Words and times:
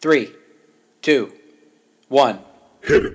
Three, 0.00 0.32
two, 1.02 1.32
one. 2.08 2.38
Hit 2.82 3.04
it. 3.04 3.14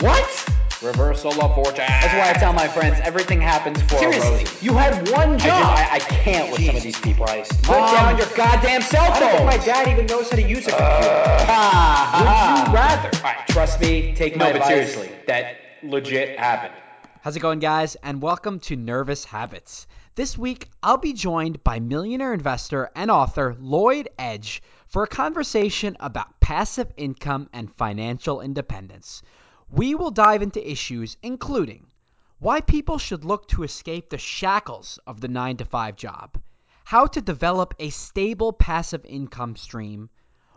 What? 0.00 0.48
Reversal 0.82 1.40
of 1.40 1.54
fortune. 1.54 1.76
That's 1.86 2.12
why 2.12 2.30
I 2.30 2.32
tell 2.34 2.52
my 2.52 2.66
friends 2.66 2.98
everything 3.04 3.40
happens 3.40 3.80
for 3.82 3.96
Seriously, 3.98 4.28
a 4.34 4.38
reason. 4.38 4.58
you 4.60 4.72
had 4.74 5.08
one 5.10 5.34
I, 5.34 5.36
job. 5.36 5.38
just, 5.38 5.92
I, 5.92 5.94
I 5.94 5.98
can't 6.00 6.50
with 6.52 6.64
some 6.66 6.76
of 6.76 6.82
these 6.82 6.98
people. 7.00 7.24
Christ. 7.26 7.52
Put 7.62 7.78
Mom, 7.78 7.94
down 7.94 8.18
your 8.18 8.26
goddamn 8.36 8.82
cell 8.82 9.04
phone. 9.06 9.14
I 9.14 9.20
don't 9.20 9.30
think 9.48 9.60
my 9.60 9.64
dad 9.64 9.88
even 9.88 10.06
knows 10.06 10.28
how 10.28 10.36
to 10.36 10.42
use 10.42 10.66
a 10.66 10.70
computer. 10.70 11.46
Ah, 11.48 12.64
Would 12.66 12.68
you 12.68 12.74
rather? 12.74 13.16
All 13.18 13.22
right, 13.22 13.46
trust 13.48 13.80
me. 13.80 14.12
Take 14.16 14.36
No, 14.36 14.46
my 14.46 14.52
but 14.52 14.56
advice. 14.62 14.92
seriously. 14.92 15.10
that 15.28 15.56
legit 15.84 16.36
happened. 16.38 16.74
How's 17.22 17.36
it 17.36 17.40
going, 17.40 17.60
guys? 17.60 17.96
And 18.02 18.20
welcome 18.20 18.58
to 18.60 18.76
Nervous 18.76 19.24
Habits. 19.24 19.86
This 20.16 20.36
week, 20.36 20.68
I'll 20.82 20.98
be 20.98 21.12
joined 21.12 21.62
by 21.64 21.80
millionaire 21.80 22.34
investor 22.34 22.90
and 22.94 23.10
author 23.10 23.56
Lloyd 23.58 24.08
Edge 24.18 24.62
for 24.94 25.02
a 25.02 25.08
conversation 25.08 25.96
about 25.98 26.38
passive 26.38 26.92
income 26.96 27.48
and 27.52 27.74
financial 27.74 28.40
independence. 28.40 29.22
We 29.68 29.96
will 29.96 30.12
dive 30.12 30.40
into 30.40 30.70
issues 30.70 31.16
including 31.20 31.88
why 32.38 32.60
people 32.60 32.98
should 32.98 33.24
look 33.24 33.48
to 33.48 33.64
escape 33.64 34.08
the 34.08 34.18
shackles 34.18 35.00
of 35.04 35.20
the 35.20 35.26
9 35.26 35.56
to 35.56 35.64
5 35.64 35.96
job, 35.96 36.38
how 36.84 37.06
to 37.06 37.20
develop 37.20 37.74
a 37.80 37.90
stable 37.90 38.52
passive 38.52 39.04
income 39.04 39.56
stream, 39.56 40.10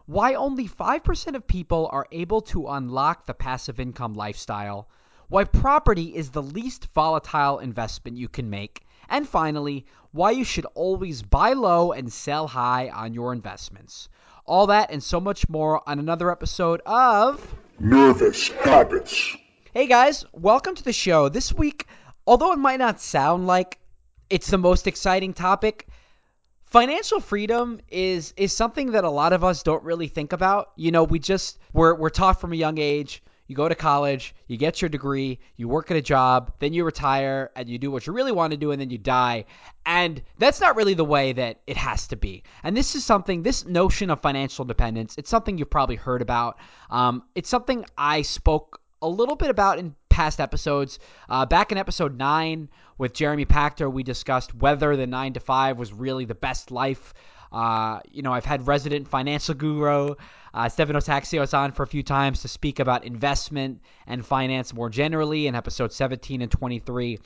why 0.06 0.36
only 0.36 0.68
5% 0.68 1.36
of 1.36 1.48
people 1.48 1.90
are 1.92 2.06
able 2.12 2.42
to 2.42 2.68
unlock 2.68 3.26
the 3.26 3.34
passive 3.34 3.80
income 3.80 4.14
lifestyle, 4.14 4.88
why 5.30 5.46
property 5.46 6.16
is 6.16 6.30
the 6.30 6.44
least 6.44 6.90
volatile 6.94 7.58
investment 7.58 8.20
you 8.20 8.30
can 8.30 8.52
make, 8.52 8.86
and 9.10 9.28
finally, 9.28 9.84
why 10.12 10.30
you 10.30 10.44
should 10.44 10.68
always 10.76 11.24
buy 11.24 11.54
low 11.54 11.92
and 11.92 12.14
sell 12.14 12.48
high 12.48 12.88
on 12.90 13.16
your 13.16 13.34
investments. 13.34 14.10
All 14.48 14.68
that 14.68 14.92
and 14.92 15.04
so 15.04 15.20
much 15.20 15.50
more 15.50 15.82
on 15.90 16.00
another 16.00 16.32
episode 16.32 16.82
of. 16.86 17.54
Nervous 17.82 18.48
habits. 18.48 19.36
Hey 19.74 19.88
guys, 19.88 20.24
welcome 20.32 20.74
to 20.74 20.84
the 20.86 20.94
show. 20.94 21.28
This 21.28 21.54
week, 21.54 21.86
although 22.26 22.54
it 22.54 22.58
might 22.58 22.80
not 22.80 23.02
sound 23.02 23.46
like 23.46 23.78
it's 24.30 24.50
the 24.50 24.58
most 24.58 24.88
exciting 24.88 25.34
topic, 25.34 25.86
financial 26.64 27.20
freedom 27.20 27.82
is 27.90 28.34
is 28.38 28.54
something 28.54 28.92
that 28.92 29.04
a 29.04 29.10
lot 29.10 29.34
of 29.34 29.44
us 29.44 29.64
don't 29.64 29.84
really 29.84 30.08
think 30.08 30.32
about. 30.32 30.72
You 30.78 30.92
know, 30.92 31.04
we 31.04 31.20
just 31.20 31.60
we're 31.74 31.96
we're 31.96 32.10
taught 32.10 32.40
from 32.40 32.54
a 32.54 32.56
young 32.56 32.78
age. 32.78 33.22
You 33.48 33.56
go 33.56 33.70
to 33.70 33.76
college, 33.76 34.36
you 34.48 34.58
get 34.58 34.82
your 34.82 34.90
degree, 34.90 35.40
you 35.56 35.68
work 35.68 35.90
at 35.90 35.98
a 35.98 36.02
job, 36.02 36.52
then 36.60 36.74
you 36.74 36.84
retire 36.84 37.52
and 37.56 37.68
you 37.68 37.78
do 37.78 37.90
what 37.90 38.06
you 38.06 38.14
really 38.14 38.32
want 38.32 38.52
to 38.52 38.58
do 38.58 38.72
and 38.72 38.82
then 38.82 38.90
you 38.90 38.98
die. 38.98 39.46
And 39.86 40.22
that's 40.38 40.60
not 40.60 40.76
really 40.76 40.94
the 40.94 41.06
way 41.06 41.34
that 41.34 41.62
it 41.66 41.78
has 41.78 42.08
to 42.08 42.16
be. 42.16 42.44
And 42.64 42.76
this 42.76 42.94
is 42.94 43.06
something, 43.06 43.44
this 43.44 43.66
notion 43.66 44.10
of 44.10 44.22
financial 44.22 44.64
independence, 44.64 45.16
it's 45.18 45.30
something 45.30 45.58
you've 45.58 45.70
probably 45.70 45.96
heard 45.96 46.22
about. 46.22 46.60
Um, 46.90 47.24
it's 47.36 47.50
something 47.50 47.86
I 47.98 48.22
spoke 48.22 48.82
a 49.02 49.08
little 49.08 49.36
bit 49.36 49.50
about 49.50 49.80
in 49.80 49.96
past 50.10 50.40
episodes. 50.40 50.98
Uh, 51.30 51.46
back 51.46 51.72
in 51.72 51.78
episode 51.78 52.18
nine 52.18 52.68
with 52.98 53.14
Jeremy 53.14 53.46
Pachter, 53.46 53.92
we 53.92 54.02
discussed 54.02 54.56
whether 54.56 54.96
the 54.96 55.06
nine 55.06 55.34
to 55.34 55.40
five 55.40 55.78
was 55.78 55.94
really 55.94 56.26
the 56.26 56.36
best 56.36 56.72
life. 56.72 57.14
Uh, 57.52 58.00
you 58.12 58.22
know, 58.22 58.34
I've 58.34 58.46
had 58.46 58.68
resident 58.68 59.08
financial 59.08 59.56
guru 59.56 60.16
uh, 60.54 60.68
Stefano 60.68 61.00
Taxios 61.00 61.56
on 61.56 61.72
for 61.72 61.84
a 61.84 61.88
few 61.88 62.02
times 62.02 62.42
to 62.42 62.48
speak 62.48 62.80
about 62.80 63.06
investment 63.06 63.80
and 64.08 64.26
finance 64.26 64.74
more 64.74 64.90
generally 64.90 65.48
in 65.48 65.54
episode 65.56 65.94
17 65.94 66.42
and 66.42 66.52
23. 66.52 67.20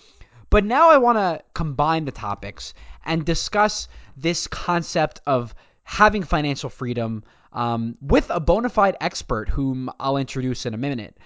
But 0.50 0.66
now 0.66 0.90
I 0.90 0.98
want 0.98 1.18
to 1.18 1.42
combine 1.54 2.04
the 2.04 2.12
topics 2.12 2.74
and 3.06 3.26
discuss 3.26 3.88
this 4.18 4.48
concept 4.48 5.22
of 5.26 5.56
having 5.84 6.24
financial 6.24 6.70
freedom 6.70 7.24
um, 7.54 7.98
with 8.02 8.30
a 8.30 8.40
bona 8.40 8.70
fide 8.70 8.98
expert 9.00 9.48
whom 9.48 9.90
I'll 10.00 10.18
introduce 10.18 10.66
in 10.66 10.74
a 10.74 10.78
minute. 10.78 11.18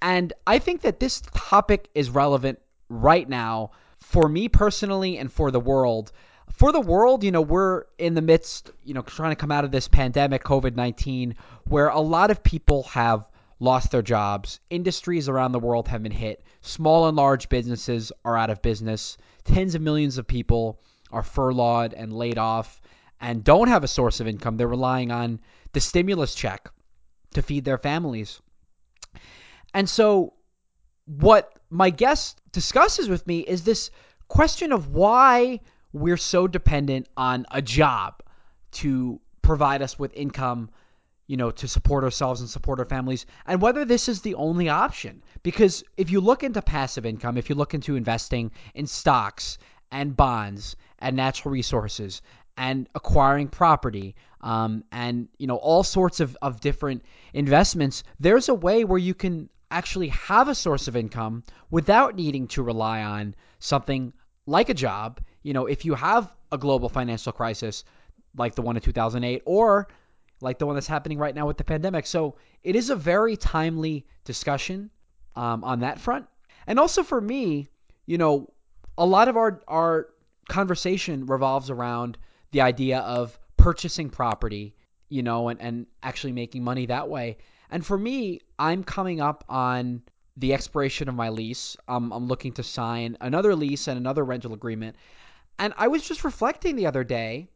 And 0.00 0.32
I 0.48 0.58
think 0.58 0.80
that 0.80 0.98
this 0.98 1.22
topic 1.32 1.88
is 1.94 2.10
relevant 2.10 2.58
right 2.88 3.28
now 3.28 3.70
for 4.00 4.28
me 4.28 4.48
personally 4.48 5.16
and 5.16 5.32
for 5.32 5.52
the 5.52 5.60
world. 5.60 6.10
For 6.52 6.70
the 6.70 6.80
world, 6.80 7.24
you 7.24 7.30
know, 7.30 7.40
we're 7.40 7.84
in 7.98 8.14
the 8.14 8.22
midst, 8.22 8.70
you 8.84 8.94
know, 8.94 9.02
trying 9.02 9.30
to 9.30 9.36
come 9.36 9.50
out 9.50 9.64
of 9.64 9.70
this 9.70 9.88
pandemic, 9.88 10.44
COVID 10.44 10.76
19, 10.76 11.34
where 11.64 11.88
a 11.88 12.00
lot 12.00 12.30
of 12.30 12.42
people 12.42 12.84
have 12.84 13.26
lost 13.58 13.90
their 13.90 14.02
jobs. 14.02 14.60
Industries 14.70 15.28
around 15.28 15.52
the 15.52 15.58
world 15.58 15.88
have 15.88 16.02
been 16.02 16.12
hit. 16.12 16.44
Small 16.60 17.08
and 17.08 17.16
large 17.16 17.48
businesses 17.48 18.12
are 18.24 18.36
out 18.36 18.50
of 18.50 18.60
business. 18.60 19.16
Tens 19.44 19.74
of 19.74 19.82
millions 19.82 20.18
of 20.18 20.26
people 20.26 20.80
are 21.10 21.22
furloughed 21.22 21.94
and 21.94 22.12
laid 22.12 22.38
off 22.38 22.82
and 23.20 23.44
don't 23.44 23.68
have 23.68 23.84
a 23.84 23.88
source 23.88 24.20
of 24.20 24.26
income. 24.26 24.56
They're 24.56 24.68
relying 24.68 25.10
on 25.10 25.40
the 25.72 25.80
stimulus 25.80 26.34
check 26.34 26.70
to 27.34 27.40
feed 27.40 27.64
their 27.64 27.78
families. 27.78 28.40
And 29.72 29.88
so, 29.88 30.34
what 31.06 31.58
my 31.70 31.90
guest 31.90 32.42
discusses 32.52 33.08
with 33.08 33.26
me 33.26 33.40
is 33.40 33.64
this 33.64 33.90
question 34.28 34.72
of 34.72 34.88
why 34.88 35.60
we're 35.92 36.16
so 36.16 36.46
dependent 36.46 37.08
on 37.16 37.46
a 37.50 37.62
job 37.62 38.22
to 38.72 39.20
provide 39.42 39.82
us 39.82 39.98
with 39.98 40.14
income, 40.14 40.70
you 41.26 41.36
know, 41.36 41.50
to 41.50 41.68
support 41.68 42.04
ourselves 42.04 42.40
and 42.40 42.48
support 42.48 42.78
our 42.78 42.86
families, 42.86 43.26
and 43.46 43.60
whether 43.60 43.84
this 43.84 44.08
is 44.08 44.22
the 44.22 44.34
only 44.34 44.68
option. 44.68 45.22
Because 45.42 45.84
if 45.96 46.10
you 46.10 46.20
look 46.20 46.42
into 46.42 46.62
passive 46.62 47.04
income, 47.04 47.36
if 47.36 47.48
you 47.48 47.54
look 47.54 47.74
into 47.74 47.96
investing 47.96 48.50
in 48.74 48.86
stocks 48.86 49.58
and 49.90 50.16
bonds 50.16 50.76
and 50.98 51.16
natural 51.16 51.52
resources 51.52 52.22
and 52.56 52.88
acquiring 52.94 53.48
property 53.48 54.14
um, 54.40 54.84
and 54.92 55.28
you 55.38 55.46
know 55.46 55.56
all 55.56 55.82
sorts 55.82 56.20
of, 56.20 56.36
of 56.42 56.60
different 56.60 57.02
investments 57.32 58.02
there's 58.20 58.48
a 58.48 58.54
way 58.54 58.84
where 58.84 58.98
you 58.98 59.14
can 59.14 59.48
actually 59.70 60.08
have 60.08 60.48
a 60.48 60.54
source 60.54 60.88
of 60.88 60.96
income 60.96 61.42
without 61.70 62.14
needing 62.14 62.46
to 62.46 62.62
rely 62.62 63.02
on 63.02 63.34
something 63.58 64.12
like 64.46 64.68
a 64.68 64.74
job 64.74 65.20
you 65.42 65.52
know 65.52 65.66
if 65.66 65.84
you 65.84 65.94
have 65.94 66.32
a 66.50 66.58
global 66.58 66.88
financial 66.88 67.32
crisis 67.32 67.84
like 68.36 68.54
the 68.54 68.62
one 68.62 68.76
in 68.76 68.82
2008 68.82 69.42
or 69.44 69.88
like 70.40 70.58
the 70.58 70.66
one 70.66 70.74
that's 70.74 70.86
happening 70.86 71.18
right 71.18 71.34
now 71.34 71.46
with 71.46 71.56
the 71.56 71.64
pandemic 71.64 72.06
so 72.06 72.36
it 72.62 72.76
is 72.76 72.90
a 72.90 72.96
very 72.96 73.36
timely 73.36 74.06
discussion 74.24 74.90
um, 75.36 75.64
on 75.64 75.80
that 75.80 75.98
front 75.98 76.26
and 76.66 76.78
also 76.78 77.02
for 77.02 77.20
me 77.20 77.68
you 78.06 78.18
know 78.18 78.50
a 78.98 79.06
lot 79.06 79.28
of 79.28 79.36
our 79.36 79.60
our 79.68 80.08
conversation 80.48 81.26
revolves 81.26 81.70
around 81.70 82.18
the 82.50 82.60
idea 82.60 82.98
of 83.00 83.38
purchasing 83.56 84.10
property, 84.10 84.74
you 85.08 85.22
know, 85.22 85.48
and, 85.48 85.60
and 85.60 85.86
actually 86.02 86.32
making 86.32 86.62
money 86.62 86.86
that 86.86 87.08
way. 87.08 87.38
And 87.70 87.84
for 87.84 87.96
me, 87.96 88.40
I'm 88.58 88.84
coming 88.84 89.20
up 89.20 89.44
on 89.48 90.02
the 90.36 90.52
expiration 90.52 91.08
of 91.08 91.14
my 91.14 91.30
lease. 91.30 91.76
Um, 91.88 92.12
I'm 92.12 92.26
looking 92.26 92.52
to 92.54 92.62
sign 92.62 93.16
another 93.20 93.54
lease 93.54 93.88
and 93.88 93.98
another 93.98 94.24
rental 94.24 94.52
agreement. 94.52 94.96
And 95.58 95.74
I 95.76 95.88
was 95.88 96.06
just 96.06 96.24
reflecting 96.24 96.76
the 96.76 96.86
other 96.86 97.04
day, 97.04 97.48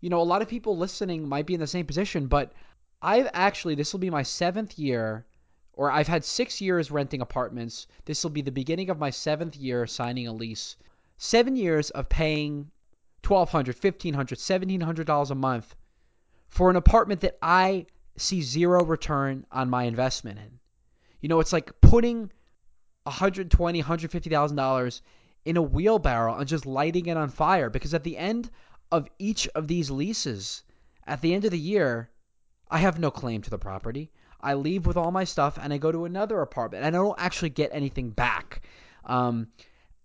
you 0.00 0.10
know, 0.10 0.20
a 0.20 0.24
lot 0.24 0.42
of 0.42 0.48
people 0.48 0.76
listening 0.76 1.28
might 1.28 1.46
be 1.46 1.54
in 1.54 1.60
the 1.60 1.66
same 1.66 1.86
position, 1.86 2.26
but 2.26 2.52
I've 3.00 3.28
actually, 3.32 3.74
this 3.74 3.92
will 3.92 4.00
be 4.00 4.10
my 4.10 4.22
seventh 4.22 4.78
year, 4.78 5.26
or 5.72 5.90
I've 5.90 6.08
had 6.08 6.24
six 6.24 6.60
years 6.60 6.90
renting 6.90 7.20
apartments. 7.20 7.86
This 8.04 8.22
will 8.22 8.30
be 8.30 8.42
the 8.42 8.50
beginning 8.50 8.90
of 8.90 8.98
my 8.98 9.10
seventh 9.10 9.56
year 9.56 9.86
signing 9.86 10.26
a 10.26 10.32
lease. 10.32 10.76
Seven 11.18 11.56
years 11.56 11.90
of 11.90 12.08
paying 12.08 12.70
$1,200, 13.22 13.74
$1,500, 13.74 14.14
$1,700 14.14 15.30
a 15.30 15.34
month 15.34 15.74
for 16.48 16.70
an 16.70 16.76
apartment 16.76 17.20
that 17.20 17.38
I 17.42 17.86
see 18.16 18.42
zero 18.42 18.84
return 18.84 19.46
on 19.50 19.68
my 19.70 19.84
investment 19.84 20.38
in. 20.38 20.58
You 21.20 21.28
know, 21.28 21.40
it's 21.40 21.52
like 21.52 21.80
putting 21.80 22.30
$120,000, 23.06 23.82
$150,000 23.82 25.00
in 25.46 25.56
a 25.56 25.62
wheelbarrow 25.62 26.34
and 26.34 26.48
just 26.48 26.66
lighting 26.66 27.06
it 27.06 27.16
on 27.16 27.28
fire 27.28 27.70
because 27.70 27.94
at 27.94 28.02
the 28.02 28.18
end 28.18 28.50
of 28.90 29.08
each 29.18 29.46
of 29.54 29.68
these 29.68 29.90
leases, 29.90 30.64
at 31.06 31.20
the 31.20 31.32
end 31.32 31.44
of 31.44 31.52
the 31.52 31.58
year, 31.58 32.10
I 32.68 32.78
have 32.78 32.98
no 32.98 33.12
claim 33.12 33.42
to 33.42 33.50
the 33.50 33.58
property. 33.58 34.10
I 34.40 34.54
leave 34.54 34.86
with 34.86 34.96
all 34.96 35.12
my 35.12 35.22
stuff 35.22 35.56
and 35.60 35.72
I 35.72 35.78
go 35.78 35.92
to 35.92 36.04
another 36.04 36.42
apartment 36.42 36.84
and 36.84 36.94
I 36.94 36.98
don't 36.98 37.18
actually 37.18 37.50
get 37.50 37.70
anything 37.72 38.10
back. 38.10 38.62
Um, 39.04 39.46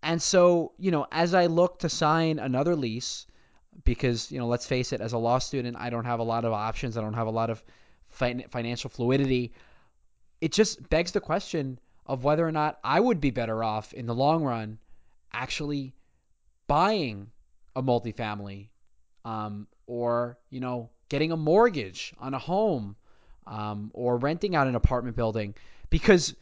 and 0.04 0.21
so, 0.21 0.74
you 0.77 0.92
know, 0.92 1.07
as 1.12 1.33
I 1.33 1.48
look 1.48 1.80
to 1.80 1.89
sign 1.89 2.38
another 2.38 2.75
lease, 2.75 3.25
because, 3.83 4.31
you 4.31 4.38
know, 4.38 4.48
let's 4.48 4.68
face 4.68 4.94
it, 4.94 5.01
as 5.01 5.13
a 5.13 5.18
law 5.18 5.39
student, 5.39 5.75
I 5.80 5.89
don't 5.89 6.06
have 6.06 6.19
a 6.19 6.24
lot 6.24 6.45
of 6.45 6.54
options. 6.54 6.98
I 6.98 7.01
don't 7.01 7.16
have 7.16 7.27
a 7.27 7.31
lot 7.31 7.50
of 7.50 7.63
fin- 8.10 8.45
financial 8.50 8.92
fluidity. 8.92 9.54
It 10.39 10.51
just 10.51 10.88
begs 10.89 11.13
the 11.13 11.19
question 11.19 11.80
of 12.06 12.24
whether 12.24 12.48
or 12.48 12.51
not 12.51 12.80
I 12.83 13.00
would 13.00 13.19
be 13.19 13.31
better 13.31 13.63
off 13.63 13.92
in 13.94 14.06
the 14.06 14.16
long 14.16 14.44
run 14.44 14.77
actually 15.33 15.94
buying 16.68 17.31
a 17.75 17.83
multifamily 17.83 18.69
um, 19.25 19.68
or, 19.88 20.38
you 20.50 20.60
know, 20.60 20.89
getting 21.10 21.31
a 21.31 21.38
mortgage 21.38 22.13
on 22.19 22.33
a 22.33 22.39
home 22.39 22.95
um, 23.48 23.92
or 23.94 24.18
renting 24.18 24.56
out 24.56 24.68
an 24.68 24.75
apartment 24.75 25.16
building. 25.16 25.54
Because, 25.89 26.36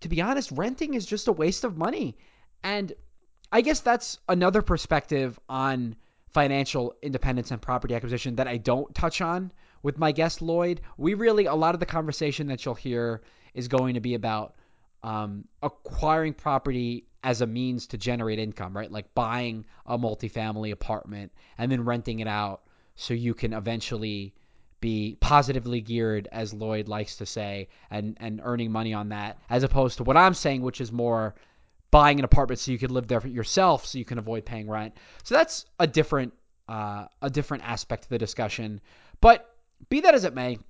to 0.00 0.08
be 0.08 0.20
honest, 0.20 0.50
renting 0.52 0.94
is 0.94 1.06
just 1.06 1.28
a 1.28 1.32
waste 1.32 1.64
of 1.64 1.76
money. 1.76 2.16
And 2.62 2.92
I 3.52 3.60
guess 3.60 3.80
that's 3.80 4.18
another 4.28 4.62
perspective 4.62 5.38
on 5.48 5.96
financial 6.32 6.94
independence 7.02 7.50
and 7.50 7.62
property 7.62 7.94
acquisition 7.94 8.36
that 8.36 8.48
I 8.48 8.58
don't 8.58 8.94
touch 8.94 9.20
on 9.20 9.52
with 9.82 9.98
my 9.98 10.12
guest 10.12 10.42
Lloyd, 10.42 10.80
we 10.98 11.14
really 11.14 11.46
a 11.46 11.54
lot 11.54 11.74
of 11.74 11.80
the 11.80 11.86
conversation 11.86 12.48
that 12.48 12.64
you'll 12.64 12.74
hear 12.74 13.22
is 13.54 13.68
going 13.68 13.94
to 13.94 14.00
be 14.00 14.14
about 14.14 14.56
um, 15.02 15.44
acquiring 15.62 16.34
property 16.34 17.06
as 17.26 17.40
a 17.40 17.46
means 17.46 17.88
to 17.88 17.98
generate 17.98 18.38
income, 18.38 18.74
right? 18.74 18.90
Like 18.90 19.12
buying 19.12 19.66
a 19.84 19.98
multifamily 19.98 20.70
apartment 20.70 21.32
and 21.58 21.72
then 21.72 21.84
renting 21.84 22.20
it 22.20 22.28
out 22.28 22.62
so 22.94 23.14
you 23.14 23.34
can 23.34 23.52
eventually 23.52 24.32
be 24.80 25.16
positively 25.20 25.80
geared, 25.80 26.28
as 26.30 26.54
Lloyd 26.54 26.86
likes 26.86 27.16
to 27.16 27.26
say, 27.26 27.68
and 27.90 28.16
and 28.20 28.40
earning 28.44 28.70
money 28.70 28.94
on 28.94 29.08
that, 29.08 29.38
as 29.50 29.64
opposed 29.64 29.96
to 29.96 30.04
what 30.04 30.16
I'm 30.16 30.34
saying, 30.34 30.62
which 30.62 30.80
is 30.80 30.92
more 30.92 31.34
buying 31.90 32.20
an 32.20 32.24
apartment 32.24 32.60
so 32.60 32.70
you 32.70 32.78
can 32.78 32.94
live 32.94 33.08
there 33.08 33.26
yourself, 33.26 33.86
so 33.86 33.98
you 33.98 34.04
can 34.04 34.18
avoid 34.18 34.44
paying 34.44 34.70
rent. 34.70 34.96
So 35.24 35.34
that's 35.34 35.66
a 35.80 35.86
different 35.88 36.32
uh, 36.68 37.06
a 37.20 37.28
different 37.28 37.64
aspect 37.64 38.04
of 38.04 38.10
the 38.10 38.18
discussion. 38.18 38.80
But 39.20 39.52
be 39.88 40.00
that 40.02 40.14
as 40.14 40.22
it 40.22 40.34
may, 40.34 40.60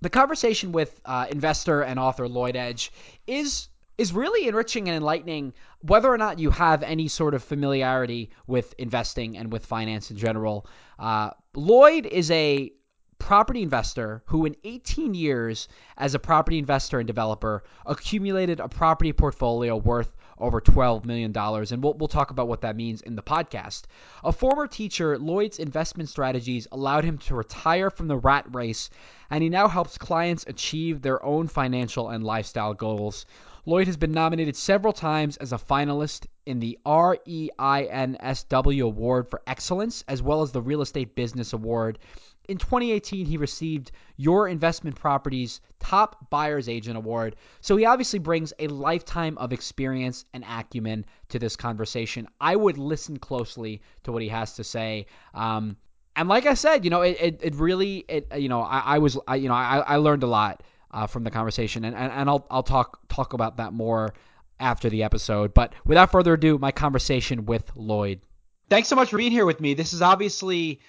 the 0.00 0.10
conversation 0.10 0.72
with 0.72 0.98
uh, 1.04 1.26
investor 1.30 1.82
and 1.82 1.98
author 1.98 2.26
Lloyd 2.28 2.56
Edge 2.56 2.92
is 3.26 3.68
is 4.02 4.12
really 4.12 4.48
enriching 4.48 4.88
and 4.88 4.96
enlightening 4.96 5.54
whether 5.82 6.12
or 6.12 6.18
not 6.18 6.40
you 6.40 6.50
have 6.50 6.82
any 6.82 7.06
sort 7.06 7.34
of 7.34 7.42
familiarity 7.42 8.30
with 8.48 8.74
investing 8.76 9.36
and 9.36 9.52
with 9.52 9.64
finance 9.64 10.10
in 10.10 10.16
general. 10.16 10.66
Uh, 10.98 11.30
Lloyd 11.54 12.06
is 12.06 12.28
a 12.32 12.72
property 13.20 13.62
investor 13.62 14.20
who, 14.26 14.44
in 14.44 14.56
18 14.64 15.14
years 15.14 15.68
as 15.98 16.16
a 16.16 16.18
property 16.18 16.58
investor 16.58 16.98
and 16.98 17.06
developer, 17.06 17.62
accumulated 17.86 18.58
a 18.58 18.68
property 18.68 19.12
portfolio 19.12 19.76
worth 19.76 20.16
over 20.42 20.60
$12 20.60 21.04
million. 21.04 21.32
And 21.36 21.82
we'll, 21.82 21.94
we'll 21.94 22.08
talk 22.08 22.30
about 22.30 22.48
what 22.48 22.60
that 22.62 22.76
means 22.76 23.00
in 23.00 23.16
the 23.16 23.22
podcast. 23.22 23.84
A 24.24 24.32
former 24.32 24.66
teacher, 24.66 25.18
Lloyd's 25.18 25.58
investment 25.58 26.08
strategies 26.08 26.66
allowed 26.72 27.04
him 27.04 27.18
to 27.18 27.34
retire 27.34 27.88
from 27.90 28.08
the 28.08 28.18
rat 28.18 28.46
race, 28.52 28.90
and 29.30 29.42
he 29.42 29.48
now 29.48 29.68
helps 29.68 29.96
clients 29.96 30.44
achieve 30.46 31.00
their 31.00 31.24
own 31.24 31.46
financial 31.48 32.10
and 32.10 32.24
lifestyle 32.24 32.74
goals. 32.74 33.24
Lloyd 33.64 33.86
has 33.86 33.96
been 33.96 34.10
nominated 34.10 34.56
several 34.56 34.92
times 34.92 35.36
as 35.36 35.52
a 35.52 35.56
finalist 35.56 36.26
in 36.46 36.58
the 36.58 36.76
REINSW 36.84 38.80
Award 38.82 39.30
for 39.30 39.40
Excellence, 39.46 40.02
as 40.08 40.20
well 40.20 40.42
as 40.42 40.50
the 40.50 40.60
Real 40.60 40.82
Estate 40.82 41.14
Business 41.14 41.52
Award. 41.52 42.00
In 42.48 42.58
2018, 42.58 43.26
he 43.26 43.36
received 43.36 43.92
Your 44.16 44.48
Investment 44.48 44.96
Properties 44.96 45.60
Top 45.78 46.28
Buyer's 46.30 46.68
Agent 46.68 46.96
Award. 46.96 47.36
So 47.60 47.76
he 47.76 47.86
obviously 47.86 48.18
brings 48.18 48.52
a 48.58 48.66
lifetime 48.68 49.38
of 49.38 49.52
experience 49.52 50.24
and 50.34 50.44
acumen 50.48 51.04
to 51.28 51.38
this 51.38 51.56
conversation. 51.56 52.28
I 52.40 52.56
would 52.56 52.78
listen 52.78 53.18
closely 53.18 53.82
to 54.04 54.12
what 54.12 54.22
he 54.22 54.28
has 54.28 54.54
to 54.54 54.64
say. 54.64 55.06
Um, 55.34 55.76
and 56.16 56.28
like 56.28 56.46
I 56.46 56.54
said, 56.54 56.84
you 56.84 56.90
know, 56.90 57.02
it, 57.02 57.16
it, 57.20 57.40
it 57.42 57.54
really, 57.54 58.04
it, 58.08 58.26
you 58.36 58.48
know, 58.48 58.62
I, 58.62 58.80
I 58.80 58.98
was, 58.98 59.18
I, 59.26 59.36
you 59.36 59.48
know, 59.48 59.54
I, 59.54 59.78
I 59.78 59.96
learned 59.96 60.24
a 60.24 60.26
lot 60.26 60.62
uh, 60.90 61.06
from 61.06 61.24
the 61.24 61.30
conversation, 61.30 61.84
and, 61.84 61.96
and, 61.96 62.12
and 62.12 62.28
I'll, 62.28 62.46
I'll 62.50 62.62
talk, 62.62 63.08
talk 63.08 63.32
about 63.32 63.56
that 63.58 63.72
more 63.72 64.12
after 64.60 64.90
the 64.90 65.04
episode. 65.04 65.54
But 65.54 65.74
without 65.86 66.10
further 66.12 66.34
ado, 66.34 66.58
my 66.58 66.70
conversation 66.72 67.46
with 67.46 67.70
Lloyd. 67.74 68.20
Thanks 68.68 68.88
so 68.88 68.96
much 68.96 69.10
for 69.10 69.16
being 69.16 69.32
here 69.32 69.46
with 69.46 69.60
me. 69.60 69.74
This 69.74 69.92
is 69.92 70.02
obviously 70.02 70.80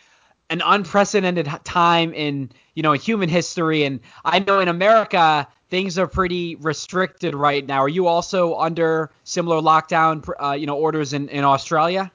an 0.49 0.61
unprecedented 0.63 1.49
time 1.63 2.13
in 2.13 2.51
you 2.75 2.83
know 2.83 2.93
human 2.93 3.29
history. 3.29 3.83
And 3.83 3.99
i 4.25 4.39
know 4.39 4.59
in 4.59 4.67
america 4.67 5.47
things 5.69 5.97
are 5.97 6.07
pretty 6.07 6.55
restricted 6.55 7.33
right 7.33 7.65
now. 7.65 7.79
Are 7.79 7.89
you 7.89 8.07
also 8.07 8.55
under 8.55 9.11
similar 9.23 9.61
lockdown 9.61 10.27
uh, 10.41 10.51
you 10.51 10.67
know 10.67 10.77
orders 10.77 11.13
in, 11.13 11.29
in 11.29 11.43
australia? 11.43 12.11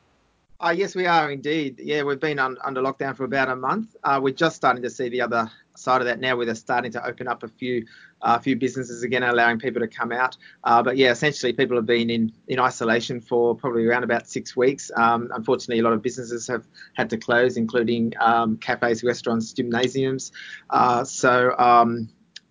Uh, 0.61 0.75
yes 0.77 0.95
we 0.95 1.07
are 1.07 1.31
indeed. 1.31 1.81
Yeah 1.83 2.03
we've 2.03 2.21
been 2.21 2.39
on, 2.39 2.57
under 2.65 2.81
lockdown 2.81 3.17
for 3.17 3.25
about 3.25 3.49
a 3.49 3.57
month. 3.57 3.97
Uh, 4.05 4.21
we're 4.23 4.35
just 4.35 4.57
starting 4.57 4.83
to 4.83 4.91
see 4.91 5.09
the 5.09 5.21
other 5.21 5.51
side 5.79 6.01
of 6.01 6.07
that 6.07 6.21
now 6.21 6.37
where 6.37 6.47
they're 6.47 6.55
starting 6.55 6.93
to 6.93 7.07
open 7.07 7.29
up 7.29 7.43
a 7.43 7.49
few 7.49 7.87
a 8.21 8.31
uh, 8.31 8.39
few 8.41 8.57
businesses 8.57 9.05
again, 9.05 9.23
allowing 9.23 9.61
people 9.61 9.81
to 9.81 9.87
come 9.87 10.11
out. 10.11 10.37
Uh, 10.65 10.83
but 10.83 10.97
yeah, 10.97 11.13
essentially 11.13 11.53
people 11.53 11.77
have 11.77 11.87
been 11.87 12.11
in, 12.11 12.33
in 12.49 12.59
isolation 12.59 13.21
for 13.21 13.55
probably 13.55 13.87
around 13.87 14.03
about 14.03 14.29
six 14.29 14.57
weeks. 14.57 14.91
Um, 14.97 15.31
unfortunately, 15.33 15.79
a 15.79 15.85
lot 15.85 15.93
of 15.93 16.03
businesses 16.03 16.49
have 16.49 16.67
had 16.95 17.11
to 17.11 17.17
close, 17.17 17.57
including 17.57 18.15
um, 18.21 18.57
cafes, 18.57 19.05
restaurants, 19.05 19.53
gymnasiums. 19.53 20.33
Uh, 20.69 21.05
so 21.05 21.57
um, 21.59 22.09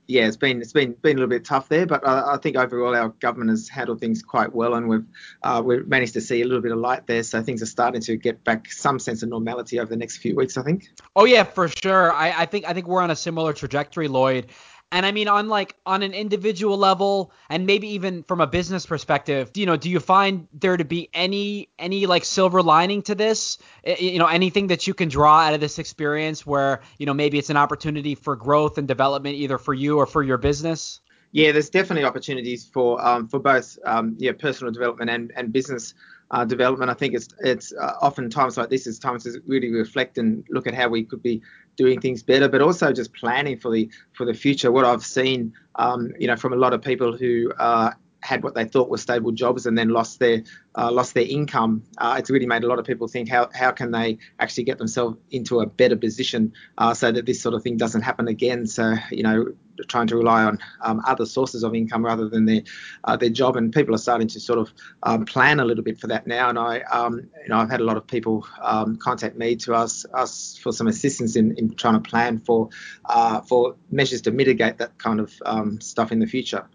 yeah, 0.08 0.26
it's 0.26 0.38
been 0.38 0.62
it's 0.62 0.72
been 0.72 0.94
been 0.94 1.18
a 1.18 1.20
little 1.20 1.30
bit 1.30 1.44
tough 1.44 1.68
there, 1.68 1.86
but 1.86 2.08
I, 2.08 2.36
I 2.36 2.38
think 2.38 2.56
overall 2.56 2.96
our 2.96 3.10
government 3.10 3.50
has 3.50 3.68
handled 3.68 4.00
things 4.00 4.24
quite 4.24 4.56
well, 4.56 4.74
and 4.74 4.88
we've 4.88 5.06
uh, 5.44 5.62
we've 5.64 5.86
managed 5.86 6.14
to 6.14 6.22
see 6.22 6.42
a 6.42 6.46
little 6.46 6.62
bit 6.62 6.72
of 6.72 6.78
light 6.78 7.06
there. 7.08 7.24
So 7.24 7.44
things 7.44 7.62
are 7.62 7.68
starting 7.68 8.02
to 8.02 8.16
get 8.16 8.44
back 8.44 8.72
some 8.72 9.00
sense 9.00 9.22
of 9.22 9.30
normality 9.30 9.80
over 9.80 9.90
the 9.90 9.98
next 9.98 10.18
few 10.18 10.36
weeks, 10.36 10.58
I 10.58 10.64
think. 10.64 10.90
Oh 11.16 11.26
yeah, 11.26 11.44
for 11.44 11.68
sure. 11.68 12.14
I, 12.14 12.42
I 12.42 12.46
think 12.46 12.66
I 12.66 12.74
think 12.74 12.88
we're 12.88 13.02
on 13.02 13.12
a 13.12 13.16
similar 13.16 13.52
trajectory, 13.52 14.08
Lloyd. 14.08 14.48
And 14.92 15.06
I 15.06 15.12
mean, 15.12 15.28
on 15.28 15.50
like 15.50 15.76
on 15.86 16.02
an 16.02 16.14
individual 16.14 16.78
level, 16.78 17.34
and 17.50 17.66
maybe 17.66 17.90
even 17.90 18.24
from 18.24 18.40
a 18.40 18.48
business 18.48 18.86
perspective, 18.86 19.52
you 19.54 19.66
know, 19.66 19.76
do 19.76 19.90
you 19.90 20.00
find 20.00 20.48
there 20.54 20.78
to 20.78 20.86
be 20.86 21.10
any 21.14 21.68
any 21.78 22.06
like 22.06 22.24
silver 22.24 22.64
lining 22.64 23.02
to 23.04 23.16
this? 23.16 23.58
You 23.86 24.18
know, 24.18 24.28
anything 24.28 24.68
that 24.68 24.88
you 24.88 24.94
can 24.94 25.10
draw 25.10 25.40
out 25.40 25.54
of 25.54 25.60
this 25.60 25.78
experience 25.78 26.46
where 26.46 26.82
you 27.00 27.06
know 27.06 27.14
maybe 27.14 27.38
it's 27.38 27.50
an 27.50 27.58
opportunity 27.58 28.16
for 28.16 28.38
growth 28.38 28.78
and 28.78 28.88
development, 28.88 29.36
either 29.36 29.58
for 29.58 29.74
you 29.74 29.98
or 29.98 30.06
for 30.06 30.24
your 30.24 30.38
business. 30.38 31.02
Yeah, 31.34 31.52
there's 31.52 31.70
definitely 31.70 32.06
opportunities 32.06 32.66
for 32.66 33.06
um, 33.06 33.28
for 33.28 33.40
both 33.40 33.78
um, 33.86 34.16
yeah 34.18 34.32
personal 34.32 34.72
development 34.72 35.10
and 35.10 35.34
and 35.36 35.52
business 35.52 35.96
uh, 36.32 36.46
development. 36.46 36.90
I 36.90 36.94
think 36.94 37.14
it's 37.14 37.28
it's 37.40 37.74
uh, 37.74 37.94
often 38.02 38.30
times 38.30 38.58
like 38.58 38.70
this 38.70 38.88
is 38.88 39.00
times 39.00 39.24
to 39.24 39.42
really 39.48 39.70
reflect 39.70 40.18
and 40.18 40.46
look 40.50 40.68
at 40.68 40.74
how 40.74 40.88
we 40.88 41.04
could 41.04 41.22
be 41.22 41.42
doing 41.78 42.02
things 42.02 42.24
better, 42.24 42.50
but 42.50 42.62
also 42.62 42.92
just 42.92 43.14
planning 43.14 43.58
for 43.58 43.72
the 43.72 43.90
for 44.14 44.26
the 44.26 44.34
future. 44.34 44.72
What 44.72 44.84
I've 44.84 45.06
seen, 45.06 45.54
um, 45.76 46.12
you 46.20 46.28
know, 46.28 46.36
from 46.36 46.54
a 46.54 46.58
lot 46.58 46.74
of 46.74 46.82
people 46.82 47.16
who 47.16 47.54
uh, 47.58 47.92
had 48.22 48.44
what 48.44 48.56
they 48.56 48.66
thought 48.66 48.90
were 48.90 48.98
stable 48.98 49.32
jobs 49.32 49.66
and 49.66 49.78
then 49.78 49.90
lost 49.90 50.20
their 50.20 50.44
uh, 50.76 50.92
lost 50.92 51.14
their 51.14 51.26
income. 51.26 51.84
Uh, 51.98 52.16
it's 52.20 52.30
really 52.30 52.46
made 52.46 52.64
a 52.64 52.68
lot 52.68 52.80
of 52.80 52.86
people 52.86 53.08
think 53.08 53.30
how 53.30 53.50
how 53.54 53.72
can 53.72 53.92
they 53.92 54.18
actually 54.40 54.66
get 54.66 54.78
themselves 54.78 55.18
into 55.32 55.60
a 55.62 55.66
better 55.66 55.96
position 55.96 56.52
uh, 56.78 56.94
so 56.94 57.12
that 57.12 57.26
this 57.26 57.42
sort 57.42 57.56
of 57.56 57.64
thing 57.64 57.78
doesn't 57.78 58.02
happen 58.02 58.28
again. 58.28 58.66
So 58.68 58.96
you 59.12 59.24
know, 59.24 59.54
trying 59.88 60.08
to 60.08 60.18
rely 60.18 60.44
on 60.44 60.60
um, 60.82 61.02
other 61.06 61.26
sources 61.26 61.64
of 61.64 61.76
income 61.76 62.06
rather 62.06 62.28
than 62.28 62.46
their 62.46 62.62
uh, 63.04 63.16
their 63.16 63.30
job, 63.30 63.56
and 63.56 63.74
people 63.74 63.94
are 63.94 64.00
starting 64.00 64.28
to 64.28 64.40
sort 64.40 64.60
of 64.60 64.72
um, 65.04 65.26
plan 65.26 65.60
a 65.60 65.66
little 65.66 65.84
bit 65.84 66.00
for 66.00 66.08
that 66.08 66.28
now. 66.28 66.50
And 66.50 66.60
I 66.60 66.82
um, 66.82 67.30
you 67.44 67.50
know 67.50 67.58
I've 67.58 67.70
had 67.70 67.82
a 67.82 67.86
lot 67.86 67.98
of 67.98 68.08
people 68.08 68.48
um, 68.62 68.98
contact 68.98 69.38
me 69.38 69.56
to 69.58 69.76
ask 69.76 70.06
us 70.14 70.58
for 70.62 70.72
some 70.72 70.88
assistance 70.88 71.36
in, 71.36 71.56
in 71.58 71.76
trying 71.76 72.02
to 72.02 72.10
plan 72.10 72.40
for 72.40 72.70
uh, 73.06 73.42
for 73.42 73.76
measures 73.92 74.22
to 74.22 74.32
mitigate 74.32 74.78
that 74.78 74.98
kind 74.98 75.20
of 75.20 75.34
um, 75.46 75.80
stuff 75.82 76.12
in 76.12 76.20
the 76.20 76.28
future. 76.28 76.66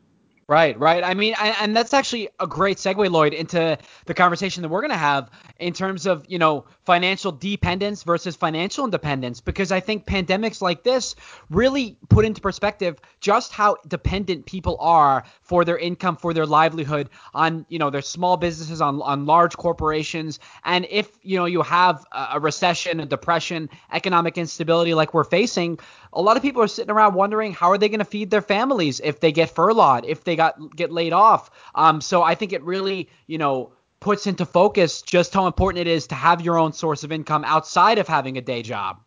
Right, 0.53 0.79
right. 0.79 1.03
I 1.03 1.15
mean, 1.15 1.35
and 1.41 1.75
that's 1.75 1.95
actually 1.95 2.29
a 2.39 2.47
great 2.47 2.77
segue, 2.77 3.11
Lloyd, 3.11 3.33
into 3.33 3.79
the 4.05 4.13
conversation 4.13 4.61
that 4.61 4.69
we're 4.69 4.83
going 4.83 4.91
to 4.91 4.99
have 4.99 5.31
in 5.59 5.73
terms 5.73 6.05
of, 6.05 6.27
you 6.29 6.39
know, 6.39 6.67
financial 6.85 7.33
dependence 7.33 8.03
versus 8.03 8.37
financial 8.37 8.85
independence, 8.85 9.41
because 9.41 9.73
I 9.73 9.81
think 9.81 10.05
pandemics 10.05 10.61
like 10.61 10.83
this 10.83 11.15
really 11.49 11.97
put 12.11 12.27
into 12.27 12.43
perspective 12.43 13.01
just 13.21 13.51
how 13.51 13.77
dependent 13.89 14.45
people 14.45 14.77
are 14.79 15.25
for 15.41 15.65
their 15.65 15.79
income, 15.79 16.17
for 16.17 16.35
their 16.35 16.45
livelihood 16.45 17.09
on, 17.33 17.65
you 17.71 17.79
know, 17.79 17.89
their 17.89 18.03
small 18.03 18.37
businesses, 18.37 18.83
on, 18.83 19.01
on 19.01 19.25
large 19.25 19.57
corporations. 19.57 20.39
And 20.67 20.87
if, 20.91 21.19
you 21.23 21.39
know, 21.39 21.47
you 21.47 21.63
have 21.63 22.05
a 22.13 22.39
recession, 22.39 23.01
a 23.01 23.07
depression, 23.07 23.71
economic 23.91 24.37
instability 24.37 24.93
like 24.93 25.15
we're 25.15 25.25
facing, 25.25 25.79
a 26.13 26.21
lot 26.21 26.37
of 26.37 26.43
people 26.43 26.61
are 26.61 26.69
sitting 26.69 26.91
around 26.91 27.15
wondering 27.15 27.55
how 27.55 27.71
are 27.71 27.79
they 27.79 27.89
going 27.89 28.01
to 28.01 28.05
feed 28.05 28.29
their 28.29 28.43
families 28.43 29.01
if 29.03 29.21
they 29.21 29.33
get 29.33 29.49
furloughed, 29.49 30.05
if 30.05 30.25
they 30.25 30.37
got 30.43 30.77
get 30.77 30.93
laid 30.93 31.13
off. 31.13 31.51
Um, 31.75 32.01
so 32.01 32.23
I 32.23 32.35
think 32.35 32.53
it 32.53 32.63
really, 32.63 33.09
you 33.27 33.39
know, 33.39 33.73
puts 34.01 34.27
into 34.27 34.45
focus 34.45 35.03
just 35.03 35.33
how 35.33 35.47
important 35.47 35.87
it 35.87 35.91
is 35.91 36.07
to 36.09 36.15
have 36.15 36.41
your 36.41 36.59
own 36.59 36.73
source 36.73 37.05
of 37.05 37.13
income 37.13 37.45
outside 37.45 37.99
of 37.99 38.09
having 38.09 38.37
a 38.37 38.41
day 38.41 38.63
job. 38.63 39.01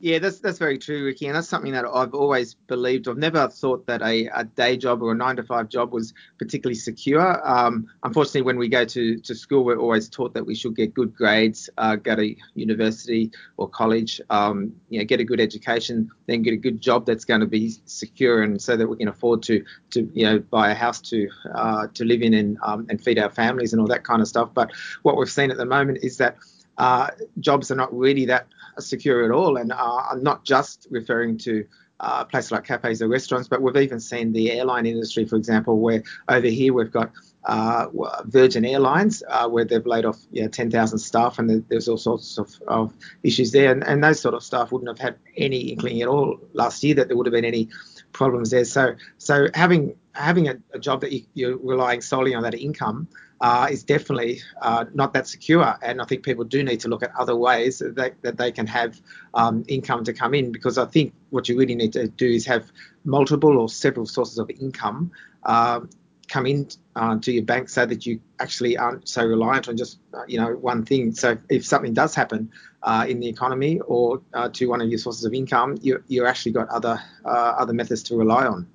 Yeah, 0.00 0.20
that's 0.20 0.38
that's 0.38 0.58
very 0.58 0.78
true, 0.78 1.04
Ricky, 1.04 1.26
and 1.26 1.34
that's 1.34 1.48
something 1.48 1.72
that 1.72 1.84
I've 1.84 2.14
always 2.14 2.54
believed. 2.54 3.08
I've 3.08 3.18
never 3.18 3.48
thought 3.48 3.84
that 3.88 4.00
a, 4.00 4.26
a 4.32 4.44
day 4.44 4.76
job 4.76 5.02
or 5.02 5.10
a 5.10 5.14
nine 5.16 5.34
to 5.36 5.42
five 5.42 5.68
job 5.68 5.92
was 5.92 6.14
particularly 6.38 6.76
secure. 6.76 7.40
Um, 7.44 7.88
unfortunately, 8.04 8.42
when 8.42 8.58
we 8.58 8.68
go 8.68 8.84
to, 8.84 9.18
to 9.18 9.34
school, 9.34 9.64
we're 9.64 9.76
always 9.76 10.08
taught 10.08 10.34
that 10.34 10.46
we 10.46 10.54
should 10.54 10.76
get 10.76 10.94
good 10.94 11.16
grades, 11.16 11.68
uh, 11.78 11.96
go 11.96 12.14
to 12.14 12.32
university 12.54 13.32
or 13.56 13.68
college, 13.68 14.20
um, 14.30 14.72
you 14.88 15.00
know, 15.00 15.04
get 15.04 15.18
a 15.18 15.24
good 15.24 15.40
education, 15.40 16.08
then 16.26 16.42
get 16.42 16.52
a 16.52 16.58
good 16.58 16.80
job 16.80 17.04
that's 17.04 17.24
going 17.24 17.40
to 17.40 17.46
be 17.46 17.74
secure, 17.86 18.44
and 18.44 18.62
so 18.62 18.76
that 18.76 18.86
we 18.86 18.96
can 18.98 19.08
afford 19.08 19.42
to 19.42 19.64
to 19.90 20.08
you 20.14 20.24
know 20.24 20.38
buy 20.38 20.70
a 20.70 20.74
house 20.74 21.00
to 21.00 21.28
uh, 21.56 21.88
to 21.94 22.04
live 22.04 22.22
in 22.22 22.34
and 22.34 22.56
um, 22.62 22.86
and 22.88 23.02
feed 23.02 23.18
our 23.18 23.30
families 23.30 23.72
and 23.72 23.82
all 23.82 23.88
that 23.88 24.04
kind 24.04 24.22
of 24.22 24.28
stuff. 24.28 24.50
But 24.54 24.70
what 25.02 25.16
we've 25.16 25.28
seen 25.28 25.50
at 25.50 25.56
the 25.56 25.66
moment 25.66 25.98
is 26.02 26.18
that 26.18 26.36
uh, 26.78 27.10
jobs 27.40 27.70
are 27.70 27.76
not 27.76 27.96
really 27.96 28.24
that 28.26 28.46
secure 28.78 29.24
at 29.24 29.30
all. 29.30 29.56
And 29.56 29.72
uh, 29.72 30.02
I'm 30.10 30.22
not 30.22 30.44
just 30.44 30.86
referring 30.90 31.36
to 31.38 31.66
uh, 32.00 32.24
places 32.24 32.52
like 32.52 32.64
cafes 32.64 33.02
or 33.02 33.08
restaurants, 33.08 33.48
but 33.48 33.60
we've 33.60 33.76
even 33.76 33.98
seen 33.98 34.32
the 34.32 34.52
airline 34.52 34.86
industry, 34.86 35.24
for 35.24 35.36
example, 35.36 35.80
where 35.80 36.02
over 36.28 36.46
here 36.46 36.72
we've 36.72 36.92
got 36.92 37.10
uh, 37.44 37.86
Virgin 38.26 38.64
Airlines, 38.64 39.22
uh, 39.28 39.48
where 39.48 39.64
they've 39.64 39.86
laid 39.86 40.04
off 40.04 40.18
yeah, 40.30 40.46
10,000 40.48 40.98
staff, 40.98 41.38
and 41.38 41.64
there's 41.68 41.88
all 41.88 41.96
sorts 41.96 42.38
of, 42.38 42.54
of 42.68 42.92
issues 43.22 43.52
there. 43.52 43.72
And, 43.72 43.82
and, 43.84 44.04
those 44.04 44.20
sort 44.20 44.34
of 44.34 44.42
staff 44.42 44.70
wouldn't 44.70 44.88
have 44.88 44.98
had 44.98 45.16
any 45.36 45.58
inkling 45.58 46.02
at 46.02 46.08
all 46.08 46.38
last 46.52 46.84
year 46.84 46.94
that 46.96 47.08
there 47.08 47.16
would 47.16 47.26
have 47.26 47.32
been 47.32 47.44
any 47.44 47.68
problems 48.12 48.50
there. 48.50 48.64
So, 48.64 48.94
so 49.16 49.48
having 49.54 49.96
having 50.18 50.48
a, 50.48 50.56
a 50.74 50.78
job 50.78 51.00
that 51.00 51.12
you, 51.12 51.48
are 51.48 51.56
relying 51.56 52.00
solely 52.00 52.34
on 52.34 52.42
that 52.42 52.54
income 52.54 53.08
uh, 53.40 53.68
is 53.70 53.84
definitely 53.84 54.40
uh, 54.60 54.84
not 54.92 55.12
that 55.14 55.28
secure. 55.28 55.76
And 55.82 56.02
I 56.02 56.04
think 56.04 56.24
people 56.24 56.44
do 56.44 56.62
need 56.62 56.80
to 56.80 56.88
look 56.88 57.02
at 57.02 57.12
other 57.16 57.36
ways 57.36 57.78
that 57.78 58.20
that 58.22 58.36
they 58.36 58.52
can 58.52 58.66
have 58.66 59.00
um, 59.34 59.64
income 59.68 60.04
to 60.04 60.12
come 60.12 60.34
in 60.34 60.50
because 60.52 60.76
I 60.76 60.86
think 60.86 61.14
what 61.30 61.48
you 61.48 61.56
really 61.56 61.76
need 61.76 61.92
to 61.92 62.08
do 62.08 62.26
is 62.26 62.44
have 62.46 62.70
multiple 63.04 63.58
or 63.58 63.68
several 63.68 64.06
sources 64.06 64.38
of 64.38 64.50
income. 64.50 65.12
Um, 65.44 65.88
come 66.26 66.44
in 66.44 66.68
uh, 66.94 67.18
to 67.18 67.32
your 67.32 67.44
bank 67.44 67.70
so 67.70 67.86
that 67.86 68.04
you 68.04 68.20
actually 68.38 68.76
aren't 68.76 69.08
so 69.08 69.24
reliant 69.24 69.66
on 69.66 69.76
just 69.78 69.98
uh, 70.12 70.24
you 70.26 70.38
know 70.38 70.52
one 70.56 70.84
thing. 70.84 71.14
So 71.14 71.38
if 71.48 71.64
something 71.64 71.94
does 71.94 72.14
happen 72.14 72.50
uh, 72.82 73.06
in 73.08 73.20
the 73.20 73.28
economy 73.28 73.80
or 73.80 74.20
uh, 74.34 74.48
to 74.50 74.66
one 74.66 74.80
of 74.80 74.88
your 74.88 74.98
sources 74.98 75.24
of 75.24 75.32
income, 75.32 75.78
you 75.80 76.02
you 76.08 76.26
actually 76.26 76.52
got 76.52 76.68
other 76.68 77.00
uh, 77.24 77.54
other 77.62 77.72
methods 77.72 78.02
to 78.04 78.16
rely 78.16 78.46
on. 78.46 78.66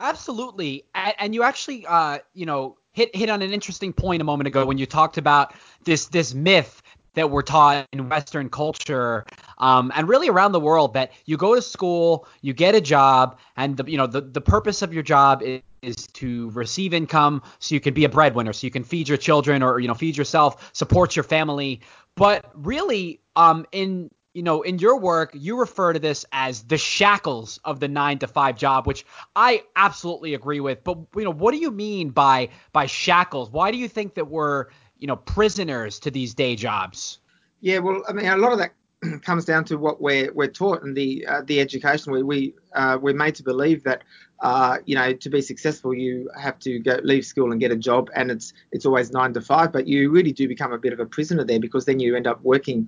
Absolutely, 0.00 0.84
and, 0.94 1.34
you 1.34 1.42
actually 1.42 1.86
uh, 1.86 2.18
you 2.34 2.44
know 2.44 2.76
hit 2.92 3.14
hit 3.16 3.30
on 3.30 3.40
an 3.40 3.52
interesting 3.52 3.92
point 3.92 4.20
a 4.20 4.24
moment 4.24 4.46
ago 4.46 4.66
when 4.66 4.76
you 4.76 4.84
talked 4.86 5.16
about 5.16 5.54
this 5.84 6.06
this 6.06 6.34
myth 6.34 6.82
that 7.14 7.30
we're 7.30 7.40
taught 7.42 7.86
in 7.94 8.10
Western 8.10 8.50
culture 8.50 9.24
um, 9.56 9.90
and 9.96 10.06
really 10.06 10.28
around 10.28 10.52
the 10.52 10.60
world 10.60 10.92
that 10.92 11.12
you 11.24 11.38
go 11.38 11.54
to 11.54 11.62
school, 11.62 12.28
you 12.42 12.52
get 12.52 12.74
a 12.74 12.80
job, 12.80 13.38
and 13.56 13.78
the 13.78 13.90
you 13.90 13.96
know 13.96 14.06
the, 14.06 14.20
the 14.20 14.40
purpose 14.40 14.82
of 14.82 14.92
your 14.92 15.02
job 15.02 15.42
is, 15.42 15.62
is 15.80 16.06
to 16.08 16.50
receive 16.50 16.92
income 16.92 17.42
so 17.58 17.74
you 17.74 17.80
can 17.80 17.94
be 17.94 18.04
a 18.04 18.08
breadwinner, 18.08 18.52
so 18.52 18.66
you 18.66 18.70
can 18.70 18.84
feed 18.84 19.08
your 19.08 19.18
children 19.18 19.62
or 19.62 19.78
you 19.78 19.88
know 19.88 19.94
feed 19.94 20.16
yourself, 20.16 20.70
support 20.74 21.16
your 21.16 21.22
family. 21.22 21.80
But 22.16 22.50
really, 22.54 23.20
um, 23.34 23.66
in 23.72 24.10
you 24.36 24.42
know, 24.42 24.60
in 24.60 24.78
your 24.78 25.00
work, 25.00 25.30
you 25.32 25.58
refer 25.58 25.94
to 25.94 25.98
this 25.98 26.26
as 26.30 26.64
the 26.64 26.76
shackles 26.76 27.58
of 27.64 27.80
the 27.80 27.88
nine 27.88 28.18
to 28.18 28.26
five 28.26 28.58
job, 28.58 28.86
which 28.86 29.06
I 29.34 29.62
absolutely 29.76 30.34
agree 30.34 30.60
with. 30.60 30.84
But 30.84 30.98
you 31.16 31.24
know, 31.24 31.32
what 31.32 31.52
do 31.52 31.56
you 31.56 31.70
mean 31.70 32.10
by 32.10 32.50
by 32.70 32.84
shackles? 32.84 33.48
Why 33.50 33.70
do 33.70 33.78
you 33.78 33.88
think 33.88 34.14
that 34.16 34.28
we're 34.28 34.66
you 34.98 35.06
know 35.06 35.16
prisoners 35.16 36.00
to 36.00 36.10
these 36.10 36.34
day 36.34 36.54
jobs? 36.54 37.18
Yeah, 37.62 37.78
well, 37.78 38.02
I 38.06 38.12
mean, 38.12 38.26
a 38.26 38.36
lot 38.36 38.52
of 38.52 38.58
that 38.58 38.72
comes 39.22 39.46
down 39.46 39.64
to 39.64 39.78
what 39.78 40.02
we're 40.02 40.30
we're 40.34 40.48
taught 40.48 40.82
in 40.82 40.92
the 40.92 41.26
uh, 41.26 41.40
the 41.46 41.58
education 41.58 42.12
where 42.12 42.24
we 42.24 42.52
uh, 42.74 42.98
we're 43.00 43.14
made 43.14 43.36
to 43.36 43.42
believe 43.42 43.84
that 43.84 44.04
uh, 44.40 44.76
you 44.84 44.96
know 44.96 45.14
to 45.14 45.30
be 45.30 45.40
successful 45.40 45.94
you 45.94 46.30
have 46.38 46.58
to 46.58 46.78
go 46.80 47.00
leave 47.02 47.24
school 47.24 47.52
and 47.52 47.60
get 47.60 47.70
a 47.70 47.76
job 47.76 48.10
and 48.14 48.30
it's 48.30 48.52
it's 48.70 48.84
always 48.84 49.10
nine 49.12 49.32
to 49.32 49.40
five 49.40 49.72
but 49.72 49.86
you 49.86 50.10
really 50.10 50.32
do 50.32 50.46
become 50.46 50.74
a 50.74 50.78
bit 50.78 50.92
of 50.92 51.00
a 51.00 51.06
prisoner 51.06 51.42
there 51.42 51.58
because 51.58 51.86
then 51.86 51.98
you 51.98 52.14
end 52.16 52.26
up 52.26 52.42
working 52.42 52.86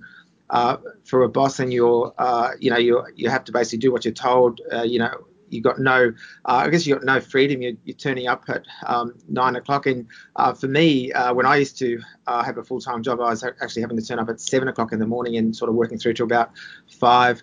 uh, 0.49 0.77
for 1.05 1.23
a 1.23 1.29
boss 1.29 1.59
and 1.59 1.71
you're, 1.71 2.13
uh, 2.17 2.51
you 2.59 2.69
know, 2.69 2.77
you 2.77 3.03
you 3.15 3.29
have 3.29 3.43
to 3.45 3.51
basically 3.51 3.79
do 3.79 3.91
what 3.91 4.05
you're 4.05 4.13
told. 4.13 4.61
Uh, 4.71 4.83
you 4.83 4.99
know, 4.99 5.11
you 5.49 5.61
got 5.61 5.79
no, 5.79 6.13
uh, 6.45 6.63
I 6.65 6.69
guess 6.69 6.85
you 6.85 6.95
got 6.95 7.03
no 7.03 7.19
freedom. 7.19 7.61
You're, 7.61 7.73
you're 7.83 7.95
turning 7.95 8.27
up 8.27 8.43
at 8.47 8.65
um, 8.85 9.15
nine 9.27 9.55
o'clock. 9.55 9.85
And 9.85 10.07
uh, 10.35 10.53
for 10.53 10.67
me, 10.67 11.11
uh, 11.11 11.33
when 11.33 11.45
I 11.45 11.57
used 11.57 11.77
to 11.79 11.99
have 12.27 12.57
a 12.57 12.63
full-time 12.63 13.03
job, 13.03 13.19
I 13.19 13.29
was 13.29 13.43
actually 13.43 13.81
having 13.81 13.97
to 13.97 14.05
turn 14.05 14.19
up 14.19 14.29
at 14.29 14.39
seven 14.39 14.67
o'clock 14.67 14.91
in 14.91 14.99
the 14.99 15.07
morning 15.07 15.37
and 15.37 15.55
sort 15.55 15.69
of 15.69 15.75
working 15.75 15.97
through 15.97 16.13
to 16.15 16.23
about 16.23 16.51
five, 16.99 17.41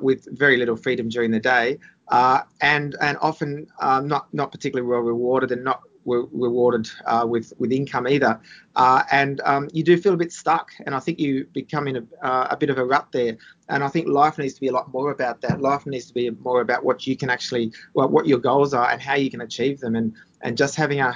with 0.00 0.26
very 0.38 0.56
little 0.56 0.76
freedom 0.76 1.08
during 1.08 1.30
the 1.30 1.40
day. 1.40 1.78
and 2.10 2.96
and 3.00 3.16
often 3.20 3.66
not 3.80 4.32
not 4.32 4.52
particularly 4.52 4.88
well 4.88 5.00
rewarded 5.00 5.52
and 5.52 5.64
not 5.64 5.82
were 6.04 6.26
rewarded 6.32 6.88
uh, 7.06 7.24
with 7.28 7.52
with 7.58 7.72
income 7.72 8.08
either, 8.08 8.40
uh, 8.76 9.02
and 9.10 9.40
um, 9.44 9.68
you 9.72 9.82
do 9.82 9.96
feel 9.96 10.14
a 10.14 10.16
bit 10.16 10.32
stuck. 10.32 10.70
And 10.86 10.94
I 10.94 11.00
think 11.00 11.18
you 11.18 11.46
become 11.52 11.88
in 11.88 11.96
a, 11.96 12.26
uh, 12.26 12.48
a 12.50 12.56
bit 12.56 12.70
of 12.70 12.78
a 12.78 12.84
rut 12.84 13.08
there. 13.12 13.36
And 13.68 13.82
I 13.82 13.88
think 13.88 14.08
life 14.08 14.38
needs 14.38 14.54
to 14.54 14.60
be 14.60 14.68
a 14.68 14.72
lot 14.72 14.92
more 14.92 15.10
about 15.10 15.40
that. 15.42 15.60
Life 15.60 15.86
needs 15.86 16.06
to 16.06 16.14
be 16.14 16.30
more 16.30 16.60
about 16.60 16.84
what 16.84 17.06
you 17.06 17.16
can 17.16 17.30
actually, 17.30 17.72
well, 17.94 18.08
what 18.08 18.26
your 18.26 18.38
goals 18.38 18.74
are 18.74 18.90
and 18.90 19.00
how 19.00 19.14
you 19.14 19.30
can 19.30 19.40
achieve 19.40 19.80
them. 19.80 19.96
And 19.96 20.14
and 20.40 20.56
just 20.56 20.74
having 20.74 21.00
a 21.00 21.14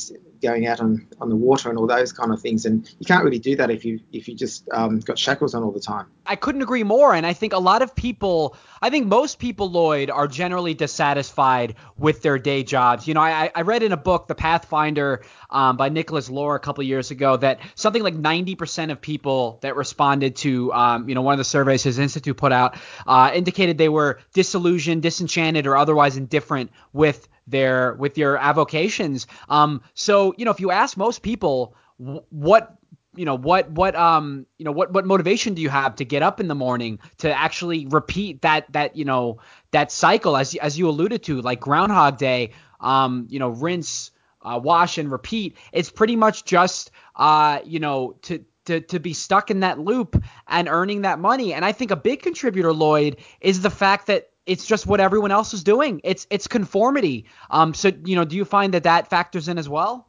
going 0.48 0.66
out 0.68 0.80
on, 0.80 1.06
on 1.20 1.30
the 1.30 1.36
water 1.36 1.70
and 1.70 1.77
all 1.77 1.88
those 1.88 2.13
kind 2.13 2.32
of 2.32 2.42
things. 2.42 2.66
And 2.66 2.89
you 3.00 3.06
can't 3.06 3.24
really 3.24 3.39
do 3.39 3.56
that 3.58 3.70
if 3.70 3.84
you 3.84 4.00
if 4.13 4.27
you 4.27 4.36
just 4.36 4.68
um, 4.72 5.00
got 5.00 5.20
shackles 5.20 5.54
on 5.54 5.63
all 5.63 5.72
the 5.72 5.80
time. 5.80 6.06
I 6.25 6.36
couldn't 6.36 6.62
agree 6.62 6.84
more. 6.84 7.13
And 7.13 7.25
I 7.25 7.34
think 7.34 7.54
a 7.54 7.60
lot 7.60 7.82
of 7.82 7.96
people, 7.96 8.56
I 8.82 8.89
think 8.89 9.08
most 9.08 9.39
people, 9.39 9.70
Lloyd, 9.70 10.10
are 10.10 10.27
generally 10.27 10.74
dissatisfied 10.74 11.75
with 11.98 12.22
their 12.22 12.38
day 12.38 12.63
jobs. 12.63 13.08
You 13.08 13.13
know, 13.13 13.22
I, 13.22 13.51
I 13.54 13.62
read 13.62 13.84
in 13.84 13.92
a 13.92 13.98
book, 13.98 14.27
The 14.27 14.36
Pathfinder, 14.36 15.24
um, 15.50 15.77
by 15.77 15.89
Nicholas 15.89 16.30
Lore 16.30 16.56
a 16.56 16.60
couple 16.60 16.84
years 16.84 17.12
ago, 17.12 17.38
that 17.38 17.60
something 17.75 18.04
like 18.04 18.16
90% 18.16 18.92
of 18.92 19.01
people 19.01 19.60
that 19.62 19.75
responded 19.75 20.36
to, 20.38 20.72
um, 20.74 21.10
you 21.10 21.16
know, 21.16 21.22
one 21.22 21.34
of 21.34 21.38
the 21.38 21.46
surveys 21.46 21.84
his 21.84 22.00
institute 22.00 22.38
put 22.38 22.51
out 22.51 22.75
uh, 23.06 23.32
indicated 23.34 23.77
they 23.77 23.89
were 23.89 24.20
disillusioned, 24.34 25.01
disenchanted, 25.01 25.68
or 25.68 25.77
otherwise 25.77 26.18
indifferent 26.18 26.72
with 26.94 27.27
their 27.48 27.94
with 27.96 28.18
your 28.18 28.38
avocations. 28.38 29.27
Um, 29.50 29.82
so 29.94 30.34
you 30.38 30.46
know, 30.46 30.51
if 30.51 30.60
you 30.60 30.72
ask 30.72 30.98
most 30.98 31.22
people 31.22 31.75
what 31.98 32.77
you 33.16 33.25
know 33.25 33.36
what 33.36 33.72
what 33.72 33.96
um 33.96 34.46
you 34.58 34.66
know 34.66 34.72
what 34.72 34.94
what 34.94 35.06
motivation 35.06 35.56
do 35.56 35.62
you 35.62 35.70
have 35.70 35.96
to 35.96 36.06
get 36.06 36.22
up 36.22 36.39
in 36.39 36.48
the 36.48 36.56
morning 36.56 37.00
to 37.18 37.36
actually 37.36 37.88
repeat 37.88 38.44
that 38.44 38.72
that 38.74 38.96
you 38.96 39.06
know 39.06 39.39
that 39.72 39.92
cycle 39.92 40.38
as 40.38 40.54
as 40.56 40.77
you 40.77 40.88
alluded 40.88 41.24
to 41.24 41.42
like 41.42 41.60
groundhog 41.60 42.18
day 42.20 42.51
um 42.80 43.25
you 43.30 43.39
know 43.39 43.50
rinse 43.50 44.12
uh, 44.44 44.60
wash 44.63 45.00
and 45.00 45.12
repeat 45.12 45.58
it's 45.72 45.89
pretty 45.89 46.16
much 46.16 46.46
just 46.46 46.92
uh 47.16 47.60
you 47.66 47.80
know 47.80 48.16
to 48.22 48.46
to, 48.68 48.82
to 48.82 49.00
be 49.00 49.13
stuck 49.13 49.50
in 49.50 49.62
that 49.62 49.80
loop 49.80 50.22
and 50.48 50.68
earning 50.68 51.01
that 51.01 51.20
money. 51.20 51.54
And 51.54 51.66
I 51.66 51.72
think 51.72 51.89
a 51.92 51.96
big 51.96 52.22
contributor, 52.22 52.74
Lloyd, 52.74 53.18
is 53.42 53.62
the 53.62 53.70
fact 53.70 54.08
that 54.08 54.30
it's 54.48 54.66
just 54.66 54.88
what 54.88 55.00
everyone 55.00 55.32
else 55.32 55.54
is 55.54 55.63
doing. 55.63 56.01
It's 56.04 56.25
it's 56.30 56.48
conformity. 56.48 57.25
Um, 57.51 57.74
so 57.74 57.92
you 58.06 58.16
know, 58.16 58.25
do 58.25 58.36
you 58.36 58.46
find 58.46 58.74
that 58.74 58.84
that 58.84 59.10
factors 59.10 59.48
in 59.48 59.58
as 59.58 59.70
well? 59.70 60.08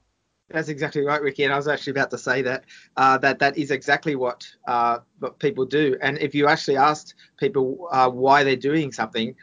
That's 0.50 0.70
exactly 0.70 1.02
right, 1.04 1.20
Ricky. 1.20 1.44
And 1.44 1.52
I 1.52 1.56
was 1.56 1.68
actually 1.68 1.90
about 1.90 2.10
to 2.12 2.18
say 2.18 2.40
that 2.42 2.64
uh, 2.96 3.18
that 3.18 3.38
that 3.40 3.58
is 3.58 3.70
exactly 3.70 4.16
what 4.16 4.48
uh, 4.66 5.00
what 5.18 5.38
people 5.38 5.66
do. 5.66 5.96
And 6.00 6.16
if 6.18 6.34
you 6.34 6.46
actually 6.46 6.78
asked 6.78 7.14
people 7.36 7.88
uh, 7.90 8.08
why 8.08 8.44
they're 8.44 8.56
doing 8.56 8.90
something, 8.92 9.34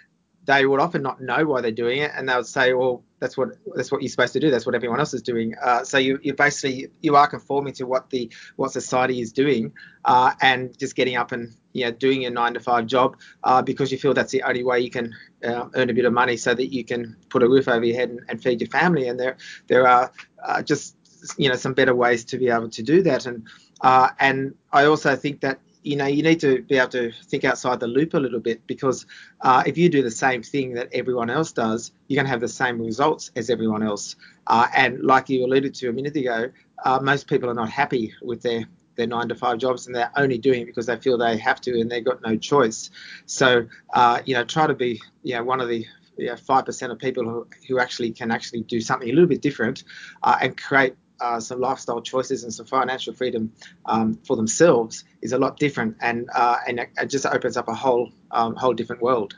they 0.46 0.66
would 0.66 0.80
often 0.80 1.04
not 1.04 1.22
know 1.22 1.46
why 1.46 1.62
they're 1.62 1.72
doing 1.72 2.00
it, 2.00 2.12
and 2.16 2.28
they 2.28 2.36
would 2.36 2.48
say, 2.48 2.74
"Well, 2.74 3.04
that's 3.20 3.38
what 3.38 3.50
that's 3.75 3.92
what 3.92 4.02
you're 4.02 4.10
supposed 4.10 4.34
to 4.34 4.40
do. 4.40 4.50
That's 4.50 4.66
what 4.66 4.74
everyone 4.74 5.00
else 5.00 5.14
is 5.14 5.22
doing." 5.22 5.54
Uh, 5.62 5.84
so 5.84 6.00
you 6.00 6.20
you 6.24 6.34
basically 6.34 6.88
you 7.02 7.16
are 7.16 7.28
conforming 7.28 7.74
to 7.74 7.86
what 7.86 8.10
the 8.10 8.32
what 8.56 8.72
society 8.72 9.22
is 9.22 9.32
doing, 9.32 9.74
uh, 10.06 10.32
and 10.42 10.75
just 10.80 10.96
getting 10.96 11.18
up 11.18 11.32
and 11.32 11.56
you 11.75 11.84
know 11.84 11.91
doing 11.91 12.22
your 12.22 12.32
nine 12.32 12.53
to 12.53 12.60
five 12.60 12.88
job 12.88 13.17
uh, 13.44 13.62
because 13.62 13.91
you 13.91 13.98
feel 13.98 14.13
that's 14.13 14.32
the 14.32 14.41
only 14.44 14.63
way 14.63 14.79
you 14.79 14.89
can 14.89 15.13
uh, 15.44 15.67
earn 15.75 15.89
a 15.89 15.94
bit 15.94 16.05
of 16.05 16.13
money 16.13 16.38
so 16.38 16.53
that 16.53 16.74
you 16.74 16.86
can 16.86 17.15
put 17.29 17.44
a 17.44 17.48
roof 17.48 17.67
over 17.67 17.84
your 17.84 17.98
head 17.98 18.10
and, 18.10 18.22
and 18.29 18.41
feed 18.41 18.62
your 18.62 18.70
family. 18.70 19.10
And 19.10 19.20
there 19.20 19.36
there 19.67 19.86
are 19.86 20.12
uh, 20.44 20.62
just 20.63 20.96
you 21.38 21.50
know 21.50 21.55
some 21.55 21.74
better 21.74 21.94
ways 21.94 22.24
to 22.25 22.38
be 22.38 22.48
able 22.48 22.70
to 22.70 22.82
do 22.82 23.03
that. 23.03 23.25
And 23.25 23.46
uh, 23.82 24.10
and 24.20 24.55
I 24.72 24.86
also 24.86 25.15
think 25.17 25.41
that 25.41 25.60
you 25.84 25.96
know, 25.96 26.08
you 26.08 26.24
need 26.24 26.39
to 26.39 26.63
be 26.63 26.77
able 26.77 26.89
to 26.89 27.12
think 27.25 27.44
outside 27.44 27.79
the 27.79 27.86
loop 27.86 28.15
a 28.15 28.17
little 28.17 28.39
bit 28.39 28.65
because 28.65 29.05
uh, 29.41 29.62
if 29.67 29.77
you 29.77 29.88
do 29.88 30.01
the 30.01 30.10
same 30.10 30.41
thing 30.41 30.74
that 30.74 30.89
everyone 30.91 31.29
else 31.29 31.51
does, 31.51 31.91
you're 32.08 32.15
going 32.15 32.25
to 32.25 32.32
have 32.32 32.41
the 32.41 32.48
same 32.48 32.82
results 32.82 33.29
as 33.36 33.51
everyone 33.51 33.84
else. 33.84 34.15
Uh, 34.48 34.65
and 34.75 35.03
like 35.03 35.29
you 35.29 35.46
alluded 35.46 35.75
to 35.75 35.88
a 35.89 35.94
minute 35.94 36.15
ago, 36.15 36.50
most 37.03 37.27
people 37.27 37.51
are 37.51 37.53
not 37.53 37.70
happy 37.70 38.15
with 38.24 38.41
their 38.41 38.65
their 38.96 39.08
nine 39.08 39.28
to 39.30 39.36
five 39.36 39.58
jobs 39.58 39.88
and 39.88 39.96
they're 39.96 40.12
only 40.16 40.38
doing 40.38 40.62
it 40.62 40.66
because 40.66 40.86
they 40.86 40.98
feel 40.98 41.18
they 41.18 41.38
have 41.38 41.62
to 41.62 41.80
and 41.80 41.90
they've 41.92 42.06
got 42.06 42.22
no 42.22 42.38
choice. 42.38 42.90
So, 43.25 43.68
uh, 43.94 44.22
you 44.25 44.34
know, 44.36 44.44
try 44.44 44.68
to 44.68 44.74
be, 44.74 45.02
you 45.24 45.36
know, 45.36 45.44
one 45.44 45.62
of 45.62 45.68
the 45.68 45.86
five 46.46 46.66
percent 46.66 46.92
of 46.92 47.00
people 47.00 47.24
who, 47.24 47.48
who 47.68 47.80
actually 47.80 48.12
can 48.12 48.32
actually 48.32 48.62
do 48.62 48.80
something 48.80 49.10
a 49.10 49.12
little 49.12 49.28
bit 49.28 49.42
different 49.42 49.84
uh, 50.24 50.38
and 50.42 50.56
create 50.56 50.96
uh, 51.20 51.40
some 51.40 51.60
lifestyle 51.60 52.02
choices 52.02 52.44
and 52.44 52.54
some 52.54 52.66
financial 52.66 53.14
freedom 53.14 53.52
um, 53.86 54.16
for 54.25 54.36
themselves 54.36 55.04
is 55.22 55.32
a 55.32 55.38
lot 55.38 55.58
different, 55.58 55.96
and 56.02 56.30
uh, 56.34 56.58
and 56.68 56.80
it 56.80 57.08
just 57.08 57.25
opens 57.25 57.58
up 57.58 57.68
a 57.68 57.74
whole 57.74 58.12
um, 58.32 58.56
whole 58.56 58.74
different 58.74 59.02
world. 59.02 59.36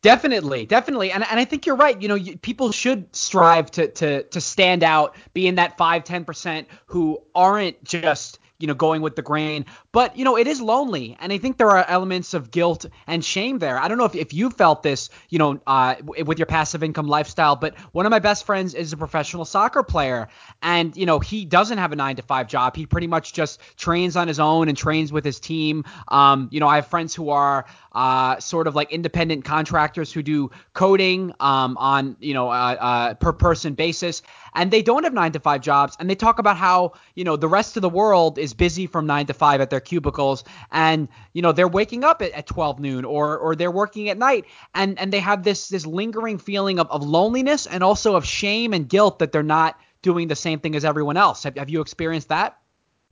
Definitely, 0.00 0.66
definitely, 0.66 1.10
and 1.10 1.24
and 1.24 1.40
I 1.40 1.44
think 1.44 1.66
you're 1.66 1.76
right. 1.76 2.00
You 2.00 2.08
know, 2.08 2.14
you, 2.14 2.36
people 2.38 2.70
should 2.70 3.14
strive 3.14 3.70
to 3.72 3.88
to 3.88 4.22
to 4.22 4.40
stand 4.40 4.84
out, 4.84 5.16
be 5.34 5.46
in 5.46 5.56
that 5.56 5.76
five 5.76 6.04
ten 6.04 6.24
percent 6.24 6.68
who 6.86 7.20
aren't 7.34 7.82
just 7.82 8.38
you 8.58 8.66
know, 8.66 8.74
going 8.74 9.02
with 9.02 9.14
the 9.14 9.22
grain. 9.22 9.64
But, 9.92 10.16
you 10.16 10.24
know, 10.24 10.36
it 10.36 10.46
is 10.46 10.60
lonely. 10.60 11.16
And 11.20 11.32
I 11.32 11.38
think 11.38 11.58
there 11.58 11.70
are 11.70 11.84
elements 11.88 12.34
of 12.34 12.50
guilt 12.50 12.86
and 13.06 13.24
shame 13.24 13.58
there. 13.58 13.78
I 13.78 13.86
don't 13.86 13.98
know 13.98 14.04
if, 14.04 14.16
if 14.16 14.34
you 14.34 14.50
felt 14.50 14.82
this, 14.82 15.10
you 15.28 15.38
know, 15.38 15.60
uh, 15.66 15.94
with 16.02 16.38
your 16.38 16.46
passive 16.46 16.82
income 16.82 17.06
lifestyle, 17.06 17.54
but 17.54 17.78
one 17.92 18.04
of 18.04 18.10
my 18.10 18.18
best 18.18 18.44
friends 18.44 18.74
is 18.74 18.92
a 18.92 18.96
professional 18.96 19.44
soccer 19.44 19.82
player. 19.82 20.28
And, 20.60 20.96
you 20.96 21.06
know, 21.06 21.20
he 21.20 21.44
doesn't 21.44 21.78
have 21.78 21.92
a 21.92 21.96
nine 21.96 22.16
to 22.16 22.22
five 22.22 22.48
job. 22.48 22.74
He 22.74 22.84
pretty 22.84 23.06
much 23.06 23.32
just 23.32 23.60
trains 23.76 24.16
on 24.16 24.26
his 24.26 24.40
own 24.40 24.68
and 24.68 24.76
trains 24.76 25.12
with 25.12 25.24
his 25.24 25.38
team. 25.38 25.84
Um, 26.08 26.48
you 26.50 26.58
know, 26.58 26.68
I 26.68 26.76
have 26.76 26.88
friends 26.88 27.14
who 27.14 27.30
are 27.30 27.64
uh, 27.92 28.38
sort 28.40 28.66
of 28.66 28.74
like 28.74 28.92
independent 28.92 29.44
contractors 29.44 30.12
who 30.12 30.22
do 30.22 30.50
coding 30.72 31.32
um, 31.40 31.76
on, 31.78 32.16
you 32.20 32.34
know, 32.34 32.48
uh, 32.48 32.76
uh 32.78 33.14
per 33.14 33.32
person 33.32 33.74
basis. 33.74 34.22
And 34.54 34.70
they 34.70 34.82
don't 34.82 35.04
have 35.04 35.12
nine 35.12 35.32
to 35.32 35.40
five 35.40 35.60
jobs. 35.60 35.96
And 36.00 36.10
they 36.10 36.14
talk 36.14 36.38
about 36.38 36.56
how, 36.56 36.94
you 37.14 37.24
know, 37.24 37.36
the 37.36 37.48
rest 37.48 37.76
of 37.76 37.82
the 37.82 37.88
world 37.88 38.38
is 38.38 38.47
is 38.48 38.54
busy 38.54 38.86
from 38.86 39.06
nine 39.06 39.26
to 39.26 39.34
five 39.34 39.60
at 39.60 39.70
their 39.70 39.80
cubicles, 39.80 40.44
and 40.72 41.08
you 41.32 41.42
know 41.42 41.52
they're 41.52 41.68
waking 41.68 42.04
up 42.04 42.22
at, 42.22 42.32
at 42.32 42.46
12 42.46 42.80
noon 42.80 43.04
or 43.04 43.38
or 43.38 43.54
they're 43.54 43.70
working 43.70 44.08
at 44.08 44.18
night, 44.18 44.46
and 44.74 44.98
and 44.98 45.12
they 45.12 45.20
have 45.20 45.44
this 45.44 45.68
this 45.68 45.86
lingering 45.86 46.38
feeling 46.38 46.78
of, 46.78 46.90
of 46.90 47.02
loneliness 47.02 47.66
and 47.66 47.82
also 47.82 48.16
of 48.16 48.24
shame 48.24 48.72
and 48.72 48.88
guilt 48.88 49.18
that 49.18 49.32
they're 49.32 49.42
not 49.42 49.78
doing 50.02 50.28
the 50.28 50.36
same 50.36 50.60
thing 50.60 50.74
as 50.74 50.84
everyone 50.84 51.16
else. 51.16 51.42
Have, 51.42 51.56
have 51.56 51.68
you 51.68 51.80
experienced 51.80 52.28
that? 52.28 52.58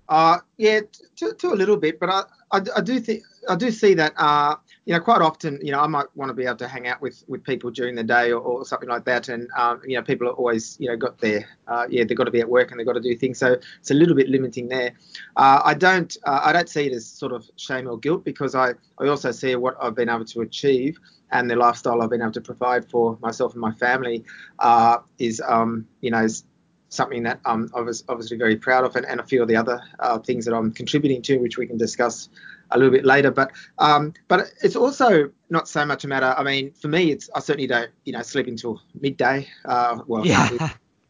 Uh, 0.09 0.38
yeah, 0.57 0.81
to, 1.16 1.35
to 1.35 1.52
a 1.52 1.57
little 1.57 1.76
bit, 1.76 1.99
but 1.99 2.09
I, 2.09 2.23
I, 2.52 2.61
I 2.76 2.81
do 2.81 3.00
think 3.00 3.23
I 3.49 3.57
do 3.57 3.71
see 3.71 3.95
that. 3.95 4.14
Uh, 4.16 4.57
you 4.87 4.93
know, 4.95 5.00
quite 5.00 5.21
often, 5.21 5.59
you 5.61 5.73
know, 5.73 5.81
I 5.81 5.88
might 5.88 6.07
want 6.14 6.28
to 6.28 6.33
be 6.33 6.45
able 6.45 6.59
to 6.59 6.69
hang 6.69 6.87
out 6.87 7.02
with, 7.02 7.25
with 7.26 7.43
people 7.43 7.73
during 7.73 7.97
the 7.97 8.05
day 8.05 8.31
or, 8.31 8.40
or 8.40 8.64
something 8.64 8.88
like 8.88 9.05
that, 9.05 9.28
and 9.28 9.49
um, 9.59 9.83
you 9.85 9.97
know, 9.97 10.02
people 10.02 10.28
are 10.28 10.33
always, 10.33 10.76
you 10.78 10.88
know, 10.88 10.97
got 10.97 11.19
their, 11.19 11.45
uh, 11.66 11.87
yeah, 11.90 12.05
they've 12.05 12.16
got 12.16 12.25
to 12.25 12.31
be 12.31 12.40
at 12.40 12.49
work 12.49 12.71
and 12.71 12.78
they've 12.78 12.87
got 12.87 12.93
to 12.93 13.00
do 13.00 13.16
things, 13.16 13.38
so 13.38 13.57
it's 13.81 13.90
a 13.90 13.95
little 13.95 14.14
bit 14.14 14.28
limiting 14.28 14.69
there. 14.69 14.93
Uh, 15.37 15.61
I 15.64 15.75
don't, 15.75 16.16
uh, 16.25 16.40
I 16.45 16.52
don't 16.52 16.69
see 16.69 16.87
it 16.87 16.93
as 16.93 17.05
sort 17.05 17.33
of 17.33 17.50
shame 17.57 17.88
or 17.88 17.99
guilt 17.99 18.25
because 18.25 18.55
I, 18.55 18.75
I 18.99 19.09
also 19.09 19.33
see 19.33 19.57
what 19.57 19.76
I've 19.83 19.97
been 19.97 20.09
able 20.09 20.25
to 20.26 20.43
achieve 20.43 20.99
and 21.33 21.50
the 21.50 21.57
lifestyle 21.57 22.00
I've 22.00 22.11
been 22.11 22.23
able 22.23 22.31
to 22.33 22.40
provide 22.40 22.88
for 22.88 23.19
myself 23.21 23.55
and 23.55 23.61
my 23.61 23.73
family 23.73 24.25
uh, 24.61 24.99
is, 25.19 25.43
um, 25.45 25.88
you 26.00 26.12
know, 26.12 26.23
is 26.23 26.45
something 26.90 27.25
that 27.25 27.40
I'm 27.45 27.69
obviously 27.75 28.37
very 28.37 28.55
proud 28.55 28.85
of, 28.85 28.95
and, 28.95 29.05
and 29.05 29.19
a 29.19 29.25
few 29.25 29.43
of 29.43 29.49
the 29.49 29.57
other 29.57 29.81
uh, 29.99 30.19
things 30.21 30.45
that 30.45 30.55
I'm 30.55 30.71
contributing 30.73 31.23
to, 31.23 31.38
which 31.38 31.59
we 31.59 31.66
can 31.66 31.76
discuss 31.76 32.28
a 32.70 32.78
little 32.78 32.92
bit 32.92 33.04
later. 33.04 33.30
But 33.30 33.52
um, 33.78 34.14
but 34.28 34.50
it's 34.62 34.76
also 34.76 35.30
not 35.50 35.68
so 35.68 35.85
much 35.85 36.04
a 36.04 36.08
matter. 36.08 36.35
I 36.37 36.42
mean, 36.42 36.73
for 36.73 36.88
me, 36.88 37.11
it's 37.12 37.30
I 37.35 37.40
certainly 37.40 37.66
don't 37.66 37.90
you 38.04 38.12
know 38.12 38.23
sleep 38.23 38.46
until 38.46 38.80
midday. 39.00 39.49
Uh, 39.64 39.99
well, 40.06 40.26
yeah. 40.26 40.42
I 40.42 40.49
can't, 40.49 40.61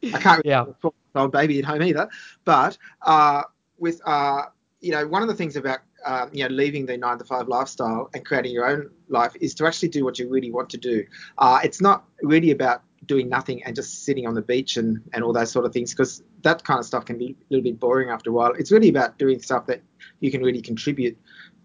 really, 0.03 0.15
I 0.15 0.21
can't 0.21 0.45
really 0.45 0.51
yeah. 0.51 0.91
old 1.15 1.33
baby 1.33 1.59
at 1.59 1.65
home 1.65 1.83
either. 1.83 2.09
But 2.45 2.79
uh, 3.03 3.43
with 3.79 4.01
uh, 4.07 4.43
you 4.81 4.93
know, 4.93 5.07
one 5.07 5.23
of 5.23 5.29
the 5.29 5.35
things 5.35 5.57
about 5.57 5.81
um, 6.05 6.31
you 6.33 6.45
know 6.45 6.55
leaving 6.55 6.87
the 6.87 6.97
nine 6.97 7.19
to 7.19 7.25
five 7.25 7.49
lifestyle 7.49 8.11
and 8.15 8.25
creating 8.25 8.53
your 8.53 8.67
own 8.67 8.91
life 9.09 9.33
is 9.41 9.55
to 9.55 9.67
actually 9.67 9.89
do 9.89 10.05
what 10.05 10.19
you 10.19 10.29
really 10.29 10.51
want 10.51 10.71
to 10.71 10.79
do. 10.79 11.05
Uh, 11.39 11.61
it's 11.65 11.81
not 11.81 12.05
really 12.23 12.51
about 12.51 12.83
doing 13.07 13.29
nothing 13.29 13.63
and 13.65 13.77
just 13.77 14.05
sitting 14.05 14.27
on 14.27 14.35
the 14.35 14.43
beach 14.43 14.77
and, 14.77 15.01
and 15.13 15.23
all 15.23 15.33
those 15.33 15.51
sort 15.51 15.65
of 15.65 15.73
things 15.73 15.93
because 15.93 16.23
that 16.43 16.65
kind 16.65 16.81
of 16.81 16.87
stuff 16.87 17.05
can 17.05 17.19
be 17.19 17.37
a 17.51 17.55
little 17.55 17.63
bit 17.63 17.79
boring 17.79 18.11
after 18.11 18.31
a 18.31 18.33
while. 18.33 18.53
It's 18.53 18.73
really 18.73 18.89
about 18.89 19.19
doing 19.19 19.41
stuff 19.41 19.67
that 19.67 19.83
you 20.21 20.31
can 20.31 20.43
really 20.43 20.61
contribute 20.61 21.17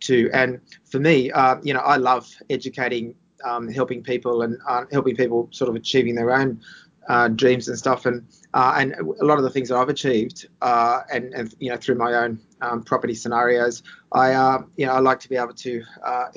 to. 0.01 0.29
And 0.33 0.59
for 0.89 0.99
me, 0.99 1.31
uh, 1.31 1.57
you 1.63 1.73
know, 1.73 1.79
I 1.79 1.97
love 1.97 2.29
educating, 2.49 3.15
um, 3.43 3.67
helping 3.67 4.03
people 4.03 4.43
and 4.43 4.57
uh, 4.67 4.85
helping 4.91 5.15
people 5.15 5.49
sort 5.51 5.69
of 5.69 5.75
achieving 5.75 6.15
their 6.15 6.31
own 6.31 6.61
uh, 7.07 7.27
dreams 7.29 7.67
and 7.67 7.77
stuff. 7.77 8.05
And 8.05 8.25
uh, 8.53 8.75
and 8.77 8.93
a 8.93 9.25
lot 9.25 9.37
of 9.37 9.43
the 9.43 9.49
things 9.49 9.69
that 9.69 9.77
I've 9.77 9.89
achieved, 9.89 10.47
uh, 10.61 11.01
and 11.11 11.33
and 11.33 11.53
you 11.59 11.69
know 11.69 11.77
through 11.77 11.95
my 11.95 12.13
own 12.13 12.39
um, 12.61 12.83
property 12.83 13.13
scenarios, 13.13 13.81
I 14.11 14.33
uh, 14.33 14.63
you 14.77 14.85
know 14.85 14.93
I 14.93 14.99
like 14.99 15.19
to 15.21 15.29
be 15.29 15.37
able 15.37 15.53
to 15.53 15.83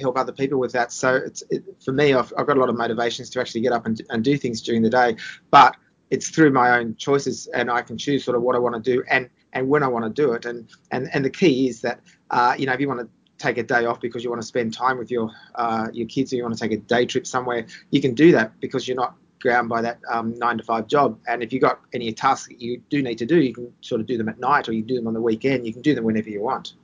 help 0.01 0.17
other 0.17 0.33
people 0.33 0.59
with 0.59 0.73
that. 0.73 0.93
So 0.93 1.17
it's 1.17 1.43
it, 1.51 1.65
for 1.85 1.93
me, 1.93 2.15
I've, 2.15 2.33
I've 2.39 2.47
got 2.47 2.57
a 2.57 2.61
lot 2.61 2.69
of 2.69 2.77
motivations 2.77 3.31
to 3.31 3.41
actually 3.41 3.63
get 3.63 3.73
up 3.73 3.87
and, 3.87 4.01
and 4.11 4.23
do 4.25 4.37
things 4.37 4.63
during 4.63 4.83
the 4.83 4.91
day, 4.91 5.17
but 5.51 5.77
it's 6.11 6.29
through 6.29 6.51
my 6.51 6.79
own 6.79 6.95
choices, 6.97 7.49
and 7.49 7.71
I 7.71 7.83
can 7.83 7.99
choose 7.99 8.25
sort 8.25 8.37
of 8.37 8.43
what 8.43 8.55
I 8.55 8.59
want 8.59 8.77
to 8.77 8.81
do 8.81 9.03
and 9.11 9.29
and 9.55 9.69
when 9.69 9.83
I 9.83 9.89
want 9.89 10.05
to 10.05 10.23
do 10.23 10.33
it. 10.33 10.45
And 10.45 10.69
and 10.91 11.09
and 11.13 11.25
the 11.25 11.31
key 11.31 11.69
is 11.69 11.81
that 11.83 12.01
uh, 12.31 12.55
you 12.59 12.67
know 12.67 12.73
if 12.73 12.81
you 12.81 12.89
want 12.89 13.01
to 13.01 13.09
take 13.45 13.59
a 13.59 13.63
day 13.63 13.85
off 13.85 14.01
because 14.01 14.25
you 14.25 14.31
want 14.31 14.43
to 14.43 14.47
spend 14.47 14.75
time 14.75 14.99
with 14.99 15.11
your 15.11 15.31
uh, 15.55 15.89
your 15.93 16.07
kids 16.09 16.33
or 16.33 16.37
you 16.37 16.43
want 16.43 16.57
to 16.57 16.61
take 16.61 16.73
a 16.73 16.81
day 16.83 17.07
trip 17.07 17.27
somewhere, 17.27 17.67
you 17.91 18.01
can 18.01 18.15
do 18.15 18.33
that 18.33 18.59
because 18.61 18.89
you're 18.89 18.97
not 18.97 19.17
ground 19.41 19.69
by 19.69 19.83
that 19.83 19.99
um, 20.11 20.35
nine 20.39 20.57
to 20.59 20.65
five 20.65 20.87
job. 20.87 21.19
And 21.29 21.43
if 21.43 21.53
you've 21.53 21.63
got 21.63 21.79
any 21.93 22.13
tasks 22.13 22.49
that 22.49 22.61
you 22.61 22.81
do 22.89 23.03
need 23.03 23.19
to 23.19 23.27
do, 23.27 23.41
you 23.41 23.53
can 23.53 23.73
sort 23.83 24.01
of 24.01 24.07
do 24.07 24.17
them 24.17 24.29
at 24.29 24.41
night 24.41 24.69
or 24.69 24.73
you 24.73 24.83
do 24.83 24.95
them 24.95 25.07
on 25.07 25.15
the 25.15 25.21
weekend. 25.21 25.67
You 25.67 25.73
can 25.73 25.83
do 25.83 25.95
them 25.95 26.05
whenever 26.05 26.31
you 26.31 26.41
want. 26.41 26.75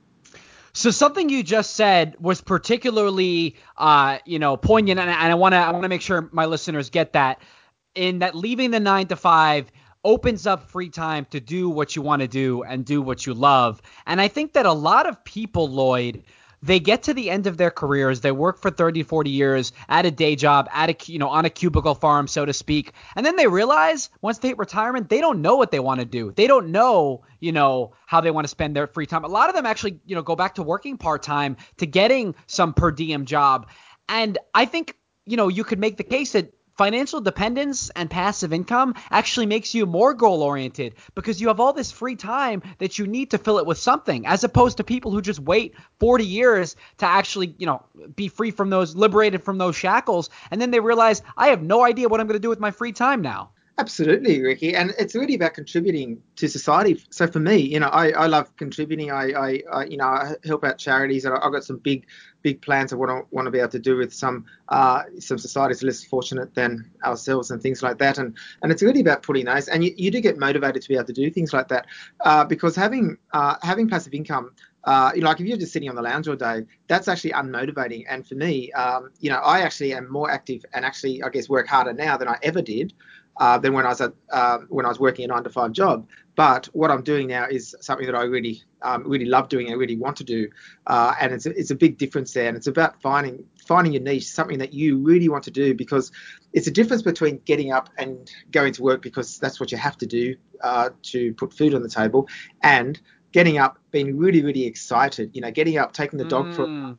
So 0.73 0.91
something 0.91 1.27
you 1.27 1.43
just 1.43 1.71
said 1.75 2.15
was 2.19 2.39
particularly, 2.39 3.57
uh, 3.77 4.19
you 4.25 4.39
know, 4.39 4.55
poignant, 4.55 4.99
and, 4.99 5.09
I 5.09 5.33
want 5.33 5.53
to 5.53 5.57
I 5.57 5.71
want 5.71 5.83
to 5.83 5.89
make 5.89 6.01
sure 6.01 6.29
my 6.31 6.45
listeners 6.45 6.89
get 6.89 7.13
that. 7.13 7.41
In 7.93 8.19
that, 8.19 8.35
leaving 8.35 8.71
the 8.71 8.79
nine 8.79 9.07
to 9.07 9.17
five 9.17 9.69
opens 10.03 10.47
up 10.47 10.69
free 10.69 10.89
time 10.89 11.25
to 11.31 11.39
do 11.39 11.69
what 11.69 11.95
you 11.95 12.01
want 12.01 12.21
to 12.21 12.27
do 12.27 12.63
and 12.63 12.85
do 12.85 13.01
what 13.01 13.25
you 13.25 13.33
love. 13.33 13.81
And 14.05 14.21
I 14.21 14.29
think 14.29 14.53
that 14.53 14.65
a 14.65 14.71
lot 14.71 15.07
of 15.07 15.23
people, 15.23 15.67
Lloyd, 15.67 16.23
they 16.63 16.79
get 16.79 17.03
to 17.03 17.13
the 17.13 17.29
end 17.29 17.47
of 17.47 17.57
their 17.57 17.71
careers, 17.71 18.21
they 18.21 18.31
work 18.31 18.61
for 18.61 18.69
30, 18.69 19.03
40 19.03 19.29
years 19.29 19.73
at 19.89 20.05
a 20.05 20.11
day 20.11 20.35
job, 20.35 20.69
at 20.71 20.89
a 20.89 21.11
you 21.11 21.19
know 21.19 21.29
on 21.29 21.45
a 21.45 21.49
cubicle 21.49 21.95
farm, 21.95 22.27
so 22.27 22.45
to 22.45 22.53
speak, 22.53 22.93
and 23.15 23.25
then 23.25 23.35
they 23.35 23.47
realize 23.47 24.09
once 24.21 24.37
they 24.39 24.49
hit 24.49 24.57
retirement, 24.57 25.09
they 25.09 25.21
don't 25.21 25.41
know 25.41 25.55
what 25.55 25.71
they 25.71 25.79
want 25.79 25.99
to 25.99 26.05
do. 26.05 26.31
They 26.35 26.47
don't 26.47 26.71
know 26.71 27.23
you 27.39 27.51
know 27.51 27.93
how 28.05 28.21
they 28.21 28.31
want 28.31 28.45
to 28.45 28.49
spend 28.49 28.75
their 28.75 28.87
free 28.87 29.05
time. 29.05 29.23
A 29.23 29.27
lot 29.27 29.49
of 29.49 29.55
them 29.55 29.65
actually 29.65 29.99
you 30.05 30.15
know 30.15 30.21
go 30.21 30.35
back 30.35 30.55
to 30.55 30.63
working 30.63 30.97
part 30.97 31.23
time 31.23 31.57
to 31.77 31.85
getting 31.85 32.35
some 32.47 32.73
per 32.73 32.91
diem 32.91 33.25
job, 33.25 33.67
and 34.07 34.37
I 34.53 34.65
think 34.65 34.95
you 35.25 35.37
know 35.37 35.47
you 35.47 35.63
could 35.63 35.79
make 35.79 35.97
the 35.97 36.03
case 36.03 36.33
that 36.33 36.53
financial 36.77 37.21
dependence 37.21 37.89
and 37.91 38.09
passive 38.09 38.53
income 38.53 38.95
actually 39.09 39.45
makes 39.45 39.73
you 39.73 39.85
more 39.85 40.13
goal 40.13 40.41
oriented 40.41 40.95
because 41.15 41.41
you 41.41 41.47
have 41.47 41.59
all 41.59 41.73
this 41.73 41.91
free 41.91 42.15
time 42.15 42.61
that 42.79 42.97
you 42.97 43.07
need 43.07 43.31
to 43.31 43.37
fill 43.37 43.57
it 43.59 43.65
with 43.65 43.77
something 43.77 44.25
as 44.25 44.43
opposed 44.43 44.77
to 44.77 44.83
people 44.83 45.11
who 45.11 45.21
just 45.21 45.39
wait 45.39 45.75
40 45.99 46.25
years 46.25 46.75
to 46.97 47.05
actually 47.05 47.55
you 47.57 47.65
know 47.65 47.83
be 48.15 48.27
free 48.27 48.51
from 48.51 48.69
those 48.69 48.95
liberated 48.95 49.43
from 49.43 49.57
those 49.57 49.75
shackles 49.75 50.29
and 50.49 50.61
then 50.61 50.71
they 50.71 50.79
realize 50.79 51.21
i 51.37 51.47
have 51.47 51.61
no 51.61 51.83
idea 51.83 52.07
what 52.07 52.19
i'm 52.19 52.27
going 52.27 52.35
to 52.35 52.41
do 52.41 52.49
with 52.49 52.59
my 52.59 52.71
free 52.71 52.91
time 52.91 53.21
now 53.21 53.51
Absolutely, 53.77 54.43
Ricky, 54.43 54.75
and 54.75 54.93
it's 54.99 55.15
really 55.15 55.33
about 55.33 55.55
contributing 55.55 56.21
to 56.35 56.47
society. 56.47 57.03
So 57.09 57.25
for 57.25 57.39
me, 57.39 57.55
you 57.57 57.79
know, 57.79 57.87
I, 57.87 58.11
I 58.11 58.27
love 58.27 58.55
contributing. 58.57 59.09
I, 59.11 59.31
I, 59.31 59.61
I 59.73 59.85
you 59.85 59.97
know 59.97 60.05
I 60.05 60.35
help 60.45 60.63
out 60.63 60.77
charities, 60.77 61.25
and 61.25 61.33
I've 61.33 61.51
got 61.51 61.63
some 61.63 61.77
big 61.77 62.05
big 62.43 62.61
plans 62.61 62.91
of 62.91 62.99
what 62.99 63.09
I 63.09 63.21
want 63.31 63.47
to 63.47 63.51
be 63.51 63.57
able 63.59 63.69
to 63.69 63.79
do 63.79 63.97
with 63.97 64.13
some 64.13 64.45
uh, 64.69 65.03
some 65.19 65.39
societies 65.39 65.81
less 65.81 66.03
fortunate 66.03 66.53
than 66.53 66.91
ourselves 67.03 67.49
and 67.49 67.59
things 67.61 67.81
like 67.81 67.97
that. 67.99 68.19
And 68.19 68.37
and 68.61 68.71
it's 68.71 68.83
really 68.83 69.01
about 69.01 69.23
putting 69.23 69.45
those. 69.45 69.67
And 69.67 69.83
you, 69.83 69.93
you 69.97 70.11
do 70.11 70.21
get 70.21 70.37
motivated 70.37 70.83
to 70.83 70.87
be 70.87 70.95
able 70.95 71.05
to 71.05 71.13
do 71.13 71.31
things 71.31 71.51
like 71.51 71.69
that 71.69 71.87
uh, 72.23 72.43
because 72.43 72.75
having 72.75 73.17
uh, 73.33 73.55
having 73.63 73.89
passive 73.89 74.13
income. 74.13 74.51
Uh, 74.83 75.11
like 75.17 75.39
if 75.39 75.45
you're 75.45 75.57
just 75.59 75.71
sitting 75.71 75.89
on 75.89 75.95
the 75.95 76.01
lounge 76.01 76.27
all 76.27 76.35
day, 76.35 76.65
that's 76.87 77.07
actually 77.07 77.29
unmotivating. 77.33 78.03
And 78.09 78.25
for 78.27 78.33
me, 78.33 78.71
um, 78.71 79.11
you 79.19 79.29
know, 79.29 79.37
I 79.37 79.59
actually 79.59 79.93
am 79.93 80.11
more 80.11 80.31
active 80.31 80.65
and 80.73 80.83
actually, 80.83 81.21
I 81.21 81.29
guess, 81.29 81.47
work 81.47 81.67
harder 81.67 81.93
now 81.93 82.17
than 82.17 82.27
I 82.27 82.39
ever 82.41 82.63
did 82.63 82.91
uh, 83.37 83.57
than 83.57 83.73
when 83.73 83.85
I 83.85 83.89
was 83.89 84.01
at 84.01 84.13
uh, 84.31 84.59
when 84.69 84.85
I 84.85 84.89
was 84.89 84.99
working 84.99 85.25
a 85.25 85.27
nine 85.27 85.43
to 85.43 85.49
five 85.49 85.71
job. 85.71 86.07
But 86.35 86.67
what 86.73 86.91
I'm 86.91 87.03
doing 87.03 87.27
now 87.27 87.45
is 87.49 87.75
something 87.81 88.05
that 88.05 88.15
I 88.15 88.23
really 88.23 88.63
um, 88.81 89.03
really 89.07 89.25
love 89.25 89.49
doing 89.49 89.69
and 89.69 89.79
really 89.79 89.97
want 89.97 90.17
to 90.17 90.23
do, 90.23 90.49
uh, 90.87 91.13
and 91.19 91.33
it's 91.33 91.45
a, 91.45 91.57
it's 91.57 91.71
a 91.71 91.75
big 91.75 91.97
difference 91.97 92.33
there. 92.33 92.47
And 92.47 92.57
it's 92.57 92.67
about 92.67 93.01
finding 93.01 93.43
finding 93.65 93.93
your 93.93 94.01
niche, 94.01 94.27
something 94.27 94.59
that 94.59 94.73
you 94.73 94.97
really 94.97 95.29
want 95.29 95.43
to 95.45 95.51
do, 95.51 95.73
because 95.73 96.11
it's 96.53 96.67
a 96.67 96.71
difference 96.71 97.01
between 97.01 97.39
getting 97.45 97.71
up 97.71 97.89
and 97.97 98.31
going 98.51 98.73
to 98.73 98.81
work 98.83 99.01
because 99.01 99.39
that's 99.39 99.59
what 99.59 99.71
you 99.71 99.77
have 99.77 99.97
to 99.97 100.05
do 100.05 100.35
uh, 100.61 100.89
to 101.03 101.33
put 101.33 101.53
food 101.53 101.73
on 101.73 101.83
the 101.83 101.89
table, 101.89 102.27
and 102.63 102.99
getting 103.31 103.57
up, 103.57 103.77
being 103.91 104.17
really 104.17 104.43
really 104.43 104.65
excited. 104.65 105.31
You 105.33 105.41
know, 105.41 105.51
getting 105.51 105.77
up, 105.77 105.93
taking 105.93 106.19
the 106.19 106.25
dog 106.25 106.47
mm. 106.47 106.55
for 106.55 106.97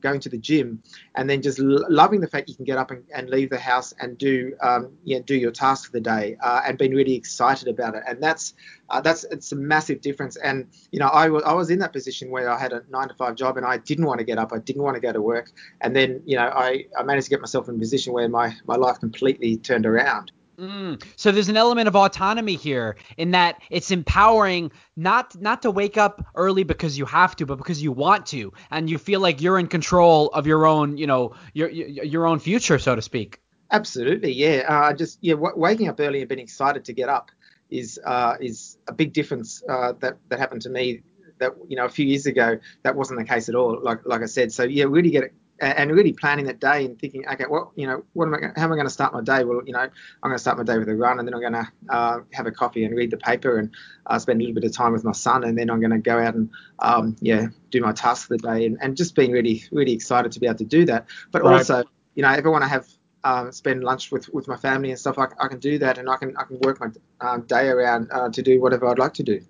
going 0.00 0.20
to 0.20 0.28
the 0.28 0.38
gym 0.38 0.82
and 1.14 1.28
then 1.28 1.42
just 1.42 1.58
loving 1.58 2.20
the 2.20 2.26
fact 2.26 2.48
you 2.48 2.54
can 2.54 2.64
get 2.64 2.78
up 2.78 2.90
and, 2.90 3.04
and 3.14 3.28
leave 3.30 3.50
the 3.50 3.58
house 3.58 3.92
and 4.00 4.18
do 4.18 4.54
um, 4.62 4.90
do 5.24 5.34
your 5.34 5.50
task 5.50 5.86
for 5.86 5.92
the 5.92 6.00
day 6.00 6.36
uh, 6.42 6.62
and 6.66 6.78
being 6.78 6.94
really 6.94 7.14
excited 7.14 7.68
about 7.68 7.94
it. 7.94 8.02
And 8.06 8.22
that's 8.22 8.54
uh, 8.90 9.00
that's 9.00 9.24
it's 9.24 9.52
a 9.52 9.56
massive 9.56 10.00
difference. 10.00 10.36
And 10.36 10.66
you 10.90 10.98
know 10.98 11.10
I, 11.12 11.24
w- 11.24 11.44
I 11.44 11.52
was 11.52 11.70
in 11.70 11.78
that 11.80 11.92
position 11.92 12.30
where 12.30 12.50
I 12.50 12.58
had 12.58 12.72
a 12.72 12.82
nine 12.88 13.08
to 13.08 13.14
five 13.14 13.34
job 13.36 13.56
and 13.56 13.66
I 13.66 13.78
didn't 13.78 14.06
want 14.06 14.18
to 14.18 14.24
get 14.24 14.38
up. 14.38 14.52
I 14.52 14.58
didn't 14.58 14.82
want 14.82 14.94
to 14.94 15.00
go 15.00 15.12
to 15.12 15.22
work. 15.22 15.52
And 15.80 15.94
then 15.94 16.22
you 16.24 16.36
know 16.36 16.48
I, 16.48 16.84
I 16.98 17.02
managed 17.02 17.26
to 17.26 17.30
get 17.30 17.40
myself 17.40 17.68
in 17.68 17.76
a 17.76 17.78
position 17.78 18.12
where 18.12 18.28
my, 18.28 18.54
my 18.66 18.76
life 18.76 18.98
completely 19.00 19.56
turned 19.56 19.86
around 19.86 20.32
Mm. 20.58 21.00
So 21.14 21.30
there's 21.30 21.48
an 21.48 21.56
element 21.56 21.86
of 21.86 21.94
autonomy 21.94 22.56
here 22.56 22.96
in 23.16 23.30
that 23.30 23.62
it's 23.70 23.92
empowering 23.92 24.72
not 24.96 25.40
not 25.40 25.62
to 25.62 25.70
wake 25.70 25.96
up 25.96 26.24
early 26.34 26.64
because 26.64 26.98
you 26.98 27.04
have 27.06 27.36
to, 27.36 27.46
but 27.46 27.58
because 27.58 27.80
you 27.80 27.92
want 27.92 28.26
to, 28.26 28.52
and 28.72 28.90
you 28.90 28.98
feel 28.98 29.20
like 29.20 29.40
you're 29.40 29.58
in 29.58 29.68
control 29.68 30.28
of 30.30 30.48
your 30.48 30.66
own, 30.66 30.96
you 30.96 31.06
know, 31.06 31.32
your 31.54 31.70
your, 31.70 32.26
own 32.26 32.40
future, 32.40 32.78
so 32.78 32.96
to 32.96 33.02
speak. 33.02 33.40
Absolutely, 33.70 34.32
yeah. 34.32 34.64
Uh, 34.68 34.92
just 34.92 35.18
yeah, 35.20 35.34
w- 35.34 35.54
waking 35.56 35.88
up 35.88 36.00
early 36.00 36.20
and 36.20 36.28
being 36.28 36.40
excited 36.40 36.84
to 36.86 36.92
get 36.92 37.08
up 37.08 37.30
is 37.70 38.00
uh, 38.04 38.34
is 38.40 38.78
a 38.88 38.92
big 38.92 39.12
difference 39.12 39.62
uh, 39.68 39.92
that 40.00 40.18
that 40.28 40.40
happened 40.40 40.62
to 40.62 40.70
me. 40.70 41.02
That 41.38 41.52
you 41.68 41.76
know 41.76 41.84
a 41.84 41.88
few 41.88 42.04
years 42.04 42.26
ago 42.26 42.58
that 42.82 42.96
wasn't 42.96 43.20
the 43.20 43.24
case 43.24 43.48
at 43.48 43.54
all. 43.54 43.78
Like 43.80 44.00
like 44.04 44.22
I 44.22 44.26
said, 44.26 44.50
so 44.50 44.64
yeah, 44.64 44.86
really 44.88 45.10
get 45.10 45.22
it 45.22 45.34
and 45.60 45.90
really 45.90 46.12
planning 46.12 46.46
that 46.46 46.60
day 46.60 46.84
and 46.84 46.98
thinking, 46.98 47.26
okay, 47.28 47.44
well, 47.48 47.72
you 47.76 47.86
know, 47.86 48.04
what 48.12 48.26
am 48.26 48.34
I, 48.34 48.38
how 48.56 48.64
am 48.64 48.72
I 48.72 48.76
going 48.76 48.86
to 48.86 48.92
start 48.92 49.12
my 49.12 49.20
day? 49.20 49.44
Well, 49.44 49.60
you 49.66 49.72
know, 49.72 49.80
I'm 49.80 49.90
going 50.22 50.34
to 50.34 50.38
start 50.38 50.58
my 50.58 50.64
day 50.64 50.78
with 50.78 50.88
a 50.88 50.94
run, 50.94 51.18
and 51.18 51.26
then 51.26 51.34
I'm 51.34 51.40
going 51.40 51.52
to 51.52 51.68
uh, 51.90 52.20
have 52.32 52.46
a 52.46 52.50
coffee 52.52 52.84
and 52.84 52.94
read 52.96 53.10
the 53.10 53.16
paper 53.16 53.58
and 53.58 53.74
uh, 54.06 54.18
spend 54.18 54.40
a 54.40 54.44
little 54.44 54.54
bit 54.54 54.64
of 54.64 54.72
time 54.76 54.92
with 54.92 55.04
my 55.04 55.12
son, 55.12 55.44
and 55.44 55.58
then 55.58 55.70
I'm 55.70 55.80
going 55.80 55.90
to 55.90 55.98
go 55.98 56.18
out 56.18 56.34
and 56.34 56.50
um, 56.78 57.16
yeah, 57.20 57.46
do 57.70 57.80
my 57.80 57.92
tasks 57.92 58.30
of 58.30 58.40
the 58.40 58.48
day, 58.48 58.66
and, 58.66 58.78
and 58.80 58.96
just 58.96 59.14
being 59.14 59.32
really 59.32 59.64
really 59.72 59.92
excited 59.92 60.32
to 60.32 60.40
be 60.40 60.46
able 60.46 60.58
to 60.58 60.64
do 60.64 60.84
that. 60.86 61.06
But 61.32 61.42
Right. 61.42 61.58
also, 61.58 61.84
you 62.14 62.22
know, 62.22 62.32
if 62.32 62.44
I 62.44 62.48
want 62.48 62.62
to 62.64 62.68
have 62.68 62.86
um, 63.24 63.52
spend 63.52 63.82
lunch 63.82 64.12
with, 64.12 64.32
with 64.32 64.46
my 64.48 64.56
family 64.56 64.90
and 64.90 64.98
stuff, 64.98 65.18
I, 65.18 65.26
I 65.40 65.48
can 65.48 65.58
do 65.58 65.78
that, 65.78 65.98
and 65.98 66.08
I 66.08 66.16
can 66.16 66.36
I 66.36 66.44
can 66.44 66.58
work 66.60 66.80
my 66.80 66.88
um, 67.20 67.42
day 67.42 67.68
around 67.68 68.08
uh, 68.12 68.28
to 68.30 68.42
do 68.42 68.60
whatever 68.60 68.86
I'd 68.86 68.98
like 68.98 69.14
to 69.14 69.22
do. 69.22 69.40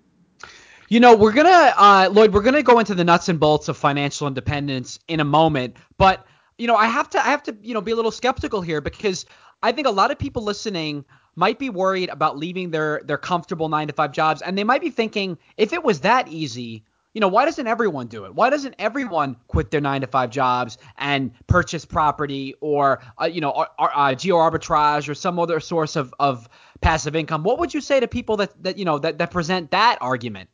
You 0.91 0.99
know, 0.99 1.15
we're 1.15 1.33
gonna, 1.33 1.71
uh, 1.77 2.09
Lloyd, 2.11 2.33
we're 2.33 2.41
gonna 2.41 2.63
go 2.63 2.79
into 2.79 2.95
the 2.95 3.03
nuts 3.03 3.29
and 3.29 3.39
bolts 3.39 3.67
of 3.67 3.77
financial 3.77 4.25
independence 4.25 4.97
in 5.07 5.19
a 5.19 5.23
moment, 5.23 5.77
but 5.99 6.25
you 6.57 6.65
know, 6.65 6.75
I 6.75 6.87
have 6.87 7.07
to, 7.11 7.19
I 7.19 7.29
have 7.29 7.43
to, 7.43 7.55
you 7.61 7.75
know, 7.75 7.81
be 7.81 7.91
a 7.91 7.95
little 7.95 8.09
skeptical 8.09 8.59
here 8.59 8.81
because 8.81 9.27
I 9.61 9.71
think 9.71 9.85
a 9.85 9.91
lot 9.91 10.09
of 10.09 10.17
people 10.17 10.43
listening 10.43 11.05
might 11.35 11.59
be 11.59 11.69
worried 11.69 12.09
about 12.09 12.39
leaving 12.39 12.71
their 12.71 13.01
their 13.05 13.19
comfortable 13.19 13.69
nine 13.69 13.85
to 13.85 13.93
five 13.93 14.11
jobs, 14.11 14.41
and 14.41 14.57
they 14.57 14.63
might 14.63 14.81
be 14.81 14.89
thinking, 14.89 15.37
if 15.57 15.73
it 15.73 15.83
was 15.83 15.99
that 15.99 16.27
easy, 16.27 16.83
you 17.13 17.21
know, 17.21 17.27
why 17.27 17.45
doesn't 17.45 17.67
everyone 17.67 18.07
do 18.07 18.25
it? 18.25 18.33
Why 18.33 18.49
doesn't 18.49 18.73
everyone 18.79 19.37
quit 19.47 19.69
their 19.69 19.81
nine 19.81 20.01
to 20.01 20.07
five 20.07 20.31
jobs 20.31 20.79
and 20.97 21.31
purchase 21.45 21.85
property 21.85 22.55
or, 22.61 23.01
uh, 23.21 23.25
you 23.25 23.41
know, 23.41 23.51
ar- 23.51 23.69
ar- 23.77 23.91
uh, 23.93 24.15
geo 24.15 24.37
arbitrage 24.37 25.07
or 25.07 25.13
some 25.13 25.37
other 25.37 25.59
source 25.59 25.95
of, 25.95 26.15
of 26.19 26.49
passive 26.81 27.15
income? 27.15 27.43
What 27.43 27.59
would 27.59 27.75
you 27.75 27.81
say 27.81 27.99
to 27.99 28.07
people 28.07 28.37
that, 28.37 28.63
that 28.63 28.79
you 28.79 28.85
know 28.85 28.97
that, 28.97 29.19
that 29.19 29.29
present 29.29 29.69
that 29.69 29.99
argument? 30.01 30.49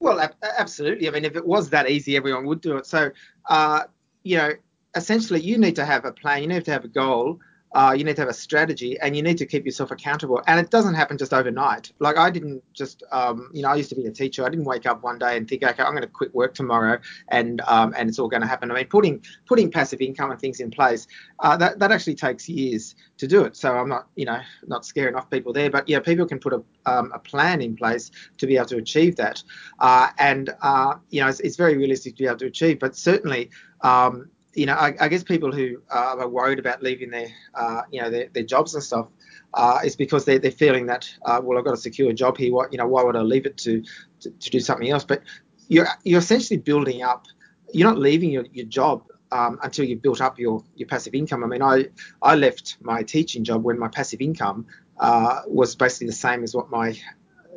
Well, 0.00 0.20
ab- 0.20 0.34
absolutely. 0.42 1.08
I 1.08 1.10
mean, 1.10 1.24
if 1.24 1.36
it 1.36 1.46
was 1.46 1.70
that 1.70 1.88
easy, 1.90 2.16
everyone 2.16 2.46
would 2.46 2.60
do 2.60 2.76
it. 2.76 2.86
So, 2.86 3.10
uh, 3.48 3.84
you 4.24 4.36
know, 4.36 4.52
essentially, 4.94 5.40
you 5.40 5.58
need 5.58 5.76
to 5.76 5.84
have 5.84 6.04
a 6.04 6.12
plan. 6.12 6.42
You 6.42 6.48
need 6.48 6.64
to 6.66 6.72
have 6.72 6.84
a 6.84 6.88
goal. 6.88 7.40
Uh, 7.74 7.94
you 7.96 8.04
need 8.04 8.16
to 8.16 8.22
have 8.22 8.28
a 8.28 8.34
strategy, 8.34 8.98
and 9.00 9.14
you 9.16 9.22
need 9.22 9.36
to 9.38 9.46
keep 9.46 9.64
yourself 9.64 9.90
accountable. 9.90 10.40
And 10.46 10.58
it 10.58 10.70
doesn't 10.70 10.94
happen 10.94 11.18
just 11.18 11.34
overnight. 11.34 11.92
Like 11.98 12.16
I 12.16 12.30
didn't 12.30 12.62
just, 12.72 13.02
um, 13.12 13.50
you 13.52 13.62
know, 13.62 13.68
I 13.68 13.74
used 13.74 13.90
to 13.90 13.96
be 13.96 14.06
a 14.06 14.10
teacher. 14.10 14.44
I 14.44 14.48
didn't 14.48 14.64
wake 14.64 14.86
up 14.86 15.02
one 15.02 15.18
day 15.18 15.36
and 15.36 15.48
think, 15.48 15.62
okay, 15.62 15.82
I'm 15.82 15.90
going 15.90 16.02
to 16.02 16.08
quit 16.08 16.34
work 16.34 16.54
tomorrow, 16.54 16.98
and 17.28 17.60
um, 17.66 17.94
and 17.96 18.08
it's 18.08 18.18
all 18.18 18.28
going 18.28 18.42
to 18.42 18.46
happen. 18.48 18.70
I 18.70 18.74
mean, 18.74 18.86
putting 18.86 19.24
putting 19.46 19.70
passive 19.70 20.00
income 20.00 20.30
and 20.30 20.40
things 20.40 20.60
in 20.60 20.70
place, 20.70 21.06
uh, 21.40 21.56
that 21.58 21.78
that 21.78 21.92
actually 21.92 22.14
takes 22.14 22.48
years 22.48 22.94
to 23.18 23.26
do 23.26 23.44
it. 23.44 23.56
So 23.56 23.74
I'm 23.76 23.88
not, 23.88 24.08
you 24.16 24.24
know, 24.24 24.40
not 24.66 24.86
scaring 24.86 25.14
off 25.14 25.28
people 25.30 25.52
there. 25.52 25.70
But 25.70 25.88
yeah, 25.88 26.00
people 26.00 26.26
can 26.26 26.38
put 26.38 26.52
a 26.52 26.62
um, 26.86 27.12
a 27.12 27.18
plan 27.18 27.60
in 27.60 27.76
place 27.76 28.10
to 28.38 28.46
be 28.46 28.56
able 28.56 28.66
to 28.66 28.78
achieve 28.78 29.16
that. 29.16 29.42
Uh, 29.80 30.08
and 30.18 30.54
uh, 30.62 30.94
you 31.10 31.20
know, 31.20 31.28
it's, 31.28 31.40
it's 31.40 31.56
very 31.56 31.76
realistic 31.76 32.16
to 32.16 32.22
be 32.22 32.26
able 32.26 32.38
to 32.38 32.46
achieve. 32.46 32.78
But 32.78 32.96
certainly, 32.96 33.50
um, 33.82 34.30
you 34.56 34.66
know, 34.66 34.74
I, 34.74 34.94
I 34.98 35.08
guess 35.08 35.22
people 35.22 35.52
who 35.52 35.82
are 35.90 36.26
worried 36.26 36.58
about 36.58 36.82
leaving 36.82 37.10
their, 37.10 37.28
uh, 37.54 37.82
you 37.92 38.00
know, 38.00 38.10
their, 38.10 38.28
their 38.32 38.42
jobs 38.42 38.74
and 38.74 38.82
stuff, 38.82 39.08
uh, 39.52 39.80
is 39.84 39.96
because 39.96 40.24
they're, 40.24 40.38
they're 40.38 40.50
feeling 40.50 40.86
that, 40.86 41.08
uh, 41.24 41.40
well, 41.42 41.58
I've 41.58 41.64
got 41.64 41.74
a 41.74 41.76
secure 41.76 42.12
job 42.12 42.38
here. 42.38 42.52
What, 42.52 42.72
you 42.72 42.78
know, 42.78 42.86
why 42.86 43.02
would 43.02 43.16
I 43.16 43.20
leave 43.20 43.46
it 43.46 43.58
to, 43.58 43.84
to, 44.20 44.30
to 44.30 44.50
do 44.50 44.60
something 44.60 44.88
else? 44.88 45.04
But 45.04 45.22
you're 45.68 45.88
you're 46.04 46.20
essentially 46.20 46.58
building 46.58 47.02
up. 47.02 47.26
You're 47.72 47.88
not 47.88 47.98
leaving 47.98 48.30
your, 48.30 48.46
your 48.52 48.66
job 48.66 49.04
um, 49.30 49.58
until 49.62 49.84
you've 49.84 50.02
built 50.02 50.20
up 50.20 50.38
your, 50.38 50.64
your 50.76 50.88
passive 50.88 51.14
income. 51.14 51.44
I 51.44 51.46
mean, 51.48 51.62
I 51.62 51.88
I 52.22 52.34
left 52.34 52.78
my 52.80 53.02
teaching 53.02 53.44
job 53.44 53.62
when 53.62 53.78
my 53.78 53.88
passive 53.88 54.20
income 54.20 54.66
uh, 54.98 55.42
was 55.46 55.76
basically 55.76 56.06
the 56.06 56.12
same 56.14 56.42
as 56.42 56.54
what 56.54 56.70
my 56.70 56.98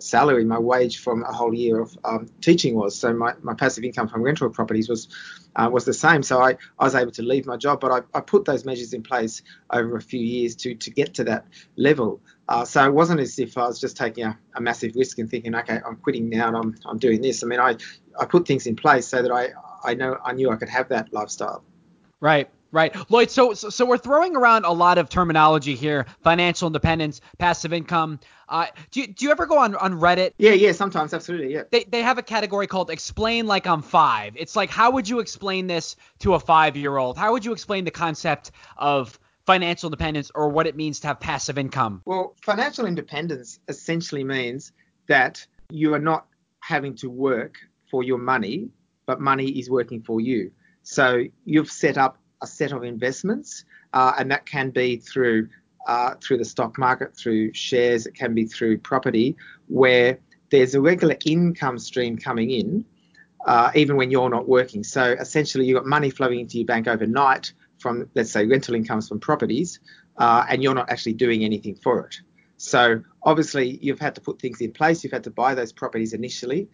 salary, 0.01 0.45
my 0.45 0.59
wage 0.59 0.99
from 0.99 1.23
a 1.23 1.31
whole 1.31 1.53
year 1.53 1.79
of 1.79 1.97
um, 2.03 2.29
teaching 2.41 2.75
was. 2.75 2.97
So 2.97 3.13
my, 3.13 3.33
my 3.41 3.53
passive 3.53 3.83
income 3.83 4.07
from 4.07 4.21
rental 4.21 4.49
properties 4.49 4.89
was 4.89 5.07
uh, 5.55 5.69
was 5.71 5.85
the 5.85 5.93
same. 5.93 6.23
So 6.23 6.41
I, 6.41 6.51
I 6.77 6.83
was 6.83 6.95
able 6.95 7.11
to 7.11 7.23
leave 7.23 7.45
my 7.45 7.57
job, 7.57 7.79
but 7.79 7.91
I, 7.91 8.17
I 8.17 8.21
put 8.21 8.45
those 8.45 8.65
measures 8.65 8.93
in 8.93 9.03
place 9.03 9.41
over 9.71 9.97
a 9.97 10.01
few 10.01 10.19
years 10.19 10.55
to 10.57 10.75
to 10.75 10.91
get 10.91 11.13
to 11.15 11.23
that 11.25 11.45
level. 11.75 12.21
Uh, 12.47 12.65
so 12.65 12.83
it 12.85 12.93
wasn't 12.93 13.19
as 13.19 13.37
if 13.39 13.57
I 13.57 13.67
was 13.67 13.79
just 13.79 13.95
taking 13.97 14.25
a, 14.25 14.37
a 14.55 14.61
massive 14.61 14.95
risk 14.95 15.19
and 15.19 15.29
thinking, 15.29 15.53
okay, 15.55 15.79
I'm 15.85 15.97
quitting 15.97 16.29
now 16.29 16.47
and 16.47 16.57
I'm 16.57 16.75
I'm 16.85 16.97
doing 16.97 17.21
this. 17.21 17.43
I 17.43 17.47
mean, 17.47 17.59
I 17.59 17.75
I 18.19 18.25
put 18.25 18.47
things 18.47 18.67
in 18.67 18.75
place 18.75 19.07
so 19.07 19.21
that 19.21 19.31
I 19.31 19.49
I 19.83 19.93
know 19.93 20.17
I 20.23 20.33
knew 20.33 20.49
I 20.49 20.55
could 20.55 20.69
have 20.69 20.89
that 20.89 21.13
lifestyle. 21.13 21.63
Right, 22.21 22.49
right. 22.71 22.95
Lloyd, 23.09 23.31
so, 23.31 23.53
so 23.53 23.69
so 23.69 23.85
we're 23.85 23.97
throwing 23.97 24.35
around 24.35 24.65
a 24.65 24.71
lot 24.71 24.97
of 24.97 25.09
terminology 25.09 25.75
here: 25.75 26.05
financial 26.23 26.67
independence, 26.67 27.21
passive 27.37 27.73
income. 27.73 28.19
Uh, 28.47 28.65
do 28.91 29.01
you, 29.01 29.07
do 29.07 29.25
you 29.25 29.31
ever 29.31 29.45
go 29.45 29.57
on 29.59 29.75
on 29.75 29.99
Reddit? 29.99 30.33
Yeah, 30.37 30.51
yeah, 30.51 30.71
sometimes 30.71 31.13
absolutely, 31.13 31.53
yeah. 31.53 31.63
They 31.71 31.83
they 31.85 32.01
have 32.01 32.17
a 32.17 32.23
category 32.23 32.67
called 32.67 32.89
"Explain 32.89 33.47
like 33.47 33.67
I'm 33.67 33.81
five. 33.81 34.33
It's 34.35 34.55
like 34.55 34.69
how 34.69 34.91
would 34.91 35.07
you 35.07 35.19
explain 35.19 35.67
this 35.67 35.95
to 36.19 36.33
a 36.33 36.39
five 36.39 36.75
year 36.75 36.97
old? 36.97 37.17
How 37.17 37.31
would 37.31 37.45
you 37.45 37.51
explain 37.51 37.85
the 37.85 37.91
concept 37.91 38.51
of 38.77 39.19
financial 39.45 39.87
independence 39.87 40.31
or 40.35 40.49
what 40.49 40.67
it 40.67 40.75
means 40.75 40.99
to 40.99 41.07
have 41.07 41.19
passive 41.19 41.57
income? 41.57 42.01
Well, 42.05 42.35
financial 42.43 42.85
independence 42.85 43.59
essentially 43.67 44.23
means 44.23 44.73
that 45.07 45.45
you 45.71 45.93
are 45.95 45.99
not 45.99 46.27
having 46.59 46.95
to 46.97 47.09
work 47.09 47.57
for 47.89 48.03
your 48.03 48.19
money, 48.19 48.69
but 49.07 49.19
money 49.19 49.49
is 49.49 49.69
working 49.69 50.03
for 50.03 50.21
you. 50.21 50.51
So 50.83 51.23
you've 51.45 51.71
set 51.71 51.97
up 51.97 52.19
a 52.41 52.47
set 52.47 52.71
of 52.71 52.83
investments, 52.83 53.65
uh, 53.93 54.13
and 54.17 54.31
that 54.31 54.45
can 54.45 54.69
be 54.69 54.97
through 54.97 55.49
uh, 55.87 56.13
through 56.21 56.37
the 56.37 56.45
stock 56.45 56.77
market, 56.77 57.15
through 57.15 57.53
shares, 57.53 58.05
it 58.05 58.13
can 58.13 58.33
be 58.33 58.45
through 58.45 58.77
property, 58.77 59.35
where 59.67 60.19
there's 60.51 60.75
a 60.75 60.81
regular 60.81 61.15
income 61.25 61.79
stream 61.79 62.17
coming 62.17 62.51
in, 62.51 62.85
uh, 63.45 63.71
even 63.73 63.95
when 63.95 64.11
you're 64.11 64.29
not 64.29 64.47
working. 64.47 64.83
So 64.83 65.15
essentially, 65.19 65.65
you've 65.65 65.77
got 65.77 65.85
money 65.85 66.09
flowing 66.09 66.41
into 66.41 66.57
your 66.57 66.65
bank 66.65 66.87
overnight 66.87 67.53
from, 67.79 68.09
let's 68.13 68.31
say, 68.31 68.45
rental 68.45 68.75
incomes 68.75 69.07
from 69.07 69.19
properties, 69.19 69.79
uh, 70.17 70.45
and 70.49 70.61
you're 70.61 70.75
not 70.75 70.89
actually 70.89 71.13
doing 71.13 71.43
anything 71.43 71.75
for 71.75 72.05
it. 72.05 72.19
So 72.57 73.01
obviously, 73.23 73.79
you've 73.81 73.99
had 73.99 74.15
to 74.15 74.21
put 74.21 74.39
things 74.39 74.59
in 74.61 74.71
place. 74.73 75.03
You've 75.03 75.13
had 75.13 75.23
to 75.23 75.31
buy 75.31 75.55
those 75.55 75.71
properties 75.71 76.13
initially, 76.13 76.67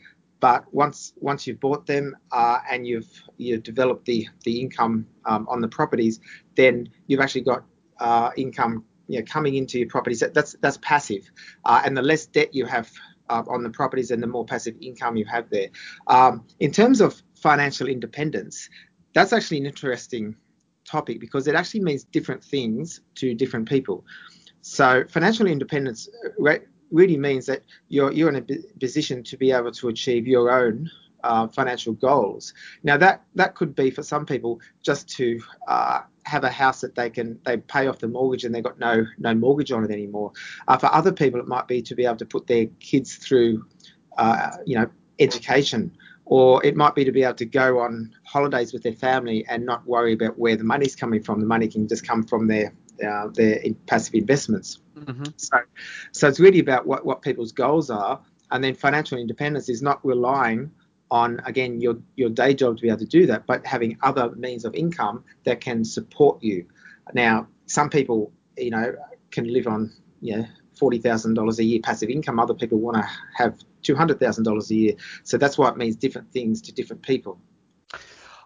but 0.45 0.63
once 0.71 1.13
once 1.17 1.47
you've 1.47 1.59
bought 1.59 1.87
them 1.87 2.15
uh, 2.31 2.59
and 2.69 2.85
you've 2.85 3.11
you've 3.37 3.63
developed 3.63 4.05
the 4.05 4.27
the 4.43 4.61
income 4.61 5.07
um, 5.25 5.47
on 5.49 5.59
the 5.59 5.67
properties, 5.67 6.19
then 6.55 6.87
you've 7.07 7.19
actually 7.19 7.41
got 7.41 7.63
uh, 7.99 8.29
income 8.37 8.85
you 9.07 9.17
know, 9.17 9.25
coming 9.25 9.55
into 9.55 9.79
your 9.79 9.87
properties. 9.87 10.19
That, 10.19 10.35
that's 10.35 10.55
that's 10.61 10.77
passive, 10.83 11.23
uh, 11.69 11.81
and 11.83 11.97
the 11.97 12.03
less 12.03 12.27
debt 12.27 12.53
you 12.53 12.67
have 12.67 12.91
uh, 13.27 13.41
on 13.47 13.63
the 13.63 13.71
properties, 13.71 14.11
and 14.11 14.21
the 14.21 14.27
more 14.27 14.45
passive 14.45 14.75
income 14.81 15.17
you 15.17 15.25
have 15.25 15.49
there. 15.49 15.69
Um, 16.05 16.45
in 16.59 16.71
terms 16.71 17.01
of 17.01 17.23
financial 17.33 17.87
independence, 17.87 18.69
that's 19.15 19.33
actually 19.33 19.61
an 19.61 19.65
interesting 19.65 20.35
topic 20.87 21.19
because 21.19 21.47
it 21.47 21.55
actually 21.55 21.79
means 21.79 22.03
different 22.03 22.43
things 22.43 23.01
to 23.15 23.33
different 23.33 23.67
people. 23.67 24.05
So 24.61 25.05
financial 25.09 25.47
independence 25.47 26.07
re- 26.37 26.65
really 26.91 27.17
means 27.17 27.45
that 27.45 27.63
you're 27.89 28.11
you're 28.11 28.29
in 28.29 28.35
a 28.35 28.79
position 28.79 29.23
to 29.23 29.37
be 29.37 29.51
able 29.51 29.71
to 29.71 29.87
achieve 29.87 30.27
your 30.27 30.51
own 30.51 30.89
uh, 31.23 31.47
financial 31.47 31.93
goals. 31.93 32.53
Now 32.83 32.97
that 32.97 33.23
that 33.35 33.55
could 33.55 33.75
be 33.75 33.89
for 33.89 34.03
some 34.03 34.25
people 34.25 34.61
just 34.83 35.09
to 35.17 35.41
uh, 35.67 36.01
have 36.23 36.43
a 36.43 36.49
house 36.49 36.81
that 36.81 36.95
they 36.95 37.09
can 37.09 37.39
they 37.45 37.57
pay 37.57 37.87
off 37.87 37.99
the 37.99 38.07
mortgage 38.07 38.43
and 38.43 38.53
they've 38.53 38.63
got 38.63 38.79
no 38.79 39.05
no 39.17 39.33
mortgage 39.33 39.71
on 39.71 39.83
it 39.83 39.91
anymore. 39.91 40.31
Uh, 40.67 40.77
for 40.77 40.93
other 40.93 41.11
people, 41.11 41.39
it 41.39 41.47
might 41.47 41.67
be 41.67 41.81
to 41.81 41.95
be 41.95 42.05
able 42.05 42.17
to 42.17 42.25
put 42.25 42.47
their 42.47 42.67
kids 42.79 43.15
through 43.15 43.65
uh, 44.17 44.51
you 44.65 44.77
know 44.77 44.89
education. 45.19 45.91
Or 46.27 46.65
it 46.65 46.75
might 46.75 46.95
be 46.95 47.05
to 47.05 47.11
be 47.11 47.21
able 47.21 47.35
to 47.35 47.45
go 47.45 47.79
on 47.79 48.11
holidays 48.25 48.73
with 48.73 48.81
their 48.81 48.93
family 48.93 49.45
and 49.47 49.63
not 49.63 49.85
worry 49.85 50.13
about 50.13 50.39
where 50.39 50.55
the 50.55 50.63
money's 50.63 50.95
coming 50.95 51.21
from. 51.21 51.39
The 51.39 51.45
money 51.45 51.67
can 51.67 51.87
just 51.87 52.07
come 52.07 52.23
from 52.23 52.47
their 52.47 52.73
uh, 53.03 53.27
their 53.33 53.55
in 53.57 53.75
passive 53.75 54.13
investments. 54.13 54.79
Mm-hmm. 54.97 55.23
So, 55.37 55.57
so 56.11 56.27
it's 56.27 56.39
really 56.39 56.59
about 56.59 56.85
what, 56.85 57.05
what 57.05 57.21
people's 57.21 57.51
goals 57.51 57.89
are, 57.89 58.21
and 58.51 58.63
then 58.63 58.75
financial 58.75 59.17
independence 59.17 59.69
is 59.69 59.81
not 59.81 60.05
relying 60.05 60.71
on 61.11 61.39
again 61.45 61.81
your 61.81 61.97
your 62.15 62.29
day 62.29 62.53
job 62.53 62.77
to 62.77 62.81
be 62.81 62.87
able 62.87 62.99
to 62.99 63.05
do 63.05 63.25
that, 63.27 63.45
but 63.45 63.65
having 63.65 63.97
other 64.01 64.31
means 64.35 64.65
of 64.65 64.73
income 64.75 65.23
that 65.43 65.61
can 65.61 65.85
support 65.85 66.41
you. 66.41 66.65
Now, 67.13 67.47
some 67.67 67.89
people, 67.89 68.31
you 68.57 68.71
know, 68.71 68.95
can 69.31 69.51
live 69.51 69.67
on 69.67 69.91
you 70.21 70.37
know 70.37 70.45
forty 70.77 70.97
thousand 70.97 71.35
dollars 71.35 71.59
a 71.59 71.63
year 71.63 71.79
passive 71.83 72.09
income. 72.09 72.39
Other 72.39 72.53
people 72.53 72.79
want 72.79 72.97
to 72.97 73.07
have 73.35 73.57
two 73.83 73.95
hundred 73.95 74.19
thousand 74.19 74.43
dollars 74.43 74.71
a 74.71 74.75
year. 74.75 74.93
So 75.23 75.37
that's 75.37 75.57
why 75.57 75.69
it 75.69 75.77
means 75.77 75.95
different 75.95 76.31
things 76.31 76.61
to 76.63 76.73
different 76.73 77.01
people. 77.01 77.39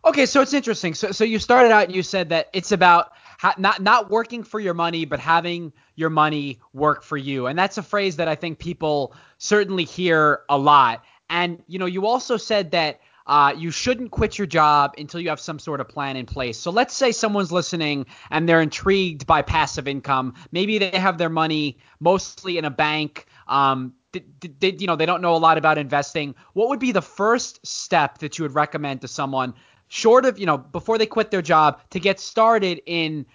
Okay, 0.06 0.26
so 0.26 0.42
it's 0.42 0.54
interesting. 0.54 0.94
So 0.94 1.12
so 1.12 1.24
you 1.24 1.40
started 1.40 1.72
out 1.72 1.86
and 1.86 1.96
you 1.96 2.04
said 2.04 2.30
that 2.30 2.50
it's 2.54 2.72
about 2.72 3.12
ha- 3.38 3.56
not 3.58 3.82
not 3.82 4.10
working 4.10 4.44
for 4.44 4.60
your 4.60 4.74
money, 4.74 5.06
but 5.06 5.20
having 5.20 5.74
your 5.96 6.10
money 6.10 6.60
work 6.74 7.04
for 7.04 7.18
you. 7.18 7.48
And 7.48 7.60
that's 7.60 7.78
a 7.78 7.84
phrase 7.84 8.16
that 8.16 8.28
I 8.28 8.36
think 8.36 8.60
people 8.60 9.14
certainly 9.38 9.84
hear 9.84 10.42
a 10.50 10.58
lot. 10.58 11.04
And 11.30 11.62
you 11.68 11.80
know, 11.80 11.86
you 11.86 12.08
also 12.08 12.38
said 12.38 12.72
that 12.72 13.02
uh, 13.28 13.54
you 13.56 13.70
shouldn't 13.70 14.10
quit 14.10 14.40
your 14.40 14.48
job 14.48 14.96
until 14.98 15.20
you 15.20 15.30
have 15.30 15.40
some 15.40 15.60
sort 15.60 15.80
of 15.80 15.88
plan 15.88 16.16
in 16.16 16.26
place. 16.26 16.58
So 16.58 16.72
let's 16.72 16.96
say 16.96 17.12
someone's 17.12 17.52
listening 17.52 18.08
and 18.32 18.50
they're 18.50 18.62
intrigued 18.62 19.28
by 19.28 19.44
passive 19.44 19.88
income. 19.88 20.34
Maybe 20.52 20.80
they 20.80 20.98
have 20.98 21.20
their 21.20 21.30
money 21.30 21.78
mostly 22.00 22.58
in 22.58 22.66
a 22.66 22.72
bank. 22.72 23.28
Um, 23.48 23.94
they, 24.14 24.24
they, 24.60 24.72
you 24.72 24.88
know, 24.88 24.96
they 24.96 25.06
don't 25.06 25.22
know 25.22 25.36
a 25.36 25.38
lot 25.38 25.60
about 25.60 25.78
investing. 25.78 26.34
What 26.54 26.70
would 26.70 26.80
be 26.80 26.92
the 26.92 27.04
first 27.04 27.64
step 27.64 28.18
that 28.18 28.40
you 28.40 28.44
would 28.44 28.56
recommend 28.56 29.02
to 29.02 29.08
someone, 29.08 29.54
short 29.90 30.26
of 30.26 30.40
you 30.40 30.46
know, 30.46 30.58
before 30.58 30.98
they 30.98 31.06
quit 31.06 31.30
their 31.32 31.42
job, 31.42 31.82
to 31.90 32.00
get 32.00 32.20
started 32.20 32.82
in, 32.86 33.26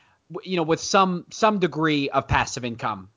you 0.42 0.56
know, 0.56 0.62
with 0.62 0.80
some 0.80 1.26
some 1.30 1.58
degree 1.58 2.08
of 2.10 2.26
passive 2.26 2.64
income? 2.64 3.10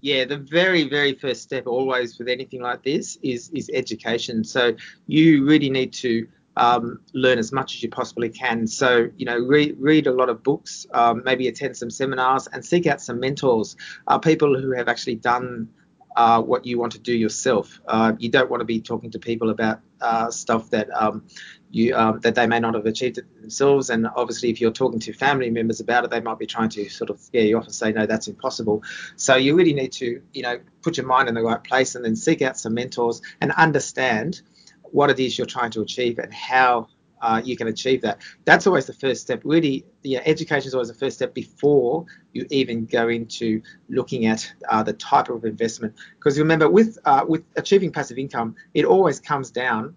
Yeah, 0.00 0.24
the 0.24 0.36
very, 0.36 0.88
very 0.88 1.14
first 1.14 1.42
step 1.42 1.66
always 1.66 2.18
with 2.18 2.28
anything 2.28 2.60
like 2.60 2.82
this 2.82 3.18
is 3.22 3.50
is 3.50 3.70
education. 3.72 4.44
So 4.44 4.74
you 5.06 5.44
really 5.44 5.70
need 5.70 5.92
to 5.94 6.26
um, 6.56 7.00
learn 7.14 7.38
as 7.38 7.52
much 7.52 7.74
as 7.74 7.82
you 7.82 7.88
possibly 7.88 8.28
can. 8.28 8.66
So 8.66 9.08
you 9.16 9.26
know, 9.26 9.38
read 9.38 9.76
read 9.78 10.06
a 10.06 10.12
lot 10.12 10.28
of 10.28 10.42
books, 10.42 10.86
um, 10.92 11.22
maybe 11.24 11.48
attend 11.48 11.76
some 11.76 11.90
seminars, 11.90 12.46
and 12.48 12.64
seek 12.64 12.86
out 12.86 13.00
some 13.00 13.20
mentors, 13.20 13.76
uh, 14.06 14.18
people 14.18 14.60
who 14.60 14.72
have 14.72 14.88
actually 14.88 15.16
done 15.16 15.68
uh, 16.16 16.42
what 16.42 16.66
you 16.66 16.78
want 16.78 16.92
to 16.92 16.98
do 16.98 17.14
yourself. 17.14 17.80
Uh, 17.86 18.12
you 18.18 18.28
don't 18.28 18.50
want 18.50 18.60
to 18.60 18.64
be 18.64 18.80
talking 18.80 19.10
to 19.10 19.18
people 19.18 19.50
about 19.50 19.80
uh, 20.00 20.30
stuff 20.30 20.70
that 20.70 20.88
um, 20.94 21.24
you 21.72 21.96
um, 21.96 22.20
that 22.20 22.34
they 22.34 22.46
may 22.46 22.60
not 22.60 22.74
have 22.74 22.84
achieved 22.84 23.18
it 23.18 23.40
themselves. 23.40 23.88
And 23.88 24.06
obviously, 24.14 24.50
if 24.50 24.60
you're 24.60 24.70
talking 24.70 25.00
to 25.00 25.12
family 25.14 25.48
members 25.48 25.80
about 25.80 26.04
it, 26.04 26.10
they 26.10 26.20
might 26.20 26.38
be 26.38 26.46
trying 26.46 26.68
to 26.70 26.88
sort 26.90 27.08
of 27.08 27.18
scare 27.18 27.44
you 27.44 27.56
off 27.56 27.64
and 27.64 27.74
say, 27.74 27.92
no, 27.92 28.04
that's 28.04 28.28
impossible. 28.28 28.82
So 29.16 29.36
you 29.36 29.56
really 29.56 29.72
need 29.72 29.90
to, 29.92 30.20
you 30.34 30.42
know, 30.42 30.60
put 30.82 30.98
your 30.98 31.06
mind 31.06 31.28
in 31.28 31.34
the 31.34 31.42
right 31.42 31.62
place 31.64 31.94
and 31.94 32.04
then 32.04 32.14
seek 32.14 32.42
out 32.42 32.58
some 32.58 32.74
mentors 32.74 33.22
and 33.40 33.52
understand 33.52 34.42
what 34.82 35.08
it 35.08 35.18
is 35.18 35.38
you're 35.38 35.46
trying 35.46 35.70
to 35.70 35.80
achieve 35.80 36.18
and 36.18 36.32
how 36.32 36.88
uh, 37.22 37.40
you 37.42 37.56
can 37.56 37.68
achieve 37.68 38.02
that. 38.02 38.20
That's 38.44 38.66
always 38.66 38.86
the 38.86 38.92
first 38.92 39.22
step. 39.22 39.40
Really, 39.44 39.86
know, 40.04 40.22
education 40.26 40.66
is 40.66 40.74
always 40.74 40.88
the 40.88 40.94
first 40.94 41.16
step 41.16 41.32
before 41.32 42.04
you 42.32 42.46
even 42.50 42.84
go 42.84 43.08
into 43.08 43.62
looking 43.88 44.26
at 44.26 44.52
uh, 44.68 44.82
the 44.82 44.92
type 44.92 45.30
of 45.30 45.44
investment. 45.44 45.94
Because 46.16 46.38
remember, 46.38 46.68
with 46.68 46.98
uh, 47.04 47.24
with 47.26 47.44
achieving 47.56 47.92
passive 47.92 48.18
income, 48.18 48.56
it 48.74 48.84
always 48.84 49.20
comes 49.20 49.50
down 49.50 49.94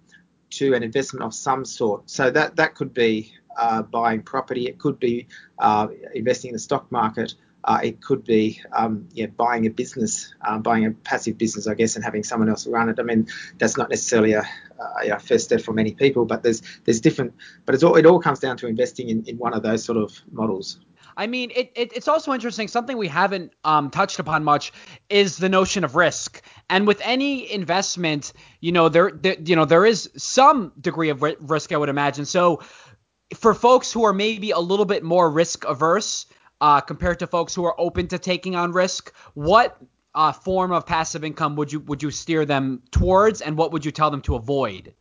to 0.56 0.74
an 0.74 0.84
investment 0.84 1.24
of 1.24 1.34
some 1.34 1.66
sort. 1.66 2.10
So 2.10 2.32
that 2.32 2.56
that 2.56 2.76
could 2.76 2.94
be 2.94 3.34
uh, 3.58 3.82
buying 3.84 4.22
property. 4.22 4.68
It 4.68 4.80
could 4.80 5.00
be 5.00 5.28
uh, 5.60 5.88
investing 6.14 6.50
in 6.50 6.54
the 6.54 6.60
stock 6.60 6.92
market. 6.92 7.36
Uh, 7.64 7.80
it 7.84 8.00
could 8.00 8.24
be 8.24 8.62
um, 8.74 9.08
buying 9.38 9.66
a 9.66 9.70
business, 9.70 10.36
um, 10.48 10.62
buying 10.62 10.86
a 10.86 10.92
passive 10.92 11.36
business, 11.36 11.68
I 11.68 11.74
guess, 11.74 11.96
and 11.96 12.06
having 12.06 12.24
someone 12.24 12.48
else 12.48 12.68
run 12.68 12.90
it. 12.90 13.00
I 13.00 13.04
mean, 13.04 13.28
that's 13.58 13.76
not 13.76 13.90
necessarily 13.90 14.34
a, 14.34 14.44
a 15.04 15.20
first 15.20 15.46
step 15.46 15.62
for 15.62 15.74
many 15.74 15.94
people, 15.96 16.26
but 16.26 16.44
there's 16.44 16.62
there's 16.84 17.02
different. 17.02 17.34
But 17.66 17.84
all, 17.84 17.96
it 17.96 18.06
all 18.06 18.20
comes 18.20 18.40
down 18.40 18.58
to 18.58 18.68
investing 18.68 19.10
in, 19.10 19.26
in 19.26 19.38
one 19.40 19.54
of 19.56 19.64
those 19.64 19.84
sort 19.84 19.98
of 19.98 20.12
models. 20.32 20.80
I 21.18 21.28
mean, 21.28 21.52
it, 21.56 21.72
it, 21.76 21.92
it's 21.96 22.08
also 22.08 22.34
interesting. 22.34 22.68
Something 22.68 22.98
we 22.98 23.08
haven't 23.08 23.54
um, 23.64 23.90
touched 23.90 24.20
upon 24.20 24.44
much 24.44 24.74
is 25.10 25.38
the 25.38 25.50
notion 25.50 25.84
of 25.84 25.96
risk. 25.96 26.42
And 26.70 26.86
with 26.86 27.02
any 27.04 27.52
investment, 27.52 28.34
you 28.60 28.72
know, 28.72 28.90
there, 28.90 29.12
there 29.12 29.36
you 29.40 29.56
know, 29.56 29.66
there 29.66 29.86
is 29.86 30.10
some 30.18 30.74
degree 30.80 31.10
of 31.10 31.22
risk, 31.22 31.72
I 31.72 31.78
would 31.78 31.90
imagine. 31.90 32.26
So, 32.26 32.62
for 33.36 33.54
folks 33.54 33.92
who 33.92 34.06
are 34.06 34.14
maybe 34.14 34.52
a 34.52 34.60
little 34.60 34.86
bit 34.86 35.04
more 35.04 35.32
risk 35.32 35.66
averse, 35.66 36.28
uh, 36.62 36.82
compared 36.82 37.20
to 37.20 37.28
folks 37.28 37.54
who 37.54 37.66
are 37.66 37.76
open 37.80 38.08
to 38.08 38.20
taking 38.20 38.56
on 38.56 38.72
risk. 38.72 39.14
What 39.34 39.78
uh, 40.14 40.32
form 40.32 40.72
of 40.72 40.86
passive 40.86 41.24
income 41.24 41.56
would 41.58 41.72
you 41.72 41.82
would 41.82 42.02
you 42.02 42.12
steer 42.12 42.46
them 42.46 42.82
towards, 42.92 43.42
and 43.42 43.58
what 43.58 43.72
would 43.72 43.84
you 43.86 43.92
tell 43.92 44.10
them 44.10 44.22
to 44.22 44.36
avoid? 44.36 44.94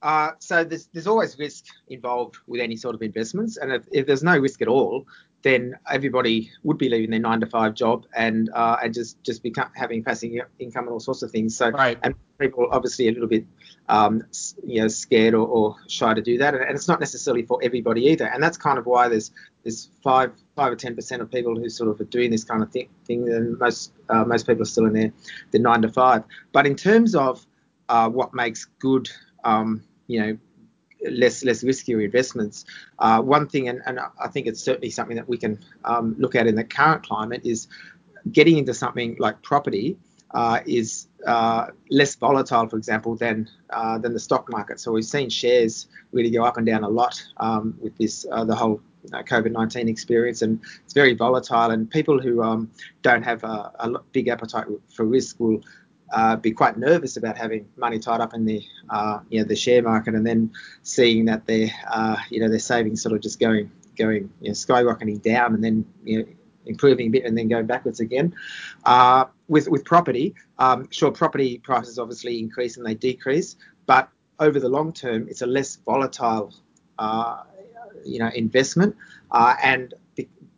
Uh, 0.00 0.32
so 0.38 0.64
there's 0.64 0.86
there's 0.86 1.06
always 1.06 1.38
risk 1.38 1.66
involved 1.88 2.38
with 2.46 2.60
any 2.60 2.76
sort 2.76 2.94
of 2.94 3.02
investments, 3.02 3.56
and 3.56 3.72
if, 3.72 3.86
if 3.92 4.06
there's 4.06 4.22
no 4.22 4.36
risk 4.36 4.62
at 4.62 4.68
all, 4.68 5.06
then 5.42 5.76
everybody 5.90 6.50
would 6.62 6.78
be 6.78 6.88
leaving 6.88 7.10
their 7.10 7.20
nine 7.20 7.40
to 7.40 7.46
five 7.46 7.74
job 7.74 8.06
and 8.14 8.50
uh, 8.54 8.76
and 8.82 8.94
just 8.94 9.22
just 9.24 9.42
become 9.42 9.70
having 9.74 10.02
passing 10.02 10.40
income 10.58 10.84
and 10.84 10.92
all 10.92 11.00
sorts 11.00 11.22
of 11.22 11.30
things. 11.30 11.56
So 11.56 11.70
right. 11.70 11.98
and 12.02 12.14
people 12.38 12.68
obviously 12.70 13.08
a 13.08 13.12
little 13.12 13.28
bit 13.28 13.44
um, 13.88 14.22
you 14.64 14.80
know 14.80 14.88
scared 14.88 15.34
or, 15.34 15.46
or, 15.46 15.76
shy 15.88 16.14
to 16.14 16.22
do 16.22 16.38
that, 16.38 16.54
and, 16.54 16.70
it's 16.70 16.88
not 16.88 17.00
necessarily 17.00 17.42
for 17.42 17.58
everybody 17.62 18.02
either. 18.06 18.26
And 18.26 18.42
that's 18.42 18.56
kind 18.56 18.78
of 18.78 18.86
why 18.86 19.08
there's 19.08 19.32
there's 19.64 19.90
five 20.02 20.32
five 20.54 20.72
or 20.72 20.76
ten 20.76 20.94
percent 20.94 21.22
of 21.22 21.30
people 21.30 21.56
who 21.56 21.68
sort 21.68 21.90
of 21.90 22.00
are 22.00 22.04
doing 22.04 22.30
this 22.30 22.44
kind 22.44 22.62
of 22.62 22.70
thing, 22.70 22.88
thing 23.04 23.28
and 23.28 23.58
most 23.58 23.92
uh, 24.08 24.24
most 24.24 24.46
people 24.46 24.62
are 24.62 24.66
still 24.66 24.86
in 24.86 24.92
their 24.92 25.12
their 25.50 25.60
nine 25.60 25.82
to 25.82 25.88
five. 25.88 26.22
But 26.52 26.66
in 26.66 26.76
terms 26.76 27.14
of 27.14 27.44
uh, 27.88 28.08
what 28.08 28.32
makes 28.32 28.66
good 28.78 29.10
um, 29.44 29.82
you 30.06 30.20
know 30.20 30.38
less 31.10 31.44
less 31.44 31.62
riskier 31.62 32.04
investments. 32.04 32.64
Uh, 32.98 33.20
one 33.20 33.48
thing, 33.48 33.68
and, 33.68 33.80
and, 33.86 33.98
I 34.00 34.28
think 34.28 34.46
it's 34.46 34.62
certainly 34.62 34.90
something 34.90 35.16
that 35.16 35.28
we 35.28 35.36
can 35.36 35.58
um, 35.84 36.14
look 36.18 36.34
at 36.34 36.46
in 36.46 36.54
the 36.54 36.64
current 36.64 37.04
climate, 37.04 37.42
is 37.44 37.68
getting 38.30 38.58
into 38.58 38.74
something 38.74 39.16
like 39.18 39.42
property 39.42 39.96
uh, 40.32 40.60
is 40.66 41.08
uh, 41.26 41.66
less 41.90 42.14
volatile, 42.16 42.68
for 42.68 42.76
example, 42.76 43.16
than 43.16 43.48
uh, 43.70 43.98
than 43.98 44.12
the 44.12 44.20
stock 44.20 44.50
market. 44.50 44.80
So 44.80 44.92
we've 44.92 45.04
seen 45.04 45.28
shares 45.30 45.86
really 46.12 46.30
go 46.30 46.44
up 46.44 46.56
and 46.56 46.66
down 46.66 46.84
a 46.84 46.88
lot 46.88 47.22
um, 47.38 47.76
with 47.80 47.96
this 47.98 48.26
uh, 48.30 48.44
the 48.44 48.54
whole 48.54 48.80
uh, 49.12 49.22
COVID-19 49.22 49.88
experience, 49.88 50.42
and 50.42 50.60
it's 50.84 50.94
very 50.94 51.14
volatile. 51.14 51.70
And 51.70 51.90
people 51.90 52.20
who 52.20 52.42
um, 52.42 52.70
don't 53.02 53.22
have 53.22 53.44
a, 53.44 53.72
a 53.78 53.98
big 54.12 54.28
appetite 54.28 54.66
for 54.88 55.04
risk 55.04 55.38
will 55.38 55.60
uh, 56.12 56.36
be 56.36 56.52
quite 56.52 56.76
nervous 56.76 57.16
about 57.16 57.36
having 57.36 57.66
money 57.76 57.98
tied 57.98 58.20
up 58.20 58.34
in 58.34 58.44
the 58.44 58.62
uh, 58.90 59.20
you 59.30 59.40
know 59.40 59.46
the 59.46 59.56
share 59.56 59.82
market 59.82 60.14
and 60.14 60.26
then 60.26 60.50
seeing 60.82 61.24
that 61.24 61.46
their 61.46 61.68
uh, 61.90 62.16
you 62.30 62.40
know 62.40 62.48
their 62.48 62.58
savings 62.58 63.02
sort 63.02 63.14
of 63.14 63.20
just 63.20 63.40
going 63.40 63.70
going 63.96 64.30
you 64.40 64.48
know, 64.48 64.52
skyrocketing 64.52 65.20
down 65.22 65.54
and 65.54 65.62
then 65.64 65.84
you 66.04 66.18
know 66.18 66.26
improving 66.66 67.08
a 67.08 67.10
bit 67.10 67.24
and 67.24 67.36
then 67.36 67.48
going 67.48 67.66
backwards 67.66 68.00
again. 68.00 68.34
Uh, 68.84 69.24
with 69.48 69.68
with 69.68 69.84
property, 69.84 70.34
um, 70.58 70.88
sure, 70.90 71.10
property 71.10 71.58
prices 71.58 71.98
obviously 71.98 72.38
increase 72.38 72.76
and 72.76 72.86
they 72.86 72.94
decrease, 72.94 73.56
but 73.86 74.08
over 74.38 74.58
the 74.58 74.68
long 74.68 74.92
term, 74.92 75.26
it's 75.28 75.42
a 75.42 75.46
less 75.46 75.76
volatile 75.76 76.52
uh, 76.98 77.42
you 78.04 78.18
know 78.18 78.30
investment 78.34 78.94
uh, 79.30 79.54
and 79.62 79.94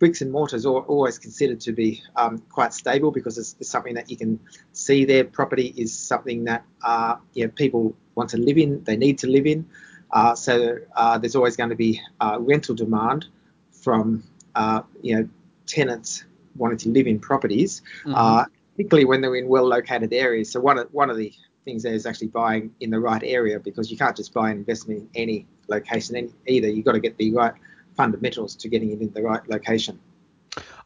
bricks 0.05 0.21
and 0.21 0.31
mortars 0.31 0.67
are 0.67 0.83
always 0.83 1.19
considered 1.19 1.59
to 1.59 1.73
be 1.73 2.03
um, 2.17 2.37
quite 2.51 2.75
stable 2.75 3.11
because 3.11 3.39
it's, 3.39 3.57
it's, 3.59 3.71
something 3.71 3.95
that 3.95 4.11
you 4.11 4.19
can 4.19 4.39
see 4.75 5.07
their 5.07 5.25
Property 5.25 5.73
is 5.79 5.99
something 5.99 6.45
that 6.45 6.63
uh, 6.83 7.17
you 7.33 7.47
know, 7.47 7.51
people 7.57 7.97
want 8.15 8.29
to 8.29 8.37
live 8.37 8.59
in, 8.59 8.85
they 8.85 8.99
need 8.99 9.17
to 9.21 9.27
live 9.27 9.47
in. 9.47 9.67
Uh, 10.11 10.35
so 10.35 10.77
uh, 10.95 11.17
there's 11.17 11.35
always 11.35 11.57
going 11.57 11.71
to 11.71 11.75
be 11.75 12.03
uh, 12.21 12.37
rental 12.39 12.75
demand 12.75 13.25
from 13.73 14.23
uh, 14.55 14.83
you 15.01 15.17
know 15.17 15.27
tenants 15.67 16.27
wanting 16.55 16.77
to 16.77 16.91
live 16.91 17.07
in 17.07 17.19
properties, 17.19 17.81
mm-hmm. 18.01 18.15
Uh, 18.15 18.45
particularly 18.77 19.07
when 19.07 19.23
they're 19.23 19.37
in 19.37 19.49
well-located 19.49 20.13
areas. 20.13 20.53
So 20.53 20.61
one 20.61 20.77
of 20.77 20.93
one 20.93 21.09
of 21.09 21.17
the 21.17 21.33
things 21.65 21.83
there 21.83 21.95
is 21.95 22.05
actually 22.05 22.29
buying 22.29 22.75
in 22.81 22.91
the 22.91 23.01
right 23.01 23.23
area 23.25 23.59
because 23.59 23.91
you 23.91 23.97
can't 23.97 24.15
just 24.15 24.35
buy 24.35 24.51
an 24.51 24.59
investment 24.59 24.99
in 25.01 25.09
any 25.23 25.47
location 25.67 26.31
either. 26.47 26.69
You've 26.69 26.85
got 26.85 26.93
to 26.93 27.01
get 27.01 27.17
the 27.17 27.33
right 27.33 27.55
fundamentals 27.97 28.55
to 28.57 28.69
getting 28.69 28.91
it 28.91 29.01
in 29.01 29.13
the 29.13 29.23
right 29.23 29.49
location. 29.49 29.99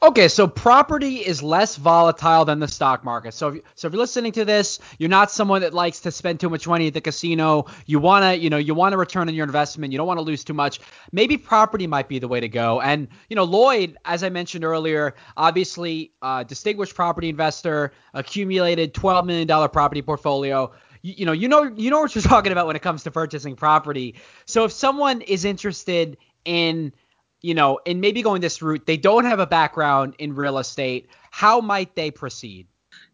Okay, 0.01 0.29
so 0.29 0.47
property 0.47 1.17
is 1.17 1.43
less 1.43 1.75
volatile 1.75 2.45
than 2.45 2.61
the 2.61 2.69
stock 2.69 3.05
market. 3.05 3.35
So, 3.35 3.49
if, 3.49 3.63
so 3.75 3.89
if 3.89 3.93
you're 3.93 4.01
listening 4.01 4.31
to 4.33 4.45
this, 4.45 4.79
you're 4.99 5.11
not 5.11 5.29
someone 5.29 5.63
that 5.63 5.75
likes 5.75 5.99
to 6.01 6.13
spend 6.13 6.39
too 6.39 6.49
much 6.49 6.69
money 6.69 6.87
at 6.87 6.95
the 6.95 7.01
casino. 7.01 7.67
You 7.87 7.99
wanna, 7.99 8.35
you 8.35 8.49
know, 8.49 8.59
you 8.59 8.75
want 8.75 8.93
to 8.93 8.97
return 8.97 9.29
on 9.29 9.35
your 9.35 9.45
investment. 9.45 9.93
You 9.93 9.99
don't 9.99 10.07
want 10.07 10.19
to 10.19 10.23
lose 10.23 10.45
too 10.45 10.55
much. 10.55 10.79
Maybe 11.11 11.37
property 11.37 11.89
might 11.89 12.09
be 12.09 12.21
the 12.21 12.29
way 12.29 12.39
to 12.39 12.49
go. 12.49 12.81
And 12.81 13.09
you 13.29 13.35
know, 13.35 13.43
Lloyd, 13.43 13.97
as 14.05 14.23
I 14.23 14.29
mentioned 14.29 14.65
earlier, 14.65 15.17
obviously, 15.37 16.13
uh, 16.23 16.45
distinguished 16.45 16.95
property 16.95 17.29
investor, 17.29 17.93
accumulated 18.15 18.95
12 18.95 19.27
million 19.27 19.49
dollar 19.49 19.67
property 19.67 20.01
portfolio. 20.01 20.71
You, 21.03 21.15
you 21.19 21.27
know, 21.27 21.33
you 21.33 21.49
know, 21.49 21.65
you 21.65 21.91
know 21.91 22.01
what 22.01 22.15
you're 22.15 22.23
talking 22.35 22.53
about 22.53 22.69
when 22.69 22.77
it 22.77 22.83
comes 22.83 23.03
to 23.03 23.11
purchasing 23.11 23.57
property. 23.57 24.15
So, 24.47 24.65
if 24.65 24.71
someone 24.71 25.23
is 25.23 25.45
interested 25.45 26.19
in 26.45 26.93
you 27.41 27.55
know, 27.55 27.79
in 27.85 28.01
maybe 28.01 28.23
going 28.23 28.41
this 28.41 28.61
route, 28.63 28.87
they 28.87 28.97
don't 28.97 29.25
have 29.25 29.39
a 29.39 29.47
background 29.47 30.15
in 30.19 30.35
real 30.35 30.59
estate. 30.59 31.09
How 31.31 31.61
might 31.61 31.95
they 31.95 32.11
proceed? 32.11 32.67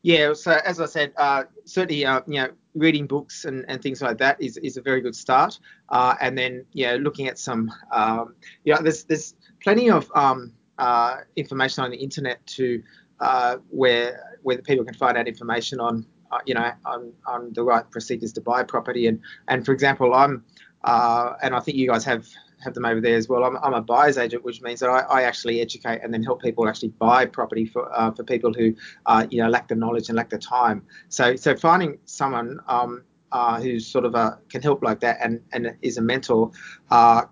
Yeah, 0.03 0.33
so 0.35 0.59
as 0.65 0.81
I 0.81 0.87
said, 0.87 1.13
uh, 1.17 1.45
certainly, 1.65 2.05
uh, 2.05 2.21
you 2.27 2.35
know, 2.35 2.51
reading 2.75 3.07
books 3.07 3.45
and, 3.45 3.65
and 3.69 3.83
things 3.83 4.03
like 4.03 4.19
that 4.19 4.41
is, 4.41 4.57
is 4.59 4.77
a 4.77 4.83
very 4.83 5.01
good 5.01 5.15
start. 5.15 5.59
Uh, 5.89 6.15
and 6.21 6.37
then, 6.37 6.65
yeah, 6.73 6.97
looking 7.01 7.29
at 7.29 7.39
some, 7.39 7.71
um, 7.93 8.35
you 8.65 8.75
know, 8.75 8.81
there's 8.83 9.05
there's 9.05 9.35
plenty 9.63 9.91
of 9.91 10.11
um, 10.15 10.53
uh, 10.79 11.19
information 11.37 11.85
on 11.85 11.91
the 11.91 11.97
internet 11.97 12.47
to 12.47 12.83
uh, 13.21 13.57
where 13.71 14.39
where 14.43 14.59
people 14.59 14.85
can 14.85 14.95
find 14.95 15.17
out 15.17 15.27
information 15.27 15.81
on, 15.81 16.05
uh, 16.33 16.39
you 16.47 16.55
know, 16.55 16.71
on, 16.85 17.13
on 17.27 17.53
the 17.55 17.63
right 17.63 17.91
procedures 17.91 18.33
to 18.35 18.41
buy 18.41 18.63
property. 18.63 19.07
And 19.07 19.21
and 19.49 19.65
for 19.65 19.73
example, 19.73 20.15
I'm 20.15 20.45
and 20.85 21.55
I 21.55 21.61
think 21.61 21.79
you 21.79 21.89
guys 21.89 22.05
have 22.05 22.27
have 22.65 22.75
them 22.75 22.85
over 22.85 23.01
there 23.01 23.17
as 23.17 23.29
well. 23.29 23.45
I'm, 23.45 23.57
I'm 23.59 23.75
a 23.75 23.81
buyer's 23.81 24.19
agent, 24.19 24.45
which 24.45 24.63
means 24.63 24.81
that 24.81 24.89
I, 24.91 25.01
I, 25.01 25.23
actually 25.23 25.61
educate 25.61 26.01
and 26.03 26.13
then 26.13 26.23
help 26.23 26.43
people 26.43 26.69
actually 26.69 26.89
buy 26.89 27.27
property 27.27 27.67
for 27.67 27.93
uh, 27.97 28.11
for 28.11 28.25
people 28.25 28.53
who 28.53 28.75
uh, 29.07 29.27
you 29.31 29.43
know 29.43 29.49
lack 29.49 29.69
the 29.69 29.75
knowledge 29.75 30.09
and 30.09 30.17
lack 30.17 30.31
the 30.31 30.39
time. 30.39 30.83
So 31.09 31.37
so 31.37 31.57
finding 31.57 31.99
someone 32.05 32.61
um, 32.69 33.05
uh, 33.33 33.61
who's 33.61 33.87
sort 33.87 34.05
of 34.05 34.15
a 34.15 34.39
can 34.49 34.63
help 34.63 34.83
like 34.83 35.01
that 35.01 35.19
and 35.21 35.41
and 35.53 35.75
is 35.83 35.99
a 35.99 36.03
mentor. 36.03 36.51
Uh, 36.91 37.27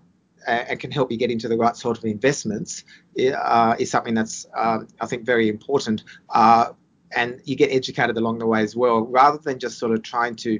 and 0.45 0.77
can 0.77 0.91
help 0.91 1.09
you 1.09 1.17
get 1.17 1.31
into 1.31 1.47
the 1.47 1.55
right 1.55 1.77
sort 1.77 1.97
of 1.97 2.03
investments 2.03 2.83
uh, 3.17 3.77
is 3.79 3.89
something 3.89 4.13
that's 4.13 4.45
um, 4.57 4.89
I 4.99 5.05
think 5.05 5.25
very 5.25 5.47
important. 5.47 6.03
Uh, 6.29 6.73
and 7.15 7.39
you 7.45 7.55
get 7.55 7.71
educated 7.71 8.17
along 8.17 8.39
the 8.39 8.45
way 8.45 8.61
as 8.61 8.75
well, 8.75 9.05
rather 9.05 9.37
than 9.37 9.57
just 9.57 9.79
sort 9.79 9.93
of 9.93 10.01
trying 10.01 10.35
to 10.35 10.59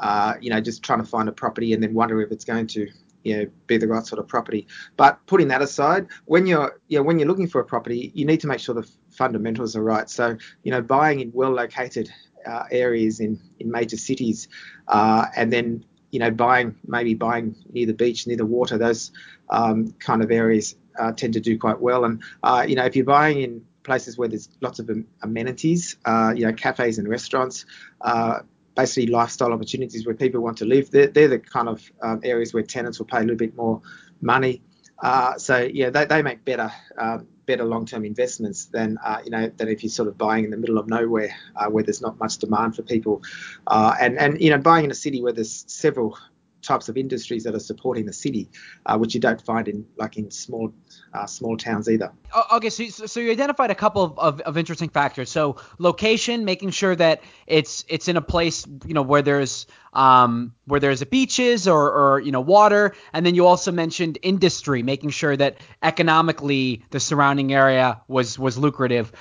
uh, 0.00 0.34
you 0.40 0.50
know, 0.50 0.60
just 0.60 0.82
trying 0.82 1.00
to 1.00 1.06
find 1.06 1.28
a 1.28 1.32
property 1.32 1.72
and 1.72 1.82
then 1.82 1.94
wonder 1.94 2.20
if 2.20 2.30
it's 2.30 2.44
going 2.44 2.66
to, 2.66 2.88
you 3.26 3.36
know, 3.36 3.46
be 3.66 3.76
the 3.76 3.88
right 3.88 4.06
sort 4.06 4.20
of 4.20 4.28
property. 4.28 4.68
But 4.96 5.18
putting 5.26 5.48
that 5.48 5.60
aside, 5.60 6.06
when 6.26 6.46
you're, 6.46 6.80
you 6.86 6.98
know, 6.98 7.02
when 7.02 7.18
you're 7.18 7.26
looking 7.26 7.48
for 7.48 7.60
a 7.60 7.64
property, 7.64 8.12
you 8.14 8.24
need 8.24 8.40
to 8.40 8.46
make 8.46 8.60
sure 8.60 8.74
the 8.74 8.88
fundamentals 9.10 9.74
are 9.74 9.82
right. 9.82 10.08
So, 10.08 10.36
you 10.62 10.70
know, 10.70 10.80
buying 10.80 11.18
in 11.20 11.32
well-located 11.34 12.08
uh, 12.46 12.64
areas 12.70 13.18
in 13.18 13.40
in 13.58 13.70
major 13.70 13.96
cities, 13.96 14.48
uh, 14.86 15.26
and 15.34 15.52
then 15.52 15.84
you 16.12 16.20
know, 16.20 16.30
buying 16.30 16.76
maybe 16.86 17.14
buying 17.14 17.56
near 17.72 17.86
the 17.86 17.92
beach, 17.92 18.28
near 18.28 18.36
the 18.36 18.46
water, 18.46 18.78
those 18.78 19.10
um, 19.50 19.92
kind 19.98 20.22
of 20.22 20.30
areas 20.30 20.76
uh, 20.98 21.10
tend 21.10 21.32
to 21.34 21.40
do 21.40 21.58
quite 21.58 21.80
well. 21.80 22.04
And 22.04 22.22
uh, 22.44 22.64
you 22.68 22.76
know, 22.76 22.84
if 22.84 22.94
you're 22.94 23.04
buying 23.04 23.42
in 23.42 23.66
places 23.82 24.16
where 24.16 24.28
there's 24.28 24.48
lots 24.60 24.78
of 24.78 24.88
amenities, 25.22 25.96
uh, 26.04 26.32
you 26.36 26.46
know, 26.46 26.52
cafes 26.52 26.98
and 26.98 27.08
restaurants, 27.08 27.66
uh, 28.02 28.38
basically 28.76 29.06
lifestyle 29.06 29.52
opportunities 29.52 30.06
where 30.06 30.14
people 30.14 30.40
want 30.40 30.58
to 30.58 30.64
live. 30.64 30.90
They're, 30.90 31.08
they're 31.08 31.28
the 31.28 31.38
kind 31.38 31.68
of 31.68 31.90
um, 32.02 32.20
areas 32.22 32.54
where 32.54 32.62
tenants 32.62 32.98
will 32.98 33.06
pay 33.06 33.18
a 33.18 33.20
little 33.20 33.36
bit 33.36 33.56
more 33.56 33.80
money. 34.20 34.62
Uh, 35.02 35.36
so 35.36 35.58
yeah, 35.58 35.90
they, 35.90 36.04
they 36.04 36.22
make 36.22 36.44
better 36.44 36.70
uh, 36.96 37.18
better 37.46 37.64
long-term 37.64 38.04
investments 38.04 38.66
than 38.66 38.98
uh, 39.04 39.18
you 39.24 39.30
know 39.30 39.48
than 39.56 39.68
if 39.68 39.82
you're 39.82 39.90
sort 39.90 40.08
of 40.08 40.16
buying 40.16 40.44
in 40.44 40.50
the 40.50 40.56
middle 40.56 40.78
of 40.78 40.88
nowhere 40.88 41.34
uh, 41.56 41.66
where 41.66 41.84
there's 41.84 42.00
not 42.00 42.18
much 42.18 42.38
demand 42.38 42.74
for 42.74 42.82
people, 42.82 43.22
uh, 43.66 43.94
and 44.00 44.18
and 44.18 44.40
you 44.40 44.50
know 44.50 44.58
buying 44.58 44.84
in 44.84 44.90
a 44.90 44.94
city 44.94 45.22
where 45.22 45.32
there's 45.32 45.64
several 45.68 46.18
types 46.62 46.88
of 46.88 46.96
industries 46.96 47.44
that 47.44 47.54
are 47.54 47.60
supporting 47.60 48.06
the 48.06 48.12
city, 48.12 48.48
uh, 48.86 48.96
which 48.98 49.14
you 49.14 49.20
don't 49.20 49.40
find 49.42 49.68
in 49.68 49.86
like 49.96 50.16
in 50.16 50.30
small 50.30 50.72
uh, 51.12 51.26
small 51.26 51.56
towns 51.56 51.88
either. 51.88 52.12
Okay, 52.52 52.70
so 52.70 53.06
so 53.06 53.20
you 53.20 53.30
identified 53.30 53.70
a 53.70 53.74
couple 53.74 54.02
of, 54.02 54.18
of, 54.18 54.40
of, 54.42 54.56
interesting 54.58 54.88
factors. 54.88 55.30
So 55.30 55.56
location, 55.78 56.44
making 56.44 56.70
sure 56.70 56.94
that 56.94 57.22
it's 57.46 57.84
it's 57.88 58.08
in 58.08 58.16
a 58.16 58.20
place 58.20 58.66
you 58.86 58.94
know 58.94 59.02
where 59.02 59.22
there's 59.22 59.66
um, 59.92 60.54
where 60.66 60.80
there's 60.80 61.02
a 61.02 61.06
beaches 61.06 61.66
or, 61.66 61.90
or 61.90 62.20
you 62.20 62.32
know 62.32 62.40
water, 62.40 62.94
and 63.12 63.24
then 63.24 63.34
you 63.34 63.46
also 63.46 63.72
mentioned 63.72 64.18
industry, 64.22 64.82
making 64.82 65.10
sure 65.10 65.36
that 65.36 65.58
economically 65.82 66.84
the 66.90 67.00
surrounding 67.00 67.52
area 67.52 68.00
was 68.08 68.38
was 68.38 68.58
lucrative. 68.58 69.12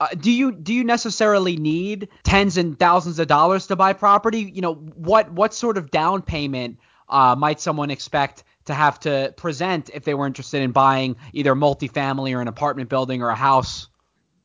Uh, 0.00 0.08
do 0.18 0.30
you 0.30 0.52
do 0.52 0.72
you 0.72 0.84
necessarily 0.84 1.56
need 1.56 2.08
tens 2.24 2.56
and 2.56 2.78
thousands 2.78 3.18
of 3.18 3.28
dollars 3.28 3.66
to 3.68 3.76
buy 3.76 3.92
property? 3.92 4.40
You 4.40 4.62
know, 4.62 4.74
what 4.74 5.30
what 5.32 5.54
sort 5.54 5.78
of 5.78 5.90
down 5.90 6.22
payment 6.22 6.78
uh, 7.08 7.36
might 7.36 7.60
someone 7.60 7.90
expect 7.90 8.44
to 8.66 8.74
have 8.74 8.98
to 9.00 9.32
present 9.36 9.90
if 9.92 10.04
they 10.04 10.14
were 10.14 10.26
interested 10.26 10.62
in 10.62 10.72
buying 10.72 11.16
either 11.32 11.52
a 11.52 11.56
multifamily 11.56 12.34
or 12.34 12.40
an 12.40 12.48
apartment 12.48 12.88
building 12.88 13.22
or 13.22 13.28
a 13.28 13.34
house? 13.34 13.88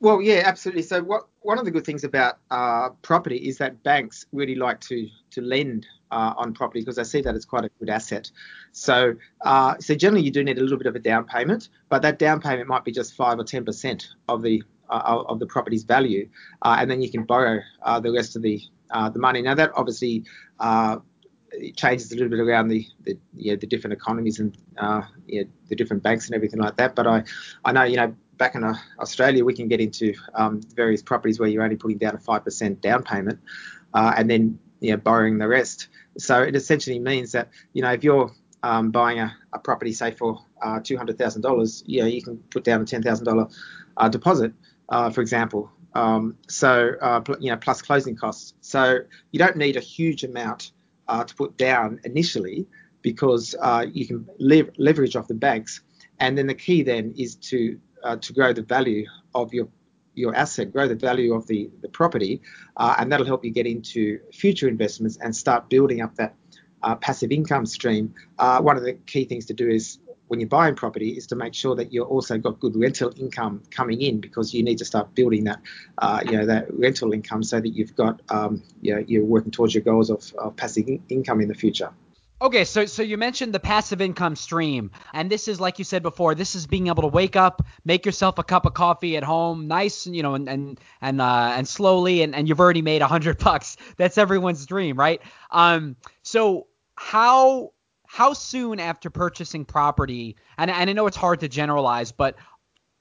Well, 0.02 0.22
yeah, 0.22 0.44
absolutely. 0.46 0.84
So, 0.84 1.04
what 1.04 1.28
one 1.42 1.60
of 1.60 1.66
the 1.66 1.72
good 1.72 1.86
things 1.86 2.04
about 2.04 2.38
uh, 2.52 2.90
property 3.02 3.38
is 3.38 3.58
that 3.58 3.84
banks 3.84 4.26
really 4.32 4.56
like 4.56 4.80
to 4.82 5.08
to 5.32 5.42
lend 5.42 5.86
uh, 6.12 6.34
on 6.38 6.54
property 6.54 6.80
because 6.80 6.96
they 6.96 7.04
see 7.04 7.22
that 7.22 7.36
it's 7.36 7.46
quite 7.46 7.66
a 7.66 7.70
good 7.80 7.90
asset. 7.90 8.32
So, 8.72 9.16
uh, 9.42 9.76
so 9.80 9.96
generally 9.96 10.24
you 10.24 10.32
do 10.32 10.44
need 10.44 10.58
a 10.58 10.62
little 10.62 10.78
bit 10.78 10.88
of 10.88 10.96
a 10.96 11.00
down 11.00 11.26
payment, 11.26 11.70
but 11.90 12.02
that 12.02 12.18
down 12.18 12.40
payment 12.40 12.68
might 12.68 12.86
be 12.86 12.92
just 12.92 13.14
five 13.16 13.38
or 13.40 13.44
ten 13.44 13.66
percent 13.66 14.08
of 14.30 14.42
the 14.42 14.64
uh, 14.90 15.24
of 15.28 15.40
the 15.40 15.46
property's 15.46 15.84
value, 15.84 16.30
uh, 16.62 16.78
and 16.80 16.90
then 16.90 17.02
you 17.02 17.12
can 17.12 17.24
borrow 17.24 17.60
uh, 17.84 18.00
the 18.00 18.12
rest 18.12 18.36
of 18.36 18.42
the 18.42 18.62
the 19.14 19.20
money. 19.20 19.42
Now 19.42 19.54
that 19.56 19.72
obviously 19.76 20.24
it 21.52 21.76
changes 21.76 22.12
a 22.12 22.16
little 22.16 22.30
bit 22.30 22.40
around 22.40 22.70
the 22.70 22.86
the, 23.04 23.18
you 23.36 23.52
know, 23.52 23.58
the 23.58 23.68
different 23.68 23.94
economies 23.94 24.40
and 24.40 24.58
you 25.28 25.44
know, 25.44 25.50
the 25.68 25.76
different 25.76 26.04
banks 26.04 26.28
and 26.28 26.36
everything 26.36 26.60
like 26.60 26.78
that. 26.78 26.96
But 26.96 27.08
I 27.08 27.24
I 27.66 27.72
know 27.72 27.84
you 27.84 27.98
know 27.98 28.16
back 28.38 28.56
in 28.56 28.64
Australia 29.00 29.44
we 29.44 29.54
can 29.54 29.68
get 29.68 29.82
into 29.82 30.14
um, 30.34 30.62
various 30.76 31.02
properties 31.02 31.40
where 31.40 31.50
you're 31.50 31.64
only 31.64 31.76
putting 31.76 31.98
down 31.98 32.16
a 32.16 32.20
five 32.20 32.44
percent 32.44 32.82
down 32.82 33.04
payment, 33.04 33.40
and 33.94 34.30
then 34.30 34.60
you 34.80 34.92
know 34.92 34.98
borrowing 34.98 35.38
the 35.38 35.48
rest. 35.48 35.88
So 36.18 36.42
it 36.42 36.56
essentially 36.56 37.00
means 37.00 37.32
that 37.34 37.50
you 37.74 37.82
know 37.82 37.92
if 37.92 38.04
you're 38.04 38.32
um, 38.64 38.92
buying 38.92 39.20
a, 39.20 39.36
a, 39.54 39.60
property, 39.60 39.94
say 39.94 40.12
for 40.12 40.44
uh, 40.62 40.80
two 40.84 40.98
hundred 40.98 41.18
thousand 41.18 41.42
dollars, 41.42 41.84
you 41.86 42.02
know 42.02 42.08
you 42.08 42.22
can 42.22 42.38
put 42.50 42.64
down 42.64 42.82
a 42.82 42.86
ten 42.86 43.02
thousand 43.02 43.28
uh, 43.98 44.10
deposit, 44.10 44.54
uh, 44.90 45.10
for 45.10 45.22
example. 45.22 45.72
Um, 45.94 46.38
so 46.48 46.94
uh, 47.02 47.22
you 47.40 47.52
know, 47.52 47.58
plus 47.58 47.82
closing 47.82 48.16
costs. 48.16 48.54
So 48.62 49.00
you 49.32 49.40
don't 49.40 49.58
need 49.58 49.78
a 49.78 49.82
huge 49.82 50.24
amount 50.24 50.72
uh, 51.10 51.24
to 51.24 51.36
put 51.36 51.58
down 51.58 52.00
initially 52.06 52.68
because 53.02 53.56
uh, 53.62 53.86
you 53.92 54.06
can 54.08 54.28
lev- 54.40 54.72
leverage 54.78 55.16
off 55.16 55.28
the 55.28 55.34
banks. 55.34 55.82
And 56.20 56.38
then 56.38 56.48
the 56.48 56.56
key 56.56 56.84
then 56.84 57.14
is 57.18 57.36
to 57.36 57.80
uh, 58.04 58.16
to 58.18 58.34
grow 58.34 58.54
the 58.54 58.62
value 58.62 59.06
of 59.34 59.54
your 59.54 59.68
your 60.16 60.36
asset, 60.36 60.72
grow 60.72 60.88
the 60.88 60.96
value 60.96 61.34
of 61.34 61.48
the 61.48 61.70
the 61.82 61.90
property, 61.90 62.42
uh, 62.78 62.96
and 62.98 63.12
that'll 63.12 63.26
help 63.26 63.44
you 63.44 63.52
get 63.52 63.66
into 63.66 64.20
future 64.32 64.68
investments 64.68 65.18
and 65.22 65.36
start 65.36 65.70
building 65.70 66.02
up 66.02 66.16
that 66.16 66.36
passive 67.02 67.32
income 67.32 67.66
stream. 67.66 68.14
one 68.38 68.78
of 68.78 68.84
the 68.84 68.94
key 68.94 69.26
things 69.26 69.46
to 69.48 69.54
do 69.54 69.70
is 69.70 70.00
when 70.30 70.40
you're 70.40 70.48
buying 70.48 70.76
property 70.76 71.10
is 71.10 71.28
to 71.28 71.36
make 71.36 71.54
sure 71.54 71.76
that 71.76 71.92
you've 71.92 72.08
also 72.08 72.38
got 72.38 72.60
good 72.60 72.76
rental 72.76 73.12
income 73.18 73.64
coming 73.72 74.02
in 74.02 74.22
because 74.22 74.54
you 74.54 74.64
need 74.64 74.78
to 74.78 74.86
start 74.86 75.14
building 75.16 75.44
that, 75.44 75.60
uh, 75.98 76.22
you 76.24 76.34
know, 76.34 76.46
that 76.46 76.72
rental 76.72 77.12
income 77.14 77.44
so 77.44 77.60
that 77.60 77.70
you've 77.70 77.96
got, 77.96 78.22
um, 78.30 78.64
you 78.80 78.94
know, 78.94 79.04
you're 79.08 79.26
working 79.26 79.52
towards 79.52 79.74
your 79.74 79.84
goals 79.84 80.10
of, 80.12 80.32
of 80.38 80.56
passive 80.56 80.88
in- 80.88 81.04
income 81.10 81.42
in 81.42 81.48
the 81.48 81.56
future. 81.56 81.92
Okay, 82.42 82.64
so 82.64 82.86
so 82.86 83.02
you 83.02 83.18
mentioned 83.18 83.54
the 83.54 83.60
passive 83.60 84.00
income 84.00 84.34
stream, 84.38 84.92
and 85.14 85.30
this 85.30 85.50
is 85.50 85.60
like 85.60 85.78
you 85.78 85.84
said 85.84 86.02
before. 86.02 86.36
This 86.36 86.56
is 86.56 86.68
being 86.68 86.88
able 86.88 87.02
to 87.02 87.10
wake 87.10 87.36
up, 87.36 87.62
make 87.84 88.06
yourself 88.06 88.38
a 88.38 88.44
cup 88.44 88.66
of 88.66 88.74
coffee 88.74 89.18
at 89.18 89.26
home, 89.26 89.68
nice, 89.68 90.08
you 90.08 90.24
know, 90.24 90.36
and 90.36 90.48
and 90.48 90.80
and 91.02 91.20
uh, 91.20 91.52
and 91.58 91.68
slowly, 91.68 92.22
and, 92.22 92.34
and 92.34 92.48
you've 92.48 92.62
already 92.62 92.82
made 92.82 93.02
a 93.02 93.08
hundred 93.08 93.40
bucks. 93.40 93.76
That's 93.98 94.18
everyone's 94.18 94.66
dream, 94.66 94.98
right? 94.98 95.22
Um, 95.52 95.98
so 96.24 96.68
how 96.96 97.74
how 98.12 98.34
soon 98.34 98.80
after 98.80 99.12
purchasing 99.12 99.64
property, 99.64 100.36
and, 100.58 100.72
and 100.72 100.90
I 100.90 100.94
know 100.94 101.06
it's 101.06 101.16
hard 101.16 101.42
to 101.42 101.48
generalize, 101.48 102.12
but 102.12 102.36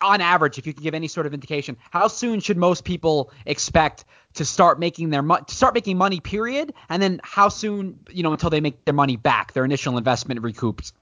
on 0.03 0.21
average, 0.21 0.59
if 0.59 0.66
you 0.66 0.75
can 0.75 0.83
give 0.83 0.92
any 0.92 1.09
sort 1.09 1.25
of 1.25 1.33
indication, 1.33 1.79
how 1.90 2.09
soon 2.09 2.40
should 2.40 2.59
most 2.59 2.85
people 2.85 3.33
expect 3.47 4.05
to 4.35 4.44
start 4.44 4.79
making 4.79 5.09
their 5.09 5.23
money, 5.23 5.44
start 5.49 5.73
making 5.73 5.97
money, 5.97 6.21
period, 6.21 6.75
and 6.90 7.03
then 7.03 7.23
how 7.25 7.49
soon, 7.49 7.99
you 8.11 8.23
know, 8.23 8.33
until 8.33 8.51
they 8.51 8.61
make 8.61 8.85
their 8.85 8.92
money 8.92 9.16
back, 9.16 9.55
their 9.55 9.64
initial 9.64 9.97
investment 9.97 10.42
recouped? 10.42 10.92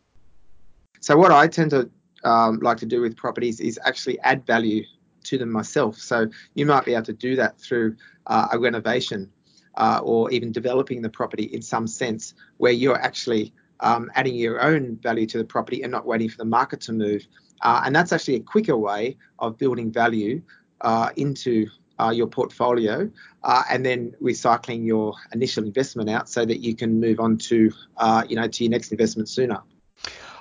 So 1.01 1.17
what 1.17 1.33
I 1.33 1.49
tend 1.49 1.73
to 1.73 1.91
um, 2.23 2.61
like 2.61 2.77
to 2.79 2.87
do 2.87 3.01
with 3.01 3.17
properties 3.17 3.59
is 3.59 3.77
actually 3.85 4.21
add 4.21 4.47
value 4.47 4.85
to 5.25 5.37
them 5.37 5.51
myself. 5.51 5.99
So 5.99 6.31
you 6.55 6.65
might 6.65 6.85
be 6.85 6.95
able 6.95 7.07
to 7.07 7.13
do 7.13 7.35
that 7.37 7.59
through 7.59 7.97
uh, 8.29 8.49
a 8.53 8.59
renovation 8.59 9.33
uh, 9.77 10.01
or 10.05 10.31
even 10.31 10.53
developing 10.53 11.03
the 11.03 11.11
property 11.11 11.43
in 11.43 11.61
some 11.61 11.89
sense, 11.89 12.35
where 12.59 12.73
you're 12.73 12.97
actually 12.99 13.53
um, 13.81 14.11
adding 14.15 14.35
your 14.35 14.63
own 14.63 14.97
value 15.03 15.27
to 15.27 15.39
the 15.39 15.45
property 15.45 15.83
and 15.83 15.93
not 15.93 16.07
waiting 16.07 16.29
for 16.29 16.39
the 16.39 16.45
market 16.45 16.81
to 16.83 16.93
move. 16.93 17.27
Uh, 17.63 17.83
and 17.85 17.95
that's 17.95 18.13
actually 18.13 18.37
a 18.37 18.41
quicker 18.41 18.77
way 18.77 19.17
of 19.39 19.59
building 19.59 19.91
value 19.91 20.43
uh, 20.81 21.11
into 21.17 21.67
uh, 21.99 22.11
your 22.11 22.27
portfolio 22.27 23.11
uh, 23.45 23.63
and 23.71 23.85
then 23.85 24.15
recycling 24.23 24.87
your 24.87 25.15
initial 25.33 25.65
investment 25.65 26.11
out 26.11 26.29
so 26.29 26.45
that 26.45 26.59
you 26.59 26.75
can 26.75 27.01
move 27.01 27.21
on 27.21 27.39
to 27.39 27.73
uh, 27.97 28.23
you 28.29 28.37
know 28.37 28.47
to 28.47 28.65
your 28.65 28.71
next 28.71 28.93
investment 28.93 29.29
sooner. 29.29 29.63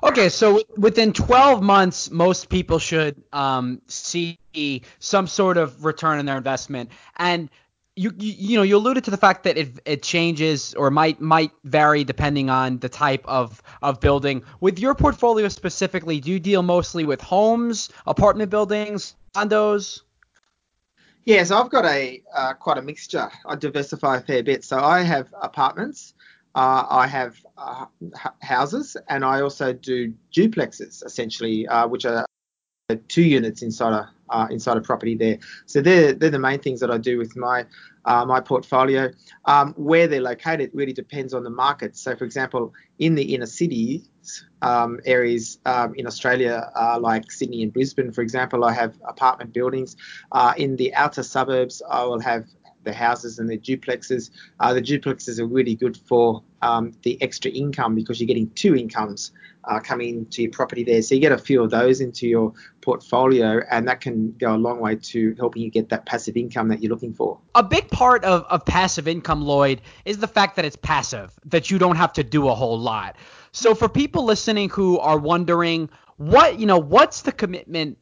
Okay, 0.03 0.29
so 0.29 0.61
within 0.77 1.13
12 1.13 1.63
months, 1.63 2.11
most 2.11 2.49
people 2.49 2.77
should 2.77 3.23
um, 3.31 3.81
see 3.87 4.37
some 4.99 5.25
sort 5.25 5.57
of 5.57 5.85
return 5.85 6.19
on 6.19 6.25
their 6.25 6.37
investment. 6.37 6.91
And 7.17 7.49
you, 7.95 8.13
you, 8.17 8.33
you 8.37 8.57
know 8.57 8.63
you 8.63 8.75
alluded 8.75 9.03
to 9.05 9.11
the 9.11 9.17
fact 9.17 9.43
that 9.43 9.57
it 9.57 9.79
it 9.85 10.03
changes 10.03 10.73
or 10.73 10.91
might 10.91 11.21
might 11.21 11.51
vary 11.63 12.03
depending 12.03 12.49
on 12.49 12.79
the 12.79 12.89
type 12.89 13.23
of 13.25 13.61
of 13.81 13.99
building. 13.99 14.43
With 14.59 14.79
your 14.79 14.95
portfolio 14.95 15.47
specifically, 15.47 16.19
do 16.19 16.31
you 16.31 16.39
deal 16.39 16.61
mostly 16.61 17.05
with 17.05 17.21
homes, 17.21 17.89
apartment 18.05 18.49
buildings, 18.51 19.15
condos? 19.33 20.01
Yeah, 21.23 21.43
so 21.43 21.57
I've 21.57 21.71
got 21.71 21.85
a 21.85 22.21
uh, 22.35 22.53
quite 22.53 22.77
a 22.77 22.81
mixture. 22.81 23.31
I 23.45 23.55
diversify 23.55 24.17
a 24.17 24.21
fair 24.21 24.43
bit. 24.43 24.63
So 24.63 24.77
I 24.77 25.01
have 25.01 25.33
apartments, 25.41 26.13
uh, 26.53 26.85
I 26.89 27.07
have 27.07 27.37
uh, 27.57 27.85
houses, 28.41 28.97
and 29.07 29.23
I 29.23 29.41
also 29.41 29.71
do 29.73 30.13
duplexes, 30.33 31.03
essentially, 31.03 31.65
uh, 31.67 31.87
which 31.87 32.05
are 32.05 32.25
two 33.07 33.23
units 33.23 33.63
inside 33.63 33.93
a 33.93 34.11
uh, 34.29 34.47
inside 34.49 34.77
a 34.77 34.81
property 34.81 35.15
there. 35.15 35.39
So 35.65 35.81
they're 35.81 36.13
they're 36.13 36.29
the 36.29 36.39
main 36.39 36.59
things 36.59 36.79
that 36.81 36.91
I 36.91 36.97
do 36.97 37.17
with 37.17 37.35
my 37.35 37.65
uh, 38.05 38.25
my 38.25 38.39
portfolio. 38.39 39.11
Um, 39.45 39.73
where 39.73 40.07
they're 40.07 40.21
located 40.21 40.71
really 40.73 40.93
depends 40.93 41.33
on 41.33 41.43
the 41.43 41.49
market. 41.49 41.97
So, 41.97 42.15
for 42.15 42.25
example, 42.25 42.73
in 42.99 43.15
the 43.15 43.33
inner 43.33 43.47
cities 43.47 44.09
um, 44.61 44.99
areas 45.05 45.59
um, 45.65 45.95
in 45.95 46.05
Australia, 46.05 46.71
uh, 46.75 46.99
like 46.99 47.31
Sydney 47.31 47.63
and 47.63 47.73
Brisbane, 47.73 48.11
for 48.11 48.21
example, 48.21 48.63
I 48.63 48.73
have 48.73 48.95
apartment 49.07 49.53
buildings. 49.53 49.95
Uh, 50.31 50.53
in 50.57 50.75
the 50.75 50.93
outer 50.93 51.23
suburbs, 51.23 51.81
I 51.89 52.03
will 52.03 52.19
have 52.19 52.45
the 52.85 52.93
houses 52.93 53.39
and 53.39 53.49
the 53.49 53.57
duplexes. 53.57 54.29
Uh, 54.59 54.73
the 54.73 54.81
duplexes 54.81 55.39
are 55.39 55.45
really 55.45 55.75
good 55.75 55.97
for 55.97 56.43
um, 56.61 56.93
the 57.03 57.21
extra 57.21 57.51
income 57.51 57.95
because 57.95 58.19
you're 58.19 58.27
getting 58.27 58.49
two 58.51 58.75
incomes 58.75 59.31
uh, 59.65 59.79
coming 59.79 60.09
into 60.19 60.43
your 60.43 60.51
property 60.51 60.83
there. 60.83 61.01
So 61.01 61.15
you 61.15 61.21
get 61.21 61.31
a 61.31 61.37
few 61.37 61.63
of 61.63 61.71
those 61.71 62.01
into 62.01 62.27
your 62.27 62.53
portfolio, 62.81 63.61
and 63.69 63.87
that 63.87 63.99
can 64.01 64.31
go 64.33 64.55
a 64.55 64.57
long 64.57 64.79
way 64.79 64.95
to 64.95 65.35
helping 65.37 65.63
you 65.63 65.71
get 65.71 65.89
that 65.89 66.05
passive 66.05 66.37
income 66.37 66.67
that 66.69 66.81
you're 66.81 66.91
looking 66.91 67.13
for. 67.13 67.39
A 67.55 67.63
big 67.63 67.89
part 67.89 68.23
of, 68.23 68.43
of 68.43 68.65
passive 68.65 69.07
income, 69.07 69.41
Lloyd, 69.41 69.81
is 70.05 70.19
the 70.19 70.27
fact 70.27 70.55
that 70.55 70.65
it's 70.65 70.75
passive, 70.75 71.31
that 71.45 71.69
you 71.69 71.77
don't 71.79 71.97
have 71.97 72.13
to 72.13 72.23
do 72.23 72.47
a 72.47 72.55
whole 72.55 72.79
lot. 72.79 73.17
So 73.51 73.73
for 73.73 73.89
people 73.89 74.23
listening 74.23 74.69
who 74.69 74.99
are 74.99 75.17
wondering 75.17 75.89
what, 76.17 76.59
you 76.59 76.65
know, 76.65 76.77
what's 76.77 77.23
the 77.23 77.31
commitment 77.31 77.97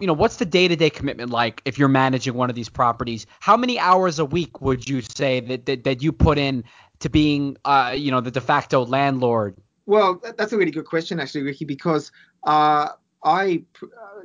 you 0.00 0.06
know, 0.06 0.12
what's 0.12 0.36
the 0.36 0.44
day-to-day 0.44 0.90
commitment 0.90 1.30
like 1.30 1.62
if 1.64 1.78
you're 1.78 1.88
managing 1.88 2.34
one 2.34 2.50
of 2.50 2.56
these 2.56 2.68
properties? 2.68 3.26
How 3.40 3.56
many 3.56 3.78
hours 3.78 4.18
a 4.18 4.24
week 4.24 4.60
would 4.60 4.88
you 4.88 5.00
say 5.02 5.40
that 5.40 5.66
that, 5.66 5.84
that 5.84 6.02
you 6.02 6.12
put 6.12 6.38
in 6.38 6.64
to 7.00 7.08
being, 7.08 7.56
uh, 7.64 7.94
you 7.96 8.10
know, 8.10 8.20
the 8.20 8.30
de 8.30 8.40
facto 8.40 8.84
landlord? 8.84 9.56
Well, 9.86 10.20
that's 10.36 10.52
a 10.52 10.56
really 10.56 10.72
good 10.72 10.86
question, 10.86 11.20
actually, 11.20 11.42
Ricky, 11.42 11.64
because 11.64 12.10
uh, 12.44 12.88
I, 13.24 13.62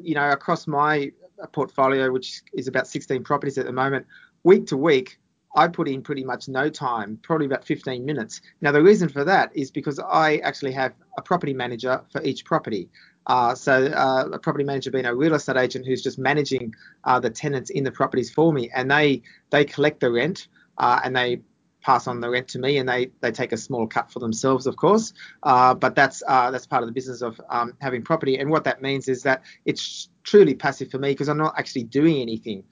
you 0.01 0.15
know, 0.15 0.31
across 0.31 0.65
my 0.67 1.11
portfolio, 1.51 2.11
which 2.11 2.41
is 2.53 2.67
about 2.67 2.87
16 2.87 3.23
properties 3.23 3.57
at 3.57 3.65
the 3.65 3.71
moment, 3.71 4.07
week 4.43 4.67
to 4.67 4.77
week, 4.77 5.19
I 5.55 5.67
put 5.67 5.87
in 5.87 6.01
pretty 6.01 6.23
much 6.23 6.47
no 6.47 6.69
time, 6.69 7.19
probably 7.21 7.45
about 7.45 7.65
15 7.65 8.05
minutes. 8.05 8.41
Now, 8.61 8.71
the 8.71 8.81
reason 8.81 9.09
for 9.09 9.23
that 9.25 9.55
is 9.55 9.69
because 9.69 9.99
I 9.99 10.37
actually 10.37 10.71
have 10.73 10.93
a 11.17 11.21
property 11.21 11.53
manager 11.53 12.01
for 12.11 12.23
each 12.23 12.45
property. 12.45 12.89
Uh, 13.27 13.53
so, 13.53 13.85
uh, 13.85 14.29
a 14.31 14.39
property 14.39 14.63
manager 14.63 14.91
being 14.91 15.05
a 15.05 15.15
real 15.15 15.35
estate 15.35 15.57
agent 15.57 15.85
who's 15.85 16.01
just 16.01 16.17
managing 16.17 16.73
uh, 17.03 17.19
the 17.19 17.29
tenants 17.29 17.69
in 17.69 17.83
the 17.83 17.91
properties 17.91 18.31
for 18.31 18.51
me, 18.51 18.69
and 18.73 18.89
they 18.89 19.21
they 19.51 19.63
collect 19.63 19.99
the 19.99 20.11
rent 20.11 20.47
uh, 20.77 20.99
and 21.03 21.15
they 21.15 21.41
pass 21.81 22.07
on 22.07 22.19
the 22.19 22.29
rent 22.29 22.47
to 22.47 22.59
me, 22.59 22.77
and 22.77 22.89
they 22.89 23.11
they 23.21 23.31
take 23.31 23.51
a 23.51 23.57
small 23.57 23.85
cut 23.87 24.11
for 24.11 24.19
themselves, 24.19 24.65
of 24.65 24.75
course. 24.75 25.13
Uh, 25.43 25.73
but 25.73 25.95
that's 25.95 26.23
uh, 26.27 26.49
that's 26.51 26.65
part 26.65 26.83
of 26.83 26.87
the 26.89 26.93
business 26.93 27.21
of 27.21 27.39
um, 27.49 27.73
having 27.79 28.01
property, 28.01 28.37
and 28.37 28.49
what 28.49 28.63
that 28.63 28.81
means 28.81 29.07
is 29.07 29.23
that 29.23 29.43
it's 29.65 30.09
truly 30.23 30.55
passive 30.55 30.89
for 30.89 30.97
me 30.97 31.09
because 31.09 31.29
I'm 31.29 31.37
not 31.37 31.53
actually 31.57 31.83
doing 31.83 32.21
anything 32.21 32.63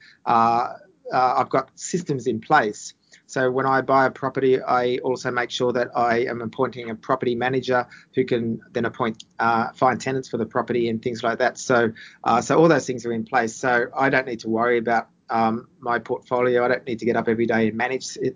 I've 1.12 1.50
got 1.50 1.72
systems 1.76 2.28
in 2.28 2.40
place. 2.40 2.94
So 3.30 3.52
when 3.52 3.68
I 3.68 3.82
buy 3.82 4.08
a 4.08 4.12
property, 4.12 4.60
I 4.60 4.98
also 5.04 5.30
make 5.30 5.52
sure 5.52 5.72
that 5.74 5.90
I 5.96 6.22
am 6.22 6.42
appointing 6.42 6.90
a 6.90 6.96
property 6.96 7.36
manager 7.36 7.86
who 8.16 8.26
can 8.26 8.60
then 8.72 8.86
appoint 8.86 9.24
uh, 9.38 9.72
find 9.74 10.02
tenants 10.02 10.30
for 10.30 10.38
the 10.38 10.48
property 10.48 10.90
and 10.90 11.00
things 11.00 11.22
like 11.22 11.38
that. 11.38 11.60
So 11.60 11.92
uh, 12.24 12.42
so 12.42 12.58
all 12.58 12.68
those 12.68 12.88
things 12.88 13.06
are 13.06 13.14
in 13.14 13.26
place. 13.26 13.56
So 13.56 13.86
I 13.96 14.10
don't 14.10 14.26
need 14.26 14.40
to 14.40 14.50
worry 14.50 14.80
about 14.80 15.10
um, 15.30 15.68
my 15.80 16.00
portfolio. 16.00 16.66
I 16.66 16.70
don't 16.70 16.86
need 16.88 16.98
to 17.00 17.06
get 17.06 17.16
up 17.16 17.30
every 17.30 17.46
day 17.46 17.68
and 17.68 17.78
manage 17.78 18.18
it. 18.18 18.36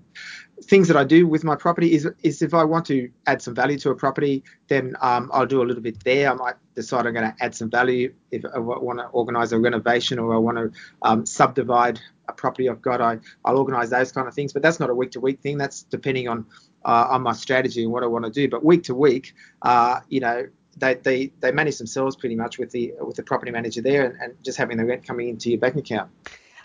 Things 0.66 0.88
that 0.89 0.96
I 0.96 1.04
do 1.04 1.26
with 1.28 1.44
my 1.44 1.56
property 1.56 1.94
is 1.94 2.08
is 2.22 2.44
if 2.44 2.54
I 2.54 2.64
want 2.64 2.86
to 2.86 3.10
add 3.26 3.41
some 3.41 3.56
value 3.56 3.80
to 3.80 3.89
a 3.89 3.96
property, 3.96 4.44
then 4.68 4.96
um, 5.02 5.32
I'll 5.34 5.48
do 5.48 5.64
a 5.64 5.66
little 5.66 5.82
bit 5.82 6.04
there. 6.04 6.30
I 6.30 6.36
might 6.36 6.56
decide 6.76 7.08
I'm 7.08 7.14
going 7.14 7.32
to 7.32 7.36
add 7.44 7.56
some 7.56 7.72
value 7.72 8.14
if 8.30 8.46
I 8.46 8.60
want 8.60 9.00
to 9.00 9.06
organise 9.06 9.54
a 9.54 9.60
renovation 9.60 10.20
or 10.20 10.36
I 10.36 10.38
want 10.38 10.58
to 10.58 10.72
um, 11.02 11.26
subdivide 11.26 12.00
a 12.28 12.34
property 12.34 12.70
I've 12.70 12.82
got. 12.82 13.02
I 13.02 13.20
I'll 13.46 13.58
organise 13.58 13.90
those 13.90 14.12
kind 14.12 14.28
of 14.28 14.34
things, 14.34 14.54
but 14.54 14.62
that's 14.62 14.80
not 14.80 14.90
a 14.90 14.96
week 14.96 15.12
to 15.12 15.20
week 15.20 15.42
thing. 15.42 15.58
That's 15.58 15.84
depending 15.84 16.28
on 16.28 16.46
uh, 16.86 17.08
on 17.10 17.22
my 17.22 17.34
strategy 17.34 17.84
and 17.84 17.92
what 17.92 18.04
I 18.04 18.08
want 18.08 18.26
to 18.26 18.32
do. 18.32 18.50
But 18.50 18.64
week 18.64 18.84
to 18.84 18.96
week, 18.96 19.34
uh, 19.62 20.02
you 20.10 20.20
know, 20.20 20.48
they, 20.78 20.96
they, 20.96 21.32
they 21.40 21.52
manage 21.52 21.78
themselves 21.78 22.16
pretty 22.16 22.36
much 22.36 22.58
with 22.58 22.72
the 22.72 22.94
with 23.00 23.16
the 23.16 23.24
property 23.24 23.52
manager 23.52 23.82
there 23.82 24.06
and, 24.06 24.20
and 24.22 24.44
just 24.44 24.58
having 24.58 24.78
the 24.78 24.86
rent 24.86 25.06
coming 25.06 25.30
into 25.30 25.50
your 25.50 25.60
bank 25.60 25.76
account. 25.76 26.10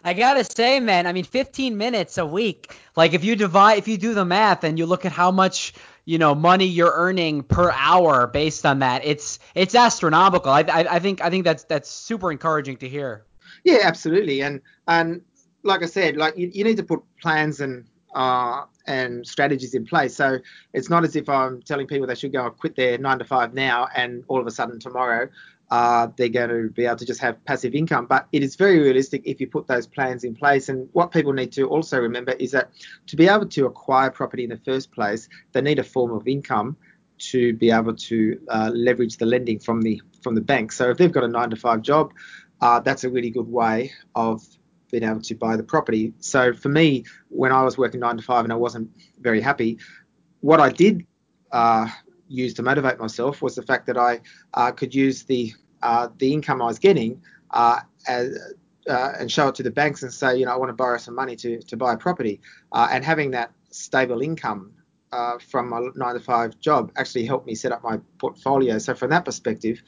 I 0.05 0.15
gotta 0.15 0.45
say, 0.45 0.79
man, 0.81 1.07
I 1.07 1.13
mean, 1.13 1.25
15 1.25 1.77
minutes 1.77 2.19
a 2.19 2.27
week. 2.27 2.77
Like, 2.95 3.15
if 3.15 3.25
you 3.25 3.35
divide, 3.35 3.79
if 3.79 3.89
you 3.89 3.99
do 3.99 4.15
the 4.15 4.25
math 4.25 4.63
and 4.63 4.79
you 4.79 4.87
look 4.87 5.05
at 5.05 5.13
how 5.13 5.33
much, 5.33 5.75
you 6.05 6.19
know, 6.19 6.35
money 6.37 6.67
you're 6.67 6.93
earning 6.95 7.43
per 7.43 7.73
hour 7.73 8.29
based 8.29 8.65
on 8.65 8.79
that, 8.79 9.05
it's 9.05 9.41
it's 9.55 9.75
astronomical. 9.75 10.53
I, 10.53 10.61
I, 10.61 10.95
I 10.97 10.99
think 11.01 11.21
I 11.21 11.31
think 11.31 11.45
that's 11.45 11.65
that's 11.65 11.91
super 11.91 12.31
encouraging 12.31 12.77
to 12.79 12.89
hear. 12.89 13.25
Yeah, 13.65 13.79
absolutely. 13.83 14.41
And 14.43 14.61
and 14.87 15.23
like 15.69 15.83
I 15.83 15.87
said, 15.87 16.17
like 16.17 16.37
you, 16.37 16.51
you 16.53 16.65
need 16.65 16.77
to 16.79 16.83
put 16.83 17.03
plans 17.23 17.61
and 17.61 17.85
uh, 18.15 18.65
and 18.87 19.27
strategies 19.27 19.75
in 19.75 19.85
place. 19.85 20.17
So 20.17 20.39
it's 20.73 20.89
not 20.89 21.05
as 21.05 21.15
if 21.15 21.29
I'm 21.29 21.63
telling 21.63 21.87
people 21.87 22.07
they 22.07 22.15
should 22.15 22.33
go 22.33 22.47
and 22.47 22.57
quit 22.57 22.75
their 22.75 22.99
nine 22.99 23.19
to 23.19 23.25
five 23.25 23.55
now 23.55 23.89
and 23.95 24.25
all 24.29 24.41
of 24.41 24.47
a 24.47 24.51
sudden 24.51 24.81
tomorrow 24.81 25.29
uh, 25.71 26.09
they're 26.17 26.29
going 26.29 26.49
to 26.49 26.71
be 26.71 26.87
able 26.87 26.97
to 26.97 27.05
just 27.05 27.21
have 27.21 27.43
passive 27.45 27.75
income. 27.75 28.07
But 28.07 28.27
it 28.33 28.43
is 28.43 28.57
very 28.57 28.79
realistic 28.79 29.23
if 29.25 29.41
you 29.41 29.47
put 29.47 29.67
those 29.67 29.87
plans 29.87 30.25
in 30.25 30.35
place. 30.35 30.69
And 30.69 30.89
what 30.93 31.11
people 31.11 31.33
need 31.33 31.53
to 31.53 31.69
also 31.69 32.01
remember 32.01 32.33
is 32.33 32.53
that 32.53 32.71
to 33.09 33.17
be 33.17 33.29
able 33.29 33.47
to 33.47 33.67
acquire 33.67 34.11
property 34.11 34.45
in 34.45 34.51
the 34.51 34.59
first 34.59 34.91
place, 34.93 35.29
they 35.53 35.61
need 35.61 35.79
a 35.79 35.85
form 35.85 36.13
of 36.13 36.27
income 36.27 36.77
to 37.19 37.53
be 37.55 37.71
able 37.71 37.95
to 37.95 38.41
uh, 38.49 38.71
leverage 38.73 39.17
the 39.17 39.27
lending 39.27 39.59
from 39.59 39.83
the 39.83 40.01
from 40.23 40.35
the 40.35 40.41
bank. 40.41 40.73
So 40.73 40.91
if 40.91 40.99
they've 40.99 41.13
got 41.13 41.25
a 41.25 41.29
nine 41.29 41.51
to 41.51 41.57
five 41.57 41.83
job, 41.83 42.13
uh, 42.61 42.81
that's 42.81 43.05
a 43.05 43.11
really 43.11 43.31
good 43.31 43.49
way 43.49 43.93
of 44.15 44.43
being 44.91 45.05
able 45.05 45.21
to 45.21 45.35
buy 45.35 45.57
the 45.57 45.63
property. 45.63 46.13
So 46.21 46.53
for 46.53 46.69
me, 46.69 47.05
when 47.29 47.53
I 47.53 47.63
was 47.63 47.79
working 47.79 48.01
nine 48.01 48.17
to 48.17 48.23
five 48.23 48.45
and 48.45 48.53
I 48.53 48.57
wasn't 48.57 48.91
very 49.21 49.41
happy, 49.41 49.79
what 50.41 50.61
I 50.61 50.71
did 50.71 51.07
uh, 51.53 51.89
use 52.29 52.55
to 52.55 52.63
motivate 52.63 52.99
myself 52.99 53.43
was 53.43 53.55
the 53.55 53.63
fact 53.63 53.87
that 53.87 53.97
I 53.97 54.21
uh, 54.55 54.73
could 54.73 54.95
use 54.95 55.25
the 55.25 55.53
uh, 55.83 56.09
the 56.19 56.33
income 56.33 56.61
I 56.61 56.67
was 56.67 56.79
getting 56.81 57.23
uh, 57.53 57.81
as, 58.09 58.37
uh, 58.89 59.13
and 59.19 59.31
show 59.31 59.49
it 59.49 59.55
to 59.55 59.63
the 59.63 59.71
banks 59.71 60.03
and 60.03 60.13
say, 60.13 60.37
you 60.37 60.45
know, 60.45 60.53
I 60.53 60.57
want 60.57 60.71
to 60.71 60.75
borrow 60.75 60.99
some 60.99 61.15
money 61.15 61.37
to 61.37 61.61
to 61.61 61.77
buy 61.77 61.95
a 61.95 61.97
property, 61.97 62.41
uh, 62.73 62.89
and 62.91 63.05
having 63.05 63.31
that 63.33 63.53
stable 63.71 64.23
income. 64.23 64.73
from 65.41 65.69
my 65.71 65.81
nine 65.95 66.15
to 66.15 66.21
five 66.21 66.59
job 66.61 66.93
actually 66.97 67.25
helped 67.25 67.47
me 67.47 67.55
set 67.55 67.73
up 67.73 67.83
my 67.83 67.99
portfolio. 68.19 68.79
So 68.79 68.95
from 68.95 69.11
that 69.11 69.25
perspective, 69.25 69.83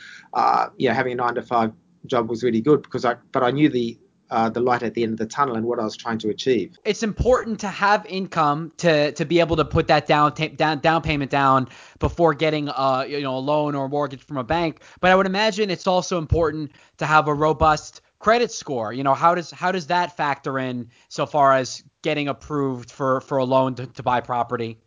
yeah, 0.79 0.95
having 0.95 1.13
a 1.13 1.17
nine 1.17 1.35
to 1.35 1.43
five 1.43 1.73
job 2.07 2.31
was 2.31 2.43
really 2.43 2.61
good 2.61 2.83
because 2.83 3.05
I, 3.05 3.17
but 3.33 3.43
I 3.43 3.51
knew 3.51 3.69
the 3.69 3.99
uh, 4.31 4.49
the 4.49 4.61
light 4.61 4.83
at 4.83 4.95
the 4.95 5.03
end 5.03 5.13
of 5.13 5.19
the 5.19 5.27
tunnel 5.27 5.57
and 5.57 5.67
what 5.67 5.79
I 5.79 5.85
was 5.85 5.97
trying 5.97 6.19
to 6.19 6.29
achieve. 6.29 6.79
It's 6.85 7.03
important 7.03 7.61
to 7.61 7.69
have 7.69 8.07
income 8.07 8.73
to 8.79 9.13
to 9.13 9.25
be 9.25 9.41
able 9.41 9.57
to 9.57 9.65
put 9.65 9.89
that 9.89 10.07
down 10.07 10.35
ta- 10.35 10.49
down 10.49 10.81
down 10.81 11.03
payment 11.03 11.31
down 11.31 11.69
before 11.99 12.35
getting 12.35 12.69
a 12.69 13.07
you 13.09 13.21
know 13.21 13.37
a 13.37 13.39
loan 13.39 13.75
or 13.75 13.87
a 13.87 13.89
mortgage 13.89 14.23
from 14.23 14.37
a 14.37 14.45
bank. 14.45 14.83
But 15.01 15.11
I 15.11 15.17
would 15.17 15.27
imagine 15.27 15.71
it's 15.71 15.87
also 15.87 16.19
important 16.19 16.73
to 16.99 17.07
have 17.07 17.29
a 17.29 17.35
robust 17.35 18.01
credit 18.19 18.53
score. 18.53 18.93
You 18.93 19.03
know 19.03 19.15
how 19.15 19.35
does 19.35 19.51
how 19.51 19.73
does 19.73 19.87
that 19.89 20.17
factor 20.17 20.59
in 20.59 20.89
so 21.09 21.27
far 21.27 21.53
as 21.55 21.83
getting 22.03 22.29
approved 22.29 22.91
for 22.91 23.21
for 23.21 23.39
a 23.39 23.45
loan 23.45 23.75
to, 23.77 23.87
to 23.87 24.03
buy 24.03 24.21
property? 24.21 24.79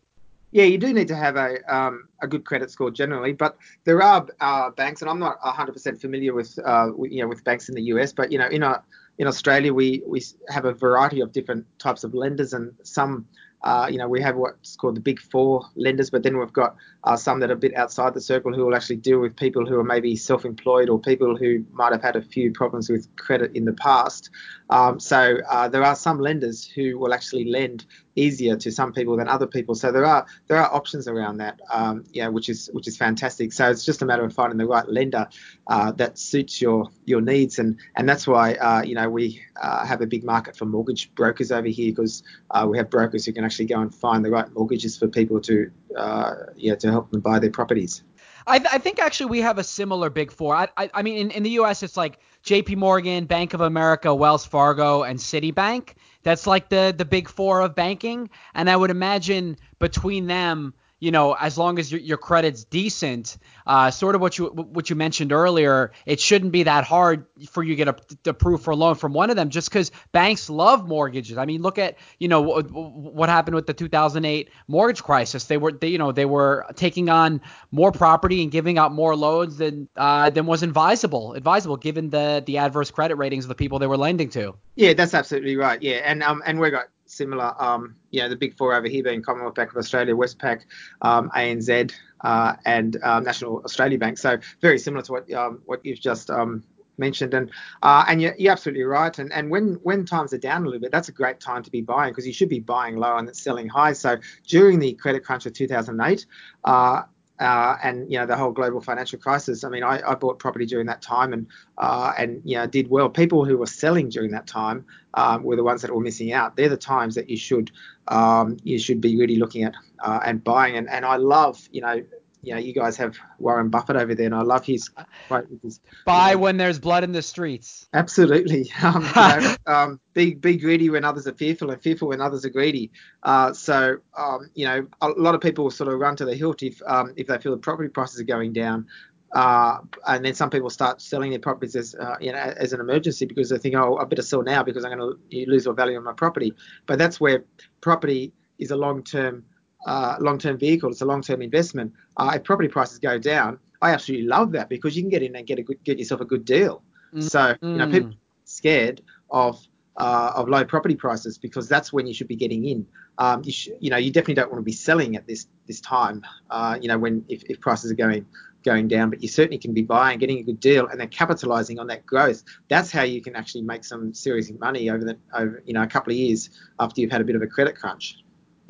Yeah, 0.52 0.66
you 0.66 0.78
do 0.78 0.94
need 0.94 1.08
to 1.08 1.16
have 1.16 1.36
a 1.36 1.58
um, 1.76 2.08
a 2.22 2.28
good 2.28 2.46
credit 2.46 2.70
score 2.70 2.92
generally, 2.92 3.34
but 3.34 3.58
there 3.86 4.04
are 4.04 4.28
uh, 4.40 4.70
banks, 4.70 5.02
and 5.02 5.10
I'm 5.10 5.18
not 5.18 5.42
100% 5.42 6.00
familiar 6.00 6.34
with 6.34 6.60
uh, 6.64 6.92
you 7.00 7.22
know 7.22 7.28
with 7.28 7.44
banks 7.44 7.70
in 7.70 7.76
the 7.76 7.82
US, 7.94 8.14
but 8.14 8.32
you 8.32 8.38
know 8.38 8.48
in 8.48 8.62
a 8.62 8.84
in 9.18 9.28
Australia, 9.28 9.74
we, 9.74 10.02
we 10.08 10.22
have 10.50 10.66
a 10.66 10.74
variety 10.74 11.22
of 11.22 11.32
different 11.32 11.66
types 11.80 12.04
of 12.04 12.14
lenders, 12.14 12.54
and 12.54 12.74
some, 12.84 13.28
uh, 13.64 13.88
you 13.90 13.98
know, 13.98 14.08
we 14.08 14.22
have 14.22 14.36
what's 14.36 14.76
called 14.76 14.96
the 14.96 15.02
big 15.02 15.20
four 15.20 15.66
lenders, 15.76 16.10
but 16.10 16.24
then 16.24 16.38
we've 16.38 16.52
got 16.52 16.76
uh, 17.04 17.16
some 17.16 17.40
that 17.40 17.50
are 17.52 17.54
a 17.54 17.58
bit 17.58 17.76
outside 17.76 18.14
the 18.14 18.22
circle 18.22 18.54
who 18.54 18.66
will 18.66 18.76
actually 18.76 18.96
deal 18.96 19.20
with 19.20 19.36
people 19.36 19.66
who 19.66 19.80
are 19.80 19.84
maybe 19.84 20.16
self 20.16 20.46
employed 20.46 20.90
or 20.90 21.00
people 21.00 21.38
who 21.38 21.64
might 21.72 21.92
have 21.92 22.02
had 22.02 22.16
a 22.16 22.22
few 22.22 22.52
problems 22.52 22.90
with 22.90 23.08
credit 23.16 23.56
in 23.56 23.66
the 23.66 23.74
past. 23.74 24.32
Um, 24.70 25.00
so 25.00 25.38
uh, 25.50 25.68
there 25.68 25.84
are 25.84 25.96
some 25.96 26.20
lenders 26.20 26.66
who 26.66 26.98
will 26.98 27.14
actually 27.14 27.46
lend 27.46 27.86
easier 28.16 28.56
to 28.56 28.72
some 28.72 28.94
people 28.94 29.18
than 29.18 29.28
other 29.28 29.48
people. 29.48 29.76
So 29.76 29.92
there 29.92 30.06
are 30.06 30.26
there 30.48 30.58
are 30.58 30.74
options 30.74 31.08
around 31.08 31.38
that, 31.38 31.60
um, 31.72 32.04
yeah, 32.12 32.28
which 32.28 32.50
is 32.50 32.70
which 32.74 32.88
is 32.88 32.98
fantastic. 32.98 33.54
So 33.54 33.70
it's 33.70 33.86
just 33.86 34.02
a 34.02 34.06
matter 34.06 34.24
of 34.24 34.34
finding 34.34 34.58
the 34.58 34.66
right 34.66 34.88
lender 34.88 35.28
uh, 35.68 35.92
that 35.94 36.18
suits 36.18 36.62
your 36.62 36.90
your 37.06 37.22
needs, 37.22 37.60
and 37.60 37.78
and 37.96 38.08
that's 38.08 38.28
why 38.28 38.56
uh, 38.56 38.84
you 38.84 38.96
know 38.96 39.10
we 39.10 39.42
uh, 39.62 39.86
have 39.86 40.02
a 40.02 40.08
big 40.08 40.24
market 40.24 40.56
for 40.56 40.66
mortgage 40.66 41.14
brokers 41.16 41.52
over 41.52 41.68
here 41.68 41.92
because 41.92 42.24
uh, 42.52 42.66
we 42.70 42.78
have 42.78 42.90
brokers 42.90 43.26
who 43.26 43.34
can 43.34 43.44
actually 43.44 43.66
go 43.66 43.80
and 43.82 43.94
find 43.94 44.24
the 44.24 44.32
right 44.32 44.52
mortgages 44.54 44.98
for 44.98 45.08
people 45.08 45.40
to 45.42 45.72
uh, 45.98 46.34
yeah 46.56 46.76
to 46.76 46.92
help 46.92 47.12
them 47.12 47.22
buy 47.22 47.40
their 47.40 47.52
properties. 47.52 48.04
I, 48.46 48.60
th- 48.60 48.70
I, 48.74 48.78
think 48.78 49.00
actually 49.00 49.28
we 49.28 49.42
have 49.42 49.58
a 49.58 49.64
similar 49.64 50.10
big 50.10 50.32
four. 50.32 50.56
I, 50.56 50.68
I, 50.76 50.90
I 50.94 51.02
mean, 51.02 51.18
in, 51.18 51.32
in, 51.32 51.44
the 51.44 51.52
U.S., 51.52 51.84
it's 51.84 51.96
like 51.96 52.20
J.P. 52.44 52.76
Morgan, 52.76 53.26
Bank 53.26 53.54
of 53.54 53.62
America, 53.62 54.14
Wells 54.14 54.46
Fargo, 54.46 55.04
and 55.04 55.18
Citibank. 55.18 55.94
That's 56.24 56.48
like 56.48 56.70
the 56.70 56.94
the 56.96 57.06
big 57.06 57.30
four 57.30 57.62
of 57.62 57.76
banking. 57.76 58.30
And 58.54 58.70
I 58.70 58.76
would 58.76 58.92
imagine 58.92 59.58
between 59.80 60.28
them, 60.28 60.74
you 61.04 61.12
know, 61.12 61.34
as 61.34 61.58
long 61.58 61.80
as 61.80 61.92
your, 61.92 62.00
your 62.00 62.18
credit's 62.18 62.64
decent, 62.64 63.38
uh, 63.68 63.92
sort 63.92 64.16
of 64.16 64.22
what 64.22 64.38
you 64.38 64.46
what 64.46 64.90
you 64.90 64.96
mentioned 64.96 65.34
earlier, 65.34 65.92
it 66.06 66.22
shouldn't 66.22 66.54
be 66.54 66.64
that 66.64 66.86
hard 66.86 67.26
for 67.50 67.62
you 67.62 67.76
to 67.76 67.84
get 67.86 68.26
approved 68.26 68.64
for 68.64 68.72
a 68.72 68.76
loan 68.78 68.96
from 68.96 69.12
one 69.12 69.30
of 69.30 69.36
them, 69.36 69.50
just 69.50 69.70
because 69.70 69.92
banks 70.14 70.50
love 70.50 70.88
mortgages. 70.88 71.38
I 71.38 71.44
mean, 71.44 71.62
look 71.62 71.78
at 71.78 71.98
you 72.20 72.30
know 72.30 72.40
what, 72.40 72.72
what 72.72 73.28
happened 73.28 73.56
with 73.56 73.68
the 73.68 73.74
2008 73.74 74.50
mortgage 74.70 75.04
crisis. 75.04 75.44
They 75.44 75.58
were 75.58 75.74
they, 75.74 75.90
you 75.90 75.98
know 75.98 76.14
they 76.14 76.24
were 76.24 76.66
taking 76.76 77.10
on 77.10 77.42
more 77.70 77.92
property 77.92 78.42
and 78.42 78.50
giving 78.50 78.78
out 78.78 78.94
more 78.94 79.14
loans 79.14 79.58
than 79.58 79.90
uh, 79.98 80.30
than 80.30 80.46
was 80.46 80.64
advisable 80.64 81.34
advisable 81.34 81.76
given 81.76 82.12
the 82.12 82.42
the 82.46 82.60
adverse 82.60 82.92
credit 82.92 83.16
ratings 83.16 83.44
of 83.44 83.50
the 83.50 83.56
people 83.56 83.78
they 83.78 83.88
were 83.88 83.98
lending 83.98 84.30
to. 84.30 84.56
Yeah, 84.76 84.94
that's 84.94 85.14
absolutely 85.14 85.58
right. 85.58 85.82
Yeah, 85.82 86.00
and 86.06 86.24
um 86.24 86.42
and 86.46 86.62
we 86.62 86.70
got 86.70 86.86
similar, 87.14 87.54
um, 87.62 87.96
you 88.12 88.22
know, 88.22 88.30
the 88.30 88.36
big 88.36 88.58
four 88.58 88.74
over 88.76 88.88
here 88.88 89.04
being 89.04 89.22
Commonwealth 89.22 89.56
Bank 89.56 89.72
of 89.72 89.78
Australia, 89.78 90.14
Westpac, 90.14 90.62
um, 91.02 91.30
ANZ, 91.36 91.94
uh, 92.22 92.54
and 92.66 92.98
um, 93.04 93.24
National 93.24 93.62
Australia 93.64 93.98
Bank. 93.98 94.18
So 94.18 94.38
very 94.62 94.80
similar 94.80 95.04
to 95.04 95.12
what 95.12 95.32
um, 95.34 95.62
what 95.66 95.86
you've 95.86 96.00
just 96.00 96.30
um, 96.30 96.64
mentioned. 96.98 97.34
And 97.34 97.52
uh, 97.82 98.06
and 98.08 98.22
you're, 98.22 98.36
you're, 98.38 98.52
absolutely 98.52 98.84
right. 98.84 99.18
And 99.18 99.32
and 99.32 99.50
when 99.50 99.80
when 99.84 100.06
times 100.06 100.34
are 100.34 100.38
down 100.38 100.64
a 100.64 100.66
little 100.66 100.82
bit, 100.82 100.92
that's 100.92 101.10
a 101.10 101.14
great 101.14 101.40
time 101.40 101.64
to 101.64 101.72
be 101.72 101.82
buying 101.82 102.12
because 102.12 102.28
you 102.28 102.34
should 102.34 102.50
be 102.50 102.60
buying 102.60 102.98
low 102.98 103.18
and 103.18 103.36
selling 103.36 103.68
high. 103.68 103.94
So 103.94 104.18
during 104.48 104.80
the 104.80 104.94
credit 104.94 105.24
crunch 105.24 105.46
of 105.46 105.54
2008. 105.54 106.26
Uh, 106.64 107.04
uh, 107.44 107.78
and 107.84 108.12
you 108.12 108.18
know 108.18 108.26
the 108.26 108.36
whole 108.36 108.52
global 108.52 108.82
financial 108.82 109.20
crisis. 109.20 109.64
I 109.64 109.70
mean, 109.70 109.84
I, 109.84 110.02
I 110.08 110.16
bought 110.16 110.40
property 110.40 110.66
during 110.66 110.88
that 110.88 111.02
time 111.02 111.34
and 111.34 111.48
uh, 111.78 112.14
and 112.18 112.42
you 112.46 112.58
know 112.58 112.66
did 112.66 112.90
well. 112.90 113.10
People 113.10 113.46
who 113.46 113.58
were 113.58 113.68
selling 113.68 114.10
during 114.10 114.32
that 114.32 114.48
time 114.48 114.86
um, 115.16 115.44
were 115.44 115.56
the 115.56 115.64
ones 115.64 115.82
that 115.82 115.94
were 115.94 116.02
missing 116.02 116.34
out. 116.34 116.56
They're 116.56 116.70
the 116.70 116.78
times 116.78 117.16
that 117.16 117.30
you 117.30 117.38
should 117.38 117.72
um, 118.08 118.58
you 118.64 118.80
should 118.80 119.02
be 119.02 119.18
really 119.18 119.38
looking 119.38 119.64
at 119.64 119.74
uh, 120.00 120.20
and 120.26 120.44
buying. 120.44 120.76
And 120.78 120.90
and 120.90 121.06
I 121.06 121.18
love 121.18 121.68
you 121.72 121.82
know 121.82 122.04
you 122.44 122.54
know, 122.54 122.60
you 122.60 122.74
guys 122.74 122.98
have 122.98 123.18
Warren 123.40 123.70
Buffett 123.70 123.96
over 123.96 124.14
there, 124.14 124.26
and 124.26 124.36
I 124.36 124.42
love 124.42 124.66
his 124.66 124.90
quote. 125.28 125.48
His, 125.64 125.80
Buy 126.06 126.32
you 126.32 126.36
know, 126.36 126.42
when 126.42 126.58
there's 126.58 126.78
blood 126.78 127.06
in 127.06 127.14
the 127.14 127.22
streets. 127.22 127.88
Absolutely. 127.94 128.72
Um, 128.84 129.04
you 129.06 129.12
know, 129.16 129.56
um, 129.66 130.00
be 130.14 130.34
be 130.34 130.58
greedy 130.58 130.90
when 130.90 131.06
others 131.06 131.26
are 131.26 131.34
fearful, 131.34 131.72
and 131.72 131.82
fearful 131.82 132.10
when 132.10 132.20
others 132.20 132.44
are 132.44 132.50
greedy. 132.50 132.92
Uh, 133.22 133.54
so, 133.54 133.98
um, 134.18 134.50
you 134.56 134.66
know, 134.66 134.86
a 135.00 135.10
lot 135.10 135.36
of 135.36 135.42
people 135.42 135.72
sort 135.72 135.92
of 135.92 135.98
run 136.00 136.18
to 136.18 136.26
the 136.26 136.36
hilt 136.36 136.64
if 136.64 136.82
um, 136.86 137.14
if 137.16 137.28
they 137.28 137.38
feel 137.38 137.54
the 137.54 137.58
property 137.58 137.88
prices 137.88 138.20
are 138.20 138.26
going 138.26 138.52
down. 138.52 138.88
Uh, 139.32 139.80
and 140.06 140.26
then 140.26 140.34
some 140.34 140.50
people 140.50 140.70
start 140.70 141.02
selling 141.02 141.30
their 141.30 141.40
properties 141.40 141.76
as 141.78 141.96
uh, 141.96 142.18
you 142.20 142.32
know 142.32 142.38
as 142.38 142.74
an 142.74 142.82
emergency 142.82 143.26
because 143.26 143.50
they 143.50 143.58
think, 143.58 143.76
oh, 143.76 143.98
I 143.98 144.04
better 144.04 144.22
sell 144.22 144.44
now 144.44 144.64
because 144.64 144.84
I'm 144.84 144.98
going 144.98 145.18
to 145.32 145.46
lose 145.50 145.66
all 145.66 145.74
value 145.74 145.98
on 145.98 146.04
my 146.04 146.14
property. 146.14 146.54
But 146.88 147.00
that's 147.00 147.22
where 147.22 147.46
property 147.80 148.34
is 148.60 148.72
a 148.72 148.76
long-term 148.76 149.46
uh, 149.86 150.18
long-term 150.20 150.58
vehicle. 150.58 150.90
It's 150.90 151.02
a 151.02 151.06
long-term 151.06 151.42
investment. 151.42 151.94
Uh, 152.18 152.34
if 152.36 152.44
property 152.44 152.70
prices 152.70 153.00
go 153.00 153.18
down, 153.18 153.60
I 153.82 153.92
absolutely 153.92 154.28
love 154.28 154.52
that 154.54 154.70
because 154.70 154.96
you 154.96 155.04
can 155.04 155.10
get 155.10 155.24
in 155.24 155.36
and 155.36 155.46
get 155.46 155.60
a 155.60 155.64
good, 155.64 155.84
get 155.84 156.00
yourself 156.00 156.22
a 156.22 156.26
good 156.26 156.46
deal. 156.46 156.82
Mm. 157.14 157.30
So 157.30 157.56
you 157.62 157.78
know, 157.78 157.90
people 157.90 158.14
scared 158.46 159.02
of 159.30 159.60
uh, 159.98 160.32
of 160.36 160.50
low 160.50 160.64
property 160.66 160.96
prices 160.96 161.38
because 161.38 161.68
that's 161.68 161.94
when 161.94 162.08
you 162.08 162.14
should 162.14 162.28
be 162.28 162.36
getting 162.36 162.66
in. 162.66 162.88
Um, 163.20 163.44
you, 163.44 163.52
sh- 163.52 163.70
you 163.80 163.90
know, 163.90 163.98
you 163.98 164.12
definitely 164.12 164.36
don't 164.36 164.52
want 164.52 164.60
to 164.60 164.66
be 164.66 164.72
selling 164.72 165.16
at 165.16 165.28
this 165.28 165.48
this 165.68 165.82
time. 165.82 166.24
Uh, 166.50 166.78
you 166.82 166.88
know, 166.88 166.98
when 166.98 167.26
if, 167.30 167.44
if 167.50 167.60
prices 167.60 167.92
are 167.92 167.96
going 167.96 168.26
going 168.64 168.88
down, 168.88 169.10
but 169.10 169.22
you 169.22 169.28
certainly 169.28 169.58
can 169.58 169.74
be 169.74 169.82
buying, 169.82 170.18
getting 170.18 170.40
a 170.40 170.44
good 170.44 170.60
deal, 170.60 170.88
and 170.88 171.00
then 171.00 171.10
capitalizing 171.10 171.80
on 171.80 171.88
that 171.88 172.06
growth. 172.06 172.44
That's 172.70 172.90
how 172.90 173.04
you 173.04 173.22
can 173.22 173.36
actually 173.36 173.64
make 173.64 173.84
some 173.84 174.14
serious 174.14 174.52
money 174.60 174.90
over 174.90 175.04
the 175.04 175.18
over 175.34 175.62
you 175.66 175.74
know 175.74 175.84
a 175.84 175.88
couple 175.88 176.12
of 176.12 176.18
years 176.18 176.50
after 176.80 177.02
you've 177.02 177.12
had 177.12 177.22
a 177.22 177.26
bit 177.26 177.36
of 177.36 177.42
a 177.42 177.48
credit 177.48 177.76
crunch. 177.76 178.18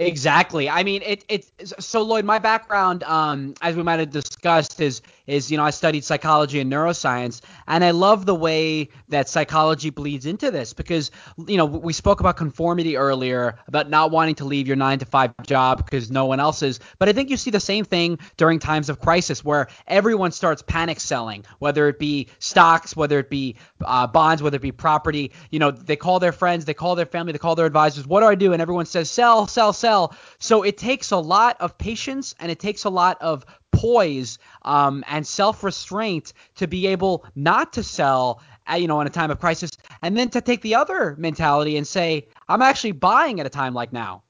Exactly. 0.05 0.69
I 0.69 0.83
mean, 0.83 1.01
it 1.03 1.23
it 1.29 1.49
so 1.79 2.01
Lloyd, 2.01 2.25
my 2.25 2.39
background, 2.39 3.03
um, 3.03 3.53
as 3.61 3.75
we 3.75 3.83
might 3.83 3.99
have 3.99 4.09
discussed, 4.11 4.79
is 4.81 5.01
is 5.27 5.49
you 5.49 5.57
know 5.57 5.63
I 5.63 5.69
studied 5.69 6.03
psychology 6.03 6.59
and 6.59 6.71
neuroscience, 6.71 7.41
and 7.67 7.83
I 7.83 7.91
love 7.91 8.25
the 8.25 8.35
way 8.35 8.89
that 9.09 9.29
psychology 9.29 9.89
bleeds 9.89 10.25
into 10.25 10.51
this 10.51 10.73
because 10.73 11.11
you 11.47 11.57
know 11.57 11.65
we 11.65 11.93
spoke 11.93 12.19
about 12.19 12.37
conformity 12.37 12.97
earlier, 12.97 13.59
about 13.67 13.89
not 13.89 14.11
wanting 14.11 14.35
to 14.35 14.45
leave 14.45 14.67
your 14.67 14.75
nine 14.75 14.99
to 14.99 15.05
five 15.05 15.31
job 15.43 15.85
because 15.85 16.11
no 16.11 16.25
one 16.25 16.39
else 16.39 16.61
is, 16.61 16.79
but 16.99 17.07
I 17.07 17.13
think 17.13 17.29
you 17.29 17.37
see 17.37 17.51
the 17.51 17.59
same 17.59 17.85
thing 17.85 18.19
during 18.37 18.59
times 18.59 18.89
of 18.89 18.99
crisis 18.99 19.45
where 19.45 19.67
everyone 19.87 20.31
starts 20.31 20.61
panic 20.61 20.99
selling, 20.99 21.45
whether 21.59 21.87
it 21.87 21.99
be 21.99 22.27
stocks, 22.39 22.95
whether 22.95 23.19
it 23.19 23.29
be 23.29 23.55
uh, 23.85 24.07
bonds, 24.07 24.43
whether 24.43 24.57
it 24.57 24.61
be 24.61 24.71
property. 24.71 25.31
You 25.51 25.59
know, 25.59 25.71
they 25.71 25.95
call 25.95 26.19
their 26.19 26.31
friends, 26.31 26.65
they 26.65 26.73
call 26.73 26.95
their 26.95 27.05
family, 27.05 27.31
they 27.31 27.39
call 27.39 27.55
their 27.55 27.65
advisors. 27.65 28.05
What 28.05 28.19
do 28.19 28.27
I 28.27 28.35
do? 28.35 28.53
And 28.53 28.61
everyone 28.61 28.85
says 28.85 29.09
sell, 29.09 29.47
sell, 29.47 29.71
sell 29.71 29.93
sell. 29.93 30.15
So 30.39 30.63
it 30.63 30.77
takes 30.77 31.11
a 31.11 31.17
lot 31.17 31.57
of 31.59 31.77
patience 31.77 32.35
and 32.39 32.51
it 32.51 32.59
takes 32.59 32.85
a 32.85 32.89
lot 32.89 33.21
of 33.21 33.45
poise 33.83 34.37
um, 34.61 35.03
and 35.09 35.27
self-restraint 35.27 36.31
to 36.55 36.67
be 36.67 36.87
able 36.87 37.25
not 37.35 37.73
to 37.73 37.83
sell 37.83 38.41
uh, 38.71 38.75
you 38.75 38.87
know 38.87 39.01
in 39.01 39.07
a 39.07 39.09
time 39.09 39.29
of 39.29 39.39
crisis 39.41 39.71
and 40.03 40.15
then 40.15 40.29
to 40.29 40.39
take 40.39 40.61
the 40.61 40.73
other 40.73 41.15
mentality 41.17 41.75
and 41.75 41.85
say 41.85 42.25
i'm 42.47 42.61
actually 42.61 42.93
buying 42.93 43.41
at 43.41 43.45
a 43.45 43.49
time 43.49 43.73
like 43.73 43.91
now. 43.91 44.23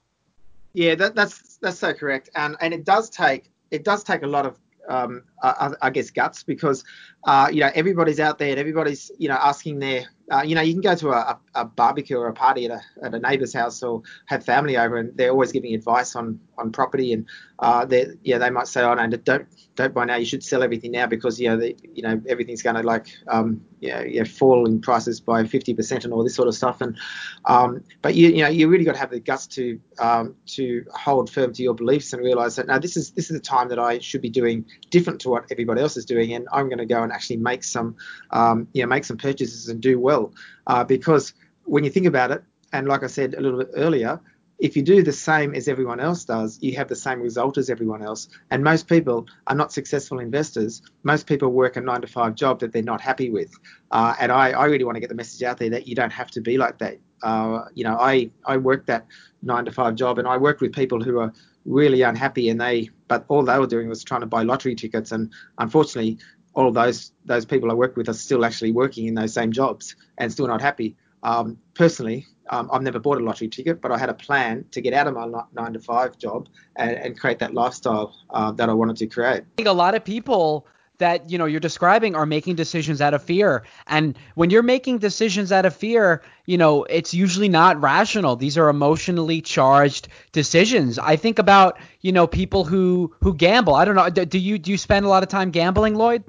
Yeah 0.73 0.95
that, 0.95 1.13
that's 1.13 1.57
that's 1.57 1.77
so 1.77 1.93
correct. 1.93 2.31
And 2.35 2.55
and 2.61 2.73
it 2.73 2.83
does 2.83 3.11
take 3.11 3.51
it 3.69 3.83
does 3.83 4.03
take 4.03 4.23
a 4.23 4.27
lot 4.27 4.45
of 4.47 4.59
um, 4.89 5.23
I, 5.43 5.71
I, 5.81 5.89
guess 5.91 6.09
guts 6.09 6.43
because 6.43 6.83
uh, 7.25 7.49
you 7.51 7.61
know 7.61 7.71
everybody's 7.75 8.19
out 8.19 8.37
there 8.37 8.49
and 8.49 8.59
everybody's 8.59 9.11
you 9.17 9.29
know 9.29 9.37
asking 9.39 9.79
their 9.79 10.05
uh, 10.31 10.41
you 10.41 10.55
know, 10.55 10.61
you 10.61 10.73
can 10.73 10.81
go 10.81 10.95
to 10.95 11.11
a, 11.11 11.39
a, 11.53 11.65
barbecue 11.65 12.17
or 12.17 12.27
a 12.27 12.33
party 12.33 12.65
at 12.65 12.71
a, 12.71 12.81
at 13.05 13.13
a 13.13 13.19
neighbour's 13.19 13.53
house 13.53 13.83
or 13.83 14.01
have 14.27 14.43
family 14.43 14.77
over, 14.77 14.97
and 14.97 15.15
they're 15.17 15.31
always 15.31 15.51
giving 15.51 15.75
advice 15.75 16.15
on, 16.15 16.39
on 16.57 16.71
property. 16.71 17.11
And 17.11 17.27
uh, 17.59 17.85
they 17.85 18.07
yeah, 18.23 18.37
they 18.37 18.49
might 18.49 18.67
say, 18.67 18.81
oh 18.83 18.93
no, 18.93 19.05
don't 19.07 19.47
don't 19.75 19.93
buy 19.93 20.05
now. 20.05 20.15
You 20.15 20.25
should 20.25 20.43
sell 20.43 20.63
everything 20.63 20.91
now 20.91 21.07
because 21.07 21.39
you 21.39 21.49
know 21.49 21.57
the, 21.57 21.75
you 21.93 22.03
know 22.03 22.21
everything's 22.27 22.61
going 22.61 22.77
to 22.77 22.83
like 22.83 23.07
um, 23.27 23.61
yeah, 23.79 24.01
yeah 24.01 24.23
fall 24.23 24.65
in 24.65 24.81
prices 24.81 25.19
by 25.19 25.43
50% 25.43 26.03
and 26.03 26.13
all 26.13 26.23
this 26.23 26.35
sort 26.35 26.47
of 26.47 26.55
stuff. 26.55 26.81
And 26.81 26.97
um, 27.45 27.83
but 28.01 28.15
you 28.15 28.29
you 28.29 28.43
know 28.43 28.49
you 28.49 28.67
really 28.69 28.85
got 28.85 28.93
to 28.93 28.99
have 28.99 29.11
the 29.11 29.19
guts 29.19 29.45
to 29.47 29.79
um, 29.99 30.35
to 30.47 30.83
hold 30.93 31.29
firm 31.29 31.53
to 31.53 31.63
your 31.63 31.75
beliefs 31.75 32.11
and 32.11 32.23
realise 32.23 32.55
that 32.55 32.67
now 32.67 32.79
this 32.79 32.97
is 32.97 33.11
this 33.11 33.29
is 33.29 33.37
the 33.37 33.45
time 33.45 33.69
that 33.69 33.79
I 33.79 33.99
should 33.99 34.21
be 34.21 34.29
doing 34.29 34.65
different 34.89 35.21
to 35.21 35.29
what 35.29 35.45
everybody 35.51 35.81
else 35.81 35.95
is 35.95 36.05
doing, 36.05 36.33
and 36.33 36.47
I'm 36.51 36.69
going 36.69 36.79
to 36.79 36.85
go 36.85 37.03
and 37.03 37.12
actually 37.13 37.37
make 37.37 37.63
some 37.63 37.95
um, 38.31 38.67
you 38.73 38.81
know 38.81 38.87
make 38.87 39.05
some 39.05 39.17
purchases 39.17 39.69
and 39.69 39.81
do 39.81 39.99
well. 39.99 40.33
Uh, 40.67 40.83
because 40.83 41.33
when 41.65 41.83
you 41.83 41.89
think 41.89 42.05
about 42.05 42.31
it, 42.31 42.43
and 42.73 42.87
like 42.87 43.03
I 43.03 43.07
said 43.07 43.35
a 43.35 43.41
little 43.41 43.59
bit 43.59 43.69
earlier, 43.75 44.19
if 44.59 44.77
you 44.77 44.81
do 44.81 45.03
the 45.03 45.11
same 45.11 45.53
as 45.55 45.67
everyone 45.67 45.99
else 45.99 46.23
does, 46.23 46.57
you 46.61 46.75
have 46.75 46.87
the 46.87 46.95
same 46.95 47.19
result 47.21 47.57
as 47.57 47.69
everyone 47.69 48.01
else. 48.01 48.29
And 48.49 48.63
most 48.63 48.87
people 48.87 49.27
are 49.47 49.55
not 49.55 49.73
successful 49.73 50.19
investors. 50.19 50.81
Most 51.03 51.27
people 51.27 51.49
work 51.49 51.75
a 51.75 51.81
nine 51.81 52.01
to 52.01 52.07
five 52.07 52.35
job 52.35 52.61
that 52.61 52.71
they're 52.71 52.81
not 52.81 53.01
happy 53.01 53.29
with. 53.29 53.53
Uh, 53.91 54.15
and 54.19 54.31
I, 54.31 54.51
I, 54.51 54.65
really 54.65 54.85
want 54.85 54.95
to 54.95 54.99
get 55.01 55.09
the 55.09 55.15
message 55.15 55.43
out 55.43 55.57
there 55.57 55.69
that 55.71 55.85
you 55.87 55.95
don't 55.95 56.13
have 56.13 56.31
to 56.31 56.41
be 56.41 56.57
like 56.57 56.77
that. 56.77 56.97
Uh, 57.21 57.65
you 57.73 57.83
know, 57.83 57.97
I, 57.99 58.31
I 58.45 58.55
worked 58.57 58.87
that 58.87 59.05
nine 59.41 59.65
to 59.65 59.71
five 59.71 59.95
job 59.95 60.17
and 60.17 60.27
I 60.27 60.37
worked 60.37 60.61
with 60.61 60.73
people 60.73 61.03
who 61.03 61.19
are 61.19 61.33
really 61.65 62.01
unhappy 62.01 62.49
and 62.49 62.59
they, 62.59 62.89
but 63.07 63.25
all 63.27 63.43
they 63.43 63.59
were 63.59 63.67
doing 63.67 63.89
was 63.89 64.03
trying 64.03 64.21
to 64.21 64.27
buy 64.27 64.43
lottery 64.43 64.75
tickets. 64.75 65.11
And 65.11 65.31
unfortunately, 65.57 66.19
all 66.53 66.67
of 66.67 66.73
those 66.73 67.11
those 67.25 67.45
people 67.45 67.71
I 67.71 67.73
work 67.73 67.95
with 67.95 68.09
are 68.09 68.13
still 68.13 68.45
actually 68.45 68.71
working 68.71 69.07
in 69.07 69.15
those 69.15 69.33
same 69.33 69.51
jobs 69.51 69.95
and 70.17 70.31
still 70.31 70.47
not 70.47 70.61
happy. 70.61 70.95
Um, 71.23 71.57
personally, 71.73 72.27
um, 72.49 72.69
I've 72.71 72.81
never 72.81 72.99
bought 72.99 73.19
a 73.19 73.23
lottery 73.23 73.47
ticket, 73.47 73.81
but 73.81 73.91
I 73.91 73.97
had 73.97 74.09
a 74.09 74.13
plan 74.13 74.65
to 74.71 74.81
get 74.81 74.93
out 74.93 75.07
of 75.07 75.13
my 75.13 75.43
nine 75.53 75.73
to 75.73 75.79
five 75.79 76.17
job 76.17 76.49
and, 76.75 76.91
and 76.91 77.19
create 77.19 77.39
that 77.39 77.53
lifestyle 77.53 78.15
uh, 78.29 78.51
that 78.53 78.69
I 78.69 78.73
wanted 78.73 78.97
to 78.97 79.07
create. 79.07 79.41
I 79.41 79.55
think 79.55 79.69
a 79.69 79.73
lot 79.73 79.95
of 79.95 80.03
people 80.03 80.67
that 80.99 81.29
you 81.29 81.37
know 81.37 81.45
you're 81.45 81.59
describing 81.59 82.15
are 82.15 82.25
making 82.25 82.55
decisions 82.55 83.01
out 83.01 83.13
of 83.13 83.23
fear. 83.23 83.63
And 83.87 84.17
when 84.35 84.49
you're 84.49 84.63
making 84.63 84.99
decisions 84.99 85.51
out 85.51 85.65
of 85.65 85.75
fear 85.75 86.21
you 86.45 86.57
know 86.57 86.83
it's 86.83 87.13
usually 87.13 87.49
not 87.49 87.81
rational. 87.81 88.35
These 88.35 88.57
are 88.57 88.69
emotionally 88.69 89.41
charged 89.41 90.07
decisions. 90.31 90.99
I 90.99 91.15
think 91.15 91.39
about 91.39 91.79
you 92.01 92.11
know 92.11 92.27
people 92.27 92.65
who 92.65 93.13
who 93.21 93.33
gamble. 93.33 93.75
I 93.75 93.85
don't 93.85 93.95
know. 93.95 94.09
Do 94.09 94.37
you 94.37 94.59
do 94.59 94.71
you 94.71 94.77
spend 94.77 95.05
a 95.05 95.09
lot 95.09 95.23
of 95.23 95.29
time 95.29 95.51
gambling 95.51 95.95
lloyd 95.95 96.23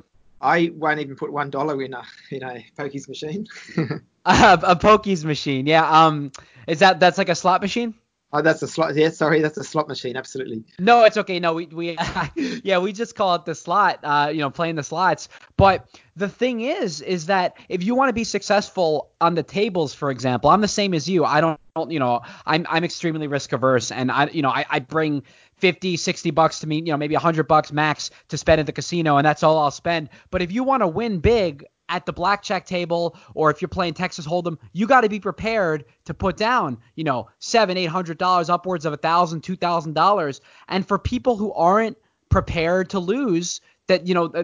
I 0.45 0.71
won't 0.75 1.01
even 1.01 1.17
put 1.17 1.33
one 1.33 1.51
dollar 1.51 1.83
in 1.83 1.95
a 1.95 2.05
in 2.31 2.43
a 2.43 2.65
pokies 2.79 3.09
machine. 3.09 3.47
uh, 4.25 4.57
a 4.63 4.77
pokies 4.77 5.25
machine, 5.25 5.67
yeah. 5.67 5.89
Um, 5.89 6.33
is 6.69 6.81
that 6.81 7.01
that's 7.01 7.19
like 7.19 7.31
a 7.31 7.35
slot 7.35 7.63
machine? 7.63 7.95
Oh, 8.37 8.43
that's 8.43 8.63
a 8.63 8.69
slot. 8.69 8.97
Yeah, 8.97 9.11
sorry, 9.11 9.41
that's 9.41 9.57
a 9.59 9.63
slot 9.63 9.87
machine. 9.87 10.17
Absolutely. 10.17 10.65
No, 10.81 11.05
it's 11.05 11.17
okay. 11.17 11.39
No, 11.39 11.55
we 11.55 11.67
we 11.67 11.97
yeah, 12.37 12.79
we 12.79 12.93
just 12.93 13.15
call 13.15 13.37
it 13.37 13.45
the 13.45 13.55
slot. 13.55 14.01
Uh, 14.03 14.31
you 14.33 14.41
know, 14.41 14.51
playing 14.51 14.75
the 14.75 14.83
slots. 14.83 15.29
But 15.57 15.89
the 16.17 16.29
thing 16.29 16.61
is, 16.61 17.01
is 17.01 17.27
that 17.27 17.57
if 17.69 17.85
you 17.85 17.95
want 17.95 18.09
to 18.09 18.13
be 18.13 18.25
successful 18.25 19.13
on 19.21 19.37
the 19.37 19.45
tables, 19.45 19.95
for 19.95 20.11
example, 20.11 20.51
I'm 20.51 20.61
the 20.61 20.69
same 20.69 20.95
as 20.95 21.09
you. 21.09 21.25
I 21.25 21.41
don't, 21.41 21.61
you 21.89 22.01
know, 22.01 22.23
I'm 22.45 22.67
I'm 22.69 22.83
extremely 22.85 23.29
risk 23.29 23.53
averse, 23.53 23.93
and 23.93 24.11
I, 24.11 24.27
you 24.27 24.43
know, 24.43 24.51
I, 24.51 24.67
I 24.69 24.79
bring 24.81 25.23
50, 25.65 25.97
60 25.97 26.31
bucks 26.31 26.61
to 26.61 26.67
me, 26.67 26.77
you 26.77 26.93
know, 26.93 26.99
maybe 26.99 27.15
100 27.15 27.49
bucks 27.49 27.73
max 27.73 28.11
to 28.29 28.37
spend 28.37 28.61
at 28.61 28.67
the 28.67 28.73
casino, 28.73 29.17
and 29.17 29.25
that's 29.25 29.43
all 29.43 29.59
I'll 29.59 29.71
spend. 29.71 30.11
But 30.31 30.43
if 30.43 30.53
you 30.53 30.63
want 30.63 30.83
to 30.83 30.87
win 30.87 31.21
big, 31.21 31.65
at 31.89 32.05
the 32.05 32.13
blackjack 32.13 32.67
table 32.67 33.17
or 33.35 33.51
if 33.51 33.63
you're 33.63 33.69
playing 33.71 33.95
Texas 33.95 34.27
Hold'em, 34.27 34.59
you 34.75 34.87
got 34.87 35.03
to 35.03 35.09
be 35.09 35.21
prepared 35.21 35.87
to 36.05 36.13
put 36.13 36.37
down, 36.37 36.77
you 36.97 37.05
know, 37.05 37.29
seven, 37.39 37.79
eight 37.79 37.87
hundred 37.87 38.19
dollars, 38.19 38.51
upwards 38.51 38.85
of 38.85 38.93
a 38.93 38.99
thousand, 38.99 39.43
two 39.43 39.57
thousand 39.57 39.95
dollars. 39.95 40.43
And 40.69 40.87
for 40.87 40.99
people 40.99 41.37
who 41.39 41.51
aren't 41.55 41.97
prepared 42.29 42.91
to 42.91 42.99
lose, 42.99 43.63
that 43.87 44.07
you 44.07 44.15
know 44.15 44.29
who, 44.29 44.43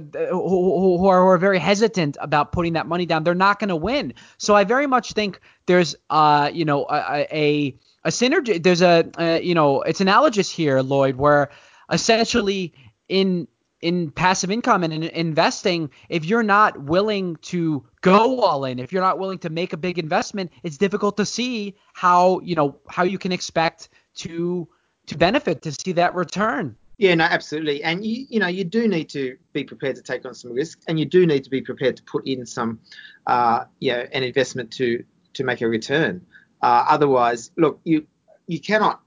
who, 0.99 1.07
are, 1.07 1.23
who, 1.23 1.29
are, 1.29 1.39
very 1.39 1.59
hesitant 1.59 2.16
about 2.21 2.53
putting 2.53 2.75
that 2.75 2.87
money 2.87 3.07
down, 3.07 3.25
they're 3.25 3.35
not 3.35 3.59
going 3.59 3.68
to 3.68 3.77
win. 3.77 4.14
So 4.39 4.55
I 4.55 4.64
very 4.64 4.87
much 4.87 5.12
think 5.12 5.41
there's 5.66 5.97
uh 6.09 6.51
you 6.53 6.64
know 6.64 6.87
a 6.91 7.27
a, 7.31 7.77
a 8.05 8.11
synergy. 8.11 8.62
There's 8.62 8.82
a, 8.82 9.40
you 9.42 9.55
know 9.55 9.82
it's 9.82 10.01
analogous 10.01 10.51
here, 10.51 10.80
Lloyd, 10.80 11.16
where 11.16 11.51
essentially 11.90 12.72
in 13.09 13.48
in 13.80 14.11
passive 14.11 14.51
income 14.51 14.84
and 14.84 14.92
in 14.92 15.05
investing, 15.05 15.90
if 16.11 16.24
you're 16.24 16.42
not 16.42 16.82
willing 16.82 17.36
to 17.36 17.82
go 18.03 18.40
all 18.40 18.64
in, 18.64 18.78
if 18.78 18.92
you're 18.92 19.03
not 19.03 19.18
willing 19.18 19.38
to 19.38 19.48
make 19.48 19.72
a 19.72 19.76
big 19.76 19.98
investment, 19.98 20.53
it's 20.62 20.76
difficult 20.76 21.16
to 21.16 21.24
see 21.24 21.76
how 21.94 22.40
you 22.40 22.55
know 22.55 22.78
how 22.88 23.03
you 23.03 23.18
can 23.18 23.32
expect 23.32 23.88
to 24.14 24.68
to 25.07 25.16
benefit 25.16 25.62
to 25.62 25.72
see 25.72 25.92
that 25.92 26.14
return. 26.14 26.76
Yeah, 26.98 27.14
no, 27.14 27.24
absolutely. 27.24 27.82
And 27.82 28.05
you 28.05 28.26
you 28.28 28.40
know 28.40 28.46
you 28.46 28.64
do 28.64 28.86
need 28.86 29.09
to 29.11 29.36
be 29.53 29.64
prepared 29.64 29.96
to 29.96 30.03
take 30.03 30.26
on 30.26 30.34
some 30.34 30.53
risk, 30.53 30.80
and 30.86 30.98
you 30.98 31.07
do 31.07 31.26
need 31.26 31.44
to 31.44 31.51
be 31.51 31.62
prepared 31.62 31.96
to 31.96 32.03
put 32.03 32.26
in 32.26 32.44
some 32.44 32.80
uh, 33.26 33.64
you 33.78 33.92
know 33.92 34.07
an 34.12 34.22
investment 34.22 34.70
to 34.72 35.03
to 35.34 35.44
make 35.44 35.62
a 35.62 35.68
return. 35.68 36.26
Uh, 36.63 36.85
otherwise, 36.89 37.51
look, 37.57 37.81
you 37.85 38.07
you 38.47 38.61
cannot 38.61 39.01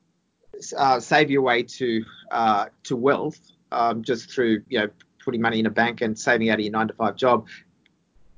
uh, 0.78 1.00
save 1.00 1.30
your 1.30 1.42
way 1.42 1.64
to 1.64 2.04
uh, 2.32 2.66
to 2.84 2.96
wealth 2.96 3.40
um, 3.72 4.04
just 4.04 4.32
through 4.32 4.64
you 4.70 4.80
know 4.80 4.90
putting 5.24 5.42
money 5.42 5.60
in 5.60 5.66
a 5.66 5.70
bank 5.70 6.02
and 6.02 6.18
saving 6.18 6.50
out 6.50 6.56
of 6.56 6.62
your 6.62 6.72
nine 6.72 6.88
to 6.88 6.94
five 6.94 7.16
job. 7.16 7.48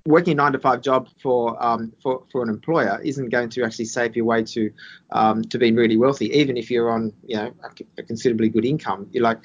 Working 0.07 0.34
a 0.34 0.36
nine 0.36 0.51
to 0.51 0.59
five 0.59 0.82
job 0.82 1.09
for 1.20 1.61
um, 1.63 1.91
for 2.01 2.24
for 2.32 2.43
an 2.43 2.49
employer 2.49 3.01
isn't 3.03 3.30
going 3.30 3.49
to 3.49 3.63
actually 3.63 3.86
save 3.86 4.16
your 4.16 4.26
way 4.26 4.43
to 4.43 4.72
um, 5.11 5.43
to 5.45 5.57
being 5.57 5.76
really 5.76 5.97
wealthy, 5.97 6.32
even 6.32 6.57
if 6.57 6.70
you're 6.70 6.91
on 6.91 7.11
you 7.26 7.38
know 7.38 7.51
a, 7.97 8.03
considerably 8.03 8.49
good 8.49 8.66
income. 8.66 9.07
You're 9.11 9.24
like 9.24 9.39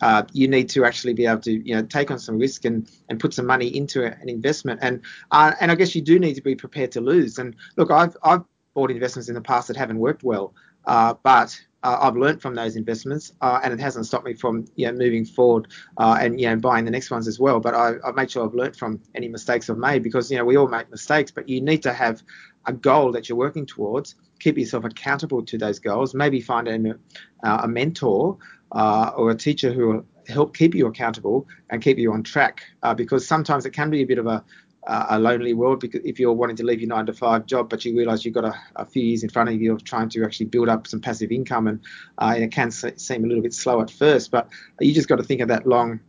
uh, 0.00 0.22
you 0.32 0.48
need 0.48 0.70
to 0.70 0.86
actually 0.86 1.12
be 1.12 1.26
able 1.26 1.42
to 1.42 1.52
you 1.52 1.74
know 1.74 1.82
take 1.82 2.10
on 2.10 2.18
some 2.18 2.38
risk 2.38 2.64
and 2.64 2.90
and 3.10 3.20
put 3.20 3.34
some 3.34 3.44
money 3.44 3.68
into 3.76 4.06
an 4.06 4.28
investment. 4.30 4.80
And 4.82 5.02
uh, 5.32 5.52
and 5.60 5.70
I 5.70 5.74
guess 5.74 5.94
you 5.94 6.00
do 6.00 6.18
need 6.18 6.34
to 6.34 6.42
be 6.42 6.54
prepared 6.54 6.92
to 6.92 7.02
lose. 7.02 7.36
And 7.38 7.54
look, 7.76 7.90
I've 7.90 8.16
I've 8.22 8.44
bought 8.76 8.90
investments 8.90 9.28
in 9.28 9.34
the 9.34 9.40
past 9.40 9.68
that 9.68 9.76
haven't 9.76 9.98
worked 9.98 10.22
well, 10.22 10.54
uh, 10.84 11.14
but 11.22 11.58
uh, 11.82 11.98
I've 12.02 12.16
learned 12.16 12.42
from 12.42 12.54
those 12.54 12.76
investments, 12.76 13.32
uh, 13.40 13.60
and 13.64 13.72
it 13.72 13.80
hasn't 13.80 14.06
stopped 14.06 14.26
me 14.26 14.34
from 14.34 14.66
you 14.76 14.86
know 14.86 14.92
moving 14.92 15.24
forward 15.24 15.68
uh, 15.96 16.18
and 16.20 16.38
you 16.40 16.46
know 16.48 16.56
buying 16.56 16.84
the 16.84 16.90
next 16.90 17.10
ones 17.10 17.26
as 17.26 17.40
well. 17.40 17.58
But 17.58 17.74
I, 17.74 17.94
have 18.04 18.14
made 18.14 18.30
sure 18.30 18.44
I've 18.44 18.54
learned 18.54 18.76
from 18.76 19.00
any 19.14 19.28
mistakes 19.28 19.70
I've 19.70 19.78
made 19.78 20.02
because 20.02 20.30
you 20.30 20.36
know 20.36 20.44
we 20.44 20.56
all 20.56 20.68
make 20.68 20.90
mistakes, 20.90 21.30
but 21.30 21.48
you 21.48 21.60
need 21.60 21.82
to 21.84 21.92
have 21.92 22.22
a 22.66 22.72
goal 22.72 23.12
that 23.12 23.28
you're 23.28 23.38
working 23.38 23.66
towards. 23.66 24.14
Keep 24.40 24.58
yourself 24.58 24.84
accountable 24.84 25.42
to 25.46 25.56
those 25.56 25.78
goals. 25.78 26.14
Maybe 26.14 26.40
find 26.40 26.68
a, 26.68 26.98
uh, 27.42 27.60
a 27.62 27.68
mentor 27.68 28.36
uh, 28.72 29.12
or 29.16 29.30
a 29.30 29.34
teacher 29.34 29.72
who 29.72 29.88
will 29.88 30.06
help 30.28 30.54
keep 30.54 30.74
you 30.74 30.86
accountable 30.86 31.46
and 31.70 31.80
keep 31.80 31.98
you 31.98 32.12
on 32.12 32.22
track. 32.22 32.62
Uh, 32.82 32.92
because 32.94 33.26
sometimes 33.26 33.64
it 33.64 33.70
can 33.70 33.88
be 33.90 34.02
a 34.02 34.06
bit 34.06 34.18
of 34.18 34.26
a 34.26 34.44
uh, 34.86 35.06
a 35.10 35.18
lonely 35.18 35.52
world 35.52 35.80
because 35.80 36.00
if 36.04 36.18
you're 36.18 36.32
wanting 36.32 36.56
to 36.56 36.64
leave 36.64 36.80
your 36.80 36.88
nine 36.88 37.06
to 37.06 37.12
five 37.12 37.46
job, 37.46 37.68
but 37.68 37.84
you 37.84 37.96
realise 37.96 38.24
you've 38.24 38.34
got 38.34 38.44
a, 38.44 38.54
a, 38.76 38.86
few 38.86 39.02
years 39.02 39.22
in 39.22 39.30
front 39.30 39.48
of 39.48 39.60
you 39.60 39.72
of 39.72 39.84
trying 39.84 40.08
to 40.08 40.24
actually 40.24 40.46
build 40.46 40.68
up 40.68 40.86
some 40.86 41.00
passive 41.00 41.32
income, 41.32 41.66
and, 41.66 41.80
uh, 42.18 42.32
and 42.34 42.44
it 42.44 42.52
can 42.52 42.70
seem 42.70 43.24
a 43.24 43.26
little 43.26 43.42
bit 43.42 43.54
slow 43.54 43.80
at 43.80 43.90
first, 43.90 44.30
but 44.30 44.48
you 44.80 44.92
just 44.92 45.08
got 45.08 45.16
to 45.16 45.24
think 45.24 45.40
of 45.40 45.48
that 45.48 45.66
long, 45.66 46.00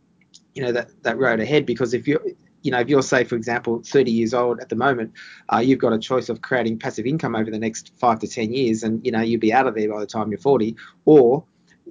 you 0.54 0.62
know, 0.62 0.72
that 0.72 0.90
that 1.02 1.18
road 1.18 1.40
ahead 1.40 1.66
because 1.66 1.94
if 1.94 2.06
you're 2.06 2.22
you 2.62 2.72
know, 2.72 2.80
if 2.80 2.88
you're 2.88 3.02
say, 3.02 3.24
for 3.24 3.36
example, 3.36 3.80
30 3.84 4.10
years 4.10 4.34
old 4.34 4.60
at 4.60 4.68
the 4.68 4.76
moment, 4.76 5.12
uh, 5.52 5.58
you've 5.58 5.78
got 5.78 5.92
a 5.92 5.98
choice 5.98 6.28
of 6.28 6.42
creating 6.42 6.78
passive 6.78 7.06
income 7.06 7.36
over 7.36 7.50
the 7.50 7.58
next 7.58 7.92
five 7.98 8.18
to 8.18 8.26
10 8.26 8.52
years, 8.52 8.82
and 8.82 9.04
you 9.04 9.12
know 9.12 9.20
you'll 9.20 9.40
be 9.40 9.52
out 9.52 9.66
of 9.66 9.74
there 9.74 9.92
by 9.92 10.00
the 10.00 10.06
time 10.06 10.30
you're 10.30 10.40
40, 10.40 10.76
or 11.04 11.44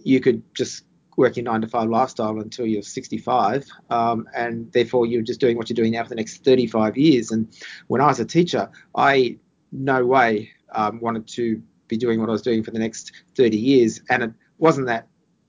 you 0.03 0.19
could 0.19 0.43
just 0.53 0.83
working 1.17 1.43
nine 1.43 1.61
to 1.61 1.67
five 1.67 1.89
lifestyle 1.89 2.39
until 2.39 2.65
you're 2.65 2.83
65, 2.83 3.67
um, 3.89 4.27
and 4.35 4.71
therefore 4.71 5.05
you're 5.05 5.23
just 5.23 5.41
doing 5.41 5.57
what 5.57 5.69
you're 5.69 5.75
doing 5.75 5.91
now 5.91 6.03
for 6.03 6.09
the 6.09 6.15
next 6.15 6.43
35 6.45 6.95
years. 6.95 7.31
And 7.31 7.47
when 7.87 7.99
I 7.99 8.05
was 8.05 8.19
a 8.19 8.25
teacher, 8.25 8.69
I 8.95 9.37
no 9.71 10.05
way 10.05 10.51
um, 10.71 11.01
wanted 11.01 11.27
to 11.27 11.61
be 11.87 11.97
doing 11.97 12.19
what 12.19 12.29
I 12.29 12.31
was 12.31 12.41
doing 12.41 12.63
for 12.63 12.71
the 12.71 12.79
next 12.79 13.11
30 13.35 13.57
years, 13.57 13.99
and 14.09 14.23
it 14.23 14.31
wasn't 14.59 14.87
that 14.87 15.07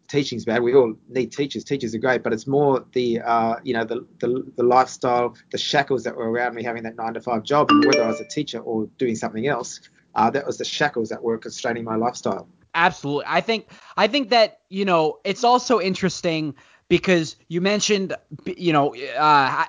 teaching's 0.09 0.45
bad. 0.47 0.63
We 0.63 0.75
all 0.75 0.95
need 1.09 1.33
teachers. 1.33 1.65
Teachers 1.65 1.95
are 1.95 1.99
great, 1.99 2.23
but 2.23 2.33
it's 2.33 2.47
more 2.47 2.85
the 2.93 3.21
uh, 3.21 3.57
you 3.63 3.75
know 3.75 3.85
the, 3.85 4.07
the, 4.21 4.51
the 4.57 4.63
lifestyle, 4.63 5.37
the 5.53 5.59
shackles 5.59 6.03
that 6.05 6.17
were 6.17 6.31
around 6.31 6.55
me 6.55 6.63
having 6.63 6.83
that 6.85 6.97
nine 6.97 7.15
to 7.15 7.21
five 7.21 7.43
job, 7.43 7.71
whether 7.71 8.03
I 8.03 8.09
was 8.09 8.21
a 8.21 8.25
teacher 8.25 8.59
or 8.59 8.87
doing 8.99 9.15
something 9.15 9.47
else, 9.47 9.81
uh, 10.15 10.31
that 10.31 10.47
was 10.47 10.59
the 10.59 10.65
shackles 10.65 11.11
that 11.11 11.23
were 11.23 11.39
constraining 11.39 11.85
my 11.85 11.97
lifestyle. 11.97 12.49
Absolutely. 12.79 13.25
I 13.27 13.41
think 13.41 13.67
I 13.97 14.07
think 14.07 14.31
that, 14.31 14.61
you 14.69 14.85
know, 14.85 15.19
it's 15.25 15.43
also 15.43 15.81
interesting 15.81 16.55
because 16.89 17.37
you 17.49 17.61
mentioned 17.61 18.15
you 18.47 18.73
know, 18.73 18.95
uh, 19.19 19.65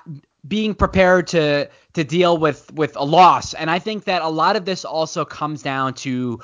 being 0.46 0.74
prepared 0.74 1.26
to 1.28 1.68
to 1.94 2.04
deal 2.04 2.38
with 2.38 2.72
with 2.72 2.96
a 2.96 3.04
loss 3.04 3.52
and 3.52 3.70
i 3.70 3.78
think 3.78 4.04
that 4.04 4.22
a 4.22 4.28
lot 4.28 4.56
of 4.56 4.64
this 4.64 4.86
also 4.86 5.22
comes 5.22 5.60
down 5.62 5.92
to 5.92 6.40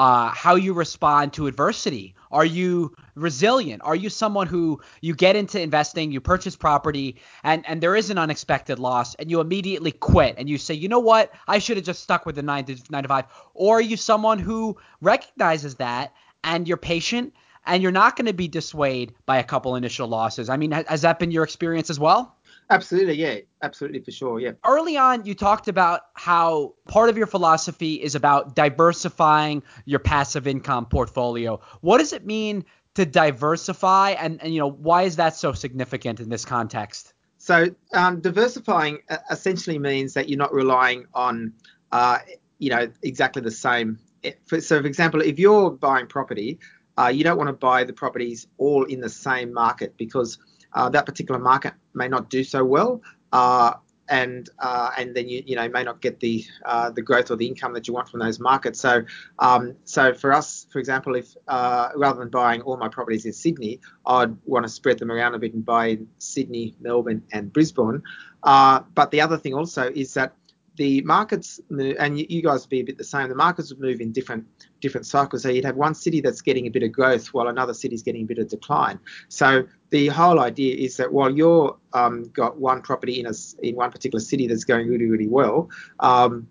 uh, 0.00 0.30
how 0.30 0.54
you 0.54 0.72
respond 0.72 1.30
to 1.30 1.46
adversity. 1.46 2.14
Are 2.30 2.44
you 2.46 2.96
resilient? 3.14 3.82
Are 3.84 3.94
you 3.94 4.08
someone 4.08 4.46
who 4.46 4.80
you 5.02 5.14
get 5.14 5.36
into 5.36 5.60
investing 5.60 6.10
you 6.10 6.22
purchase 6.22 6.56
property 6.56 7.16
and 7.44 7.68
and 7.68 7.82
there 7.82 7.94
is 7.94 8.08
an 8.08 8.16
unexpected 8.16 8.78
loss 8.78 9.14
and 9.16 9.30
you 9.30 9.40
immediately 9.40 9.92
quit 9.92 10.36
and 10.38 10.48
you 10.48 10.56
say 10.56 10.72
you 10.72 10.88
know 10.88 11.00
what? 11.00 11.34
I 11.46 11.58
should 11.58 11.76
have 11.76 11.84
just 11.84 12.02
stuck 12.02 12.24
with 12.24 12.36
the 12.36 12.42
9 12.42 12.64
to 12.64 12.76
9 12.88 13.02
to 13.02 13.08
5 13.10 13.24
or 13.52 13.76
are 13.76 13.82
you 13.82 13.98
someone 13.98 14.38
who 14.38 14.78
recognizes 15.02 15.74
that 15.74 16.14
and 16.42 16.66
you're 16.66 16.78
patient 16.78 17.34
and 17.66 17.82
you're 17.82 17.92
not 17.92 18.16
going 18.16 18.24
to 18.24 18.32
be 18.32 18.48
dissuaded 18.48 19.14
by 19.26 19.36
a 19.36 19.44
couple 19.44 19.76
initial 19.76 20.08
losses? 20.08 20.48
I 20.48 20.56
mean 20.56 20.70
has 20.70 21.02
that 21.02 21.18
been 21.18 21.30
your 21.30 21.44
experience 21.44 21.90
as 21.90 22.00
well 22.00 22.38
Absolutely, 22.70 23.14
yeah, 23.14 23.38
absolutely 23.62 24.00
for 24.00 24.12
sure, 24.12 24.38
yeah. 24.38 24.52
Early 24.64 24.96
on, 24.96 25.24
you 25.24 25.34
talked 25.34 25.66
about 25.66 26.02
how 26.14 26.74
part 26.86 27.10
of 27.10 27.18
your 27.18 27.26
philosophy 27.26 27.94
is 27.94 28.14
about 28.14 28.54
diversifying 28.54 29.64
your 29.84 29.98
passive 29.98 30.46
income 30.46 30.86
portfolio. 30.86 31.60
What 31.80 31.98
does 31.98 32.12
it 32.12 32.24
mean 32.24 32.64
to 32.94 33.04
diversify, 33.04 34.10
and, 34.10 34.40
and 34.42 34.54
you 34.54 34.60
know 34.60 34.70
why 34.70 35.02
is 35.02 35.16
that 35.16 35.34
so 35.34 35.52
significant 35.52 36.20
in 36.20 36.28
this 36.28 36.44
context? 36.44 37.12
So 37.38 37.74
um, 37.92 38.20
diversifying 38.20 38.98
uh, 39.08 39.16
essentially 39.30 39.78
means 39.78 40.14
that 40.14 40.28
you're 40.28 40.38
not 40.38 40.52
relying 40.52 41.06
on, 41.14 41.54
uh, 41.90 42.18
you 42.58 42.70
know, 42.70 42.88
exactly 43.02 43.42
the 43.42 43.50
same. 43.50 43.98
So, 44.46 44.80
for 44.80 44.86
example, 44.86 45.22
if 45.22 45.38
you're 45.38 45.70
buying 45.70 46.06
property, 46.06 46.58
uh, 46.98 47.08
you 47.08 47.24
don't 47.24 47.38
want 47.38 47.48
to 47.48 47.54
buy 47.54 47.84
the 47.84 47.94
properties 47.94 48.46
all 48.58 48.84
in 48.84 49.00
the 49.00 49.08
same 49.08 49.54
market 49.54 49.96
because 49.96 50.38
uh, 50.74 50.88
that 50.90 51.06
particular 51.06 51.40
market 51.40 51.74
may 51.94 52.08
not 52.08 52.30
do 52.30 52.44
so 52.44 52.64
well. 52.64 53.02
Uh, 53.32 53.74
and 54.10 54.50
uh, 54.58 54.90
and 54.98 55.14
then 55.14 55.28
you 55.28 55.42
you 55.46 55.56
know 55.56 55.68
may 55.68 55.84
not 55.84 56.02
get 56.02 56.20
the 56.20 56.44
uh, 56.64 56.90
the 56.90 57.00
growth 57.00 57.30
or 57.30 57.36
the 57.36 57.46
income 57.46 57.72
that 57.72 57.86
you 57.86 57.94
want 57.94 58.08
from 58.08 58.20
those 58.20 58.40
markets. 58.40 58.80
So 58.80 59.04
um, 59.38 59.76
so 59.84 60.12
for 60.12 60.32
us, 60.32 60.66
for 60.70 60.80
example, 60.80 61.14
if 61.14 61.34
uh, 61.48 61.90
rather 61.94 62.18
than 62.18 62.28
buying 62.28 62.60
all 62.62 62.76
my 62.76 62.88
properties 62.88 63.24
in 63.24 63.32
Sydney, 63.32 63.80
I'd 64.04 64.36
want 64.44 64.64
to 64.64 64.68
spread 64.68 64.98
them 64.98 65.10
around 65.12 65.34
a 65.34 65.38
bit 65.38 65.54
and 65.54 65.64
buy 65.64 65.86
in 65.86 66.08
Sydney, 66.18 66.74
Melbourne, 66.80 67.22
and 67.32 67.52
Brisbane. 67.52 68.02
Uh, 68.42 68.80
but 68.94 69.10
the 69.12 69.20
other 69.20 69.38
thing 69.38 69.54
also 69.54 69.90
is 69.94 70.14
that 70.14 70.34
the 70.80 71.02
markets 71.02 71.60
and 71.68 72.18
you 72.18 72.40
guys 72.40 72.62
would 72.62 72.70
be 72.70 72.80
a 72.80 72.82
bit 72.82 72.96
the 72.96 73.04
same. 73.04 73.28
The 73.28 73.34
markets 73.34 73.68
would 73.68 73.80
move 73.80 74.00
in 74.00 74.12
different 74.12 74.46
different 74.80 75.06
cycles. 75.06 75.42
So 75.42 75.50
you'd 75.50 75.66
have 75.66 75.76
one 75.76 75.94
city 75.94 76.22
that's 76.22 76.40
getting 76.40 76.66
a 76.66 76.70
bit 76.70 76.82
of 76.82 76.90
growth 76.90 77.34
while 77.34 77.48
another 77.48 77.74
city's 77.74 78.02
getting 78.02 78.22
a 78.22 78.24
bit 78.24 78.38
of 78.38 78.48
decline. 78.48 78.98
So 79.28 79.64
the 79.90 80.06
whole 80.06 80.40
idea 80.40 80.74
is 80.74 80.96
that 80.96 81.12
while 81.12 81.30
you're 81.30 81.76
um, 81.92 82.30
got 82.32 82.58
one 82.58 82.80
property 82.80 83.20
in 83.20 83.26
a 83.26 83.32
in 83.62 83.76
one 83.76 83.90
particular 83.90 84.20
city 84.20 84.46
that's 84.46 84.64
going 84.64 84.88
really 84.88 85.04
really 85.04 85.28
well, 85.28 85.68
um, 85.98 86.48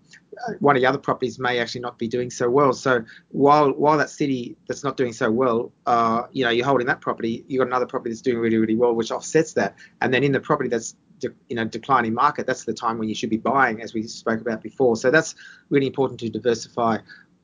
one 0.60 0.76
of 0.76 0.80
the 0.80 0.86
other 0.86 0.98
properties 0.98 1.40
may 1.40 1.58
actually 1.58 1.80
not 1.80 1.98
be 1.98 2.06
doing 2.06 2.30
so 2.30 2.48
well. 2.48 2.72
So 2.72 3.04
while 3.30 3.72
while 3.72 3.98
that 3.98 4.10
city 4.10 4.56
that's 4.68 4.84
not 4.84 4.96
doing 4.96 5.12
so 5.12 5.28
well, 5.28 5.72
uh, 5.86 6.22
you 6.30 6.44
know, 6.44 6.50
you're 6.50 6.66
holding 6.66 6.86
that 6.86 7.00
property, 7.00 7.44
you've 7.48 7.58
got 7.58 7.66
another 7.66 7.86
property 7.86 8.10
that's 8.10 8.22
doing 8.22 8.38
really 8.38 8.58
really 8.58 8.76
well, 8.76 8.94
which 8.94 9.10
offsets 9.10 9.54
that. 9.54 9.74
And 10.00 10.14
then 10.14 10.22
in 10.22 10.30
the 10.30 10.40
property 10.40 10.68
that's 10.68 10.94
de- 11.20 11.34
you 11.48 11.56
know 11.56 11.64
declining 11.64 12.14
market, 12.14 12.46
that's 12.46 12.64
the 12.64 12.74
time 12.74 12.98
when 12.98 13.08
you 13.08 13.14
should 13.14 13.30
be 13.30 13.36
buying, 13.36 13.82
as 13.82 13.94
we 13.94 14.02
spoke 14.04 14.40
about 14.40 14.62
before. 14.62 14.96
So 14.96 15.10
that's 15.10 15.34
really 15.68 15.86
important 15.86 16.20
to 16.20 16.28
diversify. 16.28 16.98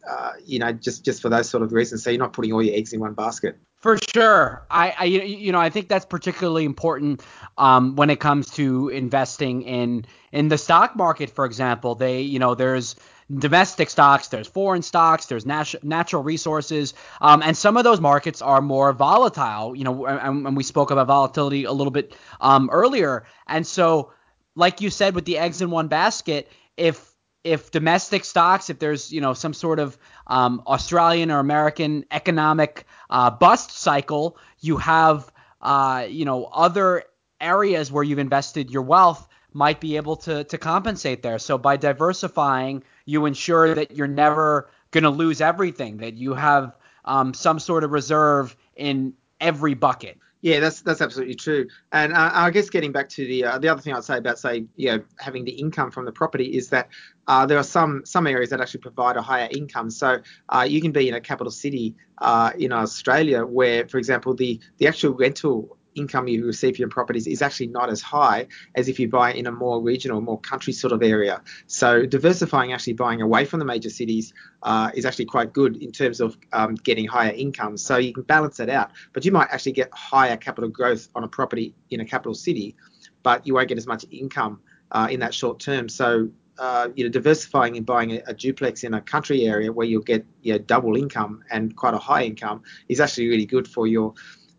Uh, 0.09 0.33
you 0.45 0.59
know, 0.59 0.73
just 0.73 1.05
just 1.05 1.21
for 1.21 1.29
those 1.29 1.49
sort 1.49 1.63
of 1.63 1.73
reasons, 1.73 2.03
so 2.03 2.11
you're 2.11 2.19
not 2.19 2.33
putting 2.33 2.53
all 2.53 2.63
your 2.63 2.75
eggs 2.75 2.93
in 2.93 3.01
one 3.01 3.15
basket. 3.15 3.59
For 3.87 3.97
sure, 4.13 4.67
I, 4.69 4.95
I 4.99 5.05
you 5.05 5.53
know 5.53 5.61
I 5.61 5.71
think 5.71 5.87
that's 5.89 6.05
particularly 6.05 6.65
important 6.65 7.23
um, 7.57 7.95
when 7.95 8.11
it 8.11 8.19
comes 8.19 8.51
to 8.55 8.89
investing 8.89 9.63
in 9.63 10.07
in 10.33 10.49
the 10.49 10.59
stock 10.59 10.97
market, 10.97 11.31
for 11.31 11.45
example. 11.45 11.95
They 11.95 12.23
you 12.23 12.41
know 12.41 12.57
there's 12.57 12.97
domestic 13.33 13.89
stocks, 13.89 14.27
there's 14.27 14.49
foreign 14.49 14.83
stocks, 14.83 15.27
there's 15.27 15.47
nat- 15.47 15.85
natural 15.85 16.25
resources, 16.25 16.95
um, 17.21 17.43
and 17.45 17.57
some 17.57 17.77
of 17.77 17.85
those 17.85 18.01
markets 18.01 18.43
are 18.43 18.61
more 18.61 18.93
volatile. 18.93 19.77
You 19.77 19.85
know, 19.85 20.07
and, 20.07 20.49
and 20.49 20.57
we 20.57 20.65
spoke 20.65 20.91
about 20.91 21.07
volatility 21.07 21.63
a 21.63 21.73
little 21.73 21.93
bit 21.93 22.13
um, 22.41 22.69
earlier, 22.73 23.25
and 23.47 23.65
so 23.65 24.11
like 24.57 24.81
you 24.81 24.91
said 24.91 25.15
with 25.15 25.27
the 25.27 25.39
eggs 25.39 25.63
in 25.63 25.71
one 25.71 25.87
basket, 25.87 26.51
if 26.77 27.15
if 27.47 27.71
domestic 27.71 28.25
stocks, 28.25 28.69
if 28.69 28.79
there's 28.79 29.13
you 29.13 29.21
know 29.21 29.33
some 29.33 29.55
sort 29.55 29.79
of 29.79 29.97
um, 30.27 30.63
Australian 30.67 31.31
or 31.31 31.39
American 31.39 32.05
economic 32.11 32.85
uh, 33.09 33.31
bust 33.31 33.71
cycle, 33.71 34.37
you 34.61 34.77
have 34.77 35.33
uh, 35.63 36.07
you 36.09 36.25
know 36.25 36.45
other 36.47 37.05
areas 37.41 37.93
where 37.93 38.03
you've 38.03 38.19
invested 38.19 38.71
your 38.71 38.83
wealth 38.83 39.29
might 39.53 39.81
be 39.81 39.97
able 39.97 40.17
to 40.17 40.45
to 40.45 40.59
compensate 40.59 41.23
there. 41.23 41.39
So 41.39 41.57
by 41.57 41.77
diversifying, 41.77 42.83
you 43.05 43.25
ensure 43.27 43.75
that 43.75 43.93
you're 43.93 44.09
never 44.09 44.69
going 44.91 45.05
to 45.05 45.11
lose 45.11 45.41
everything, 45.41 45.99
that 45.99 46.15
you 46.15 46.35
have 46.35 46.77
um, 47.05 47.33
some 47.33 47.59
sort 47.61 47.85
of 47.85 47.93
reserve 47.93 48.57
in 48.75 49.15
every 49.41 49.75
bucket. 49.75 50.19
Yeah, 50.43 50.61
that's 50.61 50.83
that's 50.83 51.01
absolutely 51.01 51.35
true. 51.35 51.67
And 51.93 52.13
uh, 52.13 52.31
I 52.33 52.51
guess 52.51 52.71
getting 52.71 52.93
back 52.93 53.09
to 53.11 53.27
the 53.27 53.45
uh, 53.45 53.59
the 53.59 53.69
other 53.69 53.81
thing 53.81 53.95
I'd 53.95 54.05
say 54.05 54.19
about 54.19 54.39
say 54.39 54.67
you 54.77 54.93
know 54.93 55.03
having 55.19 55.45
the 55.45 55.53
income 55.53 55.91
from 55.91 56.05
the 56.05 56.13
property 56.13 56.57
is 56.57 56.69
that 56.69 56.89
uh, 57.29 57.47
there 57.47 57.59
are 57.59 57.65
some 57.65 58.03
some 58.05 58.27
areas 58.27 58.51
that 58.51 58.61
actually 58.61 58.81
provide 58.81 59.17
a 59.17 59.23
higher 59.23 59.49
income. 59.51 59.91
So 59.91 60.19
uh, 60.49 60.67
you 60.69 60.81
can 60.81 60.93
be 60.93 61.09
in 61.09 61.15
a 61.15 61.21
capital 61.21 61.51
city 61.51 61.95
uh, 62.19 62.53
in 62.59 62.73
Australia 62.73 63.45
where, 63.45 63.87
for 63.89 63.99
example, 63.99 64.35
the 64.35 64.61
the 64.79 64.87
actual 64.87 65.15
rental 65.15 65.77
income 65.97 66.29
you 66.29 66.45
receive 66.47 66.77
for 66.77 66.81
your 66.81 66.89
properties 66.89 67.27
is 67.27 67.43
actually 67.43 67.69
not 67.69 67.89
as 67.89 68.03
high 68.03 68.47
as 68.75 68.89
if 68.89 69.01
you 69.01 69.09
buy 69.09 69.33
in 69.33 69.47
a 69.47 69.53
more 69.53 69.81
regional, 69.81 70.21
more 70.21 70.39
country 70.41 70.73
sort 70.73 70.93
of 70.93 71.03
area. 71.03 71.41
So 71.67 72.07
diversifying, 72.07 72.73
actually 72.73 72.93
buying 72.93 73.23
away 73.23 73.47
from 73.47 73.59
the 73.61 73.65
major 73.65 73.91
cities, 73.91 74.33
uh, 74.63 74.91
is 74.95 75.05
actually 75.05 75.25
quite 75.25 75.53
good 75.53 75.77
in 75.83 75.93
terms 75.93 76.21
of 76.21 76.37
um, 76.53 76.75
getting 76.75 77.07
higher 77.07 77.33
incomes. 77.33 77.83
So 77.83 77.97
you 77.97 78.13
can 78.13 78.25
balance 78.25 78.59
that 78.59 78.69
out, 78.69 78.91
but 79.13 79.25
you 79.25 79.33
might 79.33 79.49
actually 79.51 79.73
get 79.73 79.89
higher 79.93 80.37
capital 80.37 80.69
growth 80.69 81.09
on 81.15 81.25
a 81.25 81.29
property 81.29 81.75
in 81.91 82.01
a 82.01 82.05
capital 82.05 82.35
city, 82.35 82.77
but 83.23 83.47
you 83.47 83.55
won't 83.55 83.69
get 83.69 83.79
as 83.79 83.87
much 83.87 84.05
income 84.11 84.61
uh, 84.93 85.09
in 85.11 85.21
that 85.21 85.35
short 85.35 85.59
term. 85.61 85.89
So 85.89 86.29
uh, 86.59 86.89
you 86.95 87.05
know, 87.05 87.11
diversifying 87.11 87.77
and 87.77 87.85
buying 87.85 88.13
a, 88.13 88.23
a, 88.27 88.35
duplex 88.35 88.85
in 88.85 88.95
a 88.95 89.01
country 89.01 89.47
area 89.47 89.73
where 89.73 89.87
you'll 89.87 90.03
get 90.03 90.25
you 90.43 90.53
know, 90.53 90.59
double 90.59 90.97
income 90.97 91.43
and 91.51 91.77
quite 91.77 91.95
a 91.95 91.99
high 91.99 92.23
income 92.23 92.63
is 92.89 93.01
actually 93.01 93.29
really 93.29 93.47
good 93.47 93.69
for 93.69 93.87
your 93.87 94.15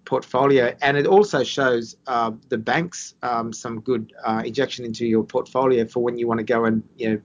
portfolio, 0.08 0.74
and 0.82 0.96
it 0.98 1.06
also 1.06 1.44
shows 1.44 1.98
uh, 2.08 2.32
the 2.48 2.58
banks 2.58 3.16
um, 3.24 3.52
some 3.52 3.82
good 3.82 4.14
uh, 4.26 4.42
injection 4.46 4.86
into 4.86 5.06
your 5.06 5.24
portfolio 5.24 5.86
for 5.86 6.02
when 6.02 6.18
you 6.18 6.28
want 6.28 6.40
to 6.40 6.46
go 6.46 6.66
and 6.66 6.82
you 6.98 7.10
know 7.10 7.22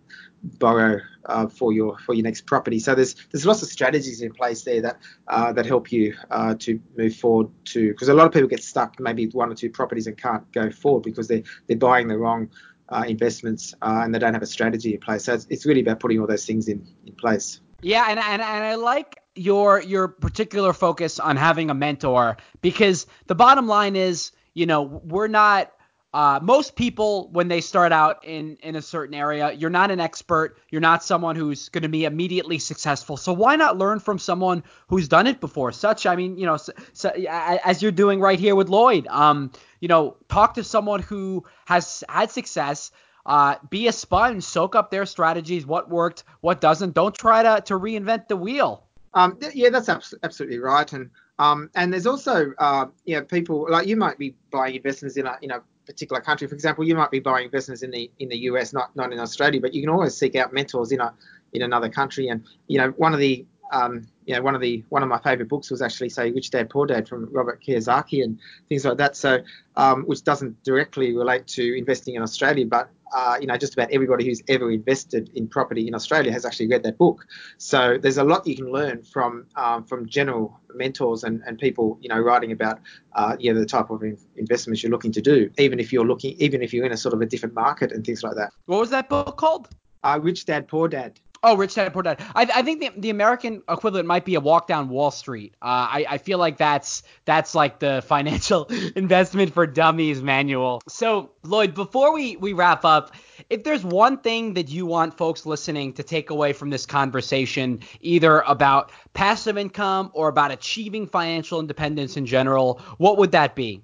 borrow 0.58 0.98
uh, 1.26 1.46
for 1.46 1.72
your 1.72 1.96
for 1.98 2.14
your 2.14 2.24
next 2.24 2.44
property. 2.46 2.78
So 2.80 2.94
there's 2.94 3.14
there's 3.30 3.46
lots 3.46 3.62
of 3.62 3.68
strategies 3.68 4.20
in 4.20 4.32
place 4.32 4.64
there 4.64 4.82
that 4.82 4.98
uh, 5.28 5.52
that 5.52 5.64
help 5.64 5.92
you 5.92 6.14
uh, 6.30 6.54
to 6.58 6.80
move 6.96 7.14
forward 7.14 7.48
to 7.66 7.92
because 7.92 8.08
a 8.08 8.14
lot 8.14 8.26
of 8.26 8.32
people 8.32 8.48
get 8.48 8.62
stuck 8.62 8.98
maybe 8.98 9.26
one 9.28 9.50
or 9.50 9.54
two 9.54 9.70
properties 9.70 10.08
and 10.08 10.16
can't 10.16 10.50
go 10.52 10.70
forward 10.70 11.04
because 11.04 11.28
they 11.28 11.44
they're 11.68 11.76
buying 11.76 12.08
the 12.08 12.18
wrong 12.18 12.50
uh, 12.92 13.04
investments 13.06 13.74
and 13.82 14.14
they 14.14 14.18
don't 14.18 14.34
have 14.34 14.42
a 14.42 14.46
strategy 14.46 14.94
in 14.94 15.00
place. 15.00 15.24
So 15.24 15.34
it's, 15.34 15.46
it's 15.50 15.66
really 15.66 15.80
about 15.80 16.00
putting 16.00 16.20
all 16.20 16.26
those 16.26 16.46
things 16.46 16.68
in 16.68 16.86
in 17.06 17.14
place. 17.14 17.60
Yeah, 17.82 18.06
and, 18.08 18.18
and 18.18 18.40
and 18.42 18.64
I 18.64 18.74
like 18.76 19.18
your 19.34 19.82
your 19.82 20.08
particular 20.08 20.72
focus 20.72 21.18
on 21.18 21.36
having 21.36 21.70
a 21.70 21.74
mentor 21.74 22.36
because 22.60 23.06
the 23.26 23.34
bottom 23.34 23.66
line 23.66 23.96
is, 23.96 24.32
you 24.54 24.66
know, 24.66 24.82
we're 24.82 25.28
not 25.28 25.72
uh, 26.14 26.38
most 26.42 26.76
people 26.76 27.28
when 27.32 27.48
they 27.48 27.60
start 27.60 27.90
out 27.90 28.24
in 28.24 28.56
in 28.62 28.76
a 28.76 28.82
certain 28.82 29.14
area 29.14 29.52
you're 29.52 29.70
not 29.70 29.90
an 29.90 30.00
expert. 30.00 30.58
You're 30.70 30.80
not 30.80 31.02
someone 31.02 31.36
who's 31.36 31.68
going 31.70 31.82
to 31.82 31.88
be 31.88 32.04
immediately 32.04 32.58
successful. 32.58 33.16
So 33.16 33.32
why 33.32 33.56
not 33.56 33.78
learn 33.78 33.98
from 33.98 34.18
someone 34.18 34.62
who's 34.88 35.08
done 35.08 35.26
it 35.26 35.40
before? 35.40 35.72
Such 35.72 36.04
i 36.06 36.14
mean 36.16 36.36
you 36.36 36.46
know 36.46 36.56
so, 36.56 36.72
so, 36.92 37.10
as 37.10 37.82
you're 37.82 37.92
doing 37.92 38.20
right 38.20 38.38
here 38.38 38.54
with 38.54 38.68
lloyd 38.68 39.06
um 39.08 39.50
you 39.80 39.88
know 39.88 40.16
talk 40.28 40.54
to 40.54 40.64
someone 40.64 41.00
who 41.00 41.44
has 41.66 42.04
had 42.08 42.30
success. 42.30 42.90
Uh, 43.24 43.54
be 43.70 43.86
a 43.86 43.92
sponge. 43.92 44.42
Soak 44.42 44.74
up 44.74 44.90
their 44.90 45.06
strategies. 45.06 45.64
What 45.64 45.88
worked 45.88 46.24
what 46.40 46.60
doesn't. 46.60 46.92
Don't 46.92 47.14
try 47.14 47.42
to 47.42 47.62
to 47.66 47.78
reinvent 47.78 48.28
the 48.28 48.36
wheel. 48.36 48.84
Um, 49.14 49.38
yeah, 49.54 49.70
that's 49.70 49.88
absolutely 49.88 50.58
right. 50.58 50.92
And 50.92 51.10
um, 51.38 51.70
and 51.74 51.92
there's 51.92 52.06
also 52.06 52.52
uh, 52.58 52.86
you 53.04 53.16
know 53.16 53.24
people 53.24 53.66
like 53.70 53.86
you 53.86 53.96
might 53.96 54.18
be 54.18 54.34
buying 54.50 54.74
investments 54.74 55.16
in 55.16 55.26
a 55.26 55.38
in 55.42 55.50
a 55.50 55.62
particular 55.86 56.20
country. 56.20 56.46
For 56.46 56.54
example, 56.54 56.84
you 56.84 56.94
might 56.94 57.10
be 57.10 57.20
buying 57.20 57.46
investments 57.46 57.82
in 57.82 57.90
the 57.90 58.10
in 58.18 58.28
the 58.28 58.38
US, 58.50 58.72
not 58.72 58.94
not 58.96 59.12
in 59.12 59.18
Australia, 59.18 59.60
but 59.60 59.74
you 59.74 59.82
can 59.82 59.90
always 59.90 60.16
seek 60.16 60.36
out 60.36 60.52
mentors 60.52 60.92
in 60.92 61.00
a 61.00 61.12
in 61.52 61.62
another 61.62 61.88
country. 61.88 62.28
And 62.28 62.44
you 62.68 62.78
know 62.78 62.90
one 62.90 63.12
of 63.12 63.20
the 63.20 63.44
um, 63.72 64.06
you 64.26 64.34
know, 64.34 64.42
one 64.42 64.54
of 64.54 64.60
the 64.60 64.84
one 64.90 65.02
of 65.02 65.08
my 65.08 65.18
favorite 65.18 65.48
books 65.48 65.70
was 65.70 65.82
actually 65.82 66.10
say 66.10 66.30
Rich 66.30 66.50
Dad 66.50 66.70
Poor 66.70 66.86
Dad 66.86 67.08
from 67.08 67.28
Robert 67.32 67.60
Kiyosaki 67.66 68.22
and 68.22 68.38
things 68.68 68.84
like 68.84 68.98
that. 68.98 69.16
So, 69.16 69.38
um, 69.76 70.04
which 70.04 70.22
doesn't 70.22 70.62
directly 70.62 71.16
relate 71.16 71.46
to 71.48 71.76
investing 71.76 72.14
in 72.14 72.22
Australia, 72.22 72.66
but 72.66 72.90
uh, 73.14 73.36
you 73.40 73.46
know, 73.46 73.56
just 73.56 73.74
about 73.74 73.90
everybody 73.90 74.24
who's 74.24 74.42
ever 74.48 74.70
invested 74.70 75.30
in 75.34 75.48
property 75.48 75.86
in 75.86 75.94
Australia 75.94 76.32
has 76.32 76.44
actually 76.44 76.68
read 76.68 76.82
that 76.82 76.98
book. 76.98 77.26
So 77.58 77.98
there's 77.98 78.18
a 78.18 78.24
lot 78.24 78.46
you 78.46 78.56
can 78.56 78.70
learn 78.70 79.02
from 79.02 79.46
um, 79.56 79.84
from 79.84 80.08
general 80.08 80.58
mentors 80.74 81.24
and, 81.24 81.42
and 81.46 81.58
people, 81.58 81.98
you 82.00 82.08
know, 82.08 82.20
writing 82.20 82.52
about 82.52 82.80
uh, 83.14 83.36
yeah 83.38 83.52
the 83.52 83.66
type 83.66 83.90
of 83.90 84.02
investments 84.36 84.82
you're 84.82 84.92
looking 84.92 85.12
to 85.12 85.20
do, 85.20 85.50
even 85.58 85.78
if 85.78 85.92
you're 85.92 86.06
looking, 86.06 86.36
even 86.38 86.62
if 86.62 86.72
you're 86.72 86.86
in 86.86 86.92
a 86.92 86.96
sort 86.96 87.14
of 87.14 87.20
a 87.20 87.26
different 87.26 87.54
market 87.54 87.92
and 87.92 88.04
things 88.04 88.22
like 88.22 88.36
that. 88.36 88.50
What 88.66 88.80
was 88.80 88.90
that 88.90 89.08
book 89.08 89.36
called? 89.36 89.68
Uh, 90.02 90.18
Rich 90.20 90.46
Dad 90.46 90.66
Poor 90.66 90.88
Dad. 90.88 91.20
Oh, 91.44 91.56
Rich 91.56 91.74
Dad 91.74 91.92
Poor 91.92 92.02
Dad. 92.02 92.20
I, 92.36 92.48
I 92.54 92.62
think 92.62 92.80
the, 92.80 92.90
the 92.96 93.10
American 93.10 93.62
equivalent 93.68 94.06
might 94.06 94.24
be 94.24 94.36
a 94.36 94.40
Walk 94.40 94.68
Down 94.68 94.88
Wall 94.88 95.10
Street. 95.10 95.54
Uh, 95.60 95.90
I, 95.90 96.06
I 96.10 96.18
feel 96.18 96.38
like 96.38 96.56
that's 96.56 97.02
that's 97.24 97.54
like 97.54 97.80
the 97.80 98.02
financial 98.06 98.66
investment 98.94 99.52
for 99.52 99.66
dummies 99.66 100.22
manual. 100.22 100.82
So 100.88 101.32
Lloyd, 101.42 101.74
before 101.74 102.14
we 102.14 102.36
we 102.36 102.52
wrap 102.52 102.84
up, 102.84 103.14
if 103.50 103.64
there's 103.64 103.84
one 103.84 104.18
thing 104.18 104.54
that 104.54 104.68
you 104.68 104.86
want 104.86 105.16
folks 105.16 105.44
listening 105.44 105.94
to 105.94 106.04
take 106.04 106.30
away 106.30 106.52
from 106.52 106.70
this 106.70 106.86
conversation, 106.86 107.80
either 108.00 108.40
about 108.40 108.92
passive 109.12 109.58
income 109.58 110.12
or 110.14 110.28
about 110.28 110.52
achieving 110.52 111.08
financial 111.08 111.58
independence 111.58 112.16
in 112.16 112.24
general, 112.24 112.80
what 112.98 113.18
would 113.18 113.32
that 113.32 113.56
be? 113.56 113.82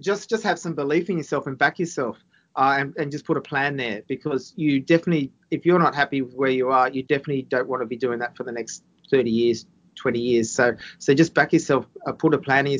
Just 0.00 0.28
just 0.28 0.42
have 0.42 0.58
some 0.58 0.74
belief 0.74 1.08
in 1.08 1.18
yourself 1.18 1.46
and 1.46 1.56
back 1.56 1.78
yourself 1.78 2.18
uh, 2.56 2.76
and, 2.78 2.96
and 2.96 3.12
just 3.12 3.24
put 3.24 3.36
a 3.36 3.40
plan 3.40 3.76
there 3.76 4.02
because 4.08 4.52
you 4.56 4.80
definitely, 4.80 5.30
if 5.50 5.64
you're 5.64 5.78
not 5.78 5.94
happy 5.94 6.22
with 6.22 6.34
where 6.34 6.50
you 6.50 6.70
are, 6.70 6.88
you 6.90 7.02
definitely 7.02 7.42
don't 7.42 7.68
want 7.68 7.82
to 7.82 7.86
be 7.86 7.96
doing 7.96 8.18
that 8.20 8.36
for 8.36 8.44
the 8.44 8.52
next 8.52 8.82
30 9.10 9.30
years, 9.30 9.66
20 9.96 10.18
years. 10.18 10.50
So, 10.50 10.74
so 10.98 11.14
just 11.14 11.34
back 11.34 11.52
yourself, 11.52 11.86
uh, 12.06 12.12
put 12.12 12.34
a 12.34 12.38
plan 12.38 12.66
in 12.66 12.78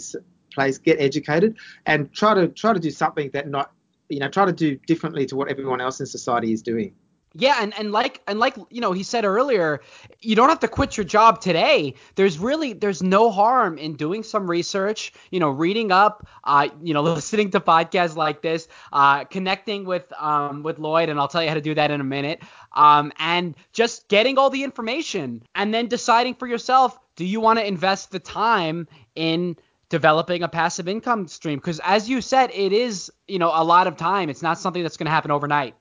place, 0.52 0.78
get 0.78 1.00
educated, 1.00 1.56
and 1.86 2.12
try 2.12 2.34
to 2.34 2.48
try 2.48 2.72
to 2.72 2.80
do 2.80 2.90
something 2.90 3.30
that 3.32 3.48
not, 3.48 3.72
you 4.08 4.18
know, 4.18 4.28
try 4.28 4.44
to 4.44 4.52
do 4.52 4.76
differently 4.86 5.26
to 5.26 5.36
what 5.36 5.48
everyone 5.48 5.80
else 5.80 6.00
in 6.00 6.06
society 6.06 6.52
is 6.52 6.62
doing. 6.62 6.94
Yeah, 7.38 7.58
and, 7.60 7.74
and 7.78 7.92
like 7.92 8.22
and 8.26 8.38
like 8.38 8.56
you 8.70 8.80
know 8.80 8.92
he 8.92 9.02
said 9.02 9.26
earlier, 9.26 9.82
you 10.20 10.34
don't 10.34 10.48
have 10.48 10.60
to 10.60 10.68
quit 10.68 10.96
your 10.96 11.04
job 11.04 11.40
today. 11.40 11.94
There's 12.14 12.38
really 12.38 12.72
there's 12.72 13.02
no 13.02 13.30
harm 13.30 13.76
in 13.76 13.94
doing 13.94 14.22
some 14.22 14.48
research, 14.48 15.12
you 15.30 15.38
know, 15.38 15.50
reading 15.50 15.92
up, 15.92 16.26
uh, 16.44 16.68
you 16.82 16.94
know, 16.94 17.02
listening 17.16 17.50
to 17.50 17.60
podcasts 17.60 18.16
like 18.16 18.40
this, 18.40 18.68
uh, 18.92 19.24
connecting 19.24 19.84
with 19.84 20.10
um 20.18 20.62
with 20.62 20.78
Lloyd, 20.78 21.10
and 21.10 21.20
I'll 21.20 21.28
tell 21.28 21.42
you 21.42 21.48
how 21.48 21.54
to 21.54 21.60
do 21.60 21.74
that 21.74 21.90
in 21.90 22.00
a 22.00 22.04
minute. 22.04 22.42
Um, 22.72 23.12
and 23.18 23.54
just 23.72 24.08
getting 24.08 24.38
all 24.38 24.48
the 24.48 24.64
information, 24.64 25.42
and 25.54 25.74
then 25.74 25.88
deciding 25.88 26.34
for 26.34 26.46
yourself, 26.46 26.98
do 27.16 27.24
you 27.24 27.40
want 27.40 27.58
to 27.58 27.66
invest 27.66 28.12
the 28.12 28.18
time 28.18 28.88
in 29.14 29.56
developing 29.90 30.42
a 30.42 30.48
passive 30.48 30.88
income 30.88 31.28
stream? 31.28 31.58
Because 31.58 31.80
as 31.84 32.08
you 32.08 32.22
said, 32.22 32.50
it 32.54 32.72
is 32.72 33.12
you 33.28 33.38
know 33.38 33.50
a 33.52 33.64
lot 33.64 33.86
of 33.86 33.98
time. 33.98 34.30
It's 34.30 34.42
not 34.42 34.58
something 34.58 34.82
that's 34.82 34.96
going 34.96 35.06
to 35.06 35.12
happen 35.12 35.30
overnight. 35.30 35.74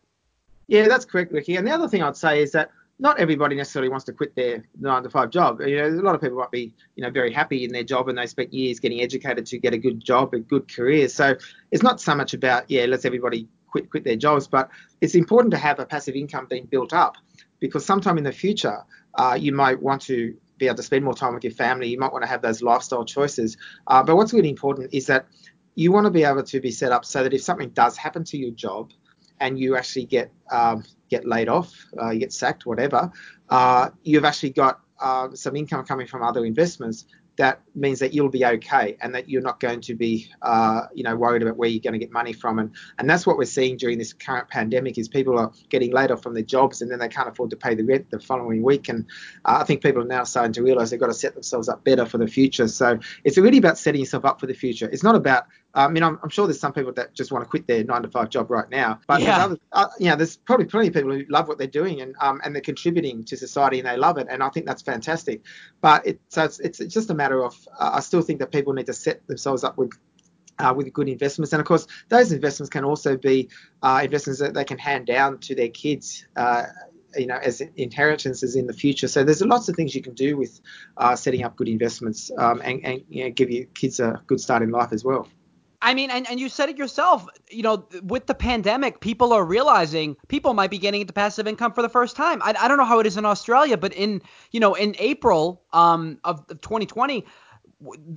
Yeah, 0.67 0.87
that's 0.87 1.05
correct, 1.05 1.31
Ricky. 1.31 1.55
And 1.55 1.67
the 1.67 1.71
other 1.71 1.87
thing 1.87 2.01
I'd 2.01 2.17
say 2.17 2.41
is 2.41 2.51
that 2.51 2.71
not 2.97 3.19
everybody 3.19 3.55
necessarily 3.55 3.89
wants 3.89 4.05
to 4.05 4.13
quit 4.13 4.35
their 4.35 4.63
nine 4.79 5.03
to 5.03 5.09
five 5.09 5.29
job. 5.29 5.59
You 5.61 5.77
know, 5.77 5.87
a 5.87 6.01
lot 6.01 6.15
of 6.15 6.21
people 6.21 6.37
might 6.37 6.51
be, 6.51 6.73
you 6.95 7.03
know, 7.03 7.09
very 7.09 7.31
happy 7.31 7.65
in 7.65 7.71
their 7.71 7.83
job 7.83 8.07
and 8.07 8.17
they 8.17 8.25
spent 8.25 8.53
years 8.53 8.79
getting 8.79 9.01
educated 9.01 9.45
to 9.47 9.57
get 9.59 9.73
a 9.73 9.77
good 9.77 10.03
job, 10.03 10.33
a 10.33 10.39
good 10.39 10.73
career. 10.73 11.09
So 11.09 11.35
it's 11.71 11.83
not 11.83 11.99
so 11.99 12.15
much 12.15 12.33
about, 12.33 12.69
yeah, 12.69 12.85
let's 12.85 13.05
everybody 13.05 13.47
quit 13.67 13.89
quit 13.89 14.05
their 14.05 14.15
jobs, 14.15 14.47
but 14.47 14.69
it's 15.01 15.15
important 15.15 15.51
to 15.51 15.57
have 15.57 15.79
a 15.79 15.85
passive 15.85 16.15
income 16.15 16.47
being 16.49 16.65
built 16.65 16.93
up 16.93 17.17
because 17.59 17.85
sometime 17.85 18.17
in 18.17 18.23
the 18.23 18.31
future, 18.31 18.83
uh, 19.15 19.37
you 19.39 19.51
might 19.51 19.81
want 19.81 20.01
to 20.03 20.35
be 20.57 20.67
able 20.67 20.77
to 20.77 20.83
spend 20.83 21.03
more 21.03 21.13
time 21.13 21.33
with 21.33 21.43
your 21.43 21.51
family. 21.53 21.89
You 21.89 21.99
might 21.99 22.13
want 22.13 22.23
to 22.23 22.29
have 22.29 22.41
those 22.41 22.61
lifestyle 22.61 23.03
choices. 23.03 23.57
Uh, 23.87 24.03
but 24.03 24.15
what's 24.15 24.33
really 24.33 24.49
important 24.49 24.93
is 24.93 25.05
that 25.07 25.25
you 25.75 25.91
want 25.91 26.05
to 26.05 26.11
be 26.11 26.23
able 26.23 26.43
to 26.43 26.59
be 26.61 26.71
set 26.71 26.93
up 26.93 27.03
so 27.03 27.23
that 27.23 27.33
if 27.33 27.43
something 27.43 27.69
does 27.71 27.97
happen 27.97 28.23
to 28.23 28.37
your 28.37 28.51
job, 28.51 28.91
and 29.39 29.59
you 29.59 29.75
actually 29.75 30.05
get 30.05 30.31
um, 30.51 30.83
get 31.09 31.25
laid 31.25 31.49
off, 31.49 31.73
uh, 32.01 32.09
you 32.09 32.19
get 32.19 32.33
sacked, 32.33 32.65
whatever, 32.65 33.11
uh, 33.49 33.89
you've 34.03 34.25
actually 34.25 34.51
got 34.51 34.79
uh, 34.99 35.29
some 35.33 35.55
income 35.55 35.85
coming 35.85 36.07
from 36.07 36.23
other 36.23 36.45
investments. 36.45 37.05
That 37.37 37.59
means 37.75 37.99
that 37.99 38.13
you'll 38.13 38.29
be 38.29 38.45
okay, 38.45 38.95
and 39.01 39.13
that 39.13 39.27
you're 39.27 39.41
not 39.41 39.59
going 39.59 39.81
to 39.81 39.93
be, 39.93 40.31
uh, 40.41 40.83
you 40.93 41.03
know, 41.03 41.17
worried 41.17 41.41
about 41.41 41.57
where 41.57 41.67
you're 41.67 41.81
going 41.81 41.91
to 41.91 41.99
get 41.99 42.09
money 42.09 42.31
from. 42.31 42.59
And 42.59 42.71
and 42.97 43.09
that's 43.09 43.27
what 43.27 43.37
we're 43.37 43.43
seeing 43.43 43.75
during 43.75 43.97
this 43.97 44.13
current 44.13 44.47
pandemic 44.47 44.97
is 44.97 45.09
people 45.09 45.37
are 45.37 45.51
getting 45.67 45.91
laid 45.91 46.11
off 46.11 46.23
from 46.23 46.33
their 46.33 46.43
jobs, 46.43 46.81
and 46.81 46.89
then 46.89 46.99
they 46.99 47.09
can't 47.09 47.27
afford 47.27 47.49
to 47.49 47.57
pay 47.57 47.75
the 47.75 47.83
rent 47.83 48.09
the 48.09 48.21
following 48.21 48.63
week. 48.63 48.87
And 48.87 49.05
uh, 49.43 49.57
I 49.59 49.65
think 49.65 49.83
people 49.83 50.01
are 50.01 50.07
now 50.07 50.23
starting 50.23 50.53
to 50.53 50.63
realise 50.63 50.91
they've 50.91 50.99
got 50.99 51.07
to 51.07 51.13
set 51.13 51.33
themselves 51.33 51.67
up 51.67 51.83
better 51.83 52.05
for 52.05 52.17
the 52.17 52.27
future. 52.27 52.69
So 52.69 52.97
it's 53.25 53.37
really 53.37 53.57
about 53.57 53.77
setting 53.77 53.99
yourself 53.99 54.23
up 54.23 54.39
for 54.39 54.47
the 54.47 54.53
future. 54.53 54.89
It's 54.89 55.03
not 55.03 55.15
about 55.15 55.47
I 55.75 55.87
mean, 55.89 56.03
I'm, 56.03 56.17
I'm 56.23 56.29
sure 56.29 56.47
there's 56.47 56.59
some 56.59 56.73
people 56.73 56.93
that 56.93 57.13
just 57.13 57.31
want 57.31 57.43
to 57.43 57.49
quit 57.49 57.67
their 57.67 57.83
nine 57.83 58.01
to 58.03 58.09
five 58.09 58.29
job 58.29 58.49
right 58.49 58.69
now, 58.69 58.99
but 59.07 59.19
Yeah. 59.19 59.25
there's 59.25 59.45
other, 59.45 59.57
uh, 59.73 59.87
you 59.99 60.09
know, 60.09 60.15
there's 60.15 60.37
probably 60.37 60.65
plenty 60.65 60.87
of 60.87 60.93
people 60.93 61.11
who 61.11 61.23
love 61.29 61.47
what 61.47 61.57
they're 61.57 61.67
doing 61.67 62.01
and 62.01 62.15
um, 62.21 62.39
and 62.43 62.55
they're 62.55 62.61
contributing 62.61 63.23
to 63.25 63.35
society 63.37 63.79
and 63.79 63.87
they 63.87 63.97
love 63.97 64.17
it, 64.17 64.27
and 64.29 64.41
I 64.41 64.49
think 64.49 64.65
that's 64.65 64.81
fantastic. 64.81 65.41
But 65.81 66.07
it, 66.07 66.21
so 66.29 66.45
it's, 66.45 66.59
it's 66.59 66.93
just 66.93 67.09
a 67.09 67.13
matter 67.13 67.43
of 67.43 67.55
uh, 67.79 67.91
I 67.93 67.99
still 67.99 68.21
think 68.21 68.39
that 68.39 68.51
people 68.51 68.73
need 68.73 68.85
to 68.87 68.93
set 68.93 69.27
themselves 69.27 69.63
up 69.63 69.77
with 69.77 69.91
uh, 70.59 70.73
with 70.75 70.91
good 70.93 71.09
investments. 71.09 71.51
And 71.53 71.59
of 71.59 71.67
course, 71.67 71.87
those 72.09 72.31
investments 72.31 72.69
can 72.69 72.85
also 72.85 73.17
be 73.17 73.49
uh, 73.83 74.01
investments 74.03 74.39
that 74.39 74.53
they 74.53 74.63
can 74.63 74.77
hand 74.77 75.05
down 75.07 75.39
to 75.39 75.55
their 75.55 75.69
kids. 75.69 76.25
Uh, 76.35 76.63
you 77.17 77.27
know, 77.27 77.37
as 77.41 77.61
inheritances 77.77 78.57
in 78.57 78.67
the 78.67 78.73
future. 78.73 79.07
So 79.07 79.23
there's 79.23 79.41
lots 79.41 79.69
of 79.69 79.75
things 79.77 79.95
you 79.95 80.01
can 80.01 80.15
do 80.15 80.35
with 80.35 80.59
uh, 80.97 81.15
setting 81.15 81.45
up 81.45 81.55
good 81.55 81.69
investments 81.69 82.29
um, 82.37 82.61
and, 82.61 82.83
and 82.83 83.03
you 83.07 83.23
know, 83.23 83.29
give 83.29 83.49
your 83.49 83.67
kids 83.67 84.01
a 84.01 84.21
good 84.27 84.41
start 84.41 84.63
in 84.63 84.69
life 84.69 84.91
as 84.91 85.05
well. 85.05 85.25
I 85.85 85.93
mean, 85.93 86.09
and, 86.09 86.27
and 86.27 86.39
you 86.39 86.49
said 86.49 86.69
it 86.69 86.79
yourself, 86.79 87.27
you 87.51 87.61
know, 87.61 87.87
with 88.01 88.25
the 88.25 88.33
pandemic, 88.33 89.01
people 89.01 89.31
are 89.31 89.45
realizing 89.45 90.17
people 90.27 90.55
might 90.55 90.71
be 90.71 90.79
getting 90.79 91.01
into 91.01 91.13
passive 91.13 91.47
income 91.47 91.73
for 91.73 91.83
the 91.83 91.89
first 91.89 92.15
time. 92.15 92.41
I, 92.41 92.55
I 92.59 92.67
don't 92.67 92.79
know 92.79 92.85
how 92.85 92.99
it 92.99 93.05
is 93.05 93.17
in 93.17 93.25
Australia, 93.25 93.77
but 93.77 93.93
in, 93.93 94.23
you 94.51 94.59
know, 94.59 94.73
in 94.73 94.95
April 94.97 95.61
um, 95.73 96.17
of, 96.23 96.43
of 96.49 96.59
2020, 96.61 97.23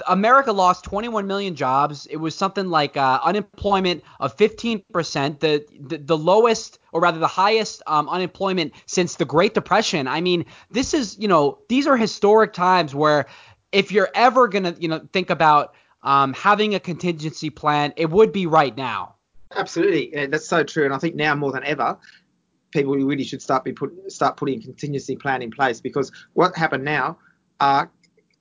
America 0.07 0.51
lost 0.51 0.83
21 0.85 1.27
million 1.27 1.55
jobs. 1.55 2.07
It 2.07 2.17
was 2.17 2.35
something 2.35 2.69
like 2.71 2.97
uh, 2.97 3.21
unemployment 3.23 4.03
of 4.19 4.35
15%, 4.35 5.41
the, 5.41 5.67
the 5.79 5.99
the 5.99 6.17
lowest 6.17 6.79
or 6.93 7.03
rather 7.03 7.19
the 7.19 7.27
highest 7.27 7.83
um, 7.87 8.09
unemployment 8.09 8.73
since 8.87 9.17
the 9.17 9.27
Great 9.27 9.53
Depression. 9.53 10.09
I 10.09 10.23
mean, 10.23 10.47
this 10.71 10.95
is, 10.95 11.19
you 11.19 11.29
know, 11.29 11.59
these 11.69 11.87
are 11.87 11.99
historic 11.99 12.55
times 12.55 12.95
where 12.95 13.27
if 13.73 13.93
you're 13.93 14.09
ever 14.15 14.49
to, 14.49 14.75
you 14.79 14.89
know, 14.89 15.07
think 15.13 15.29
about 15.29 15.75
um, 16.03 16.33
having 16.35 16.75
a 16.75 16.81
contingency 16.81 17.51
plan, 17.51 17.93
it 17.97 18.11
would 18.11 18.33
be 18.33 18.47
right 18.47 18.77
now. 18.77 19.17
Absolutely, 19.57 20.13
yeah, 20.13 20.27
that's 20.27 20.49
so 20.49 20.63
true. 20.63 20.85
And 20.85 20.95
I 20.95 20.99
think 20.99 21.15
now 21.15 21.35
more 21.35 21.53
than 21.53 21.65
ever, 21.65 21.99
people 22.71 22.95
really 22.95 23.25
should 23.25 23.43
start 23.43 23.65
be 23.65 23.73
put 23.73 23.93
start 24.13 24.37
putting 24.37 24.61
contingency 24.61 25.17
plan 25.17 25.43
in 25.43 25.51
place 25.51 25.81
because 25.81 26.13
what 26.35 26.55
happened 26.57 26.85
now, 26.85 27.19
uh, 27.61 27.87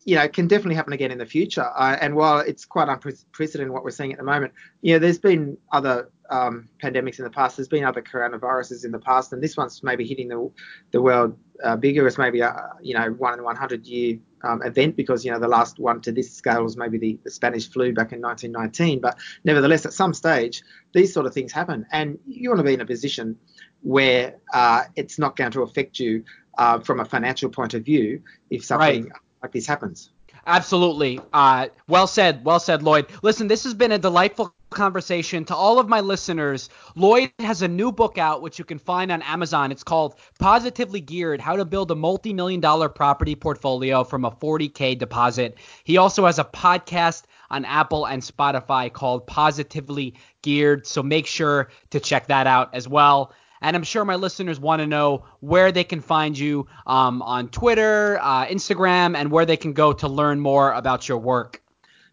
you 0.03 0.15
know, 0.15 0.27
can 0.27 0.47
definitely 0.47 0.75
happen 0.75 0.93
again 0.93 1.11
in 1.11 1.17
the 1.17 1.25
future. 1.25 1.69
Uh, 1.75 1.97
and 1.99 2.15
while 2.15 2.39
it's 2.39 2.65
quite 2.65 2.89
unprecedented 2.89 3.69
what 3.69 3.83
we're 3.83 3.91
seeing 3.91 4.11
at 4.11 4.17
the 4.17 4.23
moment, 4.23 4.53
you 4.81 4.93
know, 4.93 4.99
there's 4.99 5.19
been 5.19 5.57
other 5.71 6.09
um, 6.29 6.67
pandemics 6.81 7.19
in 7.19 7.23
the 7.23 7.31
past. 7.31 7.57
There's 7.57 7.67
been 7.67 7.83
other 7.83 8.01
coronaviruses 8.01 8.85
in 8.85 8.91
the 8.91 8.99
past, 8.99 9.33
and 9.33 9.41
this 9.41 9.55
one's 9.55 9.81
maybe 9.83 10.05
hitting 10.05 10.27
the 10.27 10.51
the 10.91 11.01
world 11.01 11.37
uh, 11.63 11.75
bigger 11.77 12.05
as 12.05 12.17
maybe 12.17 12.41
a 12.41 12.73
you 12.81 12.93
know 12.93 13.11
one 13.11 13.33
in 13.33 13.43
100 13.43 13.85
year 13.85 14.19
um, 14.43 14.61
event 14.63 14.95
because 14.95 15.25
you 15.25 15.31
know 15.31 15.39
the 15.39 15.47
last 15.47 15.79
one 15.79 16.01
to 16.01 16.11
this 16.11 16.31
scale 16.33 16.63
was 16.63 16.77
maybe 16.77 16.97
the, 16.97 17.19
the 17.23 17.31
Spanish 17.31 17.69
flu 17.69 17.93
back 17.93 18.11
in 18.13 18.21
1919. 18.21 18.99
But 19.01 19.17
nevertheless, 19.43 19.85
at 19.85 19.93
some 19.93 20.13
stage, 20.13 20.61
these 20.93 21.13
sort 21.13 21.25
of 21.25 21.33
things 21.33 21.51
happen, 21.51 21.85
and 21.91 22.17
you 22.27 22.49
want 22.49 22.59
to 22.59 22.63
be 22.63 22.73
in 22.73 22.81
a 22.81 22.85
position 22.85 23.37
where 23.81 24.35
uh, 24.53 24.83
it's 24.95 25.19
not 25.19 25.35
going 25.35 25.51
to 25.51 25.61
affect 25.61 25.99
you 25.99 26.23
uh, 26.57 26.79
from 26.79 26.99
a 26.99 27.05
financial 27.05 27.49
point 27.49 27.73
of 27.73 27.83
view 27.83 28.21
if 28.49 28.65
something 28.65 29.03
Right. 29.03 29.11
like 29.43 29.51
this 29.51 29.67
happens. 29.67 30.11
Absolutely. 30.45 31.19
Uh, 31.33 31.67
well 31.87 32.07
said. 32.07 32.43
Well 32.45 32.59
said, 32.59 32.81
Lloyd. 32.81 33.07
Listen, 33.21 33.47
this 33.47 33.63
has 33.65 33.73
been 33.73 33.91
a 33.91 33.97
delightful 33.97 34.53
conversation. 34.69 35.45
To 35.45 35.55
all 35.55 35.79
of 35.79 35.87
my 35.87 36.01
listeners, 36.01 36.69
Lloyd 36.95 37.31
has 37.39 37.61
a 37.61 37.67
new 37.67 37.91
book 37.91 38.17
out, 38.17 38.41
which 38.41 38.59
you 38.59 38.65
can 38.65 38.79
find 38.79 39.11
on 39.11 39.21
Amazon. 39.21 39.71
It's 39.71 39.83
called 39.83 40.15
Positively 40.39 41.01
Geared 41.01 41.41
How 41.41 41.55
to 41.55 41.65
Build 41.65 41.91
a 41.91 41.95
Multi 41.95 42.33
Million 42.33 42.59
Dollar 42.59 42.89
Property 42.89 43.35
Portfolio 43.35 44.03
from 44.03 44.25
a 44.25 44.31
40K 44.31 44.97
Deposit. 44.97 45.57
He 45.83 45.97
also 45.97 46.25
has 46.25 46.39
a 46.39 46.43
podcast 46.43 47.23
on 47.49 47.65
Apple 47.65 48.05
and 48.05 48.21
Spotify 48.21 48.91
called 48.91 49.25
Positively 49.27 50.15
Geared. 50.41 50.85
So 50.85 51.01
make 51.01 51.27
sure 51.27 51.69
to 51.91 51.99
check 51.99 52.27
that 52.27 52.47
out 52.47 52.73
as 52.73 52.87
well. 52.87 53.33
And 53.61 53.75
I'm 53.75 53.83
sure 53.83 54.05
my 54.05 54.15
listeners 54.15 54.59
want 54.59 54.81
to 54.81 54.87
know 54.87 55.25
where 55.39 55.71
they 55.71 55.83
can 55.83 56.01
find 56.01 56.37
you 56.37 56.67
um, 56.85 57.21
on 57.23 57.49
Twitter, 57.49 58.19
uh, 58.21 58.45
Instagram, 58.45 59.15
and 59.17 59.31
where 59.31 59.45
they 59.45 59.57
can 59.57 59.73
go 59.73 59.93
to 59.93 60.07
learn 60.07 60.39
more 60.39 60.71
about 60.73 61.07
your 61.09 61.17
work. 61.17 61.61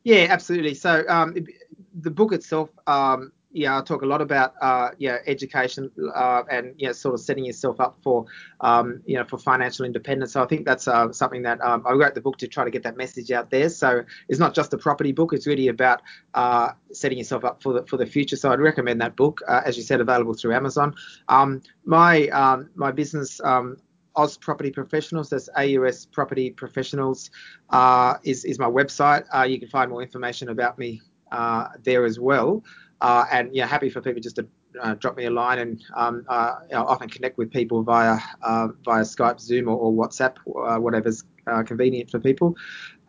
Yeah, 0.05 0.27
absolutely. 0.29 0.75
So 0.75 1.05
um, 1.09 1.35
the 2.01 2.11
book 2.11 2.33
itself, 2.33 2.71
um, 2.87 3.33
yeah, 3.55 3.79
I 3.79 3.83
talk 3.83 4.03
a 4.03 4.07
lot 4.07 4.21
about 4.21 4.55
uh, 4.61 4.91
yeah 4.99 5.19
education 5.27 5.89
uh, 6.13 6.43
and 6.51 6.75
yeah 6.77 6.91
sort 6.91 7.15
of 7.15 7.21
setting 7.21 7.45
yourself 7.45 7.79
up 7.81 7.97
for 8.03 8.27
um, 8.61 9.01
you 9.07 9.17
know 9.17 9.25
for 9.25 9.39
financial 9.39 9.85
independence. 9.85 10.33
So 10.33 10.43
I 10.43 10.47
think 10.47 10.67
that's 10.67 10.89
uh, 10.89 11.13
something 11.13 11.43
that 11.43 11.61
um, 11.63 11.85
I 11.87 11.93
wrote 11.93 12.17
the 12.17 12.21
book 12.21 12.37
to 12.39 12.49
try 12.49 12.65
to 12.65 12.71
get 12.71 12.83
that 12.83 12.97
message 12.97 13.31
out 13.31 13.51
there. 13.51 13.69
So 13.69 14.05
it's 14.29 14.41
not 14.41 14.55
just 14.55 14.75
a 14.75 14.79
property 14.79 15.13
book; 15.13 15.33
it's 15.33 15.47
really 15.47 15.69
about 15.69 16.03
uh, 16.35 16.71
setting 16.93 17.17
yourself 17.17 17.45
up 17.45 17.63
for 17.63 17.75
the 17.75 17.87
for 17.87 17.97
the 17.97 18.07
future. 18.07 18.35
So 18.35 18.51
I'd 18.51 18.59
recommend 18.59 19.01
that 19.01 19.15
book, 19.15 19.41
uh, 19.47 19.63
as 19.65 19.77
you 19.77 19.85
said, 19.85 20.01
available 20.01 20.35
through 20.35 20.55
Amazon. 20.55 20.93
Um, 21.29 21.63
my 21.85 22.27
um, 22.29 22.71
my 22.75 22.91
business. 22.91 23.41
Um, 23.43 23.77
Oz 24.17 24.37
Property 24.37 24.71
Professionals, 24.71 25.29
that's 25.29 25.49
AUS 25.57 26.07
Property 26.07 26.49
Professionals, 26.49 27.33
uh, 27.71 28.15
is, 28.23 28.45
is 28.45 28.61
my 28.61 28.69
website. 28.69 29.25
Uh, 29.35 29.43
you 29.43 29.59
can 29.59 29.69
find 29.69 29.91
more 29.91 30.03
information 30.03 30.51
about 30.51 30.79
me 30.79 31.03
uh, 31.33 31.69
there 31.83 32.05
as 32.05 32.19
well. 32.19 32.63
Uh, 33.01 33.25
and 33.31 33.55
yeah, 33.55 33.67
happy 33.67 33.91
for 33.91 34.01
people 34.01 34.21
just 34.21 34.37
to 34.37 34.47
uh, 34.81 34.95
drop 34.95 35.17
me 35.17 35.27
a 35.27 35.31
line 35.31 35.59
and 35.59 35.83
um, 35.95 36.25
uh, 36.29 36.55
I 36.73 36.77
often 36.77 37.09
connect 37.09 37.39
with 37.39 37.51
people 37.51 37.83
via 37.83 38.19
uh, 38.43 38.69
via 38.85 39.03
Skype, 39.03 39.41
Zoom, 39.41 39.69
or, 39.69 39.77
or 39.77 39.93
WhatsApp, 39.93 40.37
uh, 40.57 40.81
whatever's 40.81 41.25
convenient 41.67 42.11
for 42.11 42.19
people. 42.19 42.57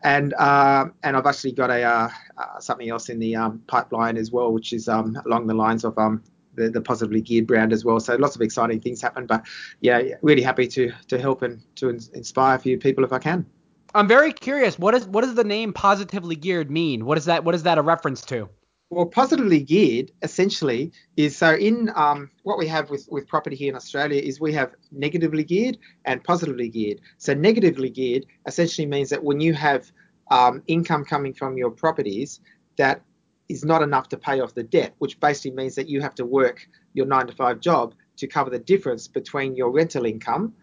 And 0.04 0.34
uh, 0.34 0.86
and 1.02 1.16
I've 1.16 1.26
actually 1.26 1.52
got 1.52 1.70
a 1.70 2.12
something 2.60 2.90
else 2.90 3.08
in 3.08 3.18
the 3.18 3.34
um, 3.36 3.62
pipeline 3.66 4.16
as 4.16 4.30
well, 4.30 4.52
which 4.52 4.72
is 4.72 4.88
um, 4.88 5.16
along 5.24 5.46
the 5.46 5.54
lines 5.54 5.84
of 5.84 5.96
um, 5.98 6.22
the, 6.54 6.68
the 6.68 6.80
positively 6.80 7.20
geared 7.20 7.46
brand 7.46 7.72
as 7.72 7.84
well. 7.84 7.98
So 8.00 8.16
lots 8.16 8.36
of 8.36 8.42
exciting 8.42 8.80
things 8.80 9.00
happen. 9.00 9.26
But 9.26 9.46
yeah, 9.80 10.02
really 10.22 10.42
happy 10.42 10.66
to 10.68 10.92
to 11.08 11.18
help 11.18 11.42
and 11.42 11.60
to 11.76 11.90
ins- 11.90 12.08
inspire 12.08 12.56
a 12.56 12.58
few 12.58 12.78
people 12.78 13.04
if 13.04 13.12
I 13.12 13.18
can. 13.18 13.46
I'm 13.94 14.08
very 14.08 14.32
curious. 14.32 14.78
What 14.78 14.94
is 14.94 15.06
what 15.06 15.22
does 15.22 15.34
the 15.34 15.44
name 15.44 15.72
Positively 15.72 16.36
Geared 16.36 16.70
mean? 16.70 17.04
What 17.04 17.18
is 17.18 17.24
that? 17.26 17.44
What 17.44 17.54
is 17.54 17.62
that 17.64 17.78
a 17.78 17.82
reference 17.82 18.22
to? 18.26 18.48
Well, 18.88 19.06
positively 19.06 19.60
geared 19.60 20.12
essentially 20.22 20.92
is 21.16 21.36
so 21.36 21.54
in 21.54 21.90
um, 21.96 22.30
what 22.44 22.56
we 22.56 22.68
have 22.68 22.88
with, 22.88 23.08
with 23.10 23.26
property 23.26 23.56
here 23.56 23.68
in 23.68 23.74
Australia 23.74 24.22
is 24.22 24.40
we 24.40 24.52
have 24.52 24.74
negatively 24.92 25.42
geared 25.42 25.76
and 26.04 26.22
positively 26.22 26.68
geared. 26.68 27.00
So 27.18 27.34
negatively 27.34 27.90
geared 27.90 28.26
essentially 28.46 28.86
means 28.86 29.10
that 29.10 29.24
when 29.24 29.40
you 29.40 29.54
have 29.54 29.90
um, 30.30 30.62
income 30.68 31.04
coming 31.04 31.34
from 31.34 31.58
your 31.58 31.70
properties 31.70 32.38
that 32.76 33.02
is 33.48 33.64
not 33.64 33.82
enough 33.82 34.08
to 34.10 34.16
pay 34.16 34.38
off 34.38 34.54
the 34.54 34.62
debt, 34.62 34.94
which 34.98 35.18
basically 35.18 35.50
means 35.50 35.74
that 35.74 35.88
you 35.88 36.00
have 36.00 36.14
to 36.14 36.24
work 36.24 36.68
your 36.94 37.06
nine 37.06 37.26
to 37.26 37.34
five 37.34 37.58
job 37.58 37.92
to 38.18 38.28
cover 38.28 38.50
the 38.50 38.58
difference 38.60 39.08
between 39.08 39.56
your 39.56 39.72
rental 39.72 40.06
income 40.06 40.54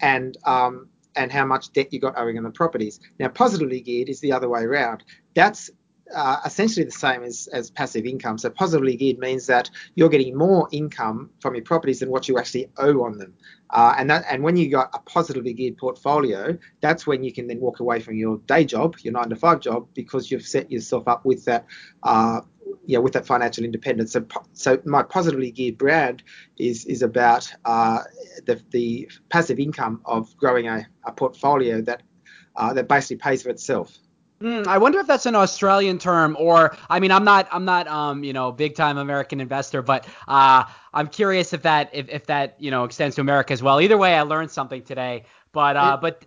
and 0.00 0.36
um, 0.44 0.88
and 1.16 1.30
how 1.30 1.44
much 1.44 1.72
debt 1.72 1.92
you 1.92 2.00
got 2.00 2.14
owing 2.16 2.38
on 2.38 2.44
the 2.44 2.50
properties. 2.50 3.00
Now, 3.18 3.28
positively 3.28 3.80
geared 3.80 4.08
is 4.08 4.20
the 4.20 4.32
other 4.32 4.48
way 4.48 4.62
around. 4.62 5.04
That's 5.34 5.70
uh, 6.14 6.40
essentially 6.44 6.84
the 6.84 6.92
same 6.92 7.22
as, 7.22 7.48
as 7.52 7.70
passive 7.70 8.04
income. 8.04 8.38
So 8.38 8.50
positively 8.50 8.96
geared 8.96 9.18
means 9.18 9.46
that 9.46 9.70
you're 9.94 10.08
getting 10.08 10.36
more 10.36 10.68
income 10.72 11.30
from 11.40 11.54
your 11.54 11.64
properties 11.64 12.00
than 12.00 12.10
what 12.10 12.28
you 12.28 12.38
actually 12.38 12.70
owe 12.76 13.04
on 13.04 13.18
them. 13.18 13.34
Uh, 13.70 13.94
and 13.96 14.10
that 14.10 14.24
and 14.28 14.42
when 14.42 14.56
you've 14.56 14.72
got 14.72 14.90
a 14.92 14.98
positively 15.00 15.54
geared 15.54 15.78
portfolio, 15.78 16.58
that's 16.80 17.06
when 17.06 17.24
you 17.24 17.32
can 17.32 17.46
then 17.46 17.60
walk 17.60 17.80
away 17.80 18.00
from 18.00 18.16
your 18.16 18.38
day 18.46 18.64
job, 18.64 18.96
your 19.00 19.12
nine 19.14 19.30
to 19.30 19.36
five 19.36 19.60
job, 19.60 19.88
because 19.94 20.30
you've 20.30 20.46
set 20.46 20.70
yourself 20.70 21.08
up 21.08 21.24
with 21.24 21.44
that. 21.46 21.64
Uh, 22.02 22.42
yeah, 22.86 22.98
with 22.98 23.12
that 23.14 23.26
financial 23.26 23.64
independence. 23.64 24.12
So, 24.12 24.24
so 24.52 24.80
my 24.84 25.02
positively 25.02 25.50
geared 25.50 25.78
brand 25.78 26.22
is 26.58 26.84
is 26.86 27.02
about 27.02 27.52
uh, 27.64 28.00
the 28.46 28.60
the 28.70 29.10
passive 29.28 29.58
income 29.58 30.00
of 30.04 30.36
growing 30.36 30.68
a, 30.68 30.86
a 31.04 31.12
portfolio 31.12 31.80
that 31.82 32.02
uh, 32.56 32.72
that 32.74 32.88
basically 32.88 33.16
pays 33.16 33.42
for 33.42 33.50
itself. 33.50 33.98
Hmm, 34.40 34.62
I 34.66 34.76
wonder 34.76 34.98
if 34.98 35.06
that's 35.06 35.26
an 35.26 35.36
Australian 35.36 35.98
term, 35.98 36.36
or 36.36 36.76
I 36.90 36.98
mean, 36.98 37.12
I'm 37.12 37.22
not, 37.22 37.46
I'm 37.52 37.64
not, 37.64 37.86
um, 37.86 38.24
you 38.24 38.32
know, 38.32 38.50
big 38.50 38.74
time 38.74 38.98
American 38.98 39.40
investor, 39.40 39.82
but 39.82 40.04
uh, 40.26 40.64
I'm 40.92 41.06
curious 41.06 41.52
if 41.52 41.62
that, 41.62 41.90
if, 41.92 42.08
if 42.08 42.26
that, 42.26 42.56
you 42.58 42.72
know, 42.72 42.82
extends 42.82 43.14
to 43.14 43.20
America 43.20 43.52
as 43.52 43.62
well. 43.62 43.80
Either 43.80 43.96
way, 43.96 44.16
I 44.16 44.22
learned 44.22 44.50
something 44.50 44.82
today. 44.82 45.26
But, 45.52 45.76
uh, 45.76 45.96
but 45.96 46.24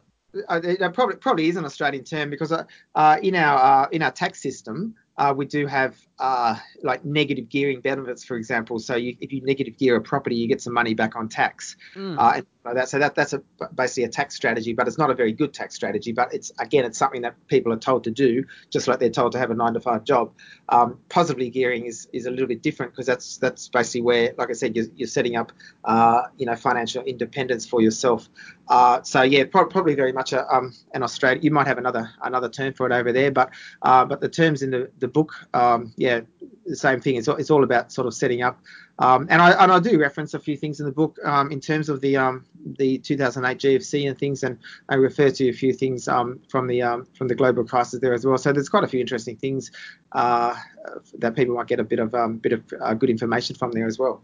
uh, 0.47 0.61
it 0.63 0.93
probably 0.93 1.15
probably 1.15 1.47
is 1.47 1.55
an 1.55 1.65
Australian 1.65 2.03
term 2.03 2.29
because 2.29 2.51
uh, 2.51 2.63
uh, 2.95 3.17
in 3.21 3.35
our 3.35 3.85
uh, 3.85 3.87
in 3.91 4.01
our 4.01 4.11
tax 4.11 4.41
system 4.41 4.95
uh, 5.17 5.33
we 5.35 5.45
do 5.45 5.65
have 5.67 5.95
uh, 6.19 6.57
like 6.81 7.03
negative 7.03 7.49
gearing 7.49 7.81
benefits, 7.81 8.23
for 8.23 8.37
example. 8.37 8.79
So 8.79 8.95
you, 8.95 9.17
if 9.19 9.33
you 9.33 9.41
negative 9.41 9.77
gear 9.77 9.95
a 9.95 10.01
property, 10.01 10.35
you 10.35 10.47
get 10.47 10.61
some 10.61 10.73
money 10.73 10.93
back 10.93 11.15
on 11.15 11.27
tax. 11.27 11.75
Mm. 11.95 12.17
Uh, 12.17 12.31
and 12.37 12.45
like 12.63 12.75
that, 12.75 12.89
so 12.89 12.99
that 12.99 13.15
that's 13.15 13.33
a, 13.33 13.41
basically 13.75 14.03
a 14.05 14.09
tax 14.09 14.35
strategy, 14.35 14.73
but 14.73 14.87
it's 14.87 14.97
not 14.97 15.11
a 15.11 15.13
very 15.13 15.31
good 15.31 15.53
tax 15.53 15.75
strategy. 15.75 16.11
But 16.11 16.33
it's 16.33 16.51
again, 16.59 16.85
it's 16.85 16.97
something 16.97 17.21
that 17.21 17.35
people 17.47 17.71
are 17.73 17.77
told 17.77 18.03
to 18.05 18.11
do, 18.11 18.45
just 18.69 18.87
like 18.87 18.99
they're 18.99 19.09
told 19.09 19.33
to 19.33 19.39
have 19.39 19.51
a 19.51 19.55
nine 19.55 19.73
to 19.73 19.79
five 19.79 20.03
job. 20.03 20.31
Um, 20.69 20.97
positively 21.09 21.49
gearing 21.49 21.85
is, 21.85 22.07
is 22.13 22.25
a 22.25 22.31
little 22.31 22.47
bit 22.47 22.63
different 22.63 22.93
because 22.93 23.05
that's 23.05 23.37
that's 23.37 23.67
basically 23.67 24.01
where, 24.01 24.33
like 24.37 24.49
I 24.49 24.53
said, 24.53 24.75
you're, 24.75 24.87
you're 24.95 25.07
setting 25.07 25.35
up, 25.35 25.51
uh, 25.83 26.23
you 26.37 26.45
know, 26.45 26.55
financial 26.55 27.03
independence 27.03 27.65
for 27.67 27.81
yourself. 27.81 28.29
Uh, 28.67 29.01
so 29.03 29.21
yeah, 29.21 29.43
pro- 29.43 29.67
probably 29.67 29.93
very 29.93 30.11
much 30.11 30.33
a, 30.33 30.47
um, 30.51 30.73
an 30.93 31.03
Australian. 31.03 31.43
You 31.43 31.51
might 31.51 31.67
have 31.67 31.77
another 31.77 32.09
another 32.23 32.49
term 32.49 32.73
for 32.73 32.87
it 32.87 32.93
over 32.93 33.11
there, 33.11 33.31
but 33.31 33.51
uh, 33.83 34.05
but 34.05 34.21
the 34.21 34.29
terms 34.29 34.63
in 34.63 34.71
the, 34.71 34.89
the 34.99 35.07
book, 35.07 35.33
um, 35.53 35.93
yeah, 35.97 36.04
the 36.65 36.75
same 36.75 36.99
thing. 36.99 37.15
It's, 37.15 37.27
it's 37.27 37.51
all 37.51 37.63
about 37.63 37.91
sort 37.91 38.07
of 38.07 38.13
setting 38.13 38.41
up. 38.41 38.59
Um, 38.97 39.27
and 39.29 39.41
I 39.41 39.51
and 39.61 39.71
I 39.71 39.79
do 39.79 39.99
reference 39.99 40.33
a 40.33 40.39
few 40.39 40.55
things 40.55 40.79
in 40.79 40.85
the 40.85 40.91
book 40.91 41.17
um, 41.25 41.51
in 41.51 41.59
terms 41.59 41.89
of 41.89 41.99
the 42.01 42.15
um, 42.15 42.45
the 42.77 42.97
2008 42.99 43.57
GFC 43.57 44.07
and 44.07 44.17
things, 44.17 44.43
and 44.43 44.57
I 44.89 44.95
refer 44.95 45.29
to 45.29 45.49
a 45.49 45.53
few 45.53 45.73
things 45.73 46.07
um, 46.07 46.39
from 46.47 46.67
the 46.67 46.81
um, 46.81 47.05
from 47.17 47.27
the 47.27 47.35
global 47.35 47.65
crisis 47.65 47.99
there 47.99 48.13
as 48.13 48.25
well. 48.25 48.37
So 48.37 48.53
there's 48.53 48.69
quite 48.69 48.85
a 48.85 48.87
few 48.87 49.01
interesting 49.01 49.35
things 49.35 49.71
uh, 50.13 50.55
that 51.19 51.35
people 51.35 51.55
might 51.55 51.67
get 51.67 51.79
a 51.79 51.83
bit 51.83 51.99
of 51.99 52.15
um, 52.15 52.37
bit 52.37 52.53
of 52.53 52.63
uh, 52.81 52.93
good 52.93 53.09
information 53.09 53.55
from 53.55 53.71
there 53.71 53.85
as 53.85 53.99
well. 53.99 54.21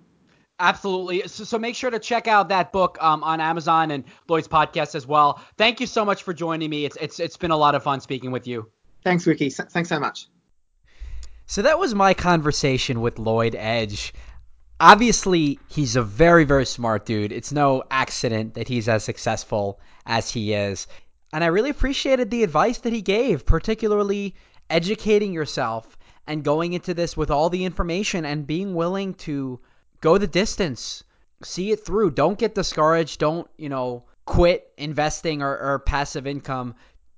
Absolutely. 0.59 1.27
So, 1.27 1.43
so, 1.43 1.57
make 1.57 1.75
sure 1.75 1.89
to 1.89 1.99
check 1.99 2.27
out 2.27 2.47
that 2.49 2.71
book 2.71 2.97
um, 3.01 3.23
on 3.23 3.41
Amazon 3.41 3.91
and 3.91 4.03
Lloyd's 4.29 4.47
podcast 4.47 4.93
as 4.93 5.07
well. 5.07 5.41
Thank 5.57 5.81
you 5.81 5.87
so 5.87 6.05
much 6.05 6.23
for 6.23 6.33
joining 6.33 6.69
me. 6.69 6.85
It's 6.85 6.97
it's 7.01 7.19
it's 7.19 7.35
been 7.35 7.51
a 7.51 7.57
lot 7.57 7.75
of 7.75 7.83
fun 7.83 7.99
speaking 7.99 8.31
with 8.31 8.47
you. 8.47 8.69
Thanks, 9.03 9.25
Ricky. 9.25 9.49
Thanks 9.49 9.89
so 9.89 9.99
much. 9.99 10.27
So 11.51 11.63
that 11.63 11.79
was 11.79 11.93
my 11.93 12.13
conversation 12.13 13.01
with 13.01 13.19
Lloyd 13.19 13.55
Edge. 13.55 14.13
Obviously, 14.79 15.59
he's 15.67 15.97
a 15.97 16.01
very 16.01 16.45
very 16.45 16.65
smart 16.65 17.05
dude. 17.05 17.33
It's 17.33 17.51
no 17.51 17.83
accident 17.91 18.53
that 18.53 18.69
he's 18.69 18.87
as 18.87 19.03
successful 19.03 19.77
as 20.05 20.31
he 20.31 20.53
is. 20.53 20.87
And 21.33 21.43
I 21.43 21.47
really 21.47 21.69
appreciated 21.69 22.31
the 22.31 22.43
advice 22.43 22.77
that 22.77 22.93
he 22.93 23.01
gave, 23.01 23.45
particularly 23.45 24.33
educating 24.69 25.33
yourself 25.33 25.97
and 26.25 26.41
going 26.41 26.71
into 26.71 26.93
this 26.93 27.17
with 27.17 27.29
all 27.29 27.49
the 27.49 27.65
information 27.65 28.23
and 28.23 28.47
being 28.47 28.73
willing 28.73 29.13
to 29.15 29.59
go 29.99 30.17
the 30.17 30.27
distance, 30.27 31.03
see 31.43 31.71
it 31.71 31.85
through. 31.85 32.11
Don't 32.11 32.39
get 32.39 32.55
discouraged. 32.55 33.19
Don't, 33.19 33.49
you 33.57 33.67
know, 33.67 34.05
quit 34.23 34.71
investing 34.77 35.41
or, 35.41 35.59
or 35.59 35.79
passive 35.79 36.25
income 36.25 36.75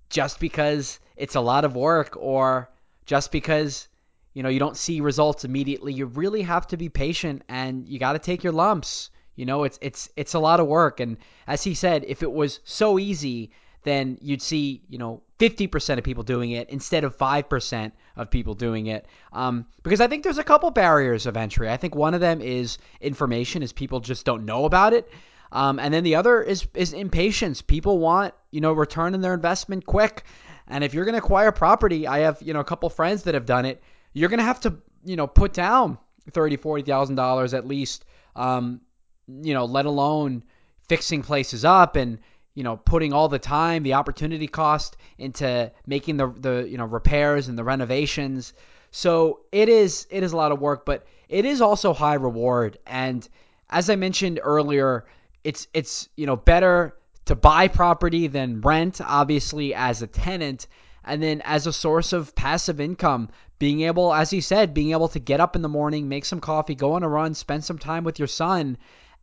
just 0.10 0.40
because 0.40 1.00
it's 1.16 1.36
a 1.36 1.40
lot 1.40 1.66
of 1.66 1.76
work 1.76 2.18
or 2.20 2.72
just 3.06 3.32
because 3.32 3.88
you 4.34 4.44
know 4.44 4.50
you 4.50 4.60
don't 4.60 4.78
see 4.78 5.02
results 5.02 5.46
immediately 5.46 5.94
you 5.94 6.06
really 6.06 6.42
have 6.42 6.68
to 6.68 6.78
be 6.78 6.90
patient 6.90 7.42
and 7.50 7.88
you 7.88 8.00
got 8.00 8.14
to 8.14 8.20
take 8.20 8.44
your 8.44 8.54
lumps 8.54 9.10
you 9.36 9.46
know 9.46 9.64
it's 9.64 9.80
it's 9.82 10.10
it's 10.16 10.34
a 10.34 10.40
lot 10.40 10.60
of 10.60 10.68
work 10.68 11.00
and 11.00 11.18
as 11.48 11.64
he 11.64 11.74
said 11.74 12.04
if 12.08 12.24
it 12.24 12.32
was 12.32 12.60
so 12.64 13.00
easy 13.00 13.52
then 13.84 14.18
you'd 14.22 14.42
see, 14.42 14.82
you 14.90 14.98
know, 14.98 15.22
50% 15.40 15.98
of 15.98 16.04
people 16.04 16.24
doing 16.24 16.52
it 16.52 16.70
instead 16.70 17.04
of 17.04 17.18
5% 17.18 17.92
of 18.16 18.30
people 18.30 18.54
doing 18.54 18.88
it. 18.88 19.06
Um, 19.34 19.66
because 19.84 20.02
I 20.02 20.08
think 20.08 20.24
there's 20.24 20.38
a 20.38 20.44
couple 20.44 20.72
barriers 20.72 21.26
of 21.26 21.38
entry. 21.38 21.70
I 21.70 21.78
think 21.78 21.96
one 21.96 22.14
of 22.14 22.22
them 22.22 22.42
is 22.42 22.78
information, 23.02 23.62
is 23.62 23.74
people 23.74 24.00
just 24.00 24.26
don't 24.26 24.46
know 24.46 24.66
about 24.66 24.94
it. 24.94 25.10
Um, 25.52 25.80
and 25.80 25.94
then 25.94 26.04
the 26.04 26.16
other 26.16 26.42
is 26.42 26.66
is 26.74 26.94
impatience. 26.94 27.62
People 27.62 28.00
want, 28.00 28.34
you 28.50 28.60
know, 28.60 28.74
return 28.74 29.14
on 29.14 29.22
their 29.22 29.36
investment 29.36 29.86
quick. 29.86 30.24
And 30.68 30.84
if 30.84 30.94
you're 30.94 31.06
going 31.06 31.14
to 31.14 31.20
acquire 31.20 31.52
property, 31.52 32.08
I 32.08 32.20
have, 32.20 32.42
you 32.42 32.54
know, 32.54 32.60
a 32.60 32.64
couple 32.64 32.90
friends 32.90 33.24
that 33.24 33.36
have 33.36 33.46
done 33.46 33.66
it. 33.66 33.84
You're 34.14 34.30
going 34.30 34.40
to 34.40 34.46
have 34.46 34.62
to, 34.62 34.76
you 35.04 35.16
know, 35.16 35.28
put 35.28 35.54
down 35.54 35.98
thirty, 36.32 36.56
forty 36.56 36.84
thousand 36.84 37.16
dollars 37.16 37.54
at 37.54 37.68
least. 37.68 38.06
Um, 38.36 38.82
you 39.28 39.54
know, 39.54 39.66
let 39.66 39.86
alone 39.86 40.44
fixing 40.88 41.22
places 41.22 41.64
up 41.64 41.96
and 41.96 42.20
you 42.56 42.64
know, 42.64 42.78
putting 42.78 43.14
all 43.14 43.30
the 43.30 43.40
time, 43.40 43.82
the 43.84 43.94
opportunity 43.94 44.48
cost 44.48 44.98
into 45.18 45.72
making 45.88 46.18
the 46.18 46.28
the 46.38 46.68
you 46.70 46.78
know 46.78 46.86
repairs 46.86 47.48
and 47.48 47.58
the 47.58 47.64
renovations. 47.64 48.54
So 48.92 49.42
it 49.52 49.70
is 49.70 50.08
it 50.12 50.24
is 50.24 50.34
a 50.34 50.38
lot 50.38 50.52
of 50.52 50.60
work, 50.60 50.86
but 50.86 51.06
it 51.30 51.46
is 51.46 51.62
also 51.62 51.94
high 51.94 52.14
reward. 52.14 52.78
And 52.86 53.28
as 53.70 53.90
I 53.90 53.96
mentioned 53.96 54.40
earlier, 54.44 55.06
it's 55.44 55.68
it's 55.74 56.10
you 56.16 56.28
know 56.28 56.36
better 56.36 56.96
to 57.26 57.36
buy 57.36 57.68
property 57.70 58.28
than 58.28 58.62
rent, 58.62 59.02
obviously 59.02 59.74
as 59.74 60.04
a 60.04 60.08
tenant, 60.08 60.68
and 61.04 61.24
then 61.24 61.42
as 61.46 61.66
a 61.66 61.74
source 61.74 62.14
of 62.14 62.36
passive 62.36 62.80
income, 62.80 63.30
being 63.64 63.80
able, 63.80 64.14
as 64.14 64.30
he 64.30 64.42
said, 64.42 64.74
being 64.74 64.92
able 64.92 65.08
to 65.08 65.20
get 65.20 65.40
up 65.40 65.56
in 65.56 65.62
the 65.62 65.70
morning, 65.70 66.10
make 66.10 66.26
some 66.26 66.42
coffee, 66.42 66.76
go 66.76 66.96
on 66.96 67.04
a 67.04 67.08
run, 67.08 67.34
spend 67.34 67.64
some 67.64 67.78
time 67.80 68.04
with 68.04 68.20
your 68.20 68.28
son 68.28 68.78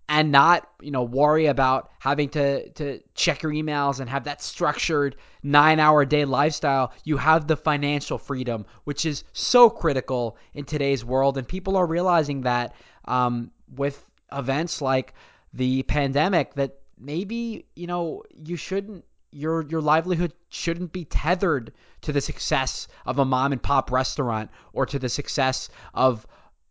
and 0.09 0.33
not 0.33 0.67
you 0.81 0.91
know 0.91 1.03
worry 1.03 1.45
about 1.45 1.91
having 1.99 2.31
to 2.31 2.71
to 2.71 3.01
check 3.15 3.43
your 3.43 3.53
emails 3.53 4.01
and 4.01 4.09
have 4.09 4.25
that 4.25 4.41
structured 4.41 5.17
nine 5.43 5.79
hour 5.79 6.07
day 6.07 6.25
lifestyle. 6.25 6.91
You 7.05 7.19
have 7.19 7.49
the 7.49 7.57
financial 7.57 8.17
freedom 8.17 8.65
which 8.85 9.05
is 9.05 9.25
so 9.35 9.69
critical 9.69 10.39
in 10.55 10.65
today's 10.65 11.05
world. 11.05 11.37
And 11.37 11.47
people 11.47 11.77
are 11.77 11.87
realizing 11.87 12.41
that 12.41 12.75
um, 13.05 13.51
with 13.77 14.03
events 14.33 14.81
like 14.81 15.13
the 15.53 15.83
pandemic 15.83 16.55
that 16.55 16.79
maybe 16.99 17.67
you 17.77 17.87
know 17.87 18.23
you 18.43 18.57
shouldn't 18.57 19.05
your 19.33 19.63
your 19.63 19.81
livelihood 19.81 20.33
shouldn't 20.49 20.93
be 20.93 21.05
tethered 21.05 21.73
to 22.03 22.13
the 22.13 22.21
success 22.21 22.89
of 23.07 23.19
a 23.19 23.25
mom 23.25 23.53
and 23.53 23.63
pop 23.63 23.91
restaurant 23.91 24.51
or 24.73 24.87
to 24.87 24.99
the 24.99 25.09
success 25.09 25.69
of 25.95 26.27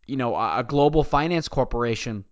you 0.06 0.16
know 0.16 0.34
a 0.36 0.64
global 0.66 1.04
finance 1.04 1.48
corporation 1.48 2.24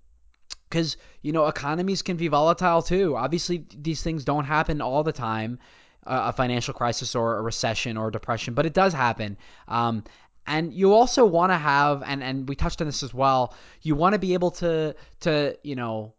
because 0.68 0.96
you 1.22 1.32
know 1.32 1.46
economies 1.46 2.02
can 2.02 2.16
be 2.16 2.28
volatile 2.28 2.82
too. 2.82 3.16
Obviously, 3.16 3.64
these 3.74 4.02
things 4.02 4.24
don't 4.24 4.44
happen 4.44 4.80
all 4.80 5.02
the 5.02 5.12
time, 5.12 5.58
uh, 6.06 6.24
a 6.26 6.32
financial 6.32 6.74
crisis 6.74 7.14
or 7.14 7.38
a 7.38 7.42
recession 7.42 7.96
or 7.96 8.08
a 8.08 8.12
depression, 8.12 8.54
but 8.54 8.66
it 8.66 8.74
does 8.74 8.92
happen. 8.92 9.36
Um, 9.66 10.04
and 10.46 10.72
you 10.72 10.94
also 10.94 11.26
want 11.26 11.52
to 11.52 11.56
have, 11.56 12.02
and 12.04 12.22
and 12.22 12.48
we 12.48 12.56
touched 12.56 12.80
on 12.80 12.86
this 12.86 13.02
as 13.02 13.14
well. 13.14 13.54
You 13.82 13.94
want 13.94 14.14
to 14.14 14.18
be 14.18 14.34
able 14.34 14.50
to 14.52 14.94
to 15.20 15.56
you 15.62 15.76
know 15.76 16.14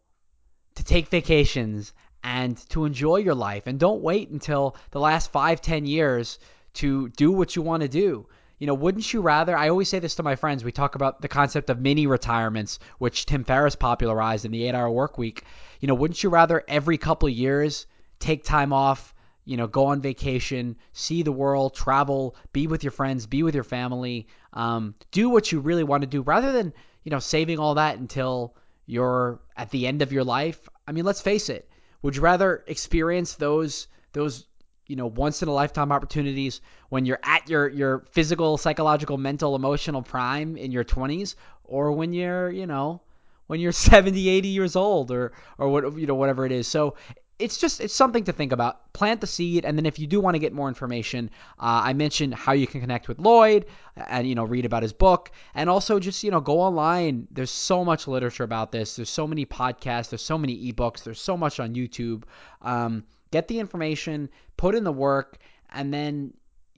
to 0.75 0.83
take 0.83 1.09
vacations 1.09 1.93
and 2.23 2.57
to 2.69 2.85
enjoy 2.85 3.17
your 3.17 3.35
life, 3.35 3.67
and 3.67 3.79
don't 3.79 4.01
wait 4.01 4.29
until 4.29 4.75
the 4.91 4.99
last 4.99 5.31
five 5.31 5.61
ten 5.61 5.85
years 5.85 6.39
to 6.73 7.09
do 7.09 7.31
what 7.31 7.55
you 7.55 7.61
want 7.61 7.81
to 7.81 7.89
do 7.89 8.27
you 8.59 8.67
know, 8.67 8.73
wouldn't 8.73 9.11
you 9.13 9.21
rather? 9.21 9.57
I 9.57 9.69
always 9.69 9.87
say 9.87 9.99
this 9.99 10.15
to 10.15 10.23
my 10.23 10.35
friends. 10.35 10.63
We 10.63 10.73
talk 10.73 10.95
about 10.95 11.21
the 11.21 11.29
concept 11.29 11.69
of 11.69 11.79
mini 11.79 12.07
retirements, 12.07 12.79
which 12.97 13.25
Tim 13.25 13.45
Ferriss 13.45 13.75
popularized 13.75 14.43
in 14.43 14.51
the 14.51 14.67
eight 14.67 14.75
hour 14.75 14.91
work 14.91 15.17
week. 15.17 15.45
You 15.79 15.87
know, 15.87 15.95
wouldn't 15.95 16.21
you 16.21 16.29
rather 16.29 16.63
every 16.67 16.97
couple 16.97 17.29
years 17.29 17.87
take 18.19 18.43
time 18.43 18.73
off, 18.73 19.15
you 19.45 19.55
know, 19.55 19.65
go 19.65 19.85
on 19.87 20.01
vacation, 20.01 20.75
see 20.91 21.23
the 21.23 21.31
world, 21.31 21.73
travel, 21.73 22.35
be 22.51 22.67
with 22.67 22.83
your 22.83 22.91
friends, 22.91 23.25
be 23.25 23.43
with 23.43 23.55
your 23.55 23.63
family, 23.63 24.27
um, 24.51 24.93
do 25.11 25.29
what 25.29 25.53
you 25.53 25.61
really 25.61 25.85
want 25.85 26.01
to 26.01 26.07
do 26.07 26.21
rather 26.21 26.51
than, 26.51 26.73
you 27.03 27.11
know, 27.11 27.19
saving 27.19 27.59
all 27.59 27.75
that 27.75 27.97
until 27.97 28.55
you're 28.85 29.39
at 29.55 29.71
the 29.71 29.87
end 29.87 30.01
of 30.01 30.11
your 30.11 30.25
life? 30.25 30.67
I 30.85 30.91
mean, 30.91 31.05
let's 31.05 31.21
face 31.21 31.47
it. 31.47 31.69
Would 32.01 32.15
you 32.15 32.21
rather 32.21 32.63
experience 32.67 33.35
those 33.35 33.87
those 34.13 34.45
you 34.87 34.95
know 34.95 35.07
once 35.07 35.41
in 35.43 35.49
a 35.49 35.53
lifetime 35.53 35.91
opportunities 35.91 36.61
when 36.89 37.05
you're 37.05 37.19
at 37.23 37.49
your 37.49 37.67
your 37.69 38.05
physical 38.11 38.57
psychological 38.57 39.17
mental 39.17 39.55
emotional 39.55 40.01
prime 40.01 40.57
in 40.57 40.71
your 40.71 40.83
20s 40.83 41.35
or 41.63 41.91
when 41.91 42.13
you're 42.13 42.49
you 42.49 42.65
know 42.65 43.01
when 43.47 43.59
you're 43.59 43.71
70 43.89 44.29
80 44.29 44.47
years 44.49 44.75
old 44.75 45.11
or 45.11 45.31
or 45.57 45.69
what 45.69 45.97
you 45.97 46.07
know 46.07 46.15
whatever 46.15 46.45
it 46.45 46.51
is? 46.51 46.67
So 46.67 46.95
it's 47.39 47.57
just 47.57 47.81
it's 47.81 47.95
something 47.95 48.25
to 48.25 48.33
think 48.33 48.51
about 48.51 48.91
plant 48.93 49.21
the 49.21 49.27
seed 49.27 49.65
and 49.65 49.77
then 49.77 49.85
if 49.85 49.97
you 49.97 50.05
do 50.05 50.19
want 50.19 50.35
to 50.35 50.39
get 50.39 50.53
more 50.53 50.67
information 50.67 51.29
uh, 51.59 51.81
i 51.85 51.93
mentioned 51.93 52.33
how 52.33 52.51
you 52.51 52.67
can 52.67 52.81
connect 52.81 53.07
with 53.07 53.17
lloyd 53.19 53.65
and 53.95 54.27
you 54.27 54.35
know 54.35 54.43
read 54.43 54.65
about 54.65 54.83
his 54.83 54.93
book 54.93 55.31
and 55.55 55.69
also 55.69 55.99
just 55.99 56.23
you 56.23 56.31
know 56.31 56.41
go 56.41 56.59
online 56.59 57.27
there's 57.31 57.51
so 57.51 57.83
much 57.83 58.07
literature 58.07 58.43
about 58.43 58.71
this 58.71 58.95
there's 58.95 59.09
so 59.09 59.25
many 59.25 59.45
podcasts 59.45 60.09
there's 60.09 60.21
so 60.21 60.37
many 60.37 60.71
ebooks 60.71 61.03
there's 61.03 61.21
so 61.21 61.37
much 61.37 61.59
on 61.59 61.73
youtube 61.73 62.23
um, 62.61 63.03
get 63.31 63.47
the 63.47 63.59
information, 63.59 64.29
put 64.57 64.75
in 64.75 64.83
the 64.83 64.91
work, 64.91 65.37
and 65.71 65.93
then 65.93 66.33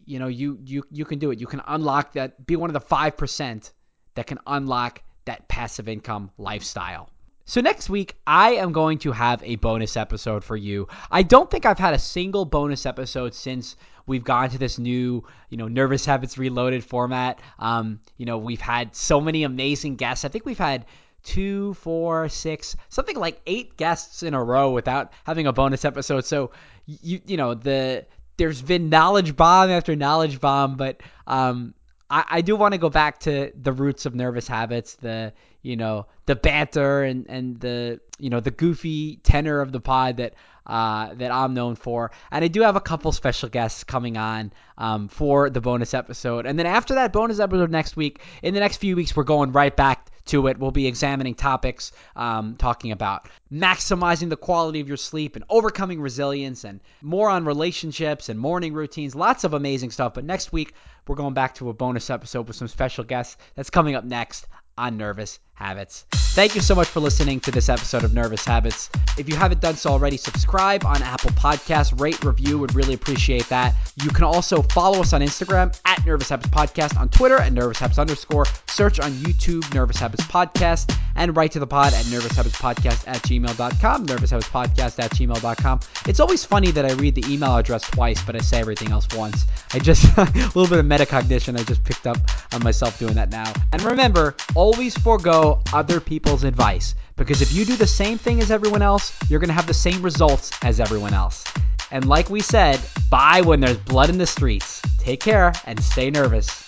you 0.06 0.20
know 0.20 0.28
you 0.28 0.60
you 0.66 0.84
you 0.92 1.06
can 1.06 1.20
do 1.20 1.32
it. 1.32 1.40
You 1.40 1.48
can 1.48 1.62
unlock 1.68 2.14
that. 2.14 2.46
Be 2.46 2.56
one 2.56 2.70
of 2.70 2.74
the 2.74 2.82
five 2.82 3.18
percent 3.18 3.72
that 4.16 4.28
can 4.28 4.40
unlock 4.48 5.02
that 5.26 5.48
passive 5.48 5.88
income 5.88 6.32
lifestyle. 6.38 7.10
So 7.52 7.60
next 7.60 7.90
week, 7.90 8.16
I 8.26 8.52
am 8.52 8.72
going 8.72 9.00
to 9.00 9.12
have 9.12 9.44
a 9.44 9.58
bonus 9.58 9.98
episode 9.98 10.42
for 10.42 10.56
you. 10.56 10.88
I 11.12 11.22
don't 11.22 11.52
think 11.52 11.66
I've 11.66 11.78
had 11.78 11.94
a 11.94 12.00
single 12.00 12.46
bonus 12.46 12.86
episode 12.86 13.34
since 13.34 13.76
we've 14.08 14.24
gone 14.24 14.50
to 14.52 14.58
this 14.58 14.80
new, 14.80 15.26
you 15.50 15.58
know, 15.58 15.68
Nervous 15.68 16.06
Habits 16.06 16.38
Reloaded 16.38 16.82
format. 16.82 17.42
Um, 17.60 18.00
you 18.16 18.26
know, 18.26 18.38
we've 18.38 18.62
had 18.62 18.96
so 18.96 19.20
many 19.20 19.44
amazing 19.44 19.98
guests. 19.98 20.24
I 20.24 20.30
think 20.30 20.46
we've 20.46 20.58
had 20.58 20.86
two, 21.24 21.74
four, 21.74 22.30
six, 22.30 22.78
something 22.88 23.18
like 23.18 23.42
eight 23.46 23.76
guests 23.76 24.24
in 24.24 24.34
a 24.34 24.42
row 24.42 24.72
without 24.72 25.12
having 25.26 25.46
a 25.46 25.52
bonus 25.52 25.84
episode. 25.84 26.24
So 26.24 26.52
you 26.86 27.20
you 27.26 27.36
know 27.36 27.54
the 27.54 28.06
there's 28.38 28.62
been 28.62 28.88
knowledge 28.88 29.36
bomb 29.36 29.70
after 29.70 29.94
knowledge 29.94 30.40
bomb, 30.40 30.78
but 30.78 31.02
um, 31.28 31.74
I, 32.10 32.24
I 32.30 32.42
do 32.42 32.56
want 32.56 32.76
to 32.76 32.78
go 32.78 32.90
back 32.90 33.20
to 33.22 33.52
the 33.62 33.74
roots 33.74 34.06
of 34.06 34.16
nervous 34.16 34.48
habits, 34.48 34.96
the 34.96 35.34
you 35.62 35.76
know 35.76 36.08
the 36.26 36.36
banter 36.36 37.04
and 37.04 37.26
and 37.30 37.60
the 37.60 38.00
you 38.20 38.30
know 38.30 38.40
the 38.40 38.52
goofy 38.52 39.18
tenor 39.18 39.62
of 39.62 39.72
the 39.72 39.80
pod 39.80 40.18
that 40.18 40.34
uh, 40.66 41.14
that 41.16 41.32
I'm 41.32 41.54
known 41.54 41.76
for. 41.76 42.12
And 42.32 42.46
I 42.46 42.48
do 42.48 42.62
have 42.62 42.76
a 42.76 42.82
couple 42.82 43.12
special 43.12 43.50
guests 43.50 43.84
coming 43.84 44.18
on 44.18 44.54
um, 44.78 45.08
for 45.08 45.50
the 45.50 45.62
bonus 45.62 45.94
episode. 45.94 46.46
And 46.46 46.58
then 46.58 46.66
after 46.66 46.96
that 46.96 47.12
bonus 47.12 47.40
episode 47.40 47.72
next 47.72 47.96
week, 47.96 48.22
in 48.44 48.54
the 48.54 48.60
next 48.60 48.78
few 48.78 48.96
weeks, 48.96 49.16
we're 49.16 49.24
going 49.24 49.52
right 49.52 49.76
back 49.76 50.08
to 50.26 50.48
it. 50.48 50.60
We'll 50.60 50.72
be 50.72 50.88
examining 50.88 51.36
topics, 51.36 51.92
um, 52.16 52.56
talking 52.56 52.92
about 52.92 53.28
maximizing 53.52 54.30
the 54.30 54.38
quality 54.38 54.80
of 54.80 54.88
your 54.88 54.98
sleep 54.98 55.36
and 55.36 55.44
overcoming 55.50 56.00
resilience 56.00 56.64
and 56.64 56.80
more 57.02 57.30
on 57.30 57.46
relationships 57.46 58.30
and 58.30 58.40
morning 58.40 58.74
routines. 58.74 59.16
Lots 59.16 59.44
of 59.44 59.54
amazing 59.54 59.92
stuff. 59.92 60.14
But 60.14 60.26
next 60.26 60.54
week, 60.54 60.74
we're 61.08 61.16
going 61.16 61.34
back 61.34 61.56
to 61.56 61.70
a 61.70 61.74
bonus 61.74 62.10
episode 62.10 62.48
with 62.48 62.56
some 62.56 62.68
special 62.68 63.04
guests. 63.04 63.36
That's 63.56 63.72
coming 63.72 63.96
up 63.96 64.04
next 64.04 64.48
on 64.78 64.98
Nervous 64.98 65.40
Habits. 65.62 66.06
Thank 66.34 66.56
you 66.56 66.62
so 66.62 66.74
much 66.74 66.88
for 66.88 67.02
listening 67.02 67.40
to 67.42 67.52
this 67.52 67.70
episode 67.70 68.04
of 68.04 68.14
Nervous 68.14 68.46
Habits. 68.46 68.90
If 69.18 69.28
you 69.28 69.36
haven't 69.36 69.62
done 69.62 69.76
so 69.76 69.92
already, 69.92 70.18
subscribe 70.18 70.86
on 70.86 71.02
Apple 71.04 71.32
Podcasts, 71.32 72.00
rate, 72.00 72.24
review, 72.24 72.58
would 72.58 72.74
really 72.74 72.94
appreciate 72.94 73.48
that. 73.50 73.76
You 74.02 74.10
can 74.10 74.24
also 74.24 74.62
follow 74.62 75.02
us 75.02 75.12
on 75.12 75.22
Instagram 75.22 75.78
at 75.86 76.06
Nervous 76.06 76.30
Habits 76.30 76.50
Podcast, 76.50 76.98
on 76.98 77.10
Twitter 77.10 77.38
at 77.38 77.52
Nervous 77.52 77.80
Habits 77.80 78.00
underscore, 78.00 78.46
search 78.68 79.00
on 79.00 79.12
YouTube 79.12 79.72
Nervous 79.74 79.98
Habits 79.98 80.24
Podcast, 80.24 80.98
and 81.16 81.36
write 81.36 81.52
to 81.52 81.60
the 81.60 81.68
pod 81.68 81.94
at 81.94 82.10
Nervous 82.10 82.32
Habits 82.32 82.56
Podcast 82.56 83.06
at 83.08 83.22
gmail.com, 83.24 84.06
Nervous 84.06 84.30
Habits 84.30 84.50
Podcast 84.50 85.00
at 85.04 85.12
gmail.com. 85.12 85.80
It's 86.08 86.22
always 86.22 86.46
funny 86.46 86.72
that 86.72 86.86
I 86.86 86.94
read 86.94 87.14
the 87.14 87.26
email 87.32 87.58
address 87.58 87.84
twice, 87.84 88.24
but 88.24 88.38
I 88.38 88.40
say 88.40 88.62
everything 88.62 88.92
else 88.92 89.08
once. 89.16 89.46
I 89.74 89.80
just, 89.80 90.06
a 90.18 90.24
little 90.56 90.68
bit 90.68 90.80
of 90.80 90.86
metacognition, 90.86 91.60
I 91.60 91.64
just 91.64 91.84
picked 91.84 92.08
up 92.08 92.18
on 92.54 92.64
myself 92.64 92.98
doing 92.98 93.16
that 93.16 93.30
now. 93.30 93.52
And 93.74 93.82
remember, 93.84 94.36
always 94.56 94.98
forego 94.98 95.51
other 95.74 96.00
people's 96.00 96.44
advice 96.44 96.96
because 97.16 97.42
if 97.42 97.52
you 97.54 97.66
do 97.66 97.76
the 97.76 97.88
same 97.88 98.18
thing 98.18 98.42
as 98.42 98.52
everyone 98.52 98.82
else, 98.82 99.14
you're 99.30 99.40
going 99.40 99.50
to 99.50 99.54
have 99.54 99.68
the 99.68 99.74
same 99.74 100.02
results 100.02 100.52
as 100.64 100.80
everyone 100.80 101.14
else. 101.14 101.44
And 101.92 102.08
like 102.08 102.30
we 102.30 102.40
said, 102.40 102.80
buy 103.10 103.42
when 103.42 103.60
there's 103.60 103.78
blood 103.78 104.10
in 104.10 104.18
the 104.18 104.26
streets. 104.26 104.82
Take 104.98 105.20
care 105.20 105.54
and 105.66 105.82
stay 105.84 106.10
nervous. 106.10 106.68